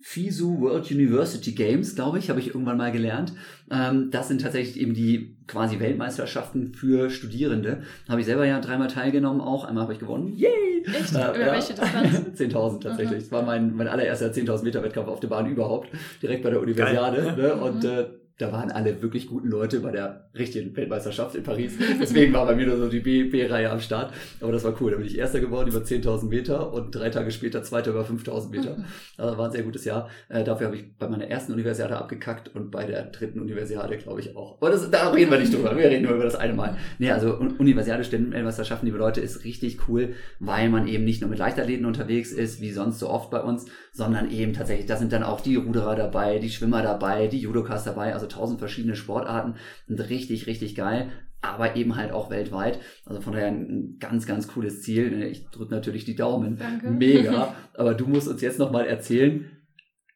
FISU 0.00 0.60
World 0.60 0.90
University 0.90 1.52
Games, 1.52 1.94
glaube 1.94 2.18
ich, 2.18 2.28
habe 2.28 2.38
ich 2.40 2.48
irgendwann 2.48 2.76
mal 2.76 2.92
gelernt. 2.92 3.32
Ähm, 3.70 4.10
das 4.10 4.28
sind 4.28 4.42
tatsächlich 4.42 4.78
eben 4.78 4.92
die 4.92 5.38
quasi 5.46 5.80
Weltmeisterschaften 5.80 6.74
für 6.74 7.08
Studierende. 7.08 7.84
Habe 8.08 8.20
ich 8.20 8.26
selber 8.26 8.44
ja 8.44 8.60
dreimal 8.60 8.88
teilgenommen 8.88 9.40
auch. 9.40 9.64
Einmal 9.64 9.84
habe 9.84 9.94
ich 9.94 9.98
gewonnen. 10.00 10.28
Yay! 10.36 10.84
Echt? 10.86 11.14
Äh, 11.14 11.30
Über 11.30 11.38
ja. 11.46 11.52
welche 11.52 11.72
Distanz? 11.72 12.16
10.000 12.38 12.80
tatsächlich. 12.82 13.06
Aha. 13.16 13.20
Das 13.20 13.32
war 13.32 13.42
mein, 13.44 13.74
mein 13.74 13.88
allererster 13.88 14.26
10.000 14.30 14.64
Meter 14.64 14.82
Wettkampf 14.82 15.08
auf 15.08 15.20
der 15.20 15.28
Bahn 15.28 15.46
überhaupt. 15.50 15.88
Direkt 16.20 16.42
bei 16.42 16.50
der 16.50 16.60
Universiade. 16.60 17.34
Ne? 17.36 17.54
Und 17.54 17.82
Mhm. 17.84 17.88
äh, 17.88 18.04
da 18.38 18.50
waren 18.50 18.72
alle 18.72 19.00
wirklich 19.00 19.28
guten 19.28 19.48
Leute 19.48 19.78
bei 19.80 19.92
der 19.92 20.28
richtigen 20.36 20.74
Weltmeisterschaft 20.76 21.36
in 21.36 21.44
Paris. 21.44 21.74
Deswegen 22.00 22.32
war 22.32 22.44
bei 22.46 22.56
mir 22.56 22.66
nur 22.66 22.76
so 22.76 22.88
die 22.88 22.98
B-Reihe 23.00 23.70
am 23.70 23.78
Start. 23.78 24.12
Aber 24.40 24.50
das 24.50 24.64
war 24.64 24.74
cool. 24.80 24.90
Da 24.90 24.96
bin 24.96 25.06
ich 25.06 25.16
Erster 25.16 25.38
geworden 25.38 25.68
über 25.68 25.78
10.000 25.78 26.28
Meter 26.28 26.72
und 26.72 26.92
drei 26.94 27.10
Tage 27.10 27.30
später 27.30 27.62
Zweiter 27.62 27.90
über 27.92 28.02
5.000 28.04 28.50
Meter. 28.50 28.76
Also 29.16 29.38
war 29.38 29.46
ein 29.46 29.52
sehr 29.52 29.62
gutes 29.62 29.84
Jahr. 29.84 30.08
Äh, 30.28 30.42
dafür 30.42 30.66
habe 30.66 30.76
ich 30.76 30.96
bei 30.98 31.06
meiner 31.08 31.28
ersten 31.28 31.52
Universiade 31.52 31.96
abgekackt 31.96 32.54
und 32.54 32.70
bei 32.72 32.84
der 32.84 33.04
dritten 33.04 33.38
Universiade, 33.40 33.96
glaube 33.98 34.18
ich, 34.20 34.36
auch. 34.36 34.56
Aber 34.60 34.70
das, 34.70 34.90
da 34.90 35.10
reden 35.10 35.30
wir 35.30 35.38
nicht 35.38 35.54
drüber. 35.54 35.76
Wir 35.76 35.84
reden 35.84 36.04
nur 36.04 36.14
über 36.14 36.24
das 36.24 36.34
eine 36.34 36.54
Mal. 36.54 36.76
Nee, 36.98 37.12
also 37.12 37.38
Un- 37.38 37.56
Universiade 37.58 38.02
Weltmeisterschaften, 38.10 38.86
liebe 38.86 38.98
Leute, 38.98 39.20
ist 39.20 39.44
richtig 39.44 39.88
cool, 39.88 40.14
weil 40.40 40.68
man 40.70 40.88
eben 40.88 41.04
nicht 41.04 41.20
nur 41.20 41.30
mit 41.30 41.38
Leichtathleten 41.38 41.86
unterwegs 41.86 42.32
ist, 42.32 42.60
wie 42.60 42.72
sonst 42.72 42.98
so 42.98 43.08
oft 43.08 43.30
bei 43.30 43.40
uns, 43.40 43.66
sondern 43.92 44.30
eben 44.30 44.52
tatsächlich, 44.54 44.86
da 44.86 44.96
sind 44.96 45.12
dann 45.12 45.22
auch 45.22 45.40
die 45.40 45.54
Ruderer 45.56 45.94
dabei, 45.94 46.38
die 46.40 46.50
Schwimmer 46.50 46.82
dabei, 46.82 47.28
die 47.28 47.38
Judokas 47.38 47.84
dabei, 47.84 48.12
also 48.12 48.23
tausend 48.28 48.58
verschiedene 48.58 48.96
Sportarten. 48.96 49.54
Sind 49.86 50.00
richtig, 50.08 50.46
richtig 50.46 50.74
geil. 50.74 51.10
Aber 51.40 51.76
eben 51.76 51.96
halt 51.96 52.12
auch 52.12 52.30
weltweit. 52.30 52.78
Also 53.04 53.20
von 53.20 53.34
daher 53.34 53.48
ein 53.48 53.96
ganz, 54.00 54.26
ganz 54.26 54.48
cooles 54.48 54.82
Ziel. 54.82 55.22
Ich 55.24 55.46
drücke 55.50 55.74
natürlich 55.74 56.04
die 56.04 56.16
Daumen. 56.16 56.56
Danke. 56.56 56.90
Mega. 56.90 57.54
Aber 57.74 57.94
du 57.94 58.06
musst 58.06 58.28
uns 58.28 58.40
jetzt 58.40 58.58
nochmal 58.58 58.86
erzählen, 58.86 59.50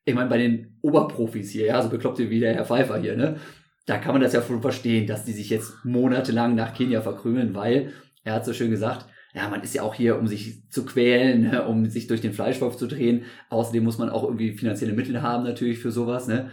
ich 0.09 0.15
meine, 0.15 0.31
bei 0.31 0.39
den 0.39 0.79
Oberprofis 0.81 1.51
hier, 1.51 1.67
ja, 1.67 1.83
so 1.83 1.91
bekloppt 1.91 2.19
wie 2.19 2.41
der 2.41 2.55
Herr 2.55 2.65
Pfeiffer 2.65 2.99
hier, 2.99 3.15
ne? 3.15 3.37
Da 3.85 3.99
kann 3.99 4.13
man 4.13 4.23
das 4.23 4.33
ja 4.33 4.41
schon 4.41 4.63
verstehen, 4.63 5.07
dass 5.07 5.25
die 5.25 5.33
sich 5.33 5.51
jetzt 5.51 5.85
monatelang 5.85 6.55
nach 6.55 6.73
Kenia 6.73 7.03
verkrümeln, 7.03 7.55
weil, 7.55 7.93
er 8.25 8.35
hat 8.35 8.47
so 8.47 8.55
schön 8.55 8.71
gesagt, 8.71 9.07
ja, 9.35 9.49
man 9.49 9.63
ist 9.63 9.75
ja 9.75 9.83
auch 9.83 9.95
hier, 9.95 10.19
um 10.19 10.27
sich 10.27 10.69
zu 10.71 10.85
quälen, 10.85 11.43
ne, 11.43 11.67
um 11.67 11.87
sich 11.87 12.07
durch 12.07 12.21
den 12.21 12.33
Fleischwolf 12.33 12.77
zu 12.77 12.87
drehen. 12.87 13.25
Außerdem 13.51 13.85
muss 13.85 13.99
man 13.99 14.09
auch 14.09 14.25
irgendwie 14.25 14.53
finanzielle 14.53 14.95
Mittel 14.95 15.23
haben 15.23 15.45
natürlich 15.45 15.79
für 15.79 15.91
sowas, 15.91 16.27
ne? 16.27 16.51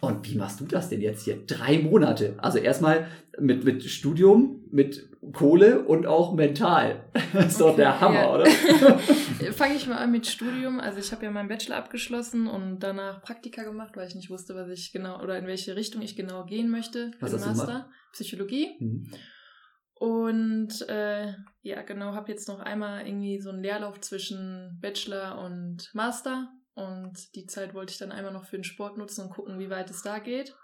Und 0.00 0.30
wie 0.30 0.36
machst 0.36 0.60
du 0.60 0.66
das 0.66 0.88
denn 0.90 1.00
jetzt 1.00 1.24
hier? 1.24 1.44
Drei 1.46 1.78
Monate. 1.78 2.34
Also 2.38 2.58
erstmal 2.58 3.06
mit, 3.38 3.64
mit 3.64 3.82
Studium, 3.84 4.64
mit 4.70 5.08
Kohle 5.32 5.84
und 5.84 6.06
auch 6.06 6.34
mental. 6.34 7.04
Das 7.32 7.52
ist 7.52 7.60
doch 7.60 7.68
Okay, 7.70 7.78
der 7.78 8.00
Hammer, 8.00 8.14
ja. 8.14 8.34
oder? 8.34 8.46
Fange 9.52 9.74
ich 9.74 9.86
mal 9.86 9.96
an 9.96 10.12
mit 10.12 10.26
Studium. 10.26 10.78
Also 10.78 10.98
ich 10.98 11.10
habe 11.10 11.24
ja 11.24 11.30
meinen 11.30 11.48
Bachelor 11.48 11.76
abgeschlossen 11.76 12.46
und 12.46 12.80
danach 12.80 13.22
Praktika 13.22 13.64
gemacht, 13.64 13.96
weil 13.96 14.06
ich 14.06 14.14
nicht 14.14 14.30
wusste, 14.30 14.54
was 14.54 14.68
ich 14.68 14.92
genau 14.92 15.20
oder 15.20 15.38
in 15.38 15.46
welche 15.46 15.74
Richtung 15.74 16.02
ich 16.02 16.16
genau 16.16 16.44
gehen 16.44 16.70
möchte. 16.70 17.10
Was 17.20 17.32
hast 17.32 17.46
du 17.46 17.50
gemacht? 17.50 17.66
Master 17.66 17.90
Psychologie. 18.12 18.76
Mhm. 18.78 19.10
Und 19.94 20.88
äh, 20.88 21.32
ja, 21.62 21.82
genau, 21.82 22.14
habe 22.14 22.30
jetzt 22.30 22.48
noch 22.48 22.60
einmal 22.60 23.06
irgendwie 23.06 23.40
so 23.40 23.50
einen 23.50 23.62
Leerlauf 23.62 24.00
zwischen 24.00 24.78
Bachelor 24.80 25.42
und 25.44 25.90
Master. 25.94 26.52
Und 26.74 27.34
die 27.36 27.46
Zeit 27.46 27.72
wollte 27.74 27.92
ich 27.92 27.98
dann 27.98 28.10
einmal 28.12 28.32
noch 28.32 28.44
für 28.46 28.56
den 28.56 28.64
Sport 28.64 28.98
nutzen 28.98 29.22
und 29.22 29.30
gucken, 29.30 29.58
wie 29.58 29.70
weit 29.70 29.90
es 29.90 30.02
da 30.02 30.18
geht. 30.18 30.54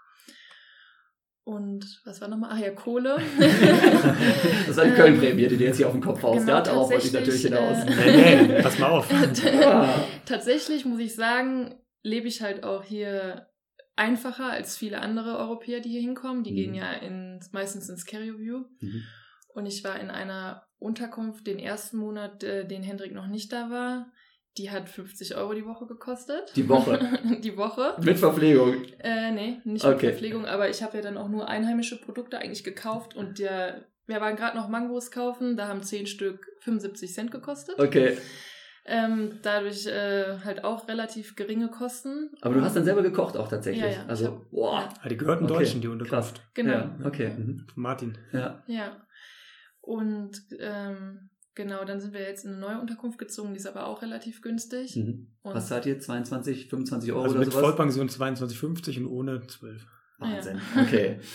Und 1.43 2.01
was 2.05 2.21
war 2.21 2.27
nochmal? 2.27 2.51
Ach 2.53 2.59
ja, 2.59 2.71
Kohle. 2.71 3.17
Das 4.67 4.77
war 4.77 4.83
die 4.85 4.91
Ähm, 4.91 4.95
Köln-Prämie, 4.95 5.47
die 5.47 5.57
du 5.57 5.63
jetzt 5.63 5.77
hier 5.77 5.87
auf 5.87 5.93
dem 5.93 6.01
Kopf 6.01 6.21
haust. 6.21 6.39
genau, 6.45 6.57
ja, 6.57 6.61
darauf 6.61 6.91
wollte 6.91 7.07
ich 7.07 7.13
natürlich 7.13 7.41
tatsächlich, 7.43 7.95
hinaus. 7.97 8.05
äh, 8.05 8.41
Nee, 8.45 8.47
nee, 8.55 8.61
pass 8.61 8.77
mal 8.79 8.89
auf. 8.89 9.07
Ah. 9.65 10.03
Tatsächlich 10.25 10.85
muss 10.85 10.99
ich 10.99 11.15
sagen, 11.15 11.75
lebe 12.03 12.27
ich 12.27 12.41
halt 12.41 12.63
auch 12.63 12.83
hier 12.83 13.47
einfacher 13.95 14.51
als 14.51 14.77
viele 14.77 14.99
andere 15.01 15.37
Europäer, 15.37 15.79
die 15.79 15.89
hier 15.89 16.01
hinkommen. 16.01 16.43
Die 16.43 16.51
Mhm. 16.51 16.55
gehen 16.55 16.73
ja 16.75 16.93
in, 16.93 17.39
meistens 17.51 17.89
ins 17.89 18.05
Carrier 18.05 18.37
View. 18.37 18.65
Mhm. 18.79 19.03
Und 19.53 19.65
ich 19.65 19.83
war 19.83 19.99
in 19.99 20.09
einer 20.11 20.67
Unterkunft 20.77 21.47
den 21.47 21.59
ersten 21.59 21.97
Monat, 21.97 22.43
äh, 22.43 22.65
den 22.67 22.83
Hendrik 22.83 23.13
noch 23.13 23.27
nicht 23.27 23.51
da 23.51 23.69
war. 23.69 24.11
Die 24.57 24.69
hat 24.69 24.89
50 24.89 25.35
Euro 25.37 25.53
die 25.53 25.65
Woche 25.65 25.85
gekostet. 25.87 26.51
Die 26.57 26.67
Woche. 26.67 26.99
die 27.43 27.55
Woche. 27.55 27.95
Mit 28.03 28.17
Verpflegung. 28.19 28.83
Äh, 28.99 29.31
nee, 29.31 29.61
nicht 29.63 29.85
Okay. 29.85 29.93
mit 29.93 30.01
Verpflegung, 30.01 30.45
aber 30.45 30.69
ich 30.69 30.83
habe 30.83 30.97
ja 30.97 31.03
dann 31.03 31.17
auch 31.17 31.29
nur 31.29 31.47
einheimische 31.47 31.99
Produkte 32.01 32.37
eigentlich 32.37 32.63
gekauft 32.65 33.15
und 33.15 33.39
der, 33.39 33.85
wir 34.07 34.19
waren 34.19 34.35
gerade 34.35 34.57
noch 34.57 34.67
Mangos 34.67 35.09
kaufen, 35.09 35.55
da 35.55 35.67
haben 35.69 35.81
10 35.83 36.05
Stück 36.05 36.45
75 36.61 37.13
Cent 37.13 37.31
gekostet. 37.31 37.79
Okay. 37.79 38.17
Ähm, 38.83 39.39
dadurch 39.43 39.85
äh, 39.85 40.39
halt 40.43 40.63
auch 40.63 40.87
relativ 40.87 41.35
geringe 41.35 41.69
Kosten. 41.69 42.31
Aber 42.41 42.55
du 42.55 42.61
hast 42.61 42.75
dann 42.75 42.83
selber 42.83 43.03
gekocht 43.03 43.37
auch 43.37 43.47
tatsächlich. 43.47 43.83
Ja, 43.83 43.89
ja, 44.01 44.05
Also, 44.07 44.25
hab- 44.25 44.49
boah. 44.51 44.79
Ja, 44.81 44.89
Ah, 45.03 45.07
die 45.07 45.17
gehörten 45.17 45.45
Okay, 45.45 45.53
Deutschen, 45.53 45.81
die 45.81 45.87
Unterkunft. 45.87 46.41
genau. 46.55 46.71
Ja, 46.73 46.95
okay. 47.05 47.29
Mhm. 47.29 47.67
Martin. 47.75 48.17
Ja. 48.33 48.63
Ja. 48.67 48.97
Und 49.81 50.31
ähm, 50.59 51.29
genau, 51.55 51.83
dann 51.85 51.99
sind 51.99 52.13
wir 52.13 52.21
jetzt 52.21 52.45
in 52.45 52.51
eine 52.51 52.59
neue 52.59 52.79
Unterkunft 52.79 53.17
gezogen, 53.17 53.53
die 53.53 53.57
ist 53.59 53.67
aber 53.67 53.87
auch 53.87 54.01
relativ 54.01 54.41
günstig. 54.41 54.95
Mhm. 54.95 55.27
Und- 55.41 55.55
Was 55.55 55.67
zahlt 55.67 55.85
ihr? 55.85 55.99
22, 55.99 56.67
25 56.69 57.11
Euro 57.11 57.23
Also 57.23 57.35
oder 57.35 57.45
mit 57.45 57.51
sowas? 57.53 57.65
Vollpension 57.65 58.07
22,50 58.09 58.97
und 58.99 59.07
ohne 59.07 59.45
12. 59.47 59.85
Wahnsinn. 60.19 60.61
Okay. 60.79 61.19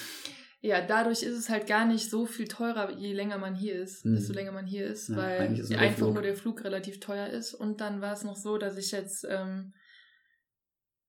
Ja, 0.62 0.84
dadurch 0.84 1.22
ist 1.22 1.36
es 1.38 1.48
halt 1.48 1.68
gar 1.68 1.86
nicht 1.86 2.10
so 2.10 2.26
viel 2.26 2.48
teurer, 2.48 2.90
je 2.98 3.12
länger 3.12 3.38
man 3.38 3.54
hier 3.54 3.74
ist, 3.76 4.04
Mhm. 4.04 4.14
desto 4.16 4.32
länger 4.32 4.50
man 4.50 4.66
hier 4.66 4.86
ist, 4.86 5.08
Ja, 5.10 5.16
weil 5.16 5.52
ist 5.52 5.68
nur 5.70 5.78
der 5.78 5.78
einfach 5.80 5.98
Flug. 5.98 6.14
nur 6.14 6.22
der 6.22 6.34
Flug 6.34 6.64
relativ 6.64 6.98
teuer 6.98 7.28
ist. 7.28 7.54
Und 7.54 7.80
dann 7.80 8.00
war 8.00 8.14
es 8.14 8.24
noch 8.24 8.34
so, 8.34 8.58
dass 8.58 8.76
ich 8.76 8.90
jetzt 8.90 9.24
ähm, 9.28 9.74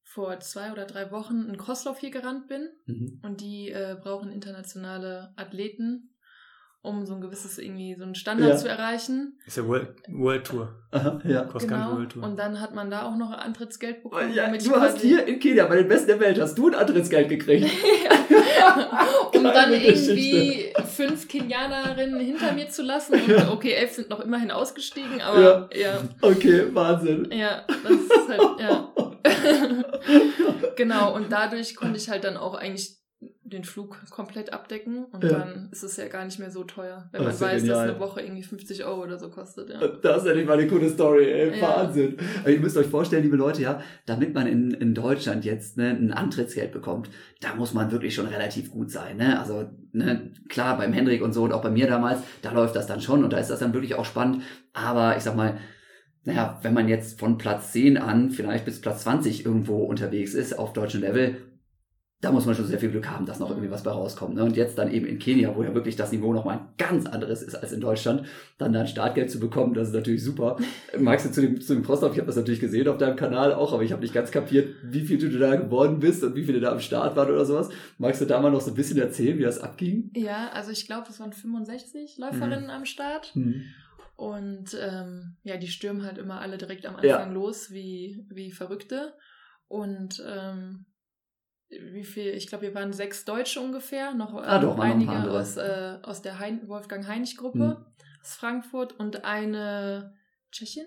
vor 0.04 0.40
zwei 0.42 0.72
oder 0.72 0.86
drei 0.86 1.12
Wochen 1.12 1.46
einen 1.48 1.58
Crosslauf 1.58 1.98
hier 2.00 2.12
gerannt 2.12 2.48
bin 2.48 2.70
Mhm. 2.86 3.20
und 3.24 3.42
die 3.42 3.70
äh, 3.72 3.98
brauchen 4.00 4.32
internationale 4.32 5.34
Athleten, 5.38 6.16
um 6.88 7.06
so 7.06 7.14
ein 7.16 7.22
gewisses 7.22 7.58
irgendwie 7.58 7.96
so 7.96 8.04
einen 8.04 8.16
Standard 8.16 8.50
Ja. 8.50 8.56
zu 8.58 8.68
erreichen. 8.70 9.38
Ist 9.46 9.58
ja 9.58 9.68
World, 9.68 9.90
World 10.10 10.46
Tour. 10.46 10.74
Aha, 10.92 11.20
ja. 11.26 11.44
Cross 11.44 11.68
Genau. 11.68 11.98
World 11.98 12.12
Tour. 12.14 12.24
Und 12.24 12.38
dann 12.40 12.60
hat 12.62 12.74
man 12.74 12.90
da 12.90 13.04
auch 13.04 13.16
noch 13.18 13.32
Antrittsgeld 13.32 14.04
bekommen. 14.04 14.34
ja 14.34 14.46
damit 14.46 14.62
ich 14.62 14.70
du 14.70 14.76
hast 14.80 15.00
hier 15.02 15.26
in 15.28 15.40
Kenia 15.40 15.66
bei 15.66 15.76
den 15.78 15.88
Besten 15.88 16.08
der 16.08 16.20
Welt 16.20 16.40
hast 16.40 16.58
du 16.58 16.70
ein 16.70 16.76
Antrittsgeld 16.76 17.30
gekriegt. 17.30 17.70
um 19.34 19.44
dann 19.44 19.74
irgendwie 19.74 20.74
fünf 20.96 21.28
Kenianerinnen 21.28 22.20
hinter 22.20 22.54
mir 22.54 22.70
zu 22.70 22.84
lassen. 22.84 23.14
Und 23.22 23.50
okay, 23.50 23.74
elf 23.74 23.92
sind 23.94 24.10
noch 24.10 24.20
immerhin 24.22 24.52
ausgestiegen, 24.52 25.22
aber 25.22 25.70
ja, 25.76 26.02
Okay, 26.22 26.74
Wahnsinn. 26.74 27.30
ja, 27.32 27.64
das 27.68 27.92
ist 27.92 28.30
halt, 28.30 28.60
ja. 28.60 28.92
genau, 30.76 31.16
und 31.16 31.32
dadurch 31.32 31.76
konnte 31.76 31.98
ich 31.98 32.10
halt 32.10 32.24
dann 32.24 32.38
auch 32.38 32.54
eigentlich 32.54 32.97
den 33.50 33.64
Flug 33.64 33.98
komplett 34.10 34.52
abdecken 34.54 35.06
und 35.06 35.24
Ja. 35.24 35.30
dann 35.40 35.70
ist 35.72 35.84
es 35.84 35.96
ja 35.98 36.08
gar 36.08 36.26
nicht 36.26 36.38
mehr 36.40 36.52
so 36.52 36.64
teuer, 36.66 37.08
wenn 37.12 37.22
Oh, 37.22 37.24
man 37.24 37.34
ist 37.34 37.42
ja 37.42 37.48
weiß, 37.48 37.62
genial. 37.62 37.86
dass 37.88 37.96
eine 37.96 38.00
Woche 38.02 38.22
irgendwie 38.22 38.44
50 38.44 38.86
Euro 38.86 39.04
oder 39.04 39.18
so 39.18 39.30
kostet. 39.30 39.70
Ja. 39.70 39.88
Das 39.88 40.20
ist 40.24 40.28
ja 40.28 40.36
nicht 40.36 40.48
mal 40.48 40.58
eine 40.58 40.68
coole 40.68 40.90
Story, 40.90 41.26
ey. 41.32 41.62
Wahnsinn. 41.62 42.18
Aber 42.42 42.50
ihr 42.52 42.60
müsst 42.60 42.76
euch 42.78 42.88
vorstellen, 42.88 43.24
liebe 43.24 43.38
Leute, 43.38 43.62
ja, 43.62 43.82
damit 44.06 44.34
man 44.34 44.48
in, 44.48 44.72
in 44.72 44.94
Deutschland 44.94 45.46
jetzt 45.46 45.78
ne, 45.78 45.90
ein 45.92 46.12
Antrittsgeld 46.12 46.72
bekommt, 46.72 47.10
da 47.42 47.56
muss 47.56 47.74
man 47.74 47.92
wirklich 47.92 48.14
schon 48.16 48.28
relativ 48.28 48.72
gut 48.72 48.92
sein. 48.92 49.18
Ne? 49.18 49.40
Also, 49.40 49.70
ne, 49.94 50.32
klar, 50.50 50.78
beim 50.78 50.92
Hendrik 50.94 51.22
und 51.22 51.34
so 51.34 51.44
und 51.44 51.54
auch 51.54 51.62
bei 51.62 51.70
mir 51.72 51.88
damals, 51.88 52.20
da 52.42 52.52
läuft 52.52 52.76
das 52.76 52.88
dann 52.88 53.02
schon 53.02 53.24
und 53.24 53.32
da 53.34 53.38
ist 53.38 53.50
das 53.50 53.60
dann 53.60 53.74
wirklich 53.74 53.96
auch 53.96 54.06
spannend. 54.06 54.44
Aber 54.74 55.16
ich 55.18 55.24
sag 55.24 55.36
mal, 55.36 55.58
naja, 56.26 56.60
wenn 56.62 56.74
man 56.74 56.90
jetzt 56.90 57.18
von 57.20 57.38
Platz 57.38 57.72
10 57.72 57.98
an 57.98 58.32
vielleicht 58.32 58.66
bis 58.66 58.82
Platz 58.82 59.04
20 59.04 59.46
irgendwo 59.46 59.78
unterwegs 59.86 60.34
ist 60.34 60.60
auf 60.60 60.74
deutschem 60.74 61.00
Level, 61.02 61.38
da 62.20 62.32
muss 62.32 62.48
man 62.48 62.56
schon 62.56 62.66
sehr 62.66 62.80
viel 62.80 62.90
Glück 62.90 63.08
haben, 63.08 63.28
dass 63.28 63.38
noch 63.40 63.52
irgendwie 63.52 63.70
was 63.70 63.84
bei 63.84 63.92
rauskommt. 63.92 64.34
Ne? 64.36 64.44
Und 64.44 64.58
jetzt 64.58 64.78
dann 64.80 64.92
eben 64.92 65.06
in 65.06 65.20
Kenia, 65.20 65.56
wo 65.56 65.62
ja 65.62 65.76
wirklich 65.76 65.96
das 65.96 66.12
Niveau 66.12 66.34
nochmal 66.34 66.58
ein 66.58 66.68
ganz 66.78 67.06
anderes 67.06 67.44
ist 67.44 67.54
als 67.54 67.72
in 67.72 67.80
Deutschland, 67.80 68.24
dann 68.58 68.74
da 68.74 68.80
ein 68.82 68.88
Startgeld 68.88 69.30
zu 69.30 69.40
bekommen, 69.40 69.76
das 69.76 69.90
ist 69.90 69.94
natürlich 69.94 70.24
super. 70.24 70.58
Magst 71.00 71.28
du 71.28 71.32
zu 71.32 71.42
dem, 71.42 71.62
zu 71.62 71.76
dem 71.76 71.84
Crosslauf, 71.84 72.14
ich 72.14 72.18
habe 72.18 72.26
das 72.26 72.36
natürlich 72.36 72.60
gesehen 72.60 72.88
auf 72.88 72.98
deinem 72.98 73.18
Kanal 73.18 73.54
auch, 73.54 73.72
aber 73.72 73.84
ich 73.84 73.92
habe 73.92 74.02
nicht 74.02 74.16
ganz 74.16 74.32
kapiert, 74.32 74.74
wie 74.84 75.02
viel 75.02 75.20
du 75.20 75.30
da 75.38 75.56
geworden 75.58 76.00
bist 76.00 76.24
und 76.24 76.34
wie 76.36 76.44
viele 76.44 76.60
da 76.60 76.72
am 76.72 76.80
Start 76.80 77.16
waren 77.16 77.30
oder 77.30 77.46
sowas. 77.46 77.70
Magst 78.00 78.20
du 78.20 78.26
da 78.26 78.42
mal 78.42 78.52
noch 78.52 78.62
so 78.62 78.72
ein 78.72 78.76
bisschen 78.76 78.98
erzählen, 78.98 79.38
wie 79.38 79.44
das 79.44 79.60
abging? 79.60 80.10
Ja, 80.16 80.50
also 80.54 80.72
ich 80.72 80.88
glaube, 80.88 81.08
es 81.12 81.20
waren 81.20 81.34
65 81.34 82.18
Läuferinnen 82.18 82.64
Mhm. 82.66 82.70
am 82.72 82.86
Start. 82.86 83.28
Hm. 83.36 83.62
Und 84.16 84.76
ähm, 84.82 85.36
ja, 85.44 85.58
die 85.58 85.68
stürmen 85.68 86.04
halt 86.04 86.18
immer 86.18 86.42
alle 86.42 86.58
direkt 86.58 86.88
am 86.88 86.96
Ja. 87.04 87.18
Anfang 87.18 87.34
los, 87.36 87.70
wie, 87.70 88.26
wie 88.32 88.52
Verrückte. 88.52 89.14
Und 89.68 90.24
ähm, 90.28 90.86
wie 91.70 92.04
viel, 92.04 92.28
ich 92.34 92.48
glaube, 92.48 92.64
wir 92.64 92.76
waren 92.76 92.94
sechs 92.94 93.26
Deutsche 93.26 93.60
ungefähr, 93.60 94.14
noch, 94.14 94.34
Ah, 94.34 94.60
doch, 94.60 94.78
waren 94.78 95.00
noch 95.00 95.08
ein 95.08 95.10
einige 95.10 95.32
aus, 95.32 95.58
äh, 95.58 95.98
aus 96.04 96.22
der 96.22 96.40
hein 96.40 96.62
Wolfgang 96.68 97.08
Heinig-Gruppe 97.08 97.58
Mhm. 97.58 97.86
aus 98.22 98.36
Frankfurt 98.36 98.94
und 99.00 99.24
eine 99.26 100.14
Tschechin? 100.52 100.86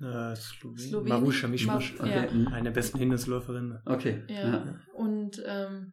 Äh, 0.00 0.36
Slowenien. 0.36 0.88
Slowenien. 0.88 1.18
Marusha 1.20 1.48
Mischmasch. 1.48 1.98
Mar- 1.98 2.06
Okay. 2.06 2.24
Ja. 2.26 2.30
hm. 2.30 2.48
Eine 2.48 2.64
der 2.64 2.70
besten 2.70 2.98
Hindernisläuferinnen. 2.98 3.82
Okay. 3.86 4.22
Ja. 4.28 4.48
Ja. 4.48 4.80
Und 4.94 5.42
ähm, 5.44 5.92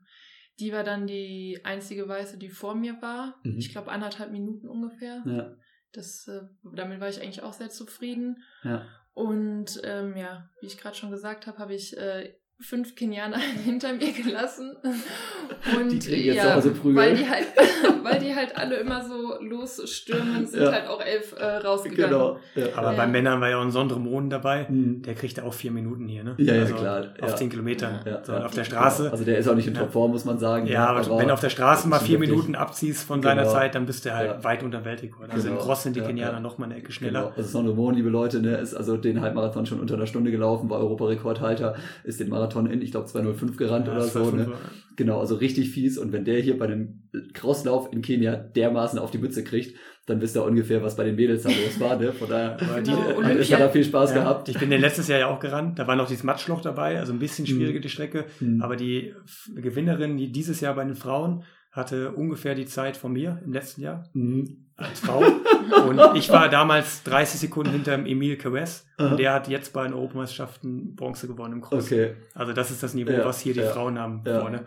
die 0.59 0.71
war 0.71 0.83
dann 0.83 1.07
die 1.07 1.59
einzige 1.63 2.07
Weiße, 2.07 2.37
die 2.37 2.49
vor 2.49 2.75
mir 2.75 3.01
war. 3.01 3.39
Mhm. 3.43 3.57
Ich 3.57 3.71
glaube, 3.71 3.91
anderthalb 3.91 4.31
Minuten 4.31 4.67
ungefähr. 4.67 5.23
Ja. 5.25 5.51
Das, 5.93 6.27
äh, 6.27 6.41
damit 6.75 6.99
war 6.99 7.09
ich 7.09 7.19
eigentlich 7.21 7.41
auch 7.41 7.53
sehr 7.53 7.69
zufrieden. 7.71 8.43
Ja. 8.63 8.85
Und 9.13 9.81
ähm, 9.83 10.15
ja, 10.15 10.47
wie 10.61 10.67
ich 10.67 10.77
gerade 10.77 10.95
schon 10.95 11.09
gesagt 11.09 11.47
habe, 11.47 11.57
habe 11.57 11.73
ich 11.73 11.97
äh, 11.97 12.35
fünf 12.59 12.95
Kenianer 12.95 13.37
hinter 13.65 13.93
mir 13.93 14.11
gelassen. 14.11 14.75
Und 15.79 15.91
Die 15.91 15.99
kriegen 15.99 16.23
jetzt 16.25 16.37
ja, 16.37 16.57
auch 16.57 16.61
so 16.61 16.71
Prügel. 16.71 16.95
weil 16.95 17.15
die 17.15 17.29
halt, 17.29 17.45
weil 18.03 18.19
die 18.19 18.33
halt 18.33 18.57
alle 18.57 18.77
immer 18.77 19.03
so 19.07 19.35
losstürmen, 19.41 20.45
sind 20.45 20.63
Ja. 20.63 20.71
halt 20.71 20.87
auch 20.87 20.99
elf 21.01 21.35
äh, 21.37 21.45
rausgegangen. 21.57 22.09
Genau. 22.11 22.39
Ja. 22.55 22.65
Aber 22.75 22.91
Ja. 22.91 22.97
bei 22.97 23.07
Männern 23.07 23.39
war 23.41 23.49
ja 23.49 23.57
auch 23.59 23.61
ein 23.61 23.69
Sondre 23.71 23.99
Mohn 23.99 24.29
dabei. 24.31 24.67
Hm. 24.67 25.03
Der 25.03 25.13
kriegt 25.13 25.37
ja 25.37 25.43
auch 25.43 25.53
vier 25.53 25.71
Minuten 25.71 26.07
hier, 26.07 26.23
ne? 26.23 26.33
Ja, 26.39 26.55
ja, 26.55 26.61
also 26.61 26.75
klar. 26.75 27.05
Auf 27.21 27.29
Ja. 27.29 27.35
zehn 27.35 27.49
Kilometern. 27.49 27.99
Ja, 28.05 28.23
so, 28.23 28.31
ja. 28.33 28.45
Auf 28.45 28.53
der 28.55 28.63
Straße. 28.63 29.11
Also 29.11 29.23
der 29.23 29.37
ist 29.37 29.47
auch 29.47 29.55
nicht 29.55 29.67
in 29.67 29.75
Ja. 29.75 29.81
Topform, 29.81 30.11
muss 30.11 30.25
man 30.25 30.39
sagen. 30.39 30.65
Ja, 30.65 30.87
aber, 30.87 31.19
wenn 31.19 31.27
du 31.27 31.33
auf 31.33 31.41
der 31.41 31.49
Straße 31.51 31.87
mal 31.87 31.99
vier 31.99 32.17
Minuten 32.17 32.55
abziehst 32.55 33.03
von 33.05 33.21
seiner 33.21 33.43
Genau. 33.43 33.53
Zeit, 33.53 33.75
dann 33.75 33.85
bist 33.85 34.03
du 34.05 34.15
halt 34.15 34.31
Ja. 34.31 34.43
weit 34.43 34.63
unter 34.63 34.79
dem 34.79 34.85
Weltrekord. 34.85 35.29
Also 35.29 35.47
Genau. 35.49 35.59
im 35.59 35.63
Cross 35.65 35.83
sind 35.83 35.95
die 35.95 35.99
Ja, 35.99 36.07
Kenianer 36.07 36.33
ja. 36.33 36.39
noch 36.39 36.57
mal 36.57 36.65
eine 36.65 36.73
Ecke 36.75 36.87
Genau. 36.87 36.93
schneller. 36.93 37.33
Also 37.37 37.49
Sondre 37.49 37.75
Mohn, 37.75 37.93
liebe 37.93 38.09
Leute, 38.09 38.39
ne, 38.41 38.57
ist 38.57 38.73
also 38.73 38.97
den 38.97 39.21
Halbmarathon 39.21 39.67
schon 39.67 39.79
unter 39.79 39.93
einer 39.93 40.07
Stunde 40.07 40.31
gelaufen, 40.31 40.69
war 40.71 40.79
Europarekordhalter, 40.79 41.75
ist 42.03 42.19
den 42.19 42.29
Marathon 42.29 42.46
in, 42.55 42.81
ich 42.81 42.91
glaube, 42.91 43.07
205 43.07 43.57
gerannt 43.57 43.87
Ja, 43.87 43.93
oder 43.93 44.03
so. 44.03 44.31
Ne? 44.31 44.51
Genau, 44.95 45.19
also 45.19 45.35
richtig 45.35 45.69
fies. 45.69 45.97
Und 45.97 46.11
wenn 46.11 46.25
der 46.25 46.39
hier 46.39 46.57
bei 46.57 46.65
einem 46.65 47.03
Crosslauf 47.33 47.91
in 47.93 48.01
Kenia 48.01 48.35
dermaßen 48.35 48.97
auf 48.99 49.11
die 49.11 49.17
Mütze 49.19 49.43
kriegt, 49.43 49.77
dann 50.07 50.21
wisst 50.21 50.35
ihr 50.35 50.43
ungefähr, 50.43 50.81
was 50.81 50.95
bei 50.95 51.03
den 51.03 51.15
Mädels 51.15 51.43
da 51.43 51.49
los 51.49 51.79
war. 51.79 51.97
Ne? 51.97 52.13
Von 52.13 52.29
daher 52.29 52.57
Aber 52.61 52.81
die- 52.81 52.91
Genau, 52.91 53.39
ich 53.39 53.51
habe 53.53 53.63
da 53.63 53.69
viel 53.69 53.83
Spaß 53.83 54.11
Ja, 54.11 54.17
gehabt. 54.23 54.49
Ich 54.49 54.57
bin 54.57 54.69
den 54.69 54.81
letztes 54.81 55.07
Jahr 55.07 55.19
ja 55.19 55.27
auch 55.27 55.39
gerannt. 55.39 55.77
Da 55.77 55.85
war 55.87 55.95
noch 55.95 56.07
dieses 56.07 56.23
Matschloch 56.23 56.61
dabei, 56.61 56.97
also 56.99 57.13
ein 57.13 57.19
bisschen 57.19 57.43
Mhm. 57.43 57.49
schwieriger 57.49 57.79
die 57.79 57.89
Strecke. 57.89 58.25
Hm. 58.39 58.61
Aber 58.61 58.75
die 58.75 59.13
Gewinnerin, 59.53 60.17
die 60.17 60.31
dieses 60.31 60.61
Jahr 60.61 60.75
bei 60.75 60.83
den 60.85 60.95
Frauen, 60.95 61.43
hatte 61.77 62.11
ungefähr 62.11 62.55
die 62.55 62.65
Zeit 62.65 62.97
von 62.97 63.13
mir 63.13 63.41
im 63.45 63.53
letzten 63.53 63.81
Jahr 63.81 64.03
Hm. 64.13 64.65
als 64.75 64.99
Frau. 64.99 65.19
Und 65.87 65.99
ich 66.15 66.29
war 66.29 66.49
damals 66.49 67.03
30 67.03 67.39
Sekunden 67.39 67.71
hinter 67.71 67.93
Emil 67.93 68.37
Quest. 68.37 68.87
Aha. 68.97 69.11
Und 69.11 69.17
der 69.19 69.33
hat 69.33 69.47
jetzt 69.47 69.71
bei 69.73 69.83
den 69.83 69.93
Europameisterschaften 69.93 70.95
Bronze 70.95 71.27
gewonnen 71.27 71.53
im 71.53 71.61
Cross. 71.61 71.85
Okay, 71.85 72.15
Also 72.33 72.53
das 72.53 72.71
ist 72.71 72.83
das 72.83 72.93
Niveau, 72.93 73.11
Ja, 73.11 73.25
was 73.25 73.39
hier 73.39 73.53
die 73.53 73.61
ja, 73.61 73.69
Frauen 73.71 73.97
haben 73.99 74.23
ja. 74.25 74.39
vorne. 74.41 74.65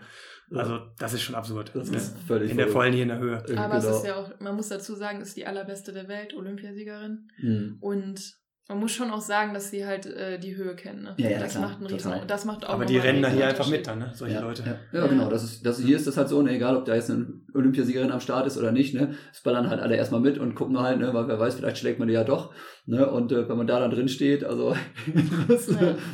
Also 0.53 0.79
das 0.99 1.13
ist 1.13 1.21
schon 1.21 1.35
absurd. 1.35 1.71
das 1.73 1.89
Ne? 1.91 1.97
ist 1.97 2.17
völlig 2.27 2.51
in 2.51 2.57
der 2.57 2.67
vollen 2.67 2.91
hier 2.91 3.03
in 3.03 3.09
der 3.09 3.19
Höhe. 3.19 3.37
Aber 3.57 3.75
es 3.77 3.85
genau. 3.85 3.97
ist 3.97 4.05
ja 4.05 4.15
auch, 4.17 4.31
man 4.41 4.55
muss 4.55 4.67
dazu 4.67 4.95
sagen, 4.95 5.21
ist 5.21 5.37
die 5.37 5.45
allerbeste 5.47 5.93
der 5.93 6.09
Welt, 6.09 6.33
Olympiasiegerin. 6.33 7.29
Hm. 7.37 7.77
Und 7.79 8.35
man 8.67 8.79
muss 8.79 8.91
schon 8.93 9.11
auch 9.11 9.19
sagen, 9.21 9.53
dass 9.53 9.69
sie 9.69 9.85
halt 9.85 10.05
äh, 10.05 10.39
die 10.39 10.55
Höhe 10.55 10.75
kennen. 10.75 11.03
Ne? 11.03 11.13
Ja, 11.17 11.31
ja, 11.31 11.39
das 11.39 11.51
klar, 11.51 11.63
macht 11.63 11.77
einen 11.79 11.87
riesen, 11.87 12.11
total. 12.11 12.27
das 12.27 12.45
macht 12.45 12.65
auch 12.65 12.69
Aber 12.75 12.85
die 12.85 12.97
rennen 12.97 13.21
da 13.21 13.27
hier 13.27 13.37
riesen 13.39 13.49
einfach 13.49 13.69
mit 13.69 13.85
dann, 13.85 13.99
ne? 13.99 14.11
solche 14.13 14.35
ja, 14.35 14.41
Leute. 14.41 14.63
Ja, 14.65 14.75
ja, 14.93 15.05
Ja. 15.05 15.07
genau. 15.07 15.29
Das 15.29 15.43
ist, 15.43 15.65
das, 15.65 15.79
hier 15.79 15.97
ist 15.97 16.07
das 16.07 16.15
halt 16.15 16.29
so, 16.29 16.41
ne, 16.41 16.51
egal 16.55 16.77
ob 16.77 16.85
da 16.85 16.95
jetzt 16.95 17.11
eine 17.11 17.27
Olympiasiegerin 17.53 18.11
am 18.11 18.21
Start 18.21 18.47
ist 18.47 18.57
oder 18.57 18.71
nicht, 18.71 18.93
ne, 18.93 19.15
es 19.33 19.41
ballern 19.41 19.69
halt 19.69 19.81
alle 19.81 19.97
erstmal 19.97 20.21
mit 20.21 20.37
und 20.37 20.55
gucken 20.55 20.79
halt, 20.79 20.99
ne, 20.99 21.13
weil 21.13 21.27
wer 21.27 21.39
weiß, 21.39 21.55
vielleicht 21.55 21.79
schlägt 21.79 21.99
man 21.99 22.07
die 22.07 22.13
ja 22.13 22.23
doch, 22.23 22.53
ne, 22.85 23.09
und 23.11 23.31
äh, 23.33 23.49
wenn 23.49 23.57
man 23.57 23.67
da 23.67 23.79
dann 23.79 23.91
drin 23.91 24.07
steht, 24.07 24.43
also 24.45 24.75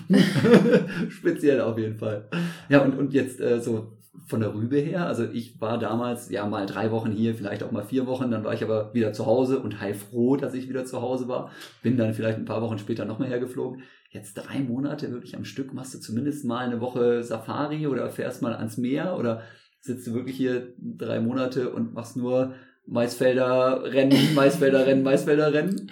speziell 1.10 1.62
auf 1.62 1.78
jeden 1.78 1.98
Fall. 1.98 2.30
Ja, 2.70 2.82
und, 2.82 2.98
und 2.98 3.14
jetzt 3.14 3.40
äh, 3.40 3.60
so 3.60 3.97
von 4.26 4.40
der 4.40 4.54
Rübe 4.54 4.78
her, 4.78 5.06
also 5.06 5.24
ich 5.26 5.62
war 5.62 5.78
damals 5.78 6.30
ja 6.30 6.46
mal 6.46 6.66
drei 6.66 6.92
Wochen 6.92 7.12
hier, 7.12 7.36
vielleicht 7.36 7.64
auch 7.64 7.72
mal 7.72 7.84
vier 7.86 8.08
Wochen, 8.08 8.32
dann 8.32 8.44
war 8.44 8.54
ich 8.54 8.64
aber 8.64 8.94
wieder 8.94 9.14
zu 9.14 9.26
Hause 9.26 9.60
und 9.60 9.80
heilfroh, 9.80 10.36
dass 10.36 10.54
ich 10.54 10.68
wieder 10.70 10.86
zu 10.86 11.02
Hause 11.02 11.28
war. 11.28 11.52
Bin 11.84 11.98
dann 11.98 12.14
vielleicht 12.14 12.38
ein 12.38 12.46
paar 12.46 12.62
Wochen 12.62 12.78
später 12.80 13.06
nochmal 13.06 13.30
hergeflogen. 13.30 13.84
Jetzt 14.10 14.34
drei 14.34 14.60
Monate 14.60 15.12
wirklich 15.12 15.36
am 15.36 15.46
Stück, 15.46 15.74
machst 15.74 15.94
du 15.94 16.00
zumindest 16.00 16.46
mal 16.46 16.66
eine 16.66 16.82
Woche 16.82 17.24
Safari 17.24 17.88
oder 17.88 18.10
fährst 18.10 18.42
mal 18.42 18.56
ans 18.56 18.78
Meer 18.78 19.18
oder 19.18 19.44
sitzt 19.80 20.08
du 20.08 20.14
wirklich 20.14 20.36
hier 20.36 20.74
drei 20.78 21.20
Monate 21.20 21.70
und 21.72 21.94
machst 21.94 22.18
nur 22.18 22.56
Maisfelder 22.86 23.84
Rennen, 23.84 24.34
Maisfelder 24.36 24.86
Rennen, 24.86 25.04
Maisfelder 25.04 25.54
Rennen? 25.54 25.92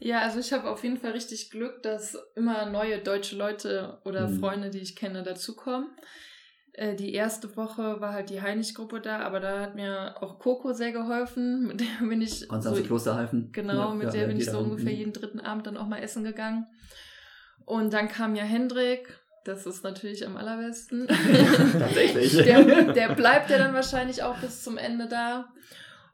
Ja, 0.00 0.22
also 0.22 0.40
ich 0.40 0.52
habe 0.52 0.68
auf 0.68 0.82
jeden 0.82 0.96
Fall 0.96 1.12
richtig 1.12 1.50
Glück, 1.50 1.82
dass 1.82 2.18
immer 2.34 2.68
neue 2.68 2.98
deutsche 2.98 3.36
Leute 3.36 3.98
oder 4.04 4.26
Mhm. 4.28 4.40
Freunde, 4.40 4.70
die 4.70 4.80
ich 4.80 4.96
kenne, 4.96 5.22
dazukommen. 5.22 5.88
Äh, 6.74 6.94
Die 6.96 7.12
erste 7.14 7.54
Woche 7.56 8.00
war 8.00 8.12
halt 8.12 8.30
die 8.30 8.40
Heinig-Gruppe 8.40 9.00
da, 9.00 9.20
aber 9.20 9.40
da 9.40 9.60
hat 9.60 9.74
mir 9.74 10.14
auch 10.20 10.38
Coco 10.38 10.72
sehr 10.72 10.92
geholfen. 10.92 11.66
Mit 11.68 11.80
der 11.80 12.06
bin 12.06 12.22
ich 12.22 12.48
Konstanze 12.48 12.80
so, 12.80 12.86
Klosterhalfen. 12.86 13.50
genau, 13.52 13.90
Ja, 13.90 13.94
mit 13.94 14.04
ja, 14.06 14.10
der 14.10 14.20
ja, 14.22 14.26
bin 14.28 14.36
ich 14.38 14.46
so 14.50 14.58
ungefähr 14.58 14.92
jeden 14.92 15.12
dritten 15.12 15.40
Abend 15.40 15.66
dann 15.66 15.76
auch 15.76 15.86
mal 15.86 15.98
essen 15.98 16.24
gegangen. 16.24 16.66
Und 17.64 17.92
dann 17.92 18.08
kam 18.08 18.34
ja 18.34 18.44
Hendrik. 18.44 19.18
Das 19.44 19.66
ist 19.66 19.82
natürlich 19.82 20.24
am 20.26 20.36
allerbesten. 20.36 21.06
Tatsächlich. 21.78 22.36
der, 22.44 22.92
der 22.92 23.14
bleibt 23.14 23.50
ja 23.50 23.58
dann 23.58 23.74
wahrscheinlich 23.74 24.22
auch 24.22 24.38
bis 24.38 24.62
zum 24.62 24.78
Ende 24.78 25.08
da. 25.08 25.48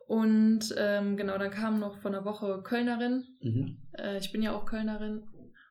Und 0.06 0.74
ähm, 0.78 1.16
genau, 1.18 1.36
dann 1.36 1.50
kam 1.50 1.78
noch 1.78 1.98
von 1.98 2.12
der 2.12 2.24
Woche 2.24 2.62
Kölnerin. 2.62 3.24
Mhm. 3.42 3.76
Äh, 3.98 4.16
ich 4.18 4.32
bin 4.32 4.42
ja 4.42 4.52
auch 4.52 4.64
Kölnerin. 4.64 5.24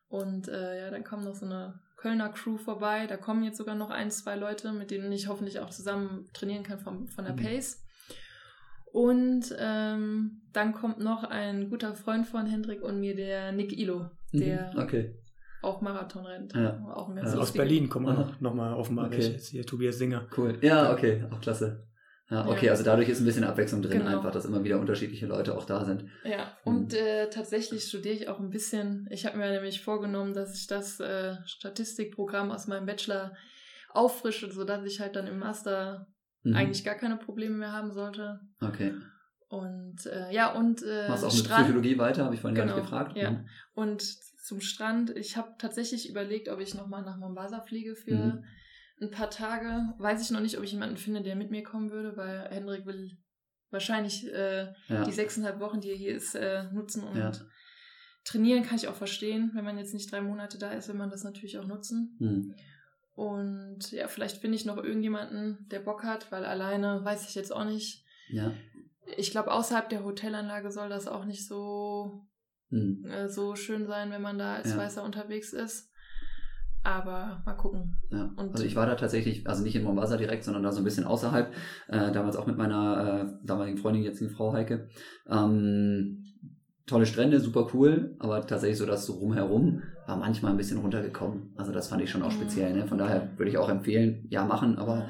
Und 0.08 0.46
äh, 0.48 0.80
ja, 0.84 0.90
dann 0.90 1.02
kam 1.02 1.24
noch 1.24 1.34
so 1.34 1.46
eine 1.46 1.80
Kölner 1.98 2.30
Crew 2.30 2.56
vorbei. 2.56 3.06
Da 3.06 3.16
kommen 3.16 3.42
jetzt 3.44 3.58
sogar 3.58 3.74
noch 3.74 3.90
ein, 3.90 4.10
zwei 4.10 4.36
Leute, 4.36 4.72
mit 4.72 4.90
denen 4.90 5.12
ich 5.12 5.28
hoffentlich 5.28 5.58
auch 5.60 5.70
zusammen 5.70 6.26
trainieren 6.32 6.62
kann 6.62 6.78
von, 6.78 7.08
von 7.08 7.24
der 7.24 7.34
Mhm. 7.34 7.42
Pace. 7.42 7.84
Und 8.92 9.54
ähm, 9.58 10.40
dann 10.52 10.72
kommt 10.72 10.98
noch 10.98 11.24
ein 11.24 11.68
guter 11.70 11.94
Freund 11.94 12.26
von 12.26 12.46
Hendrik 12.46 12.82
und 12.82 13.00
mir, 13.00 13.14
der 13.14 13.52
Nick 13.52 13.78
Ilo, 13.78 14.06
der 14.32 14.72
Mhm. 14.74 14.78
Okay. 14.80 15.14
auch 15.62 15.80
Marathon 15.82 16.24
rennt. 16.24 16.54
Ja. 16.54 16.78
Auch 16.94 17.08
ein 17.10 17.16
ganz 17.16 17.30
Aus 17.30 17.36
lustiger- 17.36 17.64
Berlin 17.64 17.88
kommen 17.88 18.06
wir 18.06 18.12
Aha. 18.12 18.20
noch, 18.24 18.40
noch 18.40 18.54
mal 18.54 18.72
offenbar 18.74 19.06
Okay. 19.06 19.18
welche. 19.18 19.38
Hier 19.50 19.66
Tobias 19.66 19.98
Singer. 19.98 20.26
Cool. 20.36 20.56
Ja, 20.62 20.92
okay, 20.92 21.24
auch 21.30 21.40
klasse. 21.40 21.86
Ja, 22.30 22.46
okay, 22.46 22.66
Ja. 22.66 22.72
also 22.72 22.84
dadurch 22.84 23.08
ist 23.08 23.20
ein 23.20 23.24
bisschen 23.24 23.44
Abwechslung 23.44 23.80
drin, 23.80 24.00
Genau. 24.00 24.18
einfach, 24.18 24.30
dass 24.30 24.44
immer 24.44 24.62
wieder 24.62 24.78
unterschiedliche 24.78 25.26
Leute 25.26 25.56
auch 25.56 25.64
da 25.64 25.84
sind. 25.86 26.04
Ja, 26.24 26.56
und 26.64 26.92
äh, 26.92 27.30
tatsächlich 27.30 27.84
studiere 27.84 28.14
ich 28.14 28.28
auch 28.28 28.38
ein 28.38 28.50
bisschen. 28.50 29.08
Ich 29.10 29.24
habe 29.24 29.38
mir 29.38 29.50
nämlich 29.50 29.80
vorgenommen, 29.82 30.34
dass 30.34 30.54
ich 30.60 30.66
das 30.66 31.00
äh, 31.00 31.36
Statistikprogramm 31.46 32.50
aus 32.50 32.66
meinem 32.66 32.84
Bachelor 32.86 33.34
auffrische, 33.90 34.50
sodass 34.52 34.84
ich 34.84 35.00
halt 35.00 35.16
dann 35.16 35.26
im 35.26 35.38
Master 35.38 36.06
Mhm. 36.44 36.54
eigentlich 36.54 36.84
gar 36.84 36.94
keine 36.94 37.16
Probleme 37.16 37.56
mehr 37.56 37.72
haben 37.72 37.90
sollte. 37.92 38.40
Okay. 38.60 38.92
Und 39.48 40.04
äh, 40.06 40.30
ja, 40.30 40.52
und 40.52 40.82
äh, 40.82 41.08
Machst 41.08 41.24
auch 41.24 41.34
mit 41.34 41.46
Strand 41.46 41.64
Psychologie 41.64 41.98
weiter, 41.98 42.24
habe 42.24 42.34
ich 42.34 42.40
vorhin 42.42 42.54
gar 42.56 42.66
Genau, 42.66 42.76
nicht 42.76 42.84
gefragt. 42.84 43.16
ja. 43.16 43.30
Mhm. 43.30 43.48
und 43.74 44.02
zum 44.02 44.60
Strand. 44.60 45.14
Ich 45.16 45.36
habe 45.36 45.54
tatsächlich 45.58 46.08
überlegt, 46.08 46.48
ob 46.48 46.60
ich 46.60 46.74
nochmal 46.74 47.02
nach 47.02 47.16
Mombasa 47.18 47.60
fliege 47.60 47.96
für 47.96 48.14
Mhm. 48.14 48.44
Ein 49.00 49.10
paar 49.10 49.30
Tage. 49.30 49.94
Weiß 49.98 50.22
ich 50.22 50.30
noch 50.30 50.40
nicht, 50.40 50.56
ob 50.58 50.64
ich 50.64 50.72
jemanden 50.72 50.96
finde, 50.96 51.22
der 51.22 51.36
mit 51.36 51.50
mir 51.50 51.62
kommen 51.62 51.90
würde, 51.90 52.16
weil 52.16 52.48
Hendrik 52.50 52.86
will 52.86 53.16
wahrscheinlich 53.70 54.26
äh, 54.32 54.72
Ja. 54.88 55.04
die 55.04 55.12
sechseinhalb 55.12 55.60
Wochen, 55.60 55.80
die 55.80 55.90
er 55.90 55.96
hier 55.96 56.14
ist, 56.14 56.34
äh, 56.34 56.64
nutzen 56.72 57.04
und 57.04 57.16
Ja. 57.16 57.32
trainieren 58.24 58.62
kann 58.64 58.76
ich 58.76 58.88
auch 58.88 58.94
verstehen. 58.94 59.50
Wenn 59.54 59.64
man 59.64 59.78
jetzt 59.78 59.94
nicht 59.94 60.10
drei 60.10 60.20
Monate 60.20 60.58
da 60.58 60.72
ist, 60.72 60.88
will 60.88 60.94
man 60.96 61.10
das 61.10 61.22
natürlich 61.24 61.58
auch 61.58 61.66
nutzen. 61.66 62.16
Mhm. 62.18 62.54
Und 63.14 63.90
ja, 63.90 64.06
vielleicht 64.08 64.38
finde 64.38 64.56
ich 64.56 64.64
noch 64.64 64.76
irgendjemanden, 64.76 65.66
der 65.70 65.80
Bock 65.80 66.04
hat, 66.04 66.30
weil 66.30 66.44
alleine 66.44 67.04
weiß 67.04 67.28
ich 67.28 67.34
jetzt 67.34 67.52
auch 67.52 67.64
nicht. 67.64 68.04
Ja. 68.30 68.52
Ich 69.16 69.30
glaube, 69.30 69.52
außerhalb 69.52 69.88
der 69.88 70.04
Hotelanlage 70.04 70.70
soll 70.70 70.88
das 70.88 71.08
auch 71.08 71.24
nicht 71.24 71.46
so, 71.46 72.26
Mhm. 72.70 73.04
äh, 73.06 73.28
so 73.28 73.56
schön 73.56 73.86
sein, 73.86 74.10
wenn 74.10 74.22
man 74.22 74.38
da 74.38 74.54
als 74.56 74.70
Ja. 74.70 74.76
Weißer 74.76 75.02
unterwegs 75.02 75.52
ist. 75.52 75.87
Aber 76.84 77.42
mal 77.44 77.52
gucken. 77.54 77.96
Ja, 78.10 78.30
Und- 78.36 78.52
also 78.52 78.64
ich 78.64 78.76
war 78.76 78.86
da 78.86 78.94
tatsächlich, 78.94 79.46
also 79.48 79.62
nicht 79.62 79.76
in 79.76 79.84
Mombasa 79.84 80.16
direkt, 80.16 80.44
sondern 80.44 80.62
da 80.62 80.72
so 80.72 80.78
ein 80.80 80.84
bisschen 80.84 81.04
außerhalb, 81.04 81.52
äh, 81.88 82.12
damals 82.12 82.36
auch 82.36 82.46
mit 82.46 82.56
meiner 82.56 83.24
äh, 83.42 83.46
damaligen 83.46 83.76
Freundin, 83.78 84.02
jetzigen 84.04 84.30
Frau 84.30 84.52
Heike. 84.52 84.88
Ähm, 85.28 86.24
tolle 86.86 87.04
Strände, 87.06 87.40
super 87.40 87.68
cool, 87.74 88.16
aber 88.18 88.46
tatsächlich 88.46 88.78
so 88.78 88.86
das 88.86 89.10
Rumherum 89.10 89.82
war 90.06 90.16
manchmal 90.16 90.52
ein 90.52 90.56
bisschen 90.56 90.78
runtergekommen. 90.78 91.52
Also 91.56 91.70
das 91.72 91.88
fand 91.88 92.00
ich 92.02 92.10
schon 92.10 92.22
auch 92.22 92.28
Mhm. 92.30 92.36
speziell. 92.36 92.72
Ne? 92.74 92.86
Von 92.86 92.96
daher 92.98 93.28
würde 93.36 93.50
ich 93.50 93.58
auch 93.58 93.68
empfehlen, 93.68 94.26
ja 94.30 94.44
machen, 94.46 94.78
aber 94.78 95.06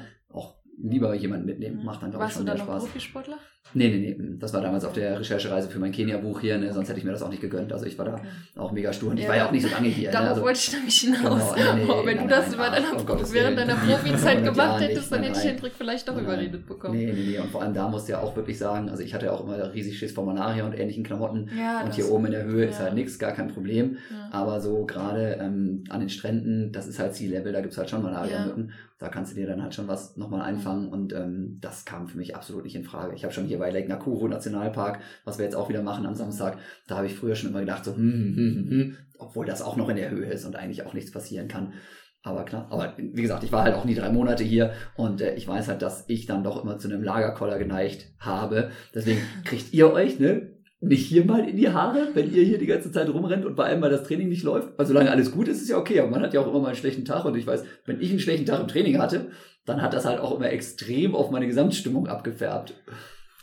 lieber 0.81 1.13
jemanden 1.15 1.45
mitnehmen. 1.45 1.83
Macht 1.83 2.01
dann, 2.01 2.11
glaube 2.11 2.23
ich, 2.23 2.27
Warst 2.27 2.37
schon 2.37 2.45
du 2.45 2.51
mehr 2.51 2.57
dann 2.57 2.65
noch 2.67 2.73
Spaß. 2.73 2.83
Profisportler? 2.85 3.37
Nee, 3.73 3.89
nee, 3.89 4.15
nee. 4.17 4.37
Das 4.39 4.51
war 4.53 4.61
damals 4.61 4.83
auf 4.83 4.93
der 4.93 5.19
Recherchereise 5.19 5.69
für 5.69 5.77
mein 5.77 5.91
Kenia-Buch 5.91 6.39
hier, 6.39 6.57
ne? 6.57 6.73
sonst 6.73 6.89
hätte 6.89 6.97
ich 6.97 7.05
mir 7.05 7.11
das 7.11 7.21
auch 7.21 7.29
nicht 7.29 7.41
gegönnt. 7.41 7.71
Also 7.71 7.85
ich 7.85 7.97
war 7.99 8.05
da 8.05 8.13
Okay. 8.15 8.23
auch 8.55 8.71
mega 8.71 8.91
stur 8.91 9.11
und 9.11 9.17
ich 9.17 9.23
Ja, 9.23 9.29
war 9.29 9.37
ja 9.37 9.47
auch 9.47 9.51
nicht 9.51 9.61
so 9.63 9.69
lange 9.69 9.89
hier. 9.89 10.07
Ne? 10.09 10.13
Darauf 10.13 10.29
Also, 10.29 10.41
wollte 10.41 10.59
ich 10.59 10.73
nämlich 10.73 10.95
hinaus. 10.97 11.53
Genau, 11.53 11.73
nee, 11.75 11.83
nee, 11.83 11.91
Aber 11.91 12.05
wenn 12.05 12.15
nein, 12.17 12.27
du 12.27 12.33
das 12.33 12.55
nein, 12.57 12.71
deiner, 12.71 12.97
um 12.99 13.05
Gottes 13.05 13.33
während 13.33 13.57
deiner 13.59 13.75
Profizeit 13.75 14.37
100 14.37 14.53
gemacht 14.55 14.81
hättest, 14.81 15.11
dann 15.11 15.19
nicht, 15.21 15.29
hätte 15.29 15.39
ich 15.39 15.45
nein, 15.45 15.53
den 15.55 15.59
Trick 15.61 15.73
vielleicht 15.77 16.07
doch 16.07 16.15
Nein, 16.15 16.23
nein. 16.23 16.33
überredet 16.33 16.65
bekommen. 16.67 16.97
Nee, 16.97 17.11
nee, 17.13 17.25
nee. 17.27 17.37
Und 17.39 17.51
vor 17.51 17.61
allem 17.61 17.73
da 17.75 17.87
musst 17.89 18.07
du 18.07 18.13
ja 18.13 18.21
auch 18.21 18.35
wirklich 18.35 18.57
sagen, 18.57 18.89
also 18.89 19.03
ich 19.03 19.13
hatte 19.13 19.25
ja 19.27 19.33
auch 19.33 19.43
immer 19.43 19.71
riesig 19.73 19.99
Schiss 19.99 20.13
vor 20.13 20.25
Malaria 20.25 20.65
und 20.65 20.73
ähnlichen 20.73 21.03
Klamotten. 21.03 21.49
Ja, 21.55 21.81
und 21.83 21.93
hier 21.93 22.09
oben 22.09 22.25
in 22.27 22.31
der 22.31 22.45
Höhe 22.45 22.65
ist 22.65 22.79
halt 22.79 22.95
nichts, 22.95 23.19
gar 23.19 23.33
kein 23.33 23.49
Problem. 23.49 23.97
Aber 24.31 24.61
so 24.61 24.85
gerade 24.85 25.37
ähm, 25.39 25.83
an 25.89 25.99
den 25.99 26.09
Stränden, 26.09 26.71
das 26.71 26.87
ist 26.87 26.97
halt 26.97 27.13
Sea-Level, 27.13 27.51
da 27.53 27.61
gibt's 27.61 27.77
halt 27.77 27.89
schon 27.89 28.01
Malaria-Mücken. 28.01 28.71
Da 28.99 29.07
kannst 29.07 29.31
du 29.31 29.35
dir 29.35 29.47
dann 29.47 29.63
halt 29.63 29.73
schon 29.73 29.87
was 29.87 30.17
nochmal 30.17 30.41
einfangen. 30.41 30.89
Und 30.89 31.13
ähm, 31.13 31.57
das 31.61 31.85
kam 31.85 32.07
für 32.07 32.17
mich 32.17 32.35
absolut 32.35 32.65
nicht 32.65 32.75
in 32.75 32.83
Frage. 32.83 33.15
Ich 33.15 33.23
habe 33.23 33.33
schon 33.33 33.45
hier 33.45 33.57
bei 33.57 33.71
Lake 33.71 33.87
Nakuru 33.87 34.27
Nationalpark, 34.27 34.99
was 35.23 35.37
wir 35.37 35.45
jetzt 35.45 35.55
auch 35.55 35.69
wieder 35.69 35.81
machen 35.81 36.05
am 36.05 36.15
Samstag, 36.15 36.57
da 36.87 36.97
habe 36.97 37.07
ich 37.07 37.15
früher 37.15 37.35
schon 37.35 37.49
immer 37.49 37.61
gedacht, 37.61 37.85
so, 37.85 37.95
hm, 37.95 38.35
hm, 38.35 38.35
hm, 38.35 38.69
hm, 38.69 38.97
obwohl 39.17 39.45
das 39.45 39.61
auch 39.61 39.77
noch 39.77 39.89
in 39.89 39.95
der 39.95 40.11
Höhe 40.11 40.29
ist 40.29 40.45
und 40.45 40.57
eigentlich 40.57 40.85
auch 40.85 40.93
nichts 40.93 41.11
passieren 41.11 41.47
kann. 41.47 41.73
Aber 42.21 42.43
klar, 42.43 42.67
aber 42.69 42.95
wie 42.97 43.21
gesagt, 43.21 43.45
ich 43.45 43.51
war 43.53 43.63
halt 43.63 43.75
auch 43.75 43.85
nie 43.85 43.95
drei 43.95 44.09
Monate 44.09 44.43
hier 44.43 44.73
und 44.97 45.21
äh, 45.21 45.35
ich 45.35 45.47
weiß 45.47 45.69
halt, 45.69 45.81
dass 45.81 46.03
ich 46.09 46.25
dann 46.25 46.43
doch 46.43 46.61
immer 46.61 46.77
zu 46.77 46.89
einem 46.89 47.01
Lagerkoller 47.01 47.57
geneigt 47.57 48.11
habe. 48.19 48.71
Deswegen 48.93 49.21
kriegt 49.45 49.73
ihr 49.73 49.93
euch, 49.93 50.19
ne, 50.19 50.58
nicht 50.81 51.05
hier 51.07 51.25
mal 51.25 51.47
in 51.47 51.57
die 51.57 51.69
Haare, 51.69 52.07
wenn 52.13 52.33
ihr 52.33 52.43
hier 52.43 52.57
die 52.57 52.65
ganze 52.65 52.91
Zeit 52.91 53.09
rumrennt 53.09 53.45
und 53.45 53.55
bei 53.55 53.65
einem 53.65 53.81
mal 53.81 53.89
das 53.89 54.03
Training 54.03 54.29
nicht 54.29 54.43
läuft. 54.43 54.69
Weil 54.77 54.85
solange 54.85 55.11
alles 55.11 55.31
gut 55.31 55.47
ist, 55.47 55.57
ist 55.57 55.63
es 55.63 55.69
ja 55.69 55.77
okay, 55.77 55.99
aber 55.99 56.09
man 56.09 56.21
hat 56.21 56.33
ja 56.33 56.39
auch 56.39 56.47
immer 56.47 56.59
mal 56.59 56.67
einen 56.67 56.77
schlechten 56.77 57.03
Tag 57.05 57.25
und 57.25 57.35
ich 57.35 57.45
weiß, 57.45 57.63
wenn 57.85 57.99
ich 57.99 58.09
einen 58.11 58.19
schlechten 58.19 58.45
Tag 58.45 58.61
im 58.61 58.67
Training 58.67 58.97
hatte, 58.99 59.31
dann 59.65 59.81
hat 59.81 59.93
das 59.93 60.05
halt 60.05 60.19
auch 60.19 60.35
immer 60.35 60.49
extrem 60.49 61.15
auf 61.15 61.31
meine 61.31 61.47
Gesamtstimmung 61.47 62.07
abgefärbt. 62.07 62.73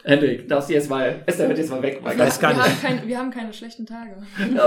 Hendrik, 0.02 0.48
darfst 0.48 0.70
du 0.70 0.74
jetzt 0.74 0.88
mal, 0.88 1.22
Esther 1.26 1.48
wird 1.48 1.58
jetzt 1.58 1.70
mal 1.70 1.82
weg. 1.82 2.00
Ich 2.00 2.18
weiß 2.18 2.38
gar 2.38 2.52
wir, 2.56 2.62
nicht. 2.62 2.68
haben 2.68 2.96
kein, 2.98 3.08
wir 3.08 3.18
haben 3.18 3.30
keine 3.30 3.52
schlechten 3.52 3.86
Tage. 3.86 4.12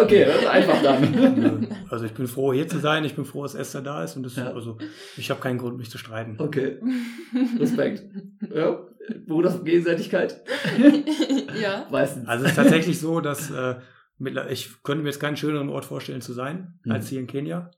Okay, 0.03 0.25
das 0.25 0.41
ist 0.41 0.47
einfach 0.47 0.83
dann. 0.83 1.67
Also 1.89 2.05
ich 2.05 2.11
bin 2.11 2.27
froh, 2.27 2.51
hier 2.51 2.67
zu 2.67 2.77
sein. 2.79 3.05
Ich 3.05 3.15
bin 3.15 3.23
froh, 3.23 3.43
dass 3.43 3.55
Esther 3.55 3.81
da 3.81 4.03
ist. 4.03 4.17
Und 4.17 4.23
das, 4.23 4.35
Ja. 4.35 4.51
also 4.51 4.77
ich 5.15 5.29
habe 5.31 5.39
keinen 5.39 5.57
Grund, 5.57 5.77
mich 5.77 5.89
zu 5.89 5.97
streiten. 5.97 6.35
Okay, 6.39 6.77
Respekt. 7.57 8.03
Ja, 8.53 8.79
Beruht 9.25 9.45
auf 9.45 9.63
Gegenseitigkeit? 9.63 10.41
ja. 11.61 11.87
Meistens. 11.91 12.27
Also 12.27 12.45
es 12.45 12.51
ist 12.51 12.55
tatsächlich 12.55 12.99
so, 12.99 13.21
dass 13.21 13.51
äh, 13.51 13.75
ich 14.49 14.83
könnte 14.83 15.03
mir 15.03 15.09
jetzt 15.09 15.19
keinen 15.19 15.37
schöneren 15.37 15.69
Ort 15.69 15.85
vorstellen 15.85 16.21
zu 16.21 16.33
sein, 16.33 16.79
Mhm. 16.83 16.91
als 16.91 17.07
hier 17.09 17.19
in 17.19 17.27
Kenia. 17.27 17.71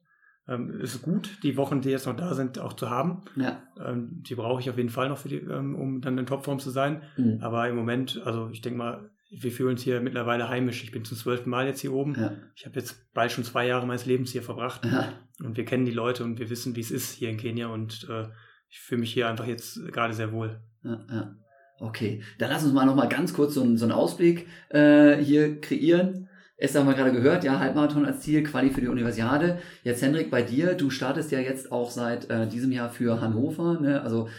Ähm, 0.48 0.80
es 0.82 0.96
ist 0.96 1.02
gut, 1.04 1.38
die 1.44 1.56
Wochen, 1.58 1.82
die 1.82 1.90
jetzt 1.90 2.08
noch 2.08 2.16
da 2.16 2.34
sind, 2.34 2.58
auch 2.60 2.74
zu 2.74 2.90
haben. 2.90 3.22
Ja. 3.36 3.62
Ähm, 3.80 4.24
die 4.28 4.36
brauche 4.36 4.60
ich 4.60 4.70
auf 4.70 4.78
jeden 4.78 4.90
Fall 4.90 5.10
noch, 5.10 5.18
für 5.20 5.30
die, 5.30 5.38
ähm, 5.38 5.76
um 5.76 6.02
dann 6.02 6.18
in 6.18 6.26
Topform 6.26 6.60
zu 6.60 6.72
sein. 6.72 7.04
Mhm. 7.18 7.40
Aber 7.42 7.68
im 7.70 7.76
Moment, 7.76 8.22
also 8.26 8.50
ich 8.52 8.62
denke 8.62 8.78
mal, 8.80 9.10
wir 9.34 9.52
fühlen 9.52 9.70
uns 9.72 9.82
hier 9.84 10.02
mittlerweile 10.02 10.50
heimisch. 10.50 10.84
Ich 10.84 10.92
bin 10.92 11.06
zum 11.06 11.16
zwölften 11.16 11.50
Mal 11.50 11.66
jetzt 11.68 11.80
hier 11.80 11.94
oben. 11.94 12.16
Ja. 12.20 12.34
Ich 12.56 12.66
habe 12.66 12.78
jetzt 12.80 13.14
bald 13.14 13.32
schon 13.32 13.46
zwei 13.46 13.66
Jahre 13.66 13.88
meines 13.88 14.06
Lebens 14.06 14.32
hier 14.32 14.42
verbracht. 14.44 14.84
Ja. 14.84 15.14
Und 15.42 15.56
wir 15.56 15.64
kennen 15.64 15.86
die 15.86 15.94
Leute 15.94 16.24
und 16.26 16.38
wir 16.38 16.50
wissen, 16.50 16.76
wie 16.76 16.82
es 16.82 16.92
ist 16.92 17.14
hier 17.14 17.30
in 17.30 17.38
Kenia. 17.38 17.68
Und 17.68 18.08
äh, 18.10 18.26
ich 18.72 18.80
fühle 18.80 19.02
mich 19.02 19.14
hier 19.14 19.28
einfach 19.28 19.46
jetzt 19.46 19.86
gerade 19.92 20.14
sehr 20.14 20.32
wohl. 20.32 20.60
Ja, 20.84 21.06
ja. 21.12 21.36
Okay, 21.80 22.22
dann 22.38 22.50
lass 22.50 22.64
uns 22.64 22.74
mal 22.74 22.86
noch 22.86 22.96
mal 22.96 23.10
ganz 23.10 23.34
kurz 23.34 23.56
so 23.56 23.64
einen, 23.64 23.78
so 23.78 23.86
einen 23.86 23.92
Ausblick 23.92 24.48
äh, 24.70 25.18
hier 25.18 25.60
kreieren. 25.60 26.30
Esther 26.56 26.82
haben 26.82 26.88
wir 26.88 26.94
gerade 26.94 27.12
gehört, 27.12 27.44
ja, 27.44 27.60
Halbmarathon 27.60 28.06
als 28.06 28.22
Ziel, 28.22 28.44
Quali 28.44 28.70
für 28.70 28.82
die 28.82 28.88
Universiade. 28.88 29.58
Jetzt 29.84 30.04
Hendrik, 30.04 30.30
bei 30.30 30.44
dir, 30.44 30.76
du 30.76 30.92
startest 30.92 31.32
ja 31.32 31.40
jetzt 31.40 31.72
auch 31.72 31.90
seit 31.90 32.30
äh, 32.30 32.48
diesem 32.48 32.72
Jahr 32.72 32.92
für 32.92 33.20
Hannover, 33.20 33.80
ne? 33.82 34.02
also 34.04 34.30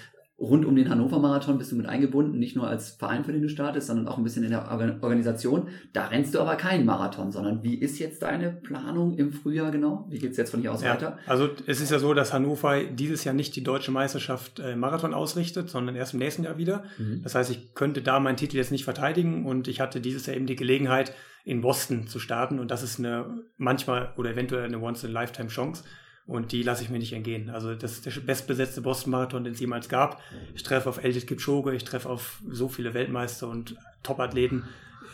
rund 0.42 0.66
um 0.66 0.74
den 0.74 0.90
Hannover-Marathon 0.90 1.56
bist 1.56 1.70
du 1.70 1.76
mit 1.76 1.86
eingebunden, 1.86 2.38
nicht 2.38 2.56
nur 2.56 2.66
als 2.66 2.90
Verein, 2.90 3.24
für 3.24 3.32
den 3.32 3.42
du 3.42 3.48
startest, 3.48 3.86
sondern 3.86 4.08
auch 4.08 4.18
ein 4.18 4.24
bisschen 4.24 4.42
in 4.42 4.50
der 4.50 4.70
Organ 4.70 4.98
Organisation. 5.00 5.68
Da 5.92 6.08
rennst 6.08 6.34
du 6.34 6.40
aber 6.40 6.56
keinen 6.56 6.84
Marathon, 6.84 7.30
sondern 7.30 7.62
wie 7.62 7.76
ist 7.76 8.00
jetzt 8.00 8.22
deine 8.22 8.50
Planung 8.50 9.16
im 9.16 9.32
Frühjahr 9.32 9.70
genau? 9.70 10.06
Wie 10.10 10.18
geht's 10.18 10.36
jetzt 10.36 10.50
von 10.50 10.60
hier 10.60 10.72
aus 10.72 10.82
weiter? 10.82 11.18
also 11.26 11.48
es 11.66 11.80
ist 11.80 11.90
ja 11.90 12.00
so, 12.00 12.12
dass 12.12 12.32
Hannover 12.32 12.82
dieses 12.82 13.22
Jahr 13.22 13.34
nicht 13.34 13.54
die 13.54 13.62
deutsche 13.62 13.92
Meisterschaft 13.92 14.58
äh, 14.58 14.74
Marathon 14.74 15.14
ausrichtet, 15.14 15.70
sondern 15.70 15.94
erst 15.94 16.14
im 16.14 16.18
nächsten 16.18 16.42
Jahr 16.42 16.58
wieder. 16.58 16.82
Mhm. 16.98 17.20
Das 17.22 17.36
heißt, 17.36 17.50
ich 17.50 17.74
könnte 17.74 18.02
da 18.02 18.18
meinen 18.18 18.36
Titel 18.36 18.56
jetzt 18.56 18.72
nicht 18.72 18.84
verteidigen 18.84 19.46
und 19.46 19.68
ich 19.68 19.80
hatte 19.80 20.00
dieses 20.00 20.26
Jahr 20.26 20.36
eben 20.36 20.46
die 20.46 20.56
Gelegenheit, 20.56 21.14
in 21.44 21.60
Boston 21.60 22.06
zu 22.06 22.20
starten 22.20 22.60
und 22.60 22.70
das 22.70 22.84
ist 22.84 23.00
eine 23.00 23.42
manchmal 23.56 24.12
oder 24.16 24.30
eventuell 24.30 24.64
eine 24.64 24.80
Once-in-a-Lifetime-Chance 24.80 25.82
und 26.26 26.52
die 26.52 26.62
lasse 26.62 26.82
ich 26.82 26.90
mir 26.90 26.98
nicht 26.98 27.12
entgehen. 27.12 27.50
Also 27.50 27.74
das 27.74 27.92
ist 27.92 28.06
der 28.06 28.12
bestbesetzte 28.20 28.80
Boston-Marathon, 28.80 29.44
den 29.44 29.54
es 29.54 29.60
jemals 29.60 29.88
gab. 29.88 30.20
Ich 30.54 30.62
treffe 30.62 30.88
auf 30.88 31.02
Eliud 31.02 31.26
Kipchoge, 31.26 31.74
ich 31.74 31.84
treffe 31.84 32.08
auf 32.08 32.40
so 32.48 32.68
viele 32.68 32.94
Weltmeister 32.94 33.48
und 33.48 33.76
Top-Athleten. 34.02 34.64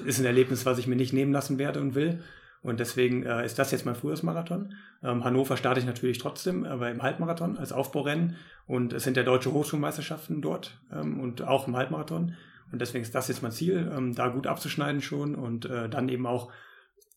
Ist 0.04 0.18
ein 0.18 0.26
Erlebnis, 0.26 0.66
was 0.66 0.78
ich 0.78 0.86
mir 0.86 0.96
nicht 0.96 1.12
nehmen 1.12 1.32
lassen 1.32 1.58
werde 1.58 1.80
und 1.80 1.94
will. 1.94 2.22
Und 2.62 2.80
deswegen 2.80 3.24
äh, 3.24 3.44
ist 3.44 3.58
das 3.58 3.70
jetzt 3.70 3.86
mein 3.86 3.94
Frühjahrsmarathon. 3.94 4.74
Ähm, 5.02 5.24
Hannover 5.24 5.56
starte 5.56 5.80
ich 5.80 5.86
natürlich 5.86 6.18
trotzdem, 6.18 6.64
aber 6.64 6.90
im 6.90 7.02
Halbmarathon 7.02 7.56
als 7.56 7.72
Aufbaurennen. 7.72 8.36
Und 8.66 8.92
es 8.92 9.04
sind 9.04 9.16
ja 9.16 9.22
deutsche 9.22 9.52
Hochschulmeisterschaften 9.52 10.42
dort 10.42 10.78
ähm, 10.92 11.20
und 11.20 11.42
auch 11.42 11.68
im 11.68 11.76
Halbmarathon. 11.76 12.34
Und 12.70 12.80
deswegen 12.80 13.02
ist 13.02 13.14
das 13.14 13.28
jetzt 13.28 13.42
mein 13.42 13.52
Ziel, 13.52 13.90
ähm, 13.96 14.14
da 14.14 14.28
gut 14.28 14.46
abzuschneiden 14.46 15.00
schon 15.00 15.34
und 15.34 15.64
äh, 15.66 15.88
dann 15.88 16.08
eben 16.08 16.26
auch 16.26 16.52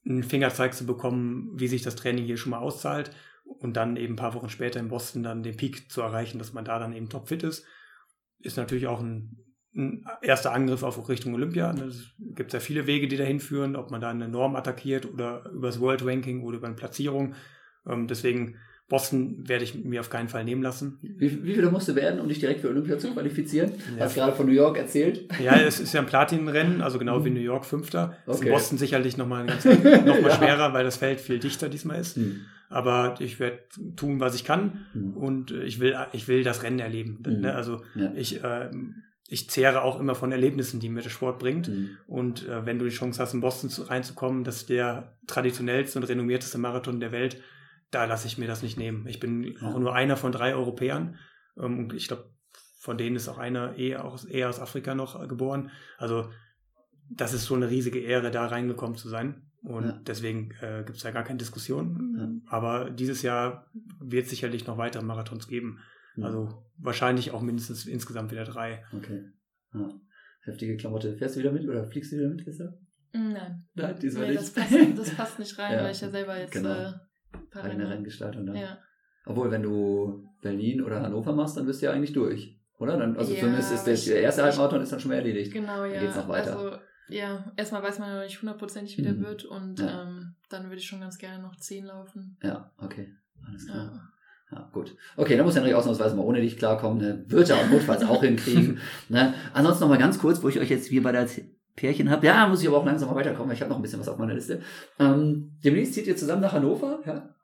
einen 0.05 0.23
Fingerzeig 0.23 0.73
zu 0.73 0.85
bekommen, 0.85 1.51
wie 1.55 1.67
sich 1.67 1.81
das 1.81 1.95
Training 1.95 2.25
hier 2.25 2.37
schon 2.37 2.51
mal 2.51 2.59
auszahlt. 2.59 3.11
Und 3.59 3.77
dann 3.77 3.95
eben 3.95 4.13
ein 4.13 4.17
paar 4.17 4.33
Wochen 4.33 4.49
später 4.49 4.79
in 4.79 4.87
Boston 4.87 5.23
dann 5.23 5.43
den 5.43 5.57
Peak 5.57 5.91
zu 5.91 6.01
erreichen, 6.01 6.39
dass 6.39 6.53
man 6.53 6.65
da 6.65 6.79
dann 6.79 6.93
eben 6.93 7.09
topfit 7.09 7.43
ist. 7.43 7.65
Ist 8.39 8.57
natürlich 8.57 8.87
auch 8.87 8.99
ein, 8.99 9.37
ein 9.75 10.05
erster 10.21 10.53
Angriff 10.53 10.83
auf 10.83 11.09
Richtung 11.09 11.33
Olympia. 11.33 11.71
Es 11.71 12.11
gibt 12.19 12.53
ja 12.53 12.59
viele 12.59 12.87
Wege, 12.87 13.07
die 13.07 13.17
dahin 13.17 13.39
führen, 13.39 13.75
ob 13.75 13.91
man 13.91 14.01
da 14.01 14.09
eine 14.09 14.27
Norm 14.27 14.55
attackiert 14.55 15.05
oder 15.05 15.49
übers 15.51 15.79
World 15.79 16.05
Ranking 16.05 16.43
oder 16.43 16.57
über 16.57 16.67
eine 16.67 16.75
Platzierung. 16.75 17.35
Ähm, 17.85 18.07
deswegen 18.07 18.57
Boston 18.91 19.47
werde 19.47 19.63
ich 19.63 19.73
mir 19.73 20.01
auf 20.01 20.09
keinen 20.09 20.27
Fall 20.27 20.43
nehmen 20.43 20.61
lassen. 20.61 20.99
Wie, 21.01 21.43
wie 21.45 21.53
viele 21.55 21.71
musst 21.71 21.87
du 21.87 21.95
werden, 21.95 22.19
um 22.19 22.27
dich 22.27 22.39
direkt 22.39 22.59
für 22.59 22.67
Olympia 22.67 22.97
zu 22.99 23.11
qualifizieren? 23.13 23.71
Ja. 23.97 24.03
Hast 24.05 24.15
gerade 24.15 24.33
von 24.33 24.45
New 24.45 24.51
York 24.51 24.77
erzählt. 24.77 25.29
Ja, 25.41 25.55
es 25.55 25.79
ist 25.79 25.93
ja 25.93 26.01
ein 26.01 26.05
Platinrennen, 26.05 26.81
also 26.81 26.99
genau 26.99 27.23
wie 27.23 27.29
New 27.29 27.39
York 27.39 27.63
Fünfter. 27.65 28.17
Ist 28.27 28.35
Okay. 28.35 28.47
in 28.47 28.51
Boston 28.51 28.77
sicherlich 28.77 29.15
nochmal 29.15 29.45
ganz 29.45 29.63
noch 29.63 29.81
mal 29.81 30.21
Ja. 30.23 30.35
schwerer, 30.35 30.73
weil 30.73 30.83
das 30.83 30.97
Feld 30.97 31.21
viel 31.21 31.39
dichter 31.39 31.69
diesmal 31.69 32.01
ist. 32.01 32.17
Hm. 32.17 32.41
Aber 32.67 33.15
ich 33.19 33.39
werde 33.39 33.59
tun, 33.95 34.19
was 34.19 34.35
ich 34.35 34.43
kann 34.43 34.85
Hm. 34.91 35.15
und 35.15 35.51
äh, 35.51 35.63
ich 35.63 35.79
will, 35.79 35.95
ich 36.11 36.27
will 36.27 36.43
das 36.43 36.61
Rennen 36.63 36.79
erleben. 36.79 37.23
Mhm. 37.25 37.39
Ne? 37.41 37.55
Also 37.55 37.81
Ja. 37.95 38.11
ich, 38.15 38.41
ähm, 38.43 38.95
ich 39.29 39.49
zehre 39.49 39.83
auch 39.83 40.01
immer 40.01 40.15
von 40.15 40.33
Erlebnissen, 40.33 40.81
die 40.81 40.89
mir 40.89 41.01
der 41.01 41.09
Sport 41.09 41.39
bringt. 41.39 41.67
Hm. 41.67 41.91
Und 42.07 42.45
äh, 42.49 42.65
wenn 42.65 42.77
du 42.77 42.83
die 42.83 42.91
Chance 42.91 43.21
hast, 43.21 43.33
in 43.33 43.39
Boston 43.39 43.69
zu, 43.69 43.83
reinzukommen, 43.83 44.43
das 44.43 44.57
ist 44.57 44.69
der 44.69 45.13
traditionellste 45.27 45.97
und 45.97 46.03
renommierteste 46.03 46.57
Marathon 46.57 46.99
der 46.99 47.13
Welt, 47.13 47.37
da 47.91 48.05
lasse 48.05 48.27
ich 48.27 48.37
mir 48.37 48.47
das 48.47 48.63
nicht 48.63 48.77
nehmen. 48.77 49.05
Ich 49.07 49.19
bin 49.19 49.43
Ja. 49.43 49.67
auch 49.73 49.79
nur 49.79 49.93
einer 49.93 50.17
von 50.17 50.31
drei 50.31 50.53
Europäern. 50.55 51.17
Ähm, 51.57 51.79
und 51.79 51.93
ich 51.93 52.07
glaube, 52.07 52.29
von 52.79 52.97
denen 52.97 53.15
ist 53.15 53.27
auch 53.27 53.37
einer 53.37 53.75
eher 53.77 54.05
aus, 54.05 54.25
eher 54.25 54.49
aus 54.49 54.59
Afrika 54.59 54.95
noch 54.95 55.21
äh, 55.21 55.27
geboren. 55.27 55.69
Also 55.97 56.29
das 57.09 57.33
ist 57.33 57.45
so 57.45 57.55
eine 57.55 57.69
riesige 57.69 57.99
Ehre, 57.99 58.31
da 58.31 58.47
reingekommen 58.47 58.95
zu 58.97 59.09
sein. 59.09 59.43
Und 59.63 59.85
Ja. 59.85 59.99
deswegen 60.07 60.51
äh, 60.61 60.83
gibt 60.85 60.97
es 60.97 61.03
da 61.03 61.11
gar 61.11 61.23
keine 61.23 61.37
Diskussion. 61.37 62.41
Aber 62.47 62.89
dieses 62.89 63.21
Jahr 63.21 63.67
wird 63.99 64.23
es 64.25 64.31
sicherlich 64.31 64.65
noch 64.65 64.77
weitere 64.77 65.03
Marathons 65.03 65.47
geben. 65.47 65.79
Hm. 66.15 66.23
Also 66.23 66.65
wahrscheinlich 66.77 67.31
auch 67.31 67.41
mindestens 67.41 67.85
insgesamt 67.85 68.31
wieder 68.31 68.43
drei. 68.45 68.83
Okay. 68.93 69.23
Ja. 69.73 69.89
Heftige 70.43 70.77
Klamotte. 70.77 71.15
Fährst 71.17 71.35
du 71.35 71.39
wieder 71.41 71.51
mit 71.51 71.67
oder 71.67 71.85
fliegst 71.85 72.11
du 72.11 72.17
wieder 72.17 72.29
mit, 72.29 72.43
Lisa? 72.45 72.73
Nein. 73.13 73.67
Nein, 73.75 73.99
diesmal 73.99 74.23
Nee, 74.23 74.29
nicht. 74.31 74.41
das 74.41 74.51
passt, 74.51 74.97
das 74.97 75.09
passt 75.15 75.39
nicht 75.39 75.57
rein, 75.59 75.73
Ja. 75.77 75.83
weil 75.83 75.91
ich 75.91 76.01
ja 76.01 76.09
selber 76.09 76.39
jetzt 76.39 76.53
Genau. 76.53 76.69
äh, 76.73 76.93
Eigene 77.53 77.69
Rennen- 77.73 77.87
Renngestaltung 77.87 78.45
dann. 78.45 78.55
Ja. 78.55 78.77
Obwohl, 79.25 79.51
wenn 79.51 79.63
du 79.63 80.27
Berlin 80.41 80.81
oder 80.81 81.01
Hannover 81.01 81.33
machst, 81.33 81.57
dann 81.57 81.65
bist 81.65 81.81
du 81.81 81.85
ja 81.87 81.91
eigentlich 81.93 82.13
durch. 82.13 82.57
Oder? 82.79 82.97
Dann, 82.97 83.15
also 83.15 83.33
Ja, 83.33 83.39
zumindest 83.41 83.71
ist 83.73 83.83
der, 83.85 83.95
der 84.15 84.23
erste 84.23 84.43
Halbmarathon 84.43 84.81
ist 84.81 84.91
dann 84.91 84.99
schon 84.99 85.09
mal 85.09 85.15
erledigt. 85.17 85.53
Genau, 85.53 85.85
ja. 85.85 85.99
geht's 85.99 86.15
noch 86.15 86.27
weiter. 86.27 86.57
Also, 86.57 86.77
ja, 87.09 87.51
erstmal 87.57 87.83
weiß 87.83 87.99
man 87.99 88.15
noch 88.15 88.23
nicht 88.23 88.41
hundertprozentig, 88.41 88.97
wie 88.97 89.03
der 89.03 89.13
Mhm. 89.13 89.23
wird 89.23 89.45
und 89.45 89.79
Ja. 89.79 90.03
ähm, 90.03 90.35
dann 90.49 90.63
würde 90.65 90.77
ich 90.77 90.87
schon 90.87 91.01
ganz 91.01 91.17
gerne 91.19 91.43
noch 91.43 91.55
10 91.57 91.85
laufen. 91.85 92.37
Ja, 92.41 92.71
okay. 92.79 93.13
Alles 93.47 93.67
klar. 93.67 93.91
Ja. 93.93 94.57
Ja, 94.57 94.69
gut. 94.73 94.95
Okay, 95.15 95.37
dann 95.37 95.45
muss 95.45 95.55
Henrik 95.55 95.73
ausnahmsweise 95.75 96.13
mal 96.15 96.23
ohne 96.23 96.41
dich 96.41 96.57
klarkommen. 96.57 96.97
Ne? 96.99 97.23
Wird 97.27 97.49
er 97.49 97.55
auch 97.57 97.69
notfalls 97.69 98.03
auch 98.03 98.21
hinkriegen. 98.21 98.79
Ne? 99.09 99.33
Ansonsten 99.53 99.83
noch 99.83 99.89
mal 99.89 99.97
ganz 99.97 100.19
kurz, 100.19 100.43
wo 100.43 100.49
ich 100.49 100.59
euch 100.59 100.69
jetzt 100.69 100.87
hier 100.87 101.01
bei 101.03 101.11
der 101.13 101.25
Pärchen 101.81 102.09
habe. 102.11 102.25
Ja, 102.25 102.47
muss 102.47 102.61
ich 102.61 102.67
aber 102.67 102.77
auch 102.77 102.85
langsam 102.85 103.09
mal 103.09 103.15
weiterkommen, 103.15 103.49
weil 103.49 103.55
ich 103.55 103.61
habe 103.61 103.69
noch 103.71 103.77
ein 103.77 103.81
bisschen 103.81 103.99
was 103.99 104.07
auf 104.07 104.17
meiner 104.19 104.35
Liste. 104.35 104.61
Ähm, 104.99 105.51
demnächst 105.63 105.95
zieht 105.95 106.05
ihr 106.07 106.15
zusammen 106.15 106.41
nach 106.41 106.53
Hannover, 106.53 106.99
ja? 107.05 107.35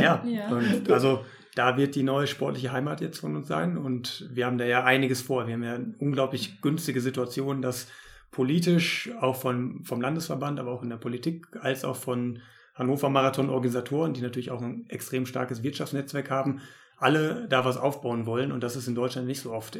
Ja, 0.00 0.24
Ja. 0.26 0.48
und 0.48 0.90
also 0.90 1.24
da 1.54 1.76
wird 1.76 1.94
die 1.94 2.02
neue 2.02 2.26
sportliche 2.26 2.72
Heimat 2.72 3.00
jetzt 3.00 3.18
von 3.18 3.36
uns 3.36 3.46
sein 3.48 3.76
und 3.76 4.28
wir 4.32 4.46
haben 4.46 4.58
da 4.58 4.64
ja 4.64 4.82
einiges 4.84 5.20
vor. 5.22 5.46
Wir 5.46 5.54
haben 5.54 5.62
ja 5.62 5.74
eine 5.74 5.94
unglaublich 5.98 6.60
günstige 6.62 7.00
Situation, 7.00 7.62
dass 7.62 7.86
politisch, 8.30 9.10
auch 9.20 9.36
von, 9.36 9.84
vom 9.84 10.00
Landesverband, 10.00 10.58
aber 10.58 10.72
auch 10.72 10.82
in 10.82 10.90
der 10.90 10.96
Politik, 10.96 11.46
als 11.60 11.84
auch 11.84 11.96
von 11.96 12.40
Hannover 12.74 13.08
Marathon-Organisatoren, 13.08 14.14
die 14.14 14.22
natürlich 14.22 14.50
auch 14.50 14.60
ein 14.62 14.86
extrem 14.88 15.26
starkes 15.26 15.62
Wirtschaftsnetzwerk 15.62 16.30
haben, 16.30 16.60
alle 16.96 17.46
da 17.48 17.64
was 17.64 17.76
aufbauen 17.76 18.26
wollen. 18.26 18.52
Und 18.52 18.62
das 18.62 18.76
ist 18.76 18.88
in 18.88 18.94
Deutschland 18.94 19.26
nicht 19.26 19.40
so 19.40 19.52
oft. 19.52 19.78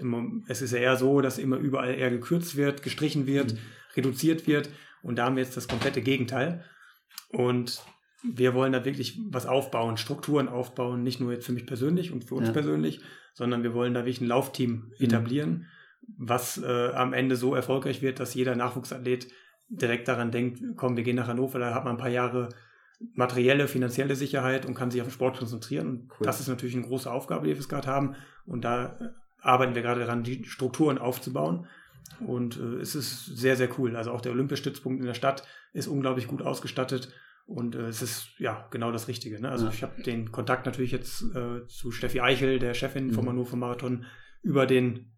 Es 0.48 0.62
ist 0.62 0.72
ja 0.72 0.78
eher 0.78 0.96
so, 0.96 1.20
dass 1.20 1.38
immer 1.38 1.56
überall 1.56 1.94
eher 1.94 2.10
gekürzt 2.10 2.56
wird, 2.56 2.82
gestrichen 2.82 3.26
wird, 3.26 3.54
mhm. 3.54 3.58
reduziert 3.96 4.46
wird. 4.46 4.70
Und 5.02 5.16
da 5.16 5.26
haben 5.26 5.36
wir 5.36 5.42
jetzt 5.42 5.56
das 5.56 5.68
komplette 5.68 6.02
Gegenteil. 6.02 6.64
Und 7.28 7.82
wir 8.22 8.54
wollen 8.54 8.72
da 8.72 8.84
wirklich 8.84 9.20
was 9.28 9.46
aufbauen, 9.46 9.96
Strukturen 9.96 10.48
aufbauen, 10.48 11.02
nicht 11.02 11.20
nur 11.20 11.32
jetzt 11.32 11.46
für 11.46 11.52
mich 11.52 11.66
persönlich 11.66 12.10
und 12.10 12.24
für 12.24 12.34
uns 12.36 12.48
ja. 12.48 12.52
persönlich, 12.52 13.00
sondern 13.34 13.62
wir 13.62 13.74
wollen 13.74 13.92
da 13.92 14.00
wirklich 14.00 14.20
ein 14.20 14.28
Laufteam 14.28 14.70
mhm. 14.70 15.04
etablieren, 15.04 15.66
was 16.16 16.58
äh, 16.62 16.90
am 16.94 17.12
Ende 17.12 17.36
so 17.36 17.54
erfolgreich 17.54 18.02
wird, 18.02 18.20
dass 18.20 18.34
jeder 18.34 18.56
Nachwuchsathlet 18.56 19.28
direkt 19.68 20.08
daran 20.08 20.30
denkt, 20.30 20.62
komm, 20.76 20.96
wir 20.96 21.04
gehen 21.04 21.16
nach 21.16 21.28
Hannover, 21.28 21.58
da 21.58 21.74
hat 21.74 21.84
man 21.84 21.96
ein 21.96 21.98
paar 21.98 22.08
Jahre 22.08 22.48
materielle, 23.14 23.68
finanzielle 23.68 24.16
Sicherheit 24.16 24.66
und 24.66 24.74
kann 24.74 24.90
sich 24.90 25.00
auf 25.00 25.08
den 25.08 25.12
Sport 25.12 25.38
konzentrieren. 25.38 25.88
Und 25.88 26.12
cool. 26.18 26.26
das 26.26 26.40
ist 26.40 26.48
natürlich 26.48 26.74
eine 26.74 26.86
große 26.86 27.10
Aufgabe, 27.10 27.46
die 27.46 27.58
wir 27.58 27.66
gerade 27.66 27.88
haben. 27.88 28.14
Und 28.46 28.64
da 28.64 28.96
äh, 29.00 29.08
arbeiten 29.40 29.74
wir 29.74 29.82
gerade 29.82 30.00
daran, 30.00 30.22
die 30.22 30.44
Strukturen 30.44 30.98
aufzubauen. 30.98 31.66
Und 32.20 32.58
äh, 32.58 32.80
es 32.80 32.94
ist 32.94 33.26
sehr, 33.26 33.56
sehr 33.56 33.68
cool. 33.78 33.96
Also 33.96 34.12
auch 34.12 34.20
der 34.20 34.32
Olympiastützpunkt 34.32 35.00
in 35.00 35.06
der 35.06 35.14
Stadt 35.14 35.46
ist 35.72 35.88
unglaublich 35.88 36.26
gut 36.28 36.42
ausgestattet. 36.42 37.12
Und 37.46 37.74
äh, 37.74 37.88
es 37.88 38.00
ist 38.00 38.28
ja 38.38 38.66
genau 38.70 38.90
das 38.90 39.08
Richtige. 39.08 39.40
Ne? 39.40 39.50
Also 39.50 39.66
ja. 39.66 39.72
ich 39.72 39.82
habe 39.82 40.02
den 40.02 40.32
Kontakt 40.32 40.66
natürlich 40.66 40.92
jetzt 40.92 41.22
äh, 41.34 41.66
zu 41.66 41.90
Steffi 41.90 42.20
Eichel, 42.20 42.58
der 42.58 42.74
Chefin 42.74 43.08
mhm. 43.08 43.12
vom 43.12 43.28
Hannover 43.28 43.56
Marathon, 43.56 44.06
über 44.42 44.66
den 44.66 45.12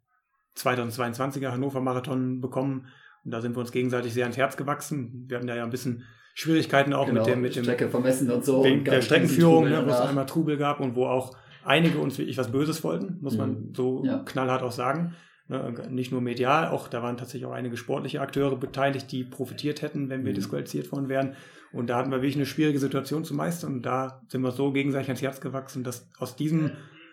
2022er 0.57 1.51
Hannover 1.51 1.81
Marathon 1.81 2.41
bekommen. 2.41 2.89
Und 3.25 3.31
da 3.31 3.41
sind 3.41 3.55
wir 3.57 3.61
uns 3.61 3.73
gegenseitig 3.73 4.15
sehr 4.15 4.25
ans 4.25 4.37
Herz 4.37 4.57
gewachsen. 4.57 5.27
Wir 5.29 5.37
hatten 5.37 5.47
da 5.47 5.57
ja 5.57 5.65
ein 5.65 5.71
bisschen 5.71 6.05
Schwierigkeiten 6.39 6.93
auch 6.93 7.07
genau, 7.07 7.21
mit 7.21 7.31
dem, 7.31 7.41
mit 7.41 7.57
dem 7.57 7.65
Strecke 7.65 7.89
vermessen 7.89 8.31
und 8.31 8.45
so. 8.45 8.63
Wegen 8.63 8.81
und 8.81 8.89
der 8.89 9.01
Streckenführung, 9.01 9.71
ne, 9.71 9.83
wo 9.87 9.91
es 9.91 10.01
einmal 10.01 10.27
Trubel 10.27 10.59
gab 10.59 10.81
und 10.81 10.95
wo 10.95 11.07
auch 11.07 11.35
einige 11.65 11.99
uns 11.99 12.19
wirklich 12.19 12.37
was 12.37 12.53
Böses 12.53 12.85
wollten, 12.85 13.17
muss 13.23 13.33
mhm. 13.33 13.39
man 13.39 13.73
so 13.75 14.05
ja. 14.05 14.19
knallhart 14.19 14.63
auch 14.63 14.71
sagen. 14.71 15.15
Ne, 15.49 15.73
nicht 15.89 16.13
nur 16.13 16.21
medial, 16.21 16.69
auch 16.69 16.89
da 16.89 17.03
waren 17.03 17.17
tatsächlich 17.17 17.47
auch 17.47 17.55
einige 17.55 17.79
sportliche 17.79 18.21
Akteure 18.21 18.57
beteiligt, 18.57 19.11
die 19.13 19.25
profitiert 19.25 19.81
hätten, 19.81 20.11
wenn 20.11 20.27
wir 20.27 20.33
mhm. 20.33 20.37
disqualifiziert 20.37 20.93
worden 20.93 21.09
wären. 21.09 21.37
Und 21.73 21.89
da 21.89 21.97
hatten 21.97 22.11
wir 22.11 22.19
wirklich 22.19 22.37
eine 22.37 22.45
schwierige 22.45 22.81
Situation 22.81 23.25
zu 23.25 23.33
meistern. 23.33 23.77
Und 23.77 23.87
da 23.87 24.21
sind 24.29 24.43
wir 24.43 24.51
so 24.51 24.73
gegenseitig 24.73 25.09
ans 25.09 25.23
Herz 25.23 25.41
gewachsen, 25.41 25.85
dass 25.85 26.11
aus 26.19 26.37
diesem 26.37 26.73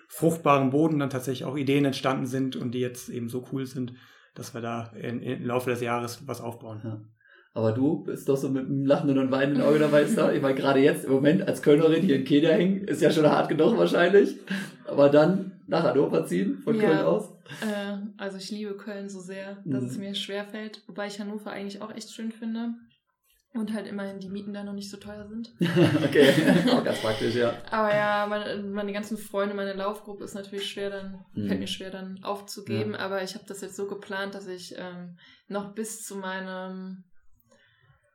fruchtbaren 0.09 0.69
Boden 0.69 0.99
dann 0.99 1.09
tatsächlich 1.09 1.45
auch 1.45 1.55
Ideen 1.55 1.85
entstanden 1.85 2.25
sind 2.25 2.57
und 2.57 2.71
die 2.71 2.79
jetzt 2.79 3.07
eben 3.07 3.29
so 3.29 3.45
cool 3.53 3.65
sind, 3.65 3.93
dass 4.35 4.53
wir 4.53 4.59
da 4.59 4.91
in, 4.99 5.21
im 5.21 5.45
Laufe 5.45 5.69
des 5.69 5.79
Jahres 5.79 6.27
was 6.27 6.41
aufbauen. 6.41 6.81
Ja. 6.83 7.01
Aber 7.55 7.71
du 7.71 8.03
bist 8.03 8.27
doch 8.27 8.37
so 8.37 8.49
mit 8.49 8.65
einem 8.65 8.85
lachenden 8.85 9.19
und 9.19 9.31
weinenden 9.31 9.63
Auge 9.63 9.77
dabei. 9.77 10.03
Ich 10.03 10.41
meine, 10.41 10.55
gerade 10.55 10.79
jetzt 10.79 11.05
im 11.05 11.11
Moment 11.11 11.47
als 11.47 11.61
Kölnerin 11.61 12.01
hier 12.01 12.15
in 12.15 12.25
Kenia 12.25 12.49
hängen, 12.49 12.87
ist 12.87 13.01
ja 13.01 13.11
schon 13.11 13.29
hart 13.29 13.49
genug 13.49 13.77
wahrscheinlich. 13.77 14.37
Aber 14.85 15.09
dann 15.09 15.61
nach 15.67 15.83
Hannover 15.83 16.25
ziehen, 16.25 16.57
von 16.63 16.75
ja, 16.75 16.81
Köln 16.81 16.99
aus. 16.99 17.29
Äh, 17.61 17.97
also 18.17 18.37
ich 18.37 18.49
liebe 18.49 18.75
Köln 18.75 19.07
so 19.07 19.19
sehr, 19.19 19.57
dass 19.65 19.83
mhm. 19.83 19.89
es 19.89 19.97
mir 19.97 20.15
schwerfällt. 20.15 20.81
Wobei 20.87 21.05
ich 21.07 21.19
Hannover 21.19 21.51
eigentlich 21.51 21.81
auch 21.81 21.93
echt 21.93 22.11
schön 22.11 22.31
finde. 22.31 22.73
Und 23.55 23.71
halt 23.71 23.85
immerhin 23.85 24.19
die 24.19 24.29
Mieten 24.29 24.51
da 24.51 24.63
noch 24.63 24.73
nicht 24.73 24.89
so 24.89 24.97
teuer 24.97 25.27
sind. 25.27 25.53
okay, 26.03 26.33
auch 26.71 26.83
ganz 26.83 27.01
praktisch, 27.01 27.35
ja. 27.35 27.53
Aber 27.69 27.93
ja, 27.93 28.25
meine, 28.27 28.63
meine 28.63 28.91
ganzen 28.91 29.15
Freunde, 29.15 29.53
meine 29.53 29.73
Laufgruppe 29.73 30.23
ist 30.23 30.33
natürlich 30.33 30.67
schwer 30.67 30.89
dann, 30.89 31.23
mhm. 31.35 31.47
fällt 31.47 31.59
mir 31.59 31.67
schwer 31.67 31.91
dann 31.91 32.19
aufzugeben. 32.23 32.93
Ja. 32.93 32.99
Aber 32.99 33.21
ich 33.21 33.35
habe 33.35 33.45
das 33.47 33.61
jetzt 33.61 33.75
so 33.75 33.85
geplant, 33.85 34.33
dass 34.33 34.47
ich 34.47 34.73
ähm, 34.75 35.19
noch 35.47 35.75
bis 35.75 36.03
zu 36.03 36.15
meinem 36.15 37.03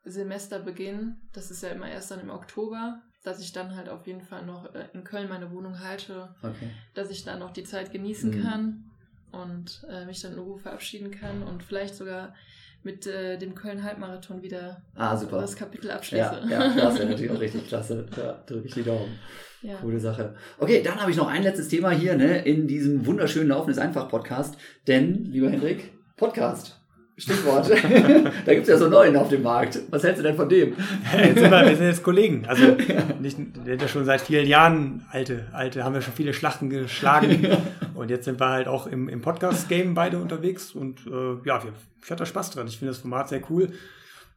Semesterbeginn, 0.05 1.17
das 1.33 1.51
ist 1.51 1.63
ja 1.63 1.71
immer 1.71 1.89
erst 1.89 2.11
dann 2.11 2.21
im 2.21 2.31
Oktober, 2.31 3.03
dass 3.25 3.41
ich 3.41 3.53
dann 3.53 3.77
halt 3.77 3.89
auf 3.89 4.07
jeden 4.07 4.23
Fall 4.23 4.45
noch 4.47 4.75
äh, 4.75 4.87
in 4.95 5.05
Köln 5.05 5.29
meine 5.29 5.51
Wohnung 5.51 5.81
halte, 5.81 6.35
okay. 6.43 6.71
dass 6.95 7.11
ich 7.11 7.25
dann 7.25 7.41
noch 7.41 7.53
die 7.53 7.65
Zeit 7.65 7.93
genießen 7.93 8.31
mhm. 8.31 8.43
kann 8.43 8.85
und 9.33 9.87
äh, 9.91 10.07
mich 10.07 10.21
dann 10.21 10.33
in 10.33 10.39
Ruhe 10.39 10.59
verabschieden 10.59 11.11
kann 11.11 11.43
und 11.43 11.63
vielleicht 11.63 11.95
sogar 11.95 12.35
mit 12.83 13.07
äh, 13.07 13.37
dem 13.37 13.55
Köln-Halbmarathon 13.55 14.43
wieder 14.43 14.83
ah, 14.95 15.17
super. 15.17 15.41
das 15.41 15.57
Kapitel 15.57 15.91
abschließe. 15.91 16.43
Ja, 16.49 16.49
ja 16.49 16.75
das 16.75 16.99
wäre 16.99 17.09
natürlich 17.11 17.31
auch 17.31 17.41
richtig 17.41 17.67
klasse. 17.67 18.07
Da 18.15 18.43
drücke 18.47 18.69
ich 18.69 18.75
die 18.75 18.85
Daumen. 18.85 19.19
Ja. 19.63 19.77
Coole 19.77 19.99
Sache. 19.99 20.37
Okay, 20.59 20.83
dann 20.83 21.01
habe 21.01 21.11
ich 21.11 21.17
noch 21.17 21.27
ein 21.27 21.43
letztes 21.43 21.69
Thema 21.69 21.91
hier 21.91 22.17
ne, 22.17 22.43
in 22.43 22.69
diesem 22.69 23.05
wunderschönen 23.05 23.49
Laufen 23.49 23.71
ist 23.71 23.79
einfach 23.79 24.09
Podcast. 24.09 24.57
Denn, 24.87 25.25
lieber 25.25 25.51
Hendrik, 25.51 25.93
Podcast. 26.17 26.78
Stichwort. 27.19 27.69
da 28.47 28.55
gibt 28.55 28.63
es 28.63 28.69
ja 28.69 28.79
so 28.79 28.89
neuen 28.89 29.17
auf 29.17 29.29
dem 29.29 29.43
Markt. 29.43 29.81
Was 29.91 30.05
hältst 30.05 30.21
du 30.21 30.23
denn 30.23 30.37
von 30.37 30.49
dem? 30.49 30.75
Jetzt 31.13 31.41
sind 31.41 31.51
wir, 31.51 31.67
wir 31.67 31.77
sind 31.77 31.87
jetzt 31.87 32.03
Kollegen. 32.05 32.45
Also 32.47 32.77
nicht, 33.21 33.39
wir 33.39 33.65
sind 33.65 33.83
ja 33.83 33.89
schon 33.89 34.05
seit 34.05 34.21
vielen 34.21 34.47
Jahren 34.47 35.05
alte, 35.11 35.47
alte, 35.53 35.83
haben 35.83 35.95
wir 35.95 36.01
schon 36.01 36.15
viele 36.15 36.33
Schlachten 36.33 36.71
geschlagen. 36.71 37.47
Und 37.95 38.11
jetzt 38.11 38.25
sind 38.25 38.39
wir 38.39 38.49
halt 38.49 38.69
auch 38.69 38.87
im, 38.87 39.09
im 39.09 39.21
Podcast-Game 39.21 39.95
beide 39.95 40.19
unterwegs. 40.19 40.73
Und 40.73 41.07
äh, 41.09 41.45
ja, 41.45 41.61
ich 42.03 42.11
hatte 42.11 42.25
Spaß 42.25 42.53
dran. 42.53 42.69
Ich 42.69 42.79
finde 42.79 42.93
das 42.93 43.01
Format 43.01 43.29
sehr 43.29 43.43
cool. 43.51 43.73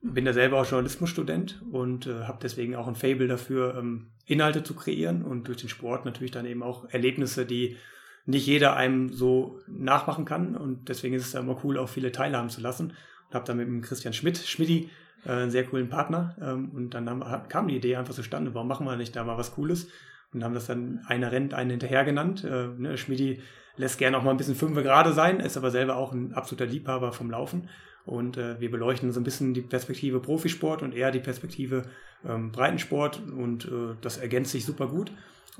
Bin 0.01 0.25
da 0.25 0.33
selber 0.33 0.59
auch 0.59 0.65
Journalismusstudent 0.65 1.61
und 1.71 2.07
äh, 2.07 2.23
habe 2.23 2.39
deswegen 2.41 2.75
auch 2.75 2.87
ein 2.87 2.95
Fable 2.95 3.27
dafür, 3.27 3.75
ähm, 3.77 4.07
Inhalte 4.25 4.63
zu 4.63 4.73
kreieren 4.73 5.21
und 5.21 5.47
durch 5.47 5.57
den 5.57 5.69
Sport 5.69 6.05
natürlich 6.05 6.31
dann 6.31 6.47
eben 6.47 6.63
auch 6.63 6.89
Erlebnisse, 6.89 7.45
die 7.45 7.77
nicht 8.25 8.45
jeder 8.45 8.75
einem 8.75 9.09
so 9.09 9.59
nachmachen 9.67 10.25
kann. 10.25 10.55
Und 10.55 10.89
deswegen 10.89 11.15
ist 11.15 11.25
es 11.25 11.33
ja 11.33 11.39
immer 11.39 11.59
cool, 11.63 11.77
auch 11.77 11.89
viele 11.89 12.11
teilhaben 12.11 12.49
zu 12.49 12.61
lassen. 12.61 12.93
Und 13.27 13.35
habe 13.35 13.45
da 13.45 13.53
mit 13.53 13.67
dem 13.67 13.81
Christian 13.81 14.13
Schmidt, 14.13 14.37
Schmidti, 14.37 14.89
äh, 15.25 15.31
einen 15.31 15.51
sehr 15.51 15.65
coolen 15.65 15.89
Partner. 15.89 16.35
Ähm, 16.41 16.69
und 16.73 16.93
dann 16.93 17.09
haben, 17.09 17.47
kam 17.47 17.67
die 17.67 17.77
Idee 17.77 17.95
einfach 17.95 18.13
zustande, 18.13 18.53
warum 18.53 18.67
machen 18.67 18.85
wir 18.85 18.95
nicht 18.95 19.15
da 19.15 19.23
mal 19.23 19.37
was 19.37 19.53
Cooles? 19.53 19.87
Und 20.33 20.43
haben 20.43 20.53
das 20.53 20.67
dann 20.67 21.01
einer 21.07 21.31
rennt, 21.31 21.53
einen 21.53 21.71
hinterher 21.71 22.05
genannt. 22.05 22.43
Äh, 22.43 22.67
ne, 22.77 22.97
Schmidti 22.97 23.41
lässt 23.75 23.97
gerne 23.97 24.17
auch 24.17 24.23
mal 24.23 24.31
ein 24.31 24.37
bisschen 24.37 24.55
fünfe 24.55 24.83
gerade 24.83 25.13
sein, 25.13 25.39
ist 25.39 25.57
aber 25.57 25.71
selber 25.71 25.95
auch 25.95 26.13
ein 26.13 26.33
absoluter 26.33 26.65
Liebhaber 26.65 27.11
vom 27.11 27.31
Laufen. 27.31 27.69
Und 28.05 28.37
äh, 28.37 28.59
wir 28.59 28.71
beleuchten 28.71 29.11
so 29.11 29.19
ein 29.19 29.23
bisschen 29.23 29.53
die 29.53 29.61
Perspektive 29.61 30.19
Profisport 30.19 30.81
und 30.81 30.95
eher 30.95 31.11
die 31.11 31.19
Perspektive 31.19 31.83
ähm, 32.27 32.51
Breitensport. 32.51 33.21
Und 33.35 33.65
äh, 33.65 33.95
das 34.01 34.17
ergänzt 34.17 34.51
sich 34.51 34.65
super 34.65 34.87
gut 34.87 35.11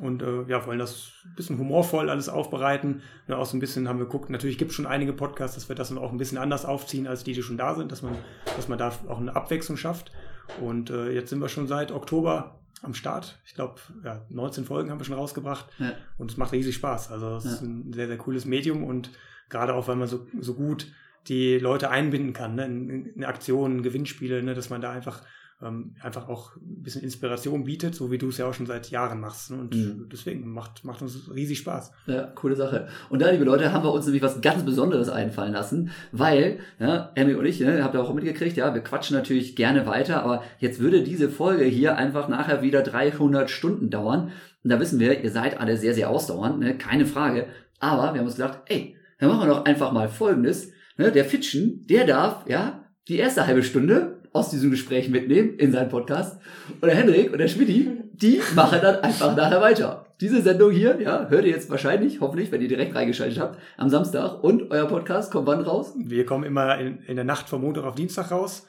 und 0.02 0.24
äh, 0.24 0.44
ja, 0.48 0.66
wollen 0.66 0.80
das 0.80 1.12
ein 1.26 1.36
bisschen 1.36 1.58
humorvoll 1.58 2.10
alles 2.10 2.28
aufbereiten. 2.28 3.02
Ja, 3.28 3.38
auch 3.38 3.46
so 3.46 3.56
ein 3.56 3.60
bisschen 3.60 3.88
haben 3.88 4.00
wir 4.00 4.06
geguckt, 4.06 4.30
natürlich 4.30 4.58
gibt 4.58 4.72
es 4.72 4.76
schon 4.76 4.88
einige 4.88 5.14
Podcasts, 5.14 5.56
dass 5.56 5.70
wir 5.70 5.76
das 5.76 5.90
dann 5.90 5.98
auch 5.98 6.12
ein 6.12 6.18
bisschen 6.18 6.38
anders 6.38 6.66
aufziehen, 6.66 7.08
als 7.08 7.24
die, 7.24 7.34
die 7.34 7.44
schon 7.44 7.58
da 7.58 7.76
sind, 7.76 7.92
dass 7.92 8.02
man, 8.02 8.16
dass 8.56 8.68
man 8.68 8.80
da 8.80 8.92
auch 9.08 9.20
eine 9.20 9.36
Abwechslung 9.36 9.78
schafft. 9.78 10.12
Und 10.60 10.90
äh, 10.90 11.12
jetzt 11.12 11.30
sind 11.30 11.40
wir 11.40 11.50
schon 11.50 11.68
seit 11.68 11.92
Oktober 11.92 12.60
am 12.82 12.94
Start. 12.94 13.40
Ich 13.46 13.54
glaube, 13.54 13.76
ja, 14.04 14.26
19 14.30 14.66
Folgen 14.66 14.90
haben 14.90 15.00
wir 15.00 15.06
schon 15.06 15.16
rausgebracht. 15.16 15.68
Ja. 15.78 15.94
Und 16.18 16.32
es 16.32 16.38
macht 16.38 16.52
riesig 16.52 16.76
Spaß. 16.76 17.12
Also 17.12 17.36
es 17.36 17.46
ja. 17.46 17.52
ist 17.52 17.62
ein 17.62 17.94
sehr, 17.94 18.08
sehr 18.08 18.18
cooles 18.18 18.46
Medium 18.46 18.84
und 18.84 19.12
gerade 19.50 19.74
auch, 19.76 19.88
weil 19.88 19.96
man 19.96 20.08
so, 20.08 20.26
so 20.40 20.56
gut 20.56 20.88
die 21.28 21.60
Leute 21.60 21.92
einbinden 21.92 22.34
kann, 22.34 22.56
ne, 22.56 22.66
in, 22.66 23.06
in 23.06 23.24
Aktionen, 23.24 23.84
Gewinnspiele, 23.84 24.42
ne, 24.42 24.56
dass 24.56 24.72
man 24.72 24.82
da 24.82 24.92
einfach 24.92 25.22
ähm, 25.64 25.96
einfach 26.02 26.28
auch 26.28 26.56
ein 26.56 26.84
bisschen 26.84 27.04
Inspiration 27.04 27.64
bietet, 27.64 27.96
so 27.96 28.12
wie 28.12 28.18
du 28.18 28.30
es 28.30 28.38
ja 28.38 28.48
auch 28.48 28.54
schon 28.54 28.66
seit 28.66 28.90
Jahren 28.90 29.20
machst. 29.20 29.52
Ne? 29.52 29.58
Und 29.58 29.76
mhm. 29.76 30.10
deswegen 30.12 30.52
macht, 30.52 30.84
macht 30.84 31.02
uns 31.02 31.30
riesig 31.34 31.60
Spaß. 31.60 31.92
Ja, 32.08 32.24
coole 32.36 32.56
Sache. 32.56 32.88
Und 33.10 33.22
da, 33.22 33.30
liebe 33.30 33.44
Leute, 33.44 33.72
haben 33.72 33.84
wir 33.84 33.94
uns 33.94 34.06
nämlich 34.06 34.24
was 34.24 34.42
ganz 34.42 34.64
Besonderes 34.64 35.10
einfallen 35.10 35.54
lassen, 35.54 35.92
weil, 36.12 36.60
ja, 36.80 37.12
Emmy 37.16 37.36
und 37.36 37.46
ich, 37.46 37.60
ne, 37.60 37.84
habt 37.84 37.96
ihr 37.96 38.02
auch 38.02 38.14
mitgekriegt, 38.14 38.58
ja, 38.58 38.74
wir 38.74 38.82
quatschen 38.82 39.16
natürlich 39.16 39.56
gerne 39.56 39.86
weiter, 39.86 40.24
aber 40.24 40.44
jetzt 40.60 40.80
würde 40.80 41.04
diese 41.04 41.30
Folge 41.30 41.66
hier 41.66 41.98
einfach 41.98 42.28
nachher 42.28 42.62
wieder 42.62 42.82
300 42.82 43.50
Stunden 43.50 43.90
dauern. 43.90 44.32
Und 44.64 44.70
da 44.70 44.80
wissen 44.80 45.00
wir, 45.00 45.24
ihr 45.24 45.32
seid 45.32 45.60
alle 45.60 45.78
sehr, 45.78 45.94
sehr 45.94 46.10
ausdauernd, 46.10 46.60
ne? 46.60 46.78
keine 46.78 47.06
Frage. 47.06 47.48
Aber 47.80 48.14
wir 48.14 48.20
haben 48.20 48.28
uns 48.28 48.36
gedacht, 48.36 48.60
ey, 48.68 48.96
dann 49.20 49.30
machen 49.30 49.48
wir 49.48 49.54
doch 49.54 49.66
einfach 49.66 49.92
mal 49.92 50.10
Folgendes. 50.10 50.72
Ne? 50.98 51.12
Der 51.12 51.26
Fitschen, 51.26 51.86
der 51.88 52.06
darf, 52.06 52.46
ja, 52.48 52.86
die 53.08 53.18
erste 53.18 53.48
halbe 53.48 53.64
Stunde 53.64 54.21
aus 54.34 54.50
diesem 54.50 54.72
Gespräch 54.72 55.10
mitnehmen 55.10 55.56
in 55.58 55.72
seinen 55.72 55.90
Podcast. 55.90 56.40
Und 56.80 56.86
der 56.86 56.96
Henrik 56.96 57.32
und 57.32 57.38
der 57.38 57.48
Schmidti, 57.48 57.90
die 58.14 58.42
machen 58.56 58.80
dann 58.82 58.98
einfach 58.98 59.36
nachher 59.36 59.62
weiter. 59.62 60.06
Diese 60.22 60.42
Sendung 60.42 60.72
hier, 60.72 61.02
ja, 61.02 61.28
hört 61.30 61.46
ihr 61.46 61.52
jetzt 61.52 61.70
wahrscheinlich, 61.70 62.22
hoffentlich, 62.22 62.52
wenn 62.52 62.62
ihr 62.62 62.68
direkt 62.68 62.96
reingeschaltet 62.96 63.40
habt, 63.40 63.60
am 63.78 63.90
Samstag. 63.90 64.44
Und 64.44 64.72
euer 64.72 64.86
Podcast 64.86 65.32
kommt 65.32 65.48
wann 65.48 65.62
raus? 65.62 65.94
Wir 65.98 66.26
kommen 66.26 66.44
immer 66.44 66.78
in, 66.78 67.00
in 67.08 67.16
der 67.16 67.26
Nacht 67.26 67.50
vom 67.50 67.62
Montag 67.62 67.84
auf 67.84 67.96
Dienstag 67.96 68.32
raus. 68.32 68.68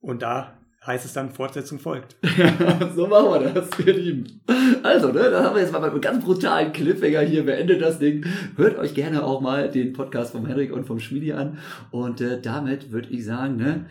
Und 0.00 0.22
da 0.22 0.54
heißt 0.86 1.04
es 1.04 1.12
dann, 1.12 1.30
Fortsetzung 1.30 1.78
folgt. 1.78 2.16
so 2.96 3.06
machen 3.06 3.42
wir 3.42 3.52
das, 3.52 3.68
ihr 3.84 3.94
Lieben. 3.94 4.40
Also, 4.82 5.08
ne, 5.08 5.30
da 5.30 5.44
haben 5.44 5.54
wir 5.54 5.62
jetzt 5.62 5.72
mal 5.72 5.82
einen 5.82 6.00
ganz 6.00 6.24
brutalen 6.24 6.72
Cliffhanger 6.72 7.20
hier, 7.20 7.44
beendet 7.44 7.82
das 7.82 7.98
Ding. 7.98 8.24
Hört 8.56 8.78
euch 8.78 8.94
gerne 8.94 9.24
auch 9.24 9.40
mal 9.40 9.68
den 9.70 9.92
Podcast 9.92 10.32
vom 10.32 10.46
Henrik 10.46 10.72
und 10.72 10.86
vom 10.86 10.98
Schmiedi 10.98 11.32
an. 11.32 11.58
Und 11.90 12.20
äh, 12.20 12.40
damit 12.40 12.90
würde 12.90 13.08
ich 13.10 13.24
sagen, 13.24 13.56
ne, 13.56 13.86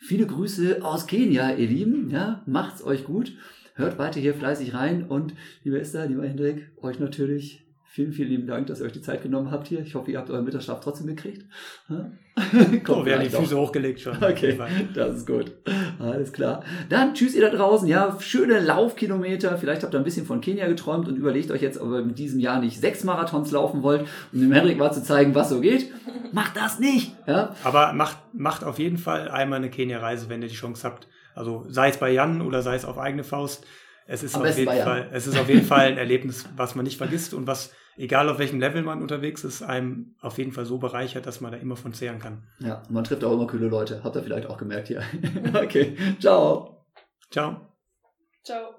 Viele 0.00 0.26
Grüße 0.26 0.84
aus 0.84 1.06
Kenia, 1.06 1.54
ihr 1.56 1.66
Lieben. 1.66 2.10
Ja, 2.10 2.42
macht's 2.46 2.84
euch 2.84 3.04
gut. 3.04 3.32
Hört 3.74 3.98
weiter 3.98 4.20
hier 4.20 4.32
fleißig 4.32 4.72
rein 4.72 5.04
und 5.04 5.34
lieber 5.64 5.80
Esther, 5.80 6.06
lieber 6.06 6.26
Hendrik, 6.26 6.70
euch 6.80 6.98
natürlich 6.98 7.67
Vielen, 7.90 8.12
vielen 8.12 8.28
lieben 8.28 8.46
Dank, 8.46 8.66
dass 8.66 8.80
ihr 8.80 8.86
euch 8.86 8.92
die 8.92 9.00
Zeit 9.00 9.22
genommen 9.22 9.50
habt 9.50 9.66
hier. 9.66 9.80
Ich 9.80 9.94
hoffe, 9.94 10.10
ihr 10.10 10.18
habt 10.18 10.28
euren 10.28 10.44
Mittagsschlaf 10.44 10.80
trotzdem 10.80 11.06
gekriegt. 11.06 11.46
Ja? 11.88 12.10
Oh, 12.88 13.04
wir 13.04 13.14
haben 13.14 13.24
die 13.24 13.30
Füße 13.30 13.56
hochgelegt 13.56 14.00
schon. 14.00 14.16
Okay, 14.22 14.58
das 14.94 15.16
ist 15.16 15.26
gut. 15.26 15.52
Alles 15.98 16.32
klar. 16.32 16.62
Dann 16.88 17.14
tschüss 17.14 17.34
ihr 17.34 17.40
da 17.40 17.50
draußen. 17.50 17.88
Ja, 17.88 18.16
schöne 18.20 18.60
Laufkilometer. 18.60 19.56
Vielleicht 19.58 19.82
habt 19.82 19.94
ihr 19.94 19.98
ein 19.98 20.04
bisschen 20.04 20.26
von 20.26 20.40
Kenia 20.40 20.68
geträumt 20.68 21.08
und 21.08 21.16
überlegt 21.16 21.50
euch 21.50 21.62
jetzt, 21.62 21.80
ob 21.80 21.90
ihr 21.90 22.02
mit 22.02 22.18
diesem 22.18 22.38
Jahr 22.38 22.60
nicht 22.60 22.78
sechs 22.78 23.04
Marathons 23.04 23.50
laufen 23.50 23.82
wollt, 23.82 24.06
um 24.32 24.40
dem 24.40 24.52
Henrik 24.52 24.78
mal 24.78 24.92
zu 24.92 25.02
zeigen, 25.02 25.34
was 25.34 25.48
so 25.48 25.60
geht. 25.60 25.90
Macht 26.32 26.56
das 26.56 26.78
nicht. 26.78 27.16
Ja? 27.26 27.54
Aber 27.64 27.94
macht, 27.94 28.18
macht 28.34 28.64
auf 28.64 28.78
jeden 28.78 28.98
Fall 28.98 29.28
einmal 29.28 29.58
eine 29.58 29.70
Kenia-Reise, 29.70 30.28
wenn 30.28 30.42
ihr 30.42 30.48
die 30.48 30.54
Chance 30.54 30.86
habt. 30.86 31.08
Also 31.34 31.64
sei 31.68 31.88
es 31.88 31.96
bei 31.96 32.12
Jan 32.12 32.42
oder 32.42 32.62
sei 32.62 32.76
es 32.76 32.84
auf 32.84 32.98
eigene 32.98 33.24
Faust. 33.24 33.66
Es 34.10 34.22
ist, 34.22 34.34
Am 34.34 34.42
auf 34.42 34.56
jeden. 34.56 34.66
Fall, 34.66 35.10
es 35.12 35.26
ist 35.26 35.38
auf 35.38 35.50
jeden 35.50 35.66
Fall 35.66 35.88
ein 35.88 35.98
Erlebnis, 35.98 36.48
was 36.56 36.74
man 36.74 36.84
nicht 36.86 36.96
vergisst 36.96 37.34
und 37.34 37.46
was, 37.46 37.74
egal 37.98 38.30
auf 38.30 38.38
welchem 38.38 38.58
Level 38.58 38.82
man 38.82 39.02
unterwegs 39.02 39.44
ist, 39.44 39.62
einem 39.62 40.16
auf 40.22 40.38
jeden 40.38 40.52
Fall 40.52 40.64
so 40.64 40.78
bereichert, 40.78 41.26
dass 41.26 41.42
man 41.42 41.52
da 41.52 41.58
immer 41.58 41.76
von 41.76 41.92
zehren 41.92 42.18
kann. 42.18 42.44
Ja, 42.58 42.78
und 42.88 42.92
man 42.92 43.04
trifft 43.04 43.22
auch 43.22 43.34
immer 43.34 43.46
coole 43.46 43.68
Leute. 43.68 44.02
Habt 44.02 44.16
ihr 44.16 44.22
vielleicht 44.22 44.48
auch 44.48 44.56
gemerkt 44.56 44.88
hier. 44.88 45.02
okay, 45.54 45.94
ciao. 46.18 46.86
Ciao. 47.30 47.74
Ciao. 48.42 48.74